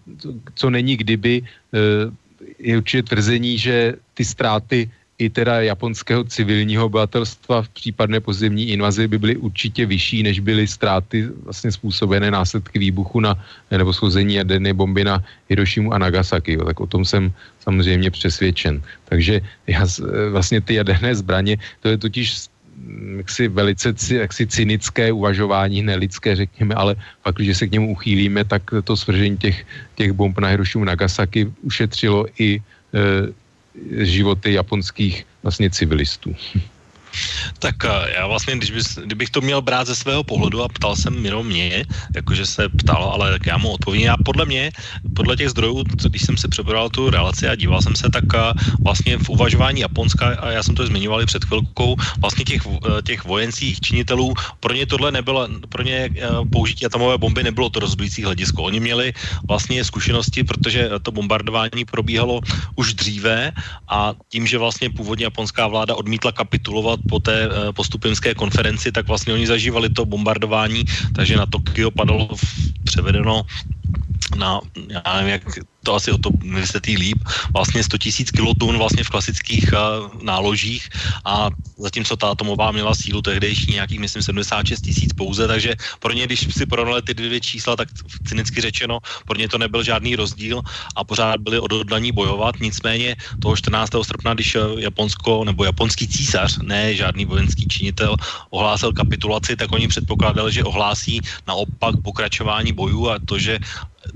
co, 0.56 0.70
není 0.70 0.98
kdyby, 0.98 1.44
eh, 1.44 2.12
je 2.60 2.78
určitě 2.78 3.04
tvrzení, 3.04 3.58
že 3.58 3.94
ty 4.14 4.26
ztráty 4.26 4.90
i 5.20 5.30
teda 5.30 5.62
japonského 5.62 6.24
civilního 6.24 6.88
obyvatelstva 6.88 7.62
v 7.62 7.70
případné 7.70 8.20
pozemní 8.24 8.72
invazi 8.72 9.08
by 9.08 9.20
byly 9.20 9.36
určitě 9.36 9.86
vyšší, 9.86 10.24
než 10.24 10.40
byly 10.40 10.68
ztráty 10.68 11.28
vlastně 11.44 11.72
způsobené 11.72 12.32
následky 12.32 12.80
výbuchu 12.80 13.20
na, 13.20 13.36
nebo 13.68 13.92
schození 13.94 14.40
jaderné 14.40 14.74
bomby 14.74 15.04
na 15.04 15.20
Hirošimu 15.52 15.92
a 15.92 16.00
Nagasaki. 16.00 16.56
Jo. 16.56 16.64
Tak 16.66 16.80
o 16.80 16.88
tom 16.88 17.04
jsem 17.06 17.36
samozřejmě 17.60 18.12
přesvědčen. 18.12 18.82
Takže 19.12 19.42
já, 19.68 19.84
vlastně 20.32 20.62
ty 20.62 20.80
jaderné 20.80 21.16
zbraně, 21.16 21.60
to 21.84 21.88
je 21.92 21.98
totiž 21.98 22.48
jaksi 23.18 23.48
velice 23.48 23.94
jaksi 24.12 24.48
cynické 24.48 25.12
uvažování, 25.12 25.82
nelidské 25.82 26.36
řekněme, 26.36 26.76
ale 26.76 26.96
pak, 27.24 27.36
když 27.36 27.58
se 27.58 27.68
k 27.68 27.72
němu 27.72 27.92
uchýlíme, 27.92 28.46
tak 28.46 28.64
to 28.84 28.98
svržení 28.98 29.38
těch, 29.38 29.66
těch 29.96 30.12
bomb 30.12 30.40
na 30.40 30.48
Hirošimu 30.48 30.84
Nagasaki 30.84 31.52
ušetřilo 31.62 32.26
i 32.40 32.60
e, 32.60 32.64
životy 34.06 34.54
japonských 34.54 35.26
vlastně 35.44 35.70
civilistů. 35.70 36.36
Tak 37.60 37.76
eh, 37.86 38.14
já 38.16 38.28
vlastně, 38.28 38.56
když 38.56 38.72
bys, 38.72 38.88
kdybych 39.06 39.30
to 39.30 39.42
měl 39.42 39.62
brát 39.62 39.88
ze 39.88 39.96
svého 39.96 40.24
pohledu 40.24 40.64
a 40.64 40.68
ptal 40.68 40.96
jsem 40.96 41.26
jenom 41.26 41.48
mě, 41.48 41.86
jakože 42.16 42.46
se 42.46 42.70
ptal, 42.70 43.04
ale 43.14 43.32
tak 43.32 43.46
já 43.46 43.58
mu 43.58 43.72
odpovím. 43.72 44.02
Já 44.02 44.16
podle 44.26 44.46
mě, 44.46 44.72
podle 45.16 45.36
těch 45.36 45.50
zdrojů, 45.50 45.84
když 45.84 46.22
jsem 46.22 46.38
si 46.38 46.48
přebral 46.48 46.90
tu 46.90 47.10
relaci 47.10 47.48
a 47.48 47.56
díval 47.56 47.82
jsem 47.82 47.96
se, 47.96 48.10
tak 48.10 48.24
eh, 48.36 48.54
vlastně 48.84 49.18
v 49.18 49.30
uvažování 49.30 49.82
Japonska, 49.82 50.38
a 50.40 50.52
já 50.52 50.64
jsem 50.64 50.76
to 50.76 50.88
zmiňoval 50.88 51.22
i 51.22 51.26
před 51.26 51.46
chvilkou, 51.46 51.96
vlastně 52.20 52.46
těch, 52.46 52.62
eh, 52.68 53.02
těch 53.02 53.26
vojenských 53.26 53.80
činitelů, 53.80 54.34
pro 54.60 54.74
ně 54.74 54.86
tohle 54.86 55.12
nebylo, 55.12 55.48
pro 55.70 55.84
ně 55.84 56.10
použití 56.52 56.86
atomové 56.86 57.18
bomby 57.18 57.44
nebylo 57.44 57.70
to 57.70 57.80
rozhodující 57.80 58.24
hledisko. 58.24 58.64
Oni 58.64 58.80
měli 58.80 59.14
vlastně 59.48 59.84
zkušenosti, 59.84 60.44
protože 60.44 60.90
to 61.02 61.12
bombardování 61.12 61.86
probíhalo 61.86 62.42
už 62.76 62.94
dříve 62.94 63.52
a 63.88 64.14
tím, 64.30 64.48
že 64.48 64.58
vlastně 64.58 64.90
původně 64.90 65.26
japonská 65.26 65.68
vláda 65.68 65.96
odmítla 65.96 66.32
kapitulovat 66.32 66.99
po 67.06 67.20
té 67.20 67.46
eh, 67.46 67.74
postupimské 67.74 68.36
konferenci, 68.36 68.92
tak 68.92 69.08
vlastně 69.08 69.34
oni 69.34 69.48
zažívali 69.48 69.90
to 69.90 70.06
bombardování, 70.06 70.86
takže 71.14 71.38
na 71.38 71.46
Tokio 71.46 71.92
padalo 71.92 72.30
převedeno 72.84 73.44
na, 74.36 74.60
já 74.90 75.14
nevím, 75.16 75.30
jak 75.30 75.44
to 75.84 75.96
asi 75.96 76.12
o 76.12 76.18
to 76.18 76.30
vysvětlí 76.54 76.98
líp, 76.98 77.20
vlastně 77.54 77.84
100 77.84 77.98
tisíc 77.98 78.32
kilotun 78.32 78.78
vlastně 78.78 79.04
v 79.04 79.10
klasických 79.10 79.74
uh, 79.74 80.24
náložích 80.24 80.90
a 81.26 81.50
zatímco 81.78 82.16
ta 82.16 82.30
atomová 82.30 82.72
měla 82.72 82.96
sílu 82.96 83.22
tehdejší 83.22 83.72
nějakých, 83.74 84.00
myslím, 84.00 84.24
76 84.24 84.82
tisíc 84.82 85.14
pouze, 85.14 85.48
takže 85.48 85.76
pro 86.00 86.14
ně, 86.14 86.26
když 86.26 86.48
si 86.54 86.66
porovnali 86.66 87.02
ty 87.02 87.14
dvě 87.14 87.40
čísla, 87.40 87.76
tak 87.76 87.90
cynicky 88.28 88.62
řečeno, 88.62 89.00
pro 89.26 89.38
ně 89.38 89.50
to 89.50 89.58
nebyl 89.58 89.84
žádný 89.84 90.16
rozdíl 90.16 90.62
a 90.96 91.04
pořád 91.04 91.40
byli 91.40 91.60
odhodlaní 91.60 92.12
bojovat, 92.12 92.60
nicméně 92.60 93.16
toho 93.42 93.56
14. 93.56 93.92
srpna, 94.04 94.34
když 94.34 94.56
eh, 94.56 94.60
Japonsko 94.78 95.44
nebo 95.44 95.64
japonský 95.64 96.08
císař, 96.08 96.60
ne 96.62 96.96
žádný 96.96 97.26
vojenský 97.26 97.68
činitel, 97.68 98.16
ohlásil 98.50 98.94
kapitulaci, 98.94 99.56
tak 99.56 99.72
oni 99.72 99.88
předpokládali, 99.88 100.52
že 100.52 100.64
ohlásí 100.64 101.22
naopak 101.48 101.96
pokračování 102.04 102.74
bojů 102.74 103.10
a 103.10 103.20
to, 103.26 103.40
že 103.40 103.60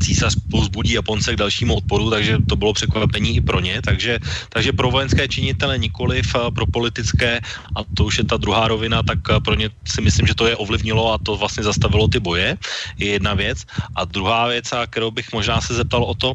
císař 0.02 0.36
pozbudí 0.52 0.94
Japonce 0.94 1.34
k 1.34 1.42
dalšímu 1.42 1.76
odporu, 1.76 2.10
takže 2.10 2.38
to 2.50 2.56
bylo 2.56 2.74
překvapení 2.74 3.36
i 3.36 3.42
pro 3.42 3.60
ně. 3.60 3.82
Takže, 3.82 4.20
takže 4.50 4.74
pro 4.74 4.92
vojenské 4.92 5.28
činitele 5.28 5.78
nikoliv, 5.78 6.36
pro 6.56 6.66
politické, 6.66 7.40
a 7.76 7.80
to 7.94 8.06
už 8.06 8.18
je 8.18 8.24
ta 8.24 8.38
druhá 8.38 8.68
rovina, 8.68 9.04
tak 9.04 9.20
pro 9.46 9.56
ně 9.56 9.70
si 9.88 10.02
myslím, 10.02 10.28
že 10.28 10.36
to 10.36 10.48
je 10.48 10.56
ovlivnilo 10.56 11.14
a 11.14 11.18
to 11.18 11.36
vlastně 11.36 11.64
zastavilo 11.64 12.08
ty 12.08 12.20
boje, 12.20 12.58
je 12.98 13.08
jedna 13.08 13.34
věc. 13.34 13.66
A 13.96 14.06
druhá 14.06 14.48
věc, 14.48 14.72
a 14.72 14.88
kterou 14.88 15.12
bych 15.12 15.34
možná 15.34 15.62
se 15.62 15.74
zeptal 15.74 16.04
o 16.04 16.14
to, 16.14 16.34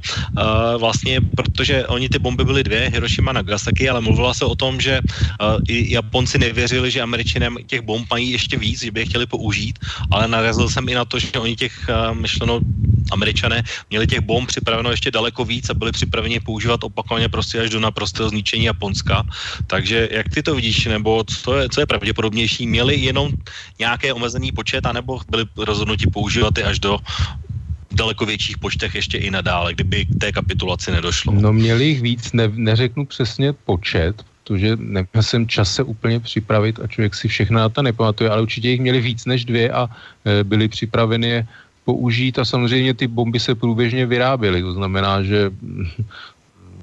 vlastně, 0.79 1.21
protože 1.21 1.87
oni 1.87 2.09
ty 2.09 2.19
bomby 2.19 2.45
byly 2.45 2.65
dvě, 2.65 2.91
Hiroshima 2.93 3.33
Nagasaki, 3.33 3.89
ale 3.89 4.01
mluvila 4.01 4.35
se 4.35 4.45
o 4.45 4.55
tom, 4.55 4.81
že 4.81 5.01
i 5.69 5.93
Japonci 5.93 6.39
nevěřili, 6.39 6.91
že 6.91 7.01
Američané 7.01 7.49
těch 7.67 7.81
bomb 7.81 8.11
mají 8.11 8.31
ještě 8.31 8.59
víc, 8.59 8.83
že 8.83 8.91
by 8.91 9.01
je 9.01 9.07
chtěli 9.07 9.27
použít, 9.27 9.79
ale 10.11 10.29
narazil 10.29 10.69
jsem 10.69 10.89
i 10.89 10.95
na 10.95 11.05
to, 11.05 11.19
že 11.19 11.31
oni 11.39 11.57
těch 11.57 11.75
myšleno 12.13 12.61
Američané 13.49 13.63
měli 13.91 14.07
těch 14.07 14.21
bomb 14.21 14.49
připraveno 14.49 14.91
ještě 14.91 15.11
daleko 15.11 15.45
víc 15.45 15.71
a 15.71 15.75
byli 15.75 15.93
připraveni 15.93 16.41
používat 16.41 16.85
opakovaně 16.85 17.29
prostě 17.29 17.61
až 17.61 17.71
do 17.71 17.81
naprostého 17.81 18.29
zničení 18.29 18.65
Japonska. 18.65 19.23
Takže 19.67 20.09
jak 20.13 20.29
ty 20.29 20.43
to 20.43 20.55
vidíš, 20.55 20.87
nebo 20.87 21.25
co 21.25 21.57
je, 21.57 21.69
co 21.69 21.81
je 21.81 21.87
pravděpodobnější? 21.87 22.67
Měli 22.67 22.97
jenom 22.97 23.33
nějaké 23.79 24.13
omezený 24.13 24.53
počet, 24.53 24.87
anebo 24.87 25.21
byli 25.31 25.45
rozhodnuti 25.57 26.07
používat 26.07 26.59
je 26.59 26.65
až 26.65 26.79
do 26.79 26.99
daleko 27.93 28.27
větších 28.27 28.59
počtech 28.59 28.95
ještě 28.95 29.19
i 29.19 29.31
nadále, 29.31 29.75
kdyby 29.75 30.05
k 30.05 30.15
té 30.21 30.29
kapitulaci 30.33 30.93
nedošlo? 30.93 31.33
No 31.33 31.53
měli 31.53 31.85
jich 31.85 32.01
víc, 32.03 32.33
ne, 32.33 32.53
neřeknu 32.53 33.07
přesně 33.07 33.53
počet, 33.53 34.23
protože 34.45 34.77
neměl 34.77 35.23
jsem 35.25 35.49
čas 35.49 35.75
se 35.75 35.83
úplně 35.83 36.21
připravit 36.21 36.81
a 36.81 36.87
člověk 36.87 37.15
si 37.15 37.29
všechno 37.29 37.59
na 37.59 37.69
to 37.69 37.83
nepamatuje, 37.83 38.31
ale 38.31 38.43
určitě 38.43 38.69
jich 38.69 38.81
měli 38.81 39.01
víc 39.01 39.25
než 39.25 39.45
dvě 39.45 39.73
a 39.73 39.89
e, 39.89 40.45
byli 40.45 40.69
připraveni 40.69 41.45
použít 41.89 42.37
a 42.37 42.45
samozřejmě 42.45 42.93
ty 42.95 43.09
bomby 43.09 43.41
se 43.41 43.57
průběžně 43.57 44.05
vyráběly. 44.05 44.61
To 44.61 44.77
znamená, 44.77 45.25
že 45.25 45.49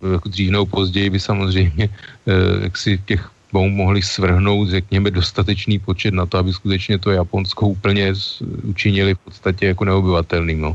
jako 0.01 0.29
dřív 0.29 0.49
nebo 0.49 0.65
později 0.65 1.13
by 1.13 1.19
samozřejmě 1.21 1.85
eh, 1.85 2.65
jak 2.65 2.73
si 2.73 2.97
těch 3.05 3.21
bomb 3.53 3.77
mohli 3.77 4.01
svrhnout, 4.01 4.73
řekněme, 4.73 5.13
dostatečný 5.13 5.77
počet 5.77 6.17
na 6.17 6.25
to, 6.25 6.41
aby 6.41 6.49
skutečně 6.53 6.97
to 6.97 7.13
Japonsko 7.13 7.77
úplně 7.77 8.17
učinili 8.65 9.13
v 9.13 9.21
podstatě 9.29 9.77
jako 9.77 9.85
neobyvatelným. 9.85 10.59
No. 10.61 10.73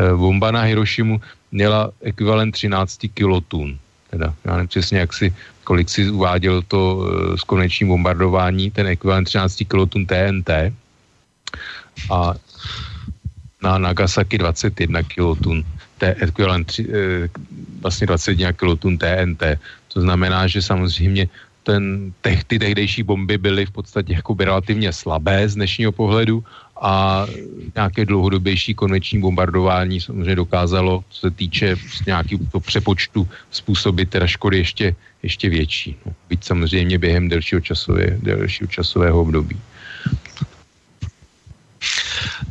Eh, 0.00 0.16
bomba 0.16 0.48
na 0.48 0.64
Hirošimu 0.64 1.20
měla 1.52 1.92
ekvivalent 2.00 2.56
13 2.56 3.12
kilotun. 3.12 3.76
Teda, 4.10 4.32
já 4.44 4.56
nevím 4.56 4.72
přesně, 4.72 4.98
jak 5.04 5.12
si, 5.12 5.28
kolik 5.68 5.92
si 5.92 6.08
uváděl 6.08 6.64
to 6.64 6.80
e, 7.04 7.36
s 7.36 7.44
konečním 7.44 7.92
bombardování, 7.92 8.72
ten 8.72 8.88
ekvivalent 8.88 9.28
13 9.28 9.68
kilotun 9.68 10.08
TNT. 10.08 10.72
A 12.08 12.34
na 13.62 13.78
Nagasaki 13.78 14.38
21 14.38 15.02
kilotun, 15.02 15.64
ekvivalent 16.00 16.66
tři, 16.66 16.82
e, 16.86 17.28
vlastně 17.80 18.06
21 18.06 18.52
kilotun 18.52 18.98
TNT. 18.98 19.42
To 19.94 20.00
znamená, 20.00 20.46
že 20.46 20.62
samozřejmě 20.62 21.28
ten, 21.62 22.12
teh, 22.20 22.44
ty 22.44 22.58
tehdejší 22.58 23.02
bomby 23.02 23.38
byly 23.38 23.66
v 23.66 23.70
podstatě 23.70 24.12
jako 24.12 24.34
by 24.34 24.44
relativně 24.44 24.92
slabé 24.92 25.48
z 25.48 25.54
dnešního 25.54 25.92
pohledu 25.92 26.44
a 26.80 27.26
nějaké 27.74 28.06
dlouhodobější 28.06 28.74
konvenční 28.74 29.20
bombardování 29.20 30.00
samozřejmě 30.00 30.36
dokázalo, 30.36 31.04
co 31.10 31.20
se 31.20 31.30
týče 31.30 31.76
nějakého 32.06 32.60
přepočtu, 32.60 33.28
způsobit 33.50 34.10
teda 34.10 34.26
škody 34.26 34.58
ještě, 34.58 34.96
ještě 35.22 35.48
větší. 35.48 35.96
No, 36.06 36.12
byť 36.28 36.44
samozřejmě 36.44 36.98
během 36.98 37.28
delšího, 37.28 37.60
časové, 37.60 38.16
delšího 38.22 38.68
časového 38.68 39.20
období. 39.20 39.60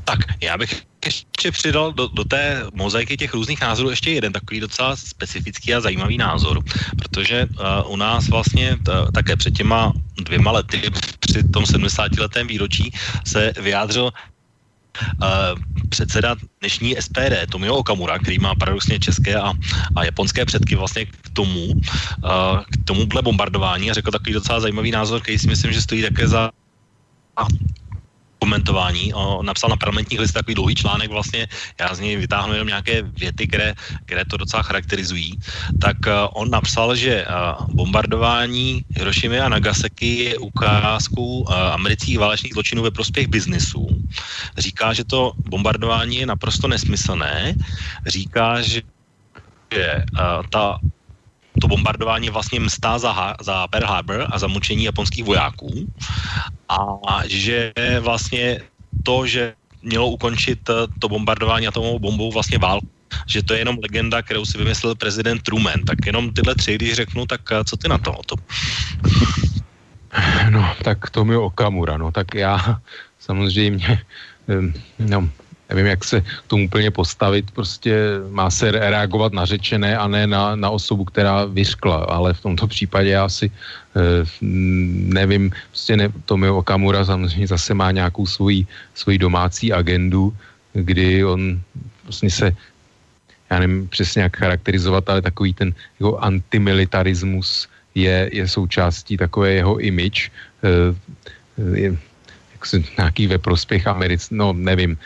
Tak 0.06 0.20
já 0.42 0.58
bych 0.58 0.86
ještě 1.08 1.52
přidal 1.52 1.94
do, 1.94 2.08
do 2.08 2.24
té 2.24 2.64
mozaiky 2.74 3.18
těch 3.18 3.34
různých 3.34 3.62
názorů 3.62 3.90
ještě 3.90 4.12
jeden 4.12 4.34
takový 4.34 4.60
docela 4.60 4.96
specifický 4.96 5.74
a 5.74 5.82
zajímavý 5.82 6.18
názor, 6.18 6.60
protože 6.98 7.46
uh, 7.46 7.94
u 7.94 7.96
nás 7.96 8.28
vlastně 8.28 8.78
t, 8.84 8.92
také 9.14 9.36
před 9.36 9.54
těma 9.56 9.94
dvěma 10.20 10.52
lety, 10.52 10.82
při 11.20 11.44
tom 11.44 11.64
70-letém 11.64 12.48
výročí, 12.48 12.92
se 13.26 13.54
vyjádřil 13.62 14.12
Uh, 15.22 15.54
předseda 15.90 16.36
dnešní 16.60 16.96
SPD, 16.98 17.46
Tomio 17.52 17.76
Okamura, 17.76 18.20
který 18.20 18.40
má 18.40 18.56
paradoxně 18.56 19.00
české 19.00 19.36
a, 19.36 19.54
a 19.96 20.06
japonské 20.06 20.46
předky 20.46 20.76
vlastně 20.76 21.06
k 21.06 21.30
tomu, 21.34 21.66
uh, 21.66 21.82
k 22.66 22.86
tomuhle 22.86 23.22
bombardování 23.22 23.92
a 23.92 23.94
řekl 23.94 24.12
takový 24.12 24.34
docela 24.34 24.60
zajímavý 24.60 24.92
názor, 24.92 25.22
který 25.22 25.38
si 25.40 25.48
myslím, 25.48 25.72
že 25.74 25.82
stojí 25.82 26.02
také 26.02 26.28
za 26.28 26.50
komentování. 28.40 29.14
O, 29.14 29.44
napsal 29.44 29.70
na 29.70 29.78
parlamentních 29.78 30.20
listech 30.20 30.40
takový 30.42 30.56
dlouhý 30.56 30.76
článek, 30.76 31.10
vlastně 31.12 31.48
já 31.80 31.96
z 31.96 32.00
něj 32.00 32.16
vytáhnu 32.16 32.54
jenom 32.54 32.68
nějaké 32.68 33.02
věty, 33.02 33.48
které, 33.48 33.74
které 34.06 34.26
to 34.26 34.38
docela 34.38 34.64
charakterizují. 34.64 35.40
Tak 35.82 35.98
uh, 36.08 36.14
on 36.34 36.50
napsal, 36.50 36.96
že 36.96 37.26
uh, 37.26 37.66
bombardování 37.74 38.86
Hirošimy 38.96 39.40
a 39.40 39.50
Nagasaki 39.50 40.16
je 40.24 40.38
ukázkou 40.38 41.42
uh, 41.42 41.54
amerických 41.54 42.20
válečných 42.20 42.54
zločinů 42.54 42.84
ve 42.84 42.92
prospěch 42.92 43.28
biznisu. 43.28 43.88
Říká, 44.58 44.94
že 44.94 45.04
to 45.04 45.34
bombardování 45.50 46.16
je 46.16 46.26
naprosto 46.26 46.68
nesmyslné. 46.68 47.56
Říká, 48.08 48.62
že 48.62 48.82
uh, 48.82 50.44
ta 50.50 50.80
to 51.62 51.68
bombardování 51.68 52.30
vlastně 52.30 52.60
mstá 52.60 53.00
za, 53.00 53.36
za 53.42 53.68
Pearl 53.68 53.88
Harbor 53.88 54.28
a 54.30 54.40
za 54.40 54.48
mučení 54.48 54.84
japonských 54.84 55.24
vojáků 55.24 55.88
a 57.08 57.22
že 57.28 57.74
vlastně 58.00 58.60
to, 59.04 59.28
že 59.28 59.54
mělo 59.82 60.08
ukončit 60.08 60.60
eh, 60.70 60.74
to 61.00 61.10
bombardování 61.10 61.68
atomovou 61.68 62.00
bombou 62.00 62.32
vlastně 62.32 62.58
válku, 62.58 62.88
že 63.28 63.44
to 63.44 63.54
je 63.54 63.60
jenom 63.60 63.78
legenda, 63.82 64.22
kterou 64.22 64.46
si 64.46 64.58
vymyslel 64.58 64.96
prezident 64.96 65.42
Truman. 65.42 65.84
Tak 65.88 66.06
jenom 66.06 66.34
tyhle 66.34 66.56
tři, 66.56 66.76
když 66.76 66.94
řeknu, 66.94 67.26
tak 67.26 67.42
eh, 67.52 67.64
co 67.64 67.78
ty 67.78 67.88
na 67.88 67.98
to? 67.98 68.16
to? 68.26 68.36
No, 70.50 70.76
tak 70.84 71.10
to 71.10 71.26
mi 71.26 71.36
Okamura, 71.36 71.98
no, 71.98 72.12
tak 72.12 72.34
já 72.36 72.82
samozřejmě, 73.20 74.02
no, 75.00 75.30
nevím, 75.70 75.86
jak 75.86 76.04
se 76.04 76.24
tomu 76.48 76.66
úplně 76.66 76.92
postavit, 76.92 77.52
prostě 77.52 78.24
má 78.30 78.50
se 78.50 78.72
reagovat 78.72 79.34
na 79.34 79.46
řečené 79.46 79.98
a 79.98 80.08
ne 80.08 80.28
na, 80.28 80.56
na 80.56 80.70
osobu, 80.70 81.06
která 81.06 81.46
vyřkla, 81.46 82.08
ale 82.08 82.34
v 82.34 82.42
tomto 82.42 82.68
případě 82.68 83.10
já 83.10 83.30
si 83.30 83.52
eh, 83.52 84.24
nevím, 85.12 85.52
prostě 85.70 85.98
ne, 85.98 86.10
Tomio 86.26 86.58
Okamura 86.58 87.06
samozřejmě 87.06 87.48
zase 87.48 87.74
má 87.74 87.92
nějakou 87.92 88.26
svoji, 88.26 88.68
svoji 88.96 89.18
domácí 89.18 89.74
agendu, 89.74 90.34
kdy 90.74 91.26
on 91.26 91.62
vlastně 92.04 92.30
se 92.30 92.56
já 93.50 93.60
nevím 93.60 93.88
přesně 93.88 94.22
jak 94.22 94.38
charakterizovat, 94.38 95.10
ale 95.10 95.22
takový 95.22 95.54
ten 95.54 95.74
jeho 96.00 96.24
antimilitarismus 96.24 97.68
je, 97.96 98.30
je 98.34 98.48
součástí 98.48 99.18
takové 99.18 99.54
jeho 99.54 99.80
image. 99.80 100.32
Je, 101.74 101.88
jaksi, 101.88 101.98
nějaký 102.98 103.28
ve 103.28 103.38
prospěch 103.38 103.88
Americ, 103.88 104.30
no 104.32 104.54
nevím, 104.54 104.98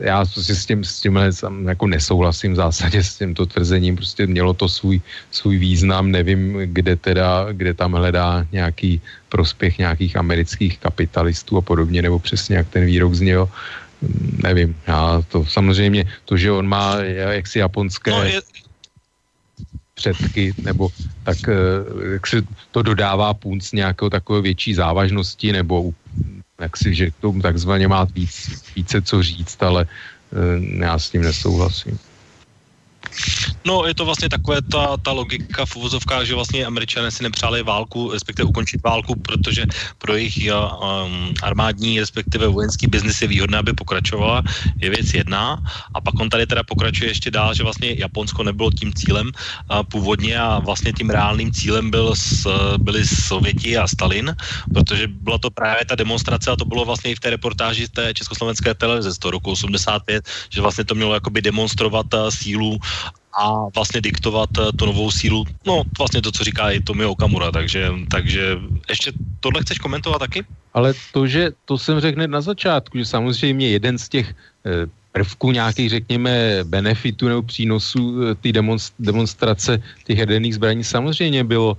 já 0.00 0.24
prostě 0.24 0.54
s 0.54 0.66
tím, 0.66 0.84
s 0.84 1.00
tímhle 1.00 1.30
jako 1.68 1.86
nesouhlasím 1.86 2.52
v 2.52 2.56
zásadě 2.56 3.04
s 3.04 3.18
tímto 3.18 3.46
tvrzením, 3.46 3.96
prostě 3.96 4.26
mělo 4.26 4.54
to 4.54 4.68
svůj, 4.68 5.00
svůj 5.30 5.56
význam, 5.58 6.10
nevím, 6.10 6.58
kde 6.64 6.96
teda, 6.96 7.52
kde 7.52 7.74
tam 7.74 7.92
hledá 7.92 8.46
nějaký 8.52 9.00
prospěch 9.28 9.78
nějakých 9.78 10.16
amerických 10.16 10.78
kapitalistů 10.78 11.56
a 11.56 11.60
podobně, 11.60 12.02
nebo 12.02 12.18
přesně 12.18 12.56
jak 12.56 12.68
ten 12.68 12.84
výrok 12.84 13.14
zněl, 13.14 13.48
nevím, 14.42 14.76
já 14.86 15.22
to 15.28 15.46
samozřejmě, 15.46 16.04
to, 16.24 16.36
že 16.36 16.52
on 16.52 16.68
má 16.68 16.96
jaksi 17.00 17.58
japonské 17.58 18.10
no, 18.10 18.22
je... 18.22 18.40
předky, 19.94 20.54
nebo 20.62 20.88
tak 21.24 21.38
eh, 21.48 21.54
jak 22.12 22.26
se 22.26 22.42
to 22.70 22.82
dodává 22.82 23.34
punc 23.34 23.72
nějakého 23.72 24.10
takové 24.10 24.40
větší 24.40 24.74
závažnosti, 24.74 25.52
nebo 25.52 25.92
jak 26.62 26.76
si, 26.76 26.94
že 26.94 27.10
k 27.10 27.16
tomu 27.20 27.42
takzvaně 27.42 27.88
má 27.88 28.04
víc, 28.04 28.62
více 28.76 29.02
co 29.02 29.22
říct, 29.22 29.62
ale 29.62 29.86
eh, 29.86 30.84
já 30.84 30.98
s 30.98 31.10
tím 31.10 31.22
nesouhlasím. 31.22 31.98
No, 33.64 33.86
je 33.86 33.94
to 33.94 34.04
vlastně 34.04 34.28
takové 34.28 34.62
ta, 34.62 34.96
ta 34.96 35.12
logika 35.12 35.66
v 35.66 35.76
uvozovkách, 35.76 36.26
že 36.26 36.34
vlastně 36.34 36.66
američané 36.66 37.10
si 37.10 37.22
nepřáli 37.22 37.62
válku, 37.62 38.10
respektive 38.12 38.48
ukončit 38.48 38.82
válku, 38.82 39.14
protože 39.14 39.66
pro 39.98 40.16
jejich 40.16 40.50
um, 40.50 41.34
armádní, 41.42 42.00
respektive 42.00 42.48
vojenský 42.48 42.86
biznis 42.86 43.22
je 43.22 43.28
výhodné, 43.28 43.58
aby 43.58 43.72
pokračovala, 43.72 44.42
je 44.80 44.90
věc 44.90 45.14
jedna. 45.14 45.62
A 45.94 46.00
pak 46.00 46.14
on 46.20 46.28
tady 46.28 46.46
teda 46.46 46.62
pokračuje 46.62 47.10
ještě 47.10 47.30
dál, 47.30 47.54
že 47.54 47.62
vlastně 47.62 47.94
Japonsko 47.98 48.42
nebylo 48.42 48.70
tím 48.70 48.92
cílem 48.94 49.30
uh, 49.30 49.82
původně 49.82 50.38
a 50.38 50.58
vlastně 50.58 50.92
tím 50.92 51.10
reálným 51.10 51.52
cílem 51.52 51.90
byl 51.90 52.14
s, 52.16 52.48
byli 52.78 53.06
Sověti 53.06 53.78
a 53.78 53.86
Stalin, 53.86 54.34
protože 54.74 55.06
byla 55.06 55.38
to 55.38 55.50
právě 55.50 55.84
ta 55.84 55.94
demonstrace 55.94 56.50
a 56.50 56.56
to 56.56 56.64
bylo 56.64 56.84
vlastně 56.84 57.10
i 57.10 57.14
v 57.14 57.20
té 57.20 57.30
reportáži 57.30 57.88
té 57.88 58.14
československé 58.14 58.74
televize 58.74 59.12
z 59.12 59.18
toho 59.18 59.32
roku 59.32 59.50
85, 59.50 60.28
že 60.50 60.60
vlastně 60.60 60.84
to 60.84 60.94
mělo 60.94 61.14
jakoby 61.14 61.42
demonstrovat 61.42 62.14
uh, 62.14 62.28
sílu 62.30 62.78
a 63.38 63.68
vlastně 63.74 64.00
diktovat 64.00 64.50
eh, 64.58 64.72
tu 64.76 64.86
novou 64.86 65.10
sílu, 65.10 65.44
no 65.66 65.82
vlastně 65.98 66.22
to, 66.22 66.32
co 66.32 66.44
říká 66.44 66.70
i 66.70 66.80
Tomi 66.80 67.04
Okamura, 67.04 67.50
takže, 67.50 67.88
takže 68.10 68.58
ještě 68.88 69.12
tohle 69.40 69.62
chceš 69.62 69.78
komentovat 69.78 70.18
taky? 70.18 70.44
Ale 70.74 70.94
to, 71.12 71.26
že 71.26 71.50
to 71.64 71.78
jsem 71.78 72.00
řekl 72.00 72.18
hned 72.18 72.30
na 72.30 72.40
začátku, 72.40 72.98
že 72.98 73.04
samozřejmě 73.04 73.68
jeden 73.68 73.98
z 73.98 74.08
těch 74.08 74.34
eh, 74.66 74.86
prvků 75.12 75.52
nějakých, 75.52 75.90
řekněme, 75.90 76.64
benefitů 76.64 77.28
nebo 77.28 77.42
přínosů 77.42 78.22
eh, 78.22 78.34
ty 78.34 78.52
demonstrace 78.98 79.82
těch 80.04 80.18
jaderných 80.18 80.54
zbraní 80.54 80.84
samozřejmě 80.84 81.44
bylo 81.44 81.76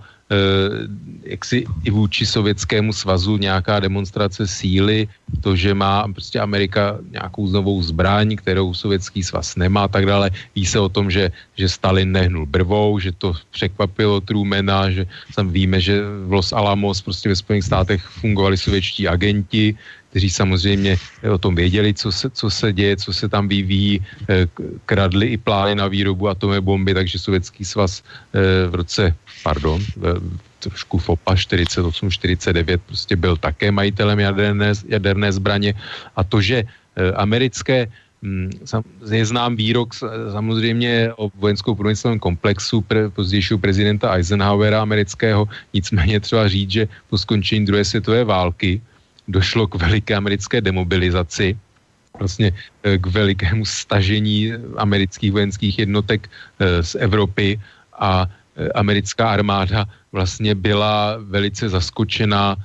jaksi 1.23 1.65
i 1.83 1.89
vůči 1.91 2.25
Sovětskému 2.25 2.93
svazu 2.93 3.37
nějaká 3.37 3.79
demonstrace 3.79 4.47
síly, 4.47 5.07
to, 5.41 5.55
že 5.55 5.73
má 5.73 6.07
prostě 6.07 6.39
Amerika 6.39 6.97
nějakou 7.11 7.49
novou 7.49 7.81
zbraň, 7.83 8.35
kterou 8.35 8.73
Sovětský 8.73 9.23
svaz 9.23 9.55
nemá 9.55 9.83
a 9.83 9.87
tak 9.87 10.05
dále. 10.05 10.31
Ví 10.55 10.65
se 10.65 10.79
o 10.79 10.89
tom, 10.89 11.11
že, 11.11 11.31
že 11.55 11.69
Stalin 11.69 12.11
nehnul 12.11 12.45
brvou, 12.45 12.99
že 12.99 13.11
to 13.11 13.33
překvapilo 13.51 14.21
Trumena, 14.21 14.91
že 14.91 15.05
tam 15.35 15.49
víme, 15.49 15.81
že 15.81 16.01
v 16.27 16.31
Los 16.31 16.53
Alamos 16.53 17.01
prostě 17.01 17.29
ve 17.29 17.35
Spojených 17.35 17.65
státech 17.65 18.01
fungovali 18.05 18.57
sovětští 18.57 19.07
agenti, 19.07 19.75
kteří 20.13 20.29
samozřejmě 20.29 20.93
o 21.25 21.41
tom 21.41 21.57
věděli, 21.57 21.89
co 21.97 22.13
se, 22.13 22.29
co 22.29 22.45
se 22.49 22.69
děje, 22.69 23.01
co 23.01 23.09
se 23.09 23.25
tam 23.25 23.49
vyvíjí, 23.49 23.97
eh, 24.29 24.45
kradli 24.85 25.33
i 25.33 25.37
plány 25.41 25.81
na 25.81 25.89
výrobu 25.89 26.29
atomové 26.29 26.61
bomby, 26.61 26.93
takže 26.93 27.17
Sovětský 27.17 27.65
svaz 27.65 28.05
eh, 28.05 28.69
v 28.69 28.73
roce, 28.77 29.09
pardon, 29.41 29.81
trošku 30.61 31.01
FOPA 31.01 31.33
48-49 31.33 32.77
prostě 32.85 33.17
byl 33.17 33.41
také 33.41 33.73
majitelem 33.73 34.21
jaderné, 34.21 34.69
jaderné 34.85 35.33
zbraně. 35.33 35.73
A 36.13 36.21
to, 36.21 36.37
že 36.37 36.61
eh, 36.61 37.11
americké 37.17 37.89
hm, 38.21 38.53
je 39.09 39.25
znám 39.25 39.57
výrok 39.57 39.97
samozřejmě 40.29 41.09
o 41.17 41.33
vojensko-průmyslovém 41.41 42.21
komplexu 42.21 42.85
pre, 42.85 43.09
pozdějšího 43.09 43.57
prezidenta 43.57 44.13
Eisenhowera 44.13 44.77
amerického, 44.77 45.49
nicméně 45.73 46.21
třeba 46.21 46.45
říct, 46.45 46.71
že 46.71 46.83
po 47.09 47.17
skončení 47.17 47.65
druhé 47.65 47.81
světové 47.81 48.21
války 48.21 48.77
došlo 49.27 49.67
k 49.67 49.75
veliké 49.75 50.15
americké 50.15 50.61
demobilizaci, 50.61 51.57
vlastně 52.19 52.51
eh, 52.83 52.97
k 52.97 53.05
velikému 53.07 53.65
stažení 53.65 54.53
amerických 54.77 55.31
vojenských 55.31 55.79
jednotek 55.79 56.29
eh, 56.29 56.83
z 56.83 56.95
Evropy 56.95 57.59
a 57.99 58.27
eh, 58.27 58.69
americká 58.75 59.29
armáda 59.29 59.85
vlastně 60.11 60.55
byla 60.55 61.17
velice 61.19 61.69
zaskočená 61.69 62.57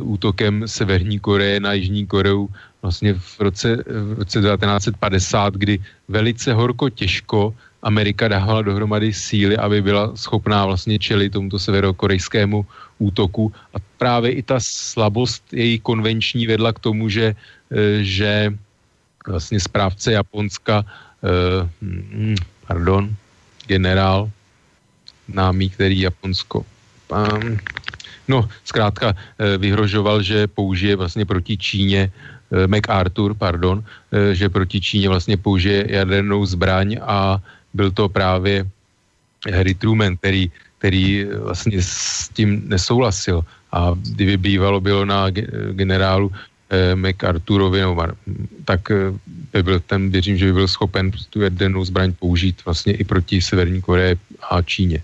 útokem 0.00 0.64
Severní 0.64 1.20
Koreje 1.20 1.60
na 1.60 1.76
Jižní 1.76 2.08
Koreu 2.08 2.48
vlastně 2.82 3.14
v 3.14 3.40
roce, 3.40 3.76
v 3.84 4.24
roce 4.24 4.40
1950, 4.40 5.54
kdy 5.54 5.78
velice 6.08 6.48
horko 6.56 6.88
těžko 6.88 7.52
Amerika 7.82 8.28
dávala 8.28 8.62
dohromady 8.62 9.12
síly, 9.12 9.56
aby 9.56 9.82
byla 9.82 10.16
schopná 10.16 10.66
vlastně 10.66 10.98
čelit 10.98 11.32
tomuto 11.32 11.58
severokorejskému 11.58 12.66
útoku. 12.98 13.52
A 13.74 13.78
právě 13.98 14.30
i 14.32 14.42
ta 14.42 14.56
slabost 14.60 15.44
její 15.52 15.78
konvenční 15.78 16.46
vedla 16.46 16.72
k 16.72 16.78
tomu, 16.78 17.08
že, 17.08 17.34
e, 17.70 18.04
že 18.04 18.54
vlastně 19.26 19.60
správce 19.60 20.12
Japonska, 20.12 20.84
e, 20.84 20.88
pardon, 22.66 23.10
generál 23.66 24.30
námý, 25.28 25.70
který 25.70 26.00
Japonsko, 26.00 26.64
no 28.28 28.48
zkrátka 28.64 29.14
e, 29.14 29.58
vyhrožoval, 29.58 30.22
že 30.22 30.46
použije 30.46 30.96
vlastně 30.96 31.24
proti 31.26 31.56
Číně 31.56 32.12
MacArthur, 32.46 33.34
pardon, 33.34 33.82
že 34.32 34.46
proti 34.48 34.78
Číně 34.80 35.08
vlastně 35.10 35.34
použije 35.34 35.98
jadernou 35.98 36.46
zbraň 36.46 37.02
a 37.02 37.42
byl 37.74 37.90
to 37.90 38.08
právě 38.08 38.62
Harry 39.50 39.74
Truman, 39.74 40.16
který 40.16 40.50
který 40.78 41.24
vlastně 41.24 41.82
s 41.82 42.28
tím 42.28 42.62
nesouhlasil. 42.68 43.44
A 43.72 43.92
kdyby 43.96 44.36
bývalo 44.36 44.80
bylo 44.80 45.04
na 45.04 45.30
generálu 45.72 46.32
eh, 46.70 46.94
MacArthurovi, 46.94 47.80
no, 47.80 47.96
tak 48.64 48.90
eh, 48.90 49.12
by 49.52 49.62
byl 49.62 49.80
ten, 49.80 50.10
věřím, 50.10 50.36
že 50.36 50.46
by 50.46 50.52
byl 50.52 50.68
schopen 50.68 51.10
tu 51.30 51.40
jadernou 51.40 51.84
zbraň 51.84 52.12
použít 52.12 52.64
vlastně 52.64 52.92
i 52.92 53.04
proti 53.04 53.42
Severní 53.42 53.82
Koreji 53.82 54.16
a 54.50 54.62
Číně. 54.62 55.02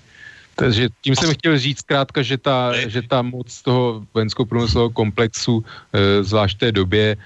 Takže 0.54 0.88
tím 1.00 1.16
jsem 1.16 1.34
chtěl 1.34 1.58
říct 1.58 1.78
zkrátka, 1.78 2.22
že 2.22 2.38
ta, 2.38 2.76
že 2.88 3.02
ta 3.02 3.22
moc 3.22 3.62
toho 3.62 4.04
vojenského 4.14 4.46
průmyslového 4.46 4.90
komplexu, 4.90 5.64
e, 5.64 6.24
zvlášť 6.24 6.56
v 6.56 6.60
té 6.60 6.72
době, 6.72 7.16
e, 7.16 7.18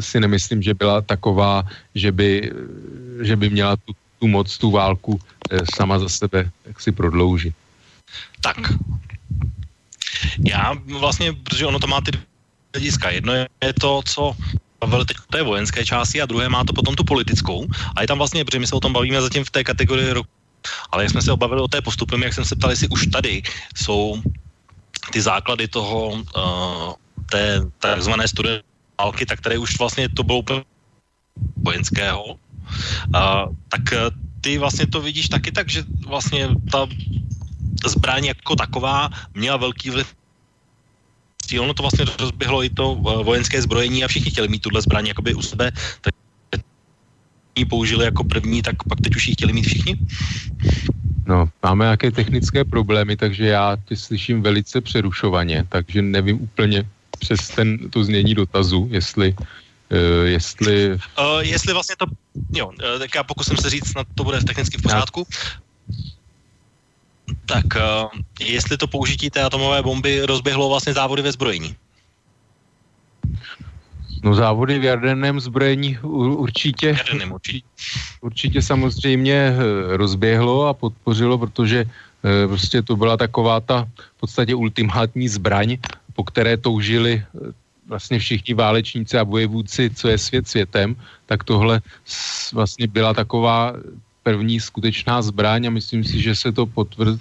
si 0.00 0.20
nemyslím, 0.20 0.62
že 0.62 0.74
byla 0.74 1.00
taková, 1.00 1.66
že 1.94 2.12
by, 2.12 2.52
že 3.22 3.36
by 3.36 3.50
měla 3.50 3.76
tu 3.76 3.92
tu 4.24 4.28
moc, 4.32 4.48
tu 4.48 4.72
válku 4.72 5.20
eh, 5.52 5.60
sama 5.76 6.00
za 6.00 6.08
sebe 6.08 6.48
jak 6.64 6.80
si 6.80 6.92
prodloužit. 6.92 7.52
Tak. 8.40 8.56
Já 10.40 10.72
vlastně, 10.96 11.36
protože 11.36 11.68
ono 11.68 11.78
to 11.78 11.86
má 11.86 12.00
ty 12.00 12.16
hlediska. 12.72 13.10
Jedno 13.10 13.32
je 13.36 13.72
to, 13.76 14.00
co 14.08 14.32
bavili 14.80 15.04
teď 15.04 15.16
té 15.28 15.42
vojenské 15.44 15.84
části 15.84 16.24
a 16.24 16.26
druhé 16.26 16.48
má 16.48 16.64
to 16.64 16.72
potom 16.72 16.96
tu 16.96 17.04
politickou. 17.04 17.68
A 17.96 18.00
je 18.00 18.08
tam 18.08 18.16
vlastně, 18.16 18.44
protože 18.44 18.64
my 18.64 18.66
se 18.66 18.76
o 18.76 18.80
tom 18.80 18.96
bavíme 18.96 19.20
zatím 19.20 19.44
v 19.44 19.52
té 19.52 19.60
kategorii 19.64 20.24
roku, 20.24 20.32
ale 20.92 21.04
jak 21.04 21.12
jsme 21.12 21.22
se 21.22 21.32
obavili 21.32 21.60
o 21.60 21.68
té 21.68 21.84
postupy, 21.84 22.16
jak 22.16 22.32
jsem 22.32 22.44
se 22.44 22.56
ptal, 22.56 22.72
jestli 22.72 22.88
už 22.88 23.12
tady 23.12 23.42
jsou 23.76 24.22
ty 25.12 25.20
základy 25.20 25.68
toho, 25.68 26.24
uh, 26.32 26.96
té 27.28 27.60
takzvané 27.76 28.28
studené 28.28 28.64
války, 28.96 29.26
tak 29.26 29.40
tady 29.44 29.60
už 29.60 29.78
vlastně 29.78 30.08
to 30.08 30.24
bylo 30.24 30.38
úplně 30.38 30.64
vojenského, 31.56 32.40
Uh, 33.14 33.54
tak 33.68 33.92
eh, 33.92 34.10
ty 34.40 34.58
vlastně 34.58 34.86
to 34.86 35.00
vidíš 35.00 35.28
taky 35.28 35.52
tak, 35.52 35.70
že 35.70 35.82
vlastně 36.06 36.48
ta 36.70 36.86
zbraň 37.86 38.24
jako 38.24 38.56
taková 38.56 39.10
měla 39.34 39.56
velký 39.56 39.90
vliv 39.90 40.14
ono 41.60 41.74
to 41.74 41.82
vlastně 41.82 42.04
rozběhlo 42.20 42.64
i 42.64 42.70
to 42.70 42.96
eh, 42.96 43.24
vojenské 43.24 43.62
zbrojení 43.62 44.04
a 44.04 44.08
všichni 44.08 44.30
chtěli 44.30 44.48
mít 44.48 44.62
tuhle 44.62 44.82
zbraň 44.82 45.06
jakoby 45.06 45.34
u 45.34 45.42
sebe, 45.42 45.72
tak 46.00 46.14
ji 47.58 47.64
použili 47.64 48.04
jako 48.04 48.24
první, 48.24 48.62
tak 48.62 48.82
pak 48.88 49.00
teď 49.00 49.16
už 49.16 49.28
ji 49.28 49.34
chtěli 49.34 49.52
mít 49.52 49.66
všichni? 49.66 49.98
No, 51.26 51.48
máme 51.62 51.84
nějaké 51.84 52.10
technické 52.10 52.64
problémy, 52.64 53.16
takže 53.16 53.46
já 53.46 53.76
ty 53.76 53.96
slyším 53.96 54.42
velice 54.42 54.80
přerušovaně, 54.80 55.64
takže 55.68 56.02
nevím 56.02 56.42
úplně 56.42 56.84
přes 57.18 57.48
ten, 57.48 57.78
to 57.90 58.04
znění 58.04 58.34
dotazu, 58.34 58.88
jestli 58.90 59.34
Uh, 59.92 60.26
jestli... 60.26 60.92
Uh, 60.92 61.40
jestli 61.40 61.72
vlastně 61.72 61.96
to, 61.98 62.06
jo, 62.52 62.66
uh, 62.66 62.98
tak 62.98 63.14
já 63.14 63.24
pokusím 63.24 63.56
se 63.56 63.70
říct, 63.70 63.90
snad 63.90 64.06
to 64.14 64.24
bude 64.24 64.40
technicky 64.40 64.78
v 64.78 64.82
pořádku. 64.82 65.26
Tak, 67.46 67.64
uh, 67.76 68.20
jestli 68.40 68.76
to 68.76 68.86
použití 68.86 69.30
té 69.30 69.42
atomové 69.42 69.82
bomby 69.82 70.26
rozběhlo 70.26 70.68
vlastně 70.68 70.92
závody 70.92 71.22
ve 71.22 71.32
zbrojení? 71.32 71.76
No 74.22 74.34
závody 74.34 74.78
v 74.78 74.84
jaderném 74.84 75.40
zbrojení 75.40 75.98
určitě, 75.98 76.86
jaderném 76.86 77.32
určitě. 77.32 77.66
určitě 78.20 78.62
samozřejmě 78.62 79.52
rozběhlo 79.88 80.66
a 80.66 80.74
podpořilo, 80.74 81.38
protože 81.38 81.84
prostě 82.46 82.82
to 82.82 82.96
byla 82.96 83.16
taková 83.16 83.60
ta 83.60 83.88
v 84.16 84.20
podstatě 84.20 84.54
ultimátní 84.54 85.28
zbraň, 85.28 85.76
po 86.14 86.24
které 86.24 86.56
toužili 86.56 87.24
vlastně 87.88 88.18
všichni 88.18 88.54
válečníci 88.54 89.18
a 89.18 89.24
bojevůdci, 89.24 89.90
co 89.90 90.08
je 90.08 90.18
svět 90.18 90.48
světem, 90.48 90.96
tak 91.26 91.44
tohle 91.44 91.80
vlastně 92.52 92.86
byla 92.86 93.14
taková 93.14 93.72
první 94.22 94.60
skutečná 94.60 95.22
zbraň 95.22 95.66
a 95.66 95.70
myslím 95.70 96.04
si, 96.04 96.22
že 96.22 96.34
se 96.34 96.52
to 96.52 96.66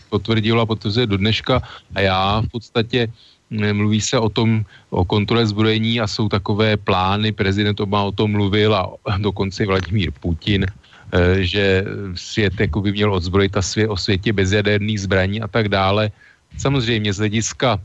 potvrdilo 0.09 0.61
a 0.61 0.65
potvrzuje 0.65 1.07
do 1.07 1.17
dneška 1.17 1.61
a 1.95 1.99
já 1.99 2.41
v 2.41 2.47
podstatě 2.47 3.11
mluví 3.51 4.01
se 4.01 4.17
o 4.19 4.29
tom, 4.29 4.65
o 4.89 5.05
kontrole 5.05 5.45
zbrojení 5.45 5.99
a 5.99 6.07
jsou 6.07 6.29
takové 6.29 6.77
plány, 6.77 7.31
prezident 7.31 7.79
Obama 7.79 8.03
o 8.03 8.15
tom 8.15 8.31
mluvil 8.31 8.75
a 8.75 9.17
dokonce 9.17 9.65
Vladimír 9.65 10.11
Putin, 10.19 10.65
eh, 10.65 11.43
že 11.43 11.85
svět 12.15 12.53
jako 12.59 12.81
by 12.81 12.91
měl 12.91 13.13
odzbrojit 13.13 13.57
a 13.57 13.61
svět, 13.61 13.87
o 13.87 13.97
světě 13.97 14.33
bez 14.33 14.51
jaderných 14.51 15.01
zbraní 15.01 15.41
a 15.41 15.47
tak 15.47 15.69
dále. 15.69 16.09
Samozřejmě 16.57 17.13
z 17.13 17.17
hlediska 17.17 17.77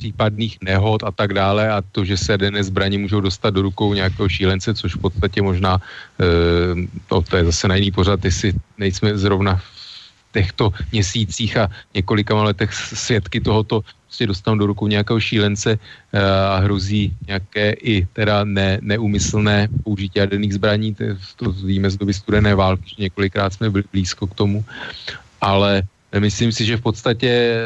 případných 0.00 0.64
nehod 0.64 1.04
a 1.04 1.12
tak 1.12 1.36
dále 1.36 1.68
a 1.68 1.84
to, 1.84 2.08
že 2.08 2.16
se 2.16 2.32
jaderné 2.32 2.64
zbraně 2.64 2.96
můžou 2.96 3.20
dostat 3.20 3.52
do 3.52 3.68
rukou 3.68 3.92
nějakého 3.92 4.28
šílence, 4.28 4.72
což 4.72 4.96
v 4.96 5.04
podstatě 5.04 5.44
možná, 5.44 5.76
e, 5.76 6.88
to, 7.04 7.20
to 7.20 7.36
je 7.36 7.44
zase 7.52 7.68
na 7.68 7.76
jiný 7.76 7.92
pořad, 7.92 8.24
jestli 8.24 8.56
nejsme 8.80 9.12
zrovna 9.20 9.60
v 9.60 10.32
těchto 10.32 10.72
měsících 10.92 11.52
a 11.56 11.68
několika 11.92 12.32
letech 12.32 12.72
svědky 12.72 13.44
tohoto 13.44 13.84
prostě 14.10 14.26
dostanou 14.26 14.58
do 14.58 14.66
rukou 14.66 14.86
nějakého 14.86 15.20
šílence 15.20 15.70
eh, 15.76 16.18
a 16.24 16.64
hrozí 16.64 17.12
nějaké 17.26 17.78
i 17.78 18.06
teda 18.16 18.42
ne, 18.44 18.78
neumyslné 18.82 19.68
použití 19.84 20.18
jaderných 20.18 20.54
zbraní, 20.54 20.94
to, 20.94 21.04
to 21.36 21.52
víme 21.52 21.90
z 21.90 21.96
doby 21.96 22.14
studené 22.14 22.54
války, 22.54 22.96
že 22.96 23.06
několikrát 23.06 23.52
jsme 23.52 23.70
byli 23.70 23.84
blízko 23.92 24.26
k 24.26 24.34
tomu, 24.34 24.64
ale 25.40 25.82
myslím 26.18 26.50
si, 26.50 26.64
že 26.66 26.76
v 26.76 26.82
podstatě 26.82 27.30
eh, 27.30 27.60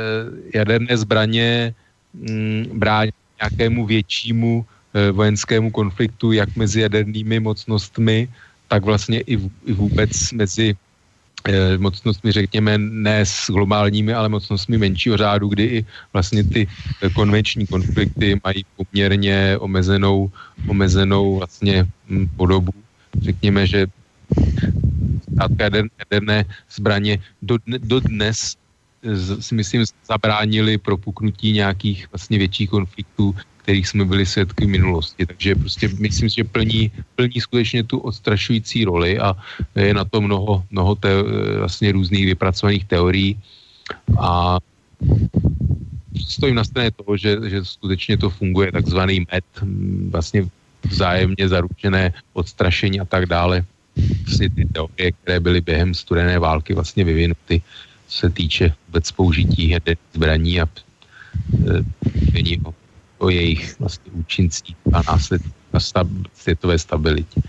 jaderné 0.58 0.96
zbraně 0.96 1.74
mm, 2.14 2.78
brání 2.78 3.12
nějakému 3.40 3.86
většímu 3.86 4.64
e, 4.94 5.10
vojenskému 5.10 5.70
konfliktu, 5.70 6.32
jak 6.32 6.56
mezi 6.56 6.80
jadernými 6.80 7.40
mocnostmi, 7.40 8.28
tak 8.68 8.84
vlastně 8.84 9.20
i, 9.20 9.36
v, 9.36 9.50
i 9.66 9.72
vůbec 9.72 10.32
mezi 10.32 10.74
e, 11.44 11.78
mocnostmi, 11.78 12.32
řekněme, 12.32 12.78
ne 12.78 13.26
s 13.26 13.50
globálními, 13.50 14.14
ale 14.14 14.28
mocnostmi 14.28 14.78
menšího 14.78 15.16
řádu, 15.16 15.48
kdy 15.48 15.64
i 15.64 15.86
vlastně 16.12 16.44
ty 16.44 16.66
konvenční 17.14 17.66
konflikty 17.66 18.40
mají 18.44 18.64
poměrně 18.76 19.56
omezenou, 19.58 20.30
omezenou 20.68 21.38
vlastně 21.38 21.86
m, 22.10 22.28
podobu. 22.36 22.72
Řekněme, 23.22 23.66
že 23.66 23.86
jaderné 25.98 26.44
zbraně 26.70 27.18
do, 27.42 27.58
do 27.66 28.00
dnes 28.00 28.56
si 29.40 29.54
myslím, 29.54 29.84
zabránili 30.08 30.78
propuknutí 30.78 31.52
nějakých 31.52 32.08
vlastně 32.12 32.38
větších 32.38 32.70
konfliktů, 32.70 33.34
kterých 33.62 33.88
jsme 33.88 34.04
byli 34.04 34.26
svědky 34.26 34.64
v 34.64 34.68
minulosti. 34.68 35.26
Takže 35.26 35.54
prostě 35.54 35.88
myslím 35.88 36.28
že 36.28 36.44
plní, 36.44 36.92
plní 37.16 37.40
skutečně 37.40 37.84
tu 37.84 37.98
odstrašující 37.98 38.84
roli 38.84 39.18
a 39.18 39.36
je 39.76 39.94
na 39.94 40.04
to 40.04 40.20
mnoho, 40.20 40.64
mnoho 40.70 40.94
te, 40.94 41.08
vlastně 41.58 41.92
různých 41.92 42.26
vypracovaných 42.26 42.84
teorií 42.84 43.40
a 44.20 44.58
stojím 46.28 46.56
na 46.56 46.64
straně 46.64 46.90
toho, 46.90 47.16
že, 47.16 47.36
že 47.44 47.64
skutečně 47.64 48.16
to 48.16 48.30
funguje 48.30 48.72
takzvaný 48.72 49.26
MET, 49.32 49.44
vlastně 50.10 50.48
vzájemně 50.84 51.48
zaručené 51.48 52.12
odstrašení 52.32 53.00
a 53.00 53.04
tak 53.04 53.26
dále. 53.26 53.64
Vlastně 54.24 54.50
ty 54.50 54.64
teorie, 54.72 55.12
které 55.12 55.40
byly 55.40 55.60
během 55.60 55.94
studené 55.94 56.38
války 56.38 56.74
vlastně 56.74 57.04
vyvinuty, 57.04 57.62
se 58.08 58.30
týče 58.30 58.74
vůbec 58.86 59.12
použití 59.12 59.68
jaderných 59.68 60.04
zbraní 60.14 60.60
a 60.60 60.66
e, 60.66 61.84
o, 62.64 62.74
o 63.18 63.30
jejich 63.30 63.78
vlastně 63.78 64.12
účincích 64.12 64.76
a 64.92 65.02
následných 65.12 65.52
na 65.52 65.63
stab, 65.80 66.08
světové 66.34 66.78
stabilitě. 66.78 67.40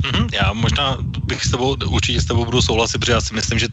Mm-hmm, 0.00 0.28
já 0.32 0.52
možná 0.52 0.96
bych 1.24 1.44
s 1.44 1.50
tebou, 1.50 1.76
určitě 1.86 2.20
s 2.20 2.24
tebou 2.24 2.44
budu 2.44 2.62
souhlasit, 2.62 2.98
protože 2.98 3.12
já 3.12 3.20
si 3.20 3.34
myslím, 3.34 3.58
že 3.58 3.68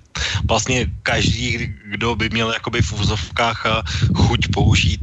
vlastně 0.47 0.87
každý, 1.03 1.73
kdo 1.85 2.15
by 2.15 2.29
měl 2.29 2.53
jakoby 2.53 2.81
v 2.81 2.93
úzovkách 2.93 3.65
chuť 4.15 4.47
použít 4.53 5.01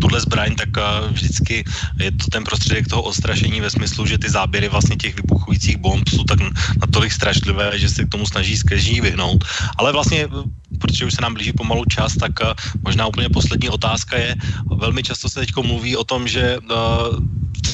tuhle 0.00 0.20
zbraň, 0.20 0.54
tak 0.54 0.70
vždycky 1.10 1.64
je 1.98 2.10
to 2.12 2.26
ten 2.30 2.44
prostředek 2.44 2.88
toho 2.88 3.02
odstrašení 3.02 3.60
ve 3.60 3.70
smyslu, 3.70 4.06
že 4.06 4.18
ty 4.18 4.30
záběry 4.30 4.68
vlastně 4.68 4.96
těch 4.96 5.16
vybuchujících 5.16 5.76
bomb 5.76 6.08
jsou 6.08 6.24
tak 6.24 6.38
natolik 6.80 7.12
strašlivé, 7.12 7.78
že 7.78 7.88
se 7.88 8.04
k 8.04 8.08
tomu 8.08 8.26
snaží 8.26 8.56
z 8.56 8.62
vyhnout. 9.00 9.44
Ale 9.76 9.92
vlastně 9.92 10.28
protože 10.78 11.06
už 11.06 11.14
se 11.14 11.22
nám 11.22 11.34
blíží 11.34 11.52
pomalu 11.52 11.84
čas, 11.84 12.14
tak 12.14 12.32
možná 12.82 13.06
úplně 13.06 13.28
poslední 13.28 13.68
otázka 13.68 14.16
je, 14.18 14.34
velmi 14.70 15.02
často 15.02 15.28
se 15.28 15.40
teď 15.40 15.50
mluví 15.56 15.96
o 15.96 16.04
tom, 16.04 16.28
že 16.28 16.58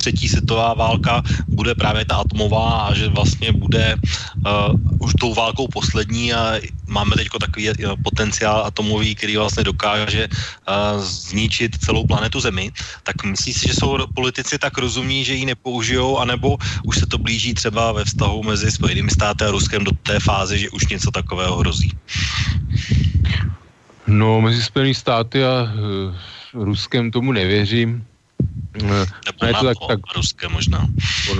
třetí 0.04 0.28
světová 0.28 0.76
válka 0.76 1.24
bude 1.48 1.72
právě 1.74 2.04
ta 2.04 2.20
atomová 2.20 2.92
a 2.92 2.94
že 2.94 3.08
vlastně 3.08 3.56
bude 3.56 3.96
uh, 3.96 4.76
už 5.00 5.16
tou 5.16 5.32
válkou 5.32 5.64
poslední 5.72 6.28
a 6.36 6.60
máme 6.84 7.16
teď 7.16 7.28
takový 7.40 7.72
uh, 7.72 7.96
potenciál 8.04 8.68
atomový, 8.68 9.16
který 9.16 9.40
vlastně 9.40 9.64
dokáže 9.64 10.28
uh, 10.28 11.00
zničit 11.00 11.80
celou 11.80 12.04
planetu 12.04 12.36
Zemi, 12.36 12.68
tak 13.02 13.24
myslíš 13.24 13.56
si, 13.56 13.64
že 13.72 13.74
jsou 13.80 13.96
politici 14.12 14.60
tak 14.60 14.76
rozumní, 14.76 15.24
že 15.24 15.40
ji 15.40 15.48
nepoužijou, 15.48 16.20
anebo 16.20 16.60
už 16.84 17.00
se 17.00 17.06
to 17.08 17.16
blíží 17.16 17.56
třeba 17.56 17.96
ve 17.96 18.04
vztahu 18.04 18.44
mezi 18.44 18.68
Spojenými 18.68 19.08
státy 19.10 19.48
a 19.48 19.50
Ruskem 19.56 19.84
do 19.88 19.92
té 20.04 20.20
fáze, 20.20 20.58
že 20.58 20.68
už 20.68 20.92
něco 20.92 21.08
takového 21.10 21.56
hrozí? 21.56 21.88
No, 24.04 24.44
mezi 24.44 24.60
Spojenými 24.60 24.94
státy 24.94 25.40
a 25.40 25.64
uh, 25.64 26.12
Ruskem 26.52 27.08
tomu 27.08 27.32
nevěřím. 27.32 28.04
Nebo 28.82 29.46
je 29.46 29.54
to 29.54 29.64
tak, 29.64 29.76
tak, 29.88 30.00
ruské 30.16 30.48
možná. 30.48 30.88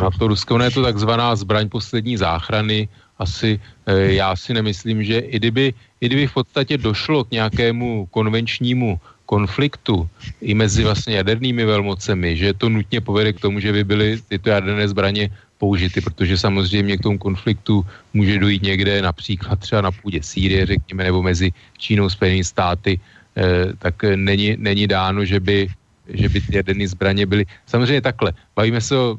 Na 0.01 0.11
to 0.11 0.29
ruské, 0.29 0.55
ono 0.55 0.65
je 0.65 0.71
to 0.71 0.83
takzvaná 0.83 1.37
zbraň 1.37 1.69
poslední 1.69 2.17
záchrany. 2.17 2.89
Asi 3.19 3.61
e, 3.87 4.15
já 4.19 4.37
si 4.37 4.55
nemyslím, 4.55 5.05
že 5.05 5.19
i 5.19 5.37
kdyby, 5.39 5.75
i 6.01 6.07
kdyby 6.07 6.27
v 6.27 6.35
podstatě 6.35 6.79
došlo 6.79 7.25
k 7.25 7.31
nějakému 7.31 8.07
konvenčnímu 8.11 9.01
konfliktu 9.27 10.09
i 10.41 10.55
mezi 10.55 10.85
vlastně 10.85 11.17
jadernými 11.17 11.65
velmocemi, 11.65 12.37
že 12.37 12.53
to 12.55 12.69
nutně 12.69 13.01
povede 13.01 13.33
k 13.33 13.41
tomu, 13.41 13.61
že 13.61 13.73
by 13.73 13.85
byly 13.85 14.09
tyto 14.29 14.51
jaderné 14.51 14.89
zbraně 14.89 15.31
použity, 15.59 16.01
protože 16.01 16.39
samozřejmě 16.39 16.97
k 16.97 17.03
tomu 17.03 17.19
konfliktu 17.19 17.87
může 18.13 18.39
dojít 18.39 18.63
někde 18.63 19.03
například 19.03 19.61
třeba 19.61 19.81
na 19.81 19.93
půdě 19.93 20.23
Sýrie, 20.23 20.67
řekněme, 20.67 21.05
nebo 21.05 21.23
mezi 21.23 21.53
Čínou 21.79 22.05
a 22.05 22.11
Spojenými 22.11 22.45
státy, 22.45 23.01
eh, 23.37 23.73
tak 23.79 23.95
není, 24.17 24.57
není 24.59 24.87
dáno, 24.87 25.25
že 25.25 25.41
by 25.41 25.69
že 26.09 26.29
by 26.29 26.41
ty 26.41 26.57
jaderné 26.57 26.89
zbraně 26.89 27.27
byly. 27.27 27.47
Samozřejmě 27.67 28.01
takhle, 28.01 28.33
bavíme 28.57 28.81
se 28.81 28.97
o 28.97 29.19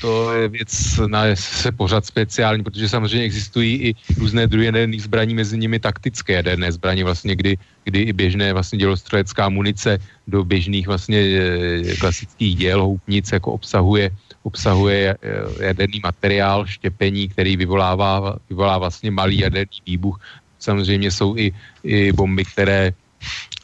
to 0.00 0.32
je 0.34 0.48
věc 0.48 1.00
na 1.06 1.36
se 1.36 1.72
pořád 1.72 2.06
speciální, 2.06 2.62
protože 2.64 2.88
samozřejmě 2.88 3.24
existují 3.24 3.74
i 3.82 3.94
různé 4.18 4.46
druhy 4.46 4.66
jaderných 4.66 5.02
zbraní, 5.02 5.34
mezi 5.34 5.58
nimi 5.58 5.78
taktické 5.78 6.32
jaderné 6.32 6.72
zbraně, 6.72 7.04
vlastně, 7.04 7.36
kdy, 7.36 7.58
kdy 7.84 8.00
i 8.00 8.12
běžné 8.12 8.52
vlastně 8.52 8.78
dělostřelecká 8.78 9.48
munice 9.48 9.98
do 10.26 10.44
běžných 10.44 10.86
vlastně 10.86 11.18
e, 11.18 11.96
klasických 12.00 12.56
děl 12.56 12.82
houpnic 12.82 13.32
jako 13.32 13.52
obsahuje, 13.52 14.10
obsahuje 14.42 15.14
e, 15.14 15.16
jaderný 15.66 16.00
materiál, 16.02 16.66
štěpení, 16.66 17.28
který 17.28 17.56
vyvolává, 17.56 18.36
vyvolá 18.50 18.78
vlastně 18.78 19.10
malý 19.10 19.38
jaderný 19.38 19.80
výbuch. 19.86 20.20
Samozřejmě 20.58 21.10
jsou 21.10 21.36
i, 21.36 21.52
i 21.84 22.12
bomby, 22.12 22.44
které 22.44 22.90
Eh, 22.90 23.01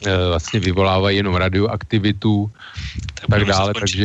vlastně 0.07 0.59
vyvolávají 0.59 1.17
jenom 1.17 1.35
radioaktivitu 1.35 2.51
tak, 3.13 3.29
tak 3.29 3.45
dále, 3.45 3.73
takže 3.73 4.03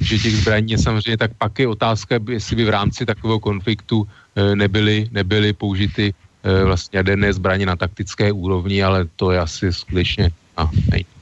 že 0.00 0.18
těch 0.18 0.36
zbraní 0.36 0.72
je 0.72 0.78
samozřejmě, 0.78 1.16
tak 1.16 1.30
pak 1.38 1.58
je 1.58 1.68
otázka, 1.68 2.14
jestli 2.30 2.56
by 2.56 2.64
v 2.64 2.68
rámci 2.68 3.06
takového 3.06 3.40
konfliktu 3.40 4.08
eh, 4.36 4.56
nebyly, 4.56 5.08
nebyly 5.10 5.52
použity 5.52 6.14
eh, 6.14 6.64
vlastně 6.64 6.96
jaderné 6.96 7.32
zbraně 7.32 7.66
na 7.66 7.76
taktické 7.76 8.32
úrovni, 8.32 8.82
ale 8.82 9.04
to 9.16 9.30
je 9.30 9.38
asi 9.38 9.72
skutečně 9.72 10.30
a 10.56 10.70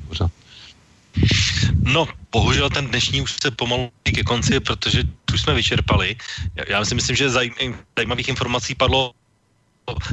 pořád. 0.09 0.31
No, 1.83 2.09
bohužel 2.33 2.71
ten 2.71 2.87
dnešní 2.87 3.21
už 3.21 3.37
se 3.43 3.51
pomalu 3.51 3.91
ke 4.03 4.23
konci, 4.23 4.61
protože 4.61 5.03
už 5.35 5.41
jsme 5.41 5.55
vyčerpali. 5.55 6.17
Já, 6.55 6.65
já 6.69 6.85
si 6.85 6.95
myslím, 6.95 7.17
že 7.17 7.31
zajímavých 7.31 8.29
informací 8.29 8.75
padlo 8.75 9.15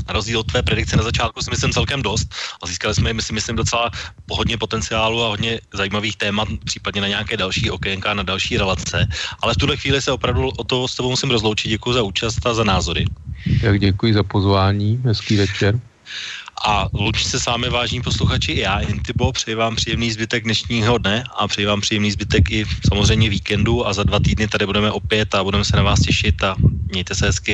na 0.08 0.14
rozdíl 0.14 0.40
od 0.40 0.48
tvé 0.48 0.64
predikce 0.64 0.98
na 0.98 1.04
začátku 1.04 1.42
si 1.42 1.50
myslím 1.50 1.72
celkem 1.72 2.02
dost 2.02 2.36
a 2.64 2.68
získali 2.68 2.96
jsme, 2.96 3.14
myslím, 3.14 3.36
myslím 3.36 3.56
docela 3.56 3.92
hodně 4.30 4.58
potenciálu 4.58 5.24
a 5.24 5.28
hodně 5.28 5.60
zajímavých 5.74 6.16
témat, 6.16 6.48
případně 6.66 7.02
na 7.02 7.08
nějaké 7.08 7.38
další 7.38 7.72
okénka, 7.72 8.14
na 8.14 8.24
další 8.24 8.58
relace. 8.58 9.08
Ale 9.42 9.54
v 9.54 9.58
tuhle 9.58 9.78
chvíli 9.78 10.02
se 10.02 10.12
opravdu 10.12 10.50
o 10.50 10.64
to 10.64 10.88
s 10.88 10.96
tebou 10.96 11.10
musím 11.10 11.32
rozloučit. 11.32 11.70
Děkuji 11.70 11.94
za 11.94 12.04
účast 12.04 12.46
a 12.46 12.54
za 12.54 12.64
názory. 12.64 13.06
Tak 13.62 13.80
děkuji 13.80 14.14
za 14.14 14.24
pozvání, 14.24 15.02
hezký 15.06 15.36
večer. 15.38 15.80
A 16.66 16.88
loučí 16.94 17.26
se 17.26 17.40
s 17.40 17.46
vámi, 17.46 17.70
vážní 17.70 18.02
posluchači, 18.02 18.60
já, 18.60 18.80
Intibo, 18.80 19.32
přeji 19.32 19.56
vám 19.56 19.76
příjemný 19.76 20.12
zbytek 20.12 20.44
dnešního 20.44 20.98
dne 20.98 21.24
a 21.38 21.48
přeji 21.48 21.66
vám 21.66 21.82
příjemný 21.82 22.12
zbytek 22.12 22.52
i 22.52 22.66
samozřejmě 22.88 23.30
víkendu 23.30 23.88
a 23.88 23.94
za 23.94 24.04
dva 24.04 24.20
týdny 24.20 24.48
tady 24.48 24.66
budeme 24.66 24.92
opět 24.92 25.36
a 25.36 25.44
budeme 25.44 25.66
se 25.66 25.78
na 25.78 25.84
vás 25.84 26.00
těšit 26.00 26.44
a 26.44 26.56
mějte 26.92 27.16
se 27.16 27.26
hezky. 27.26 27.54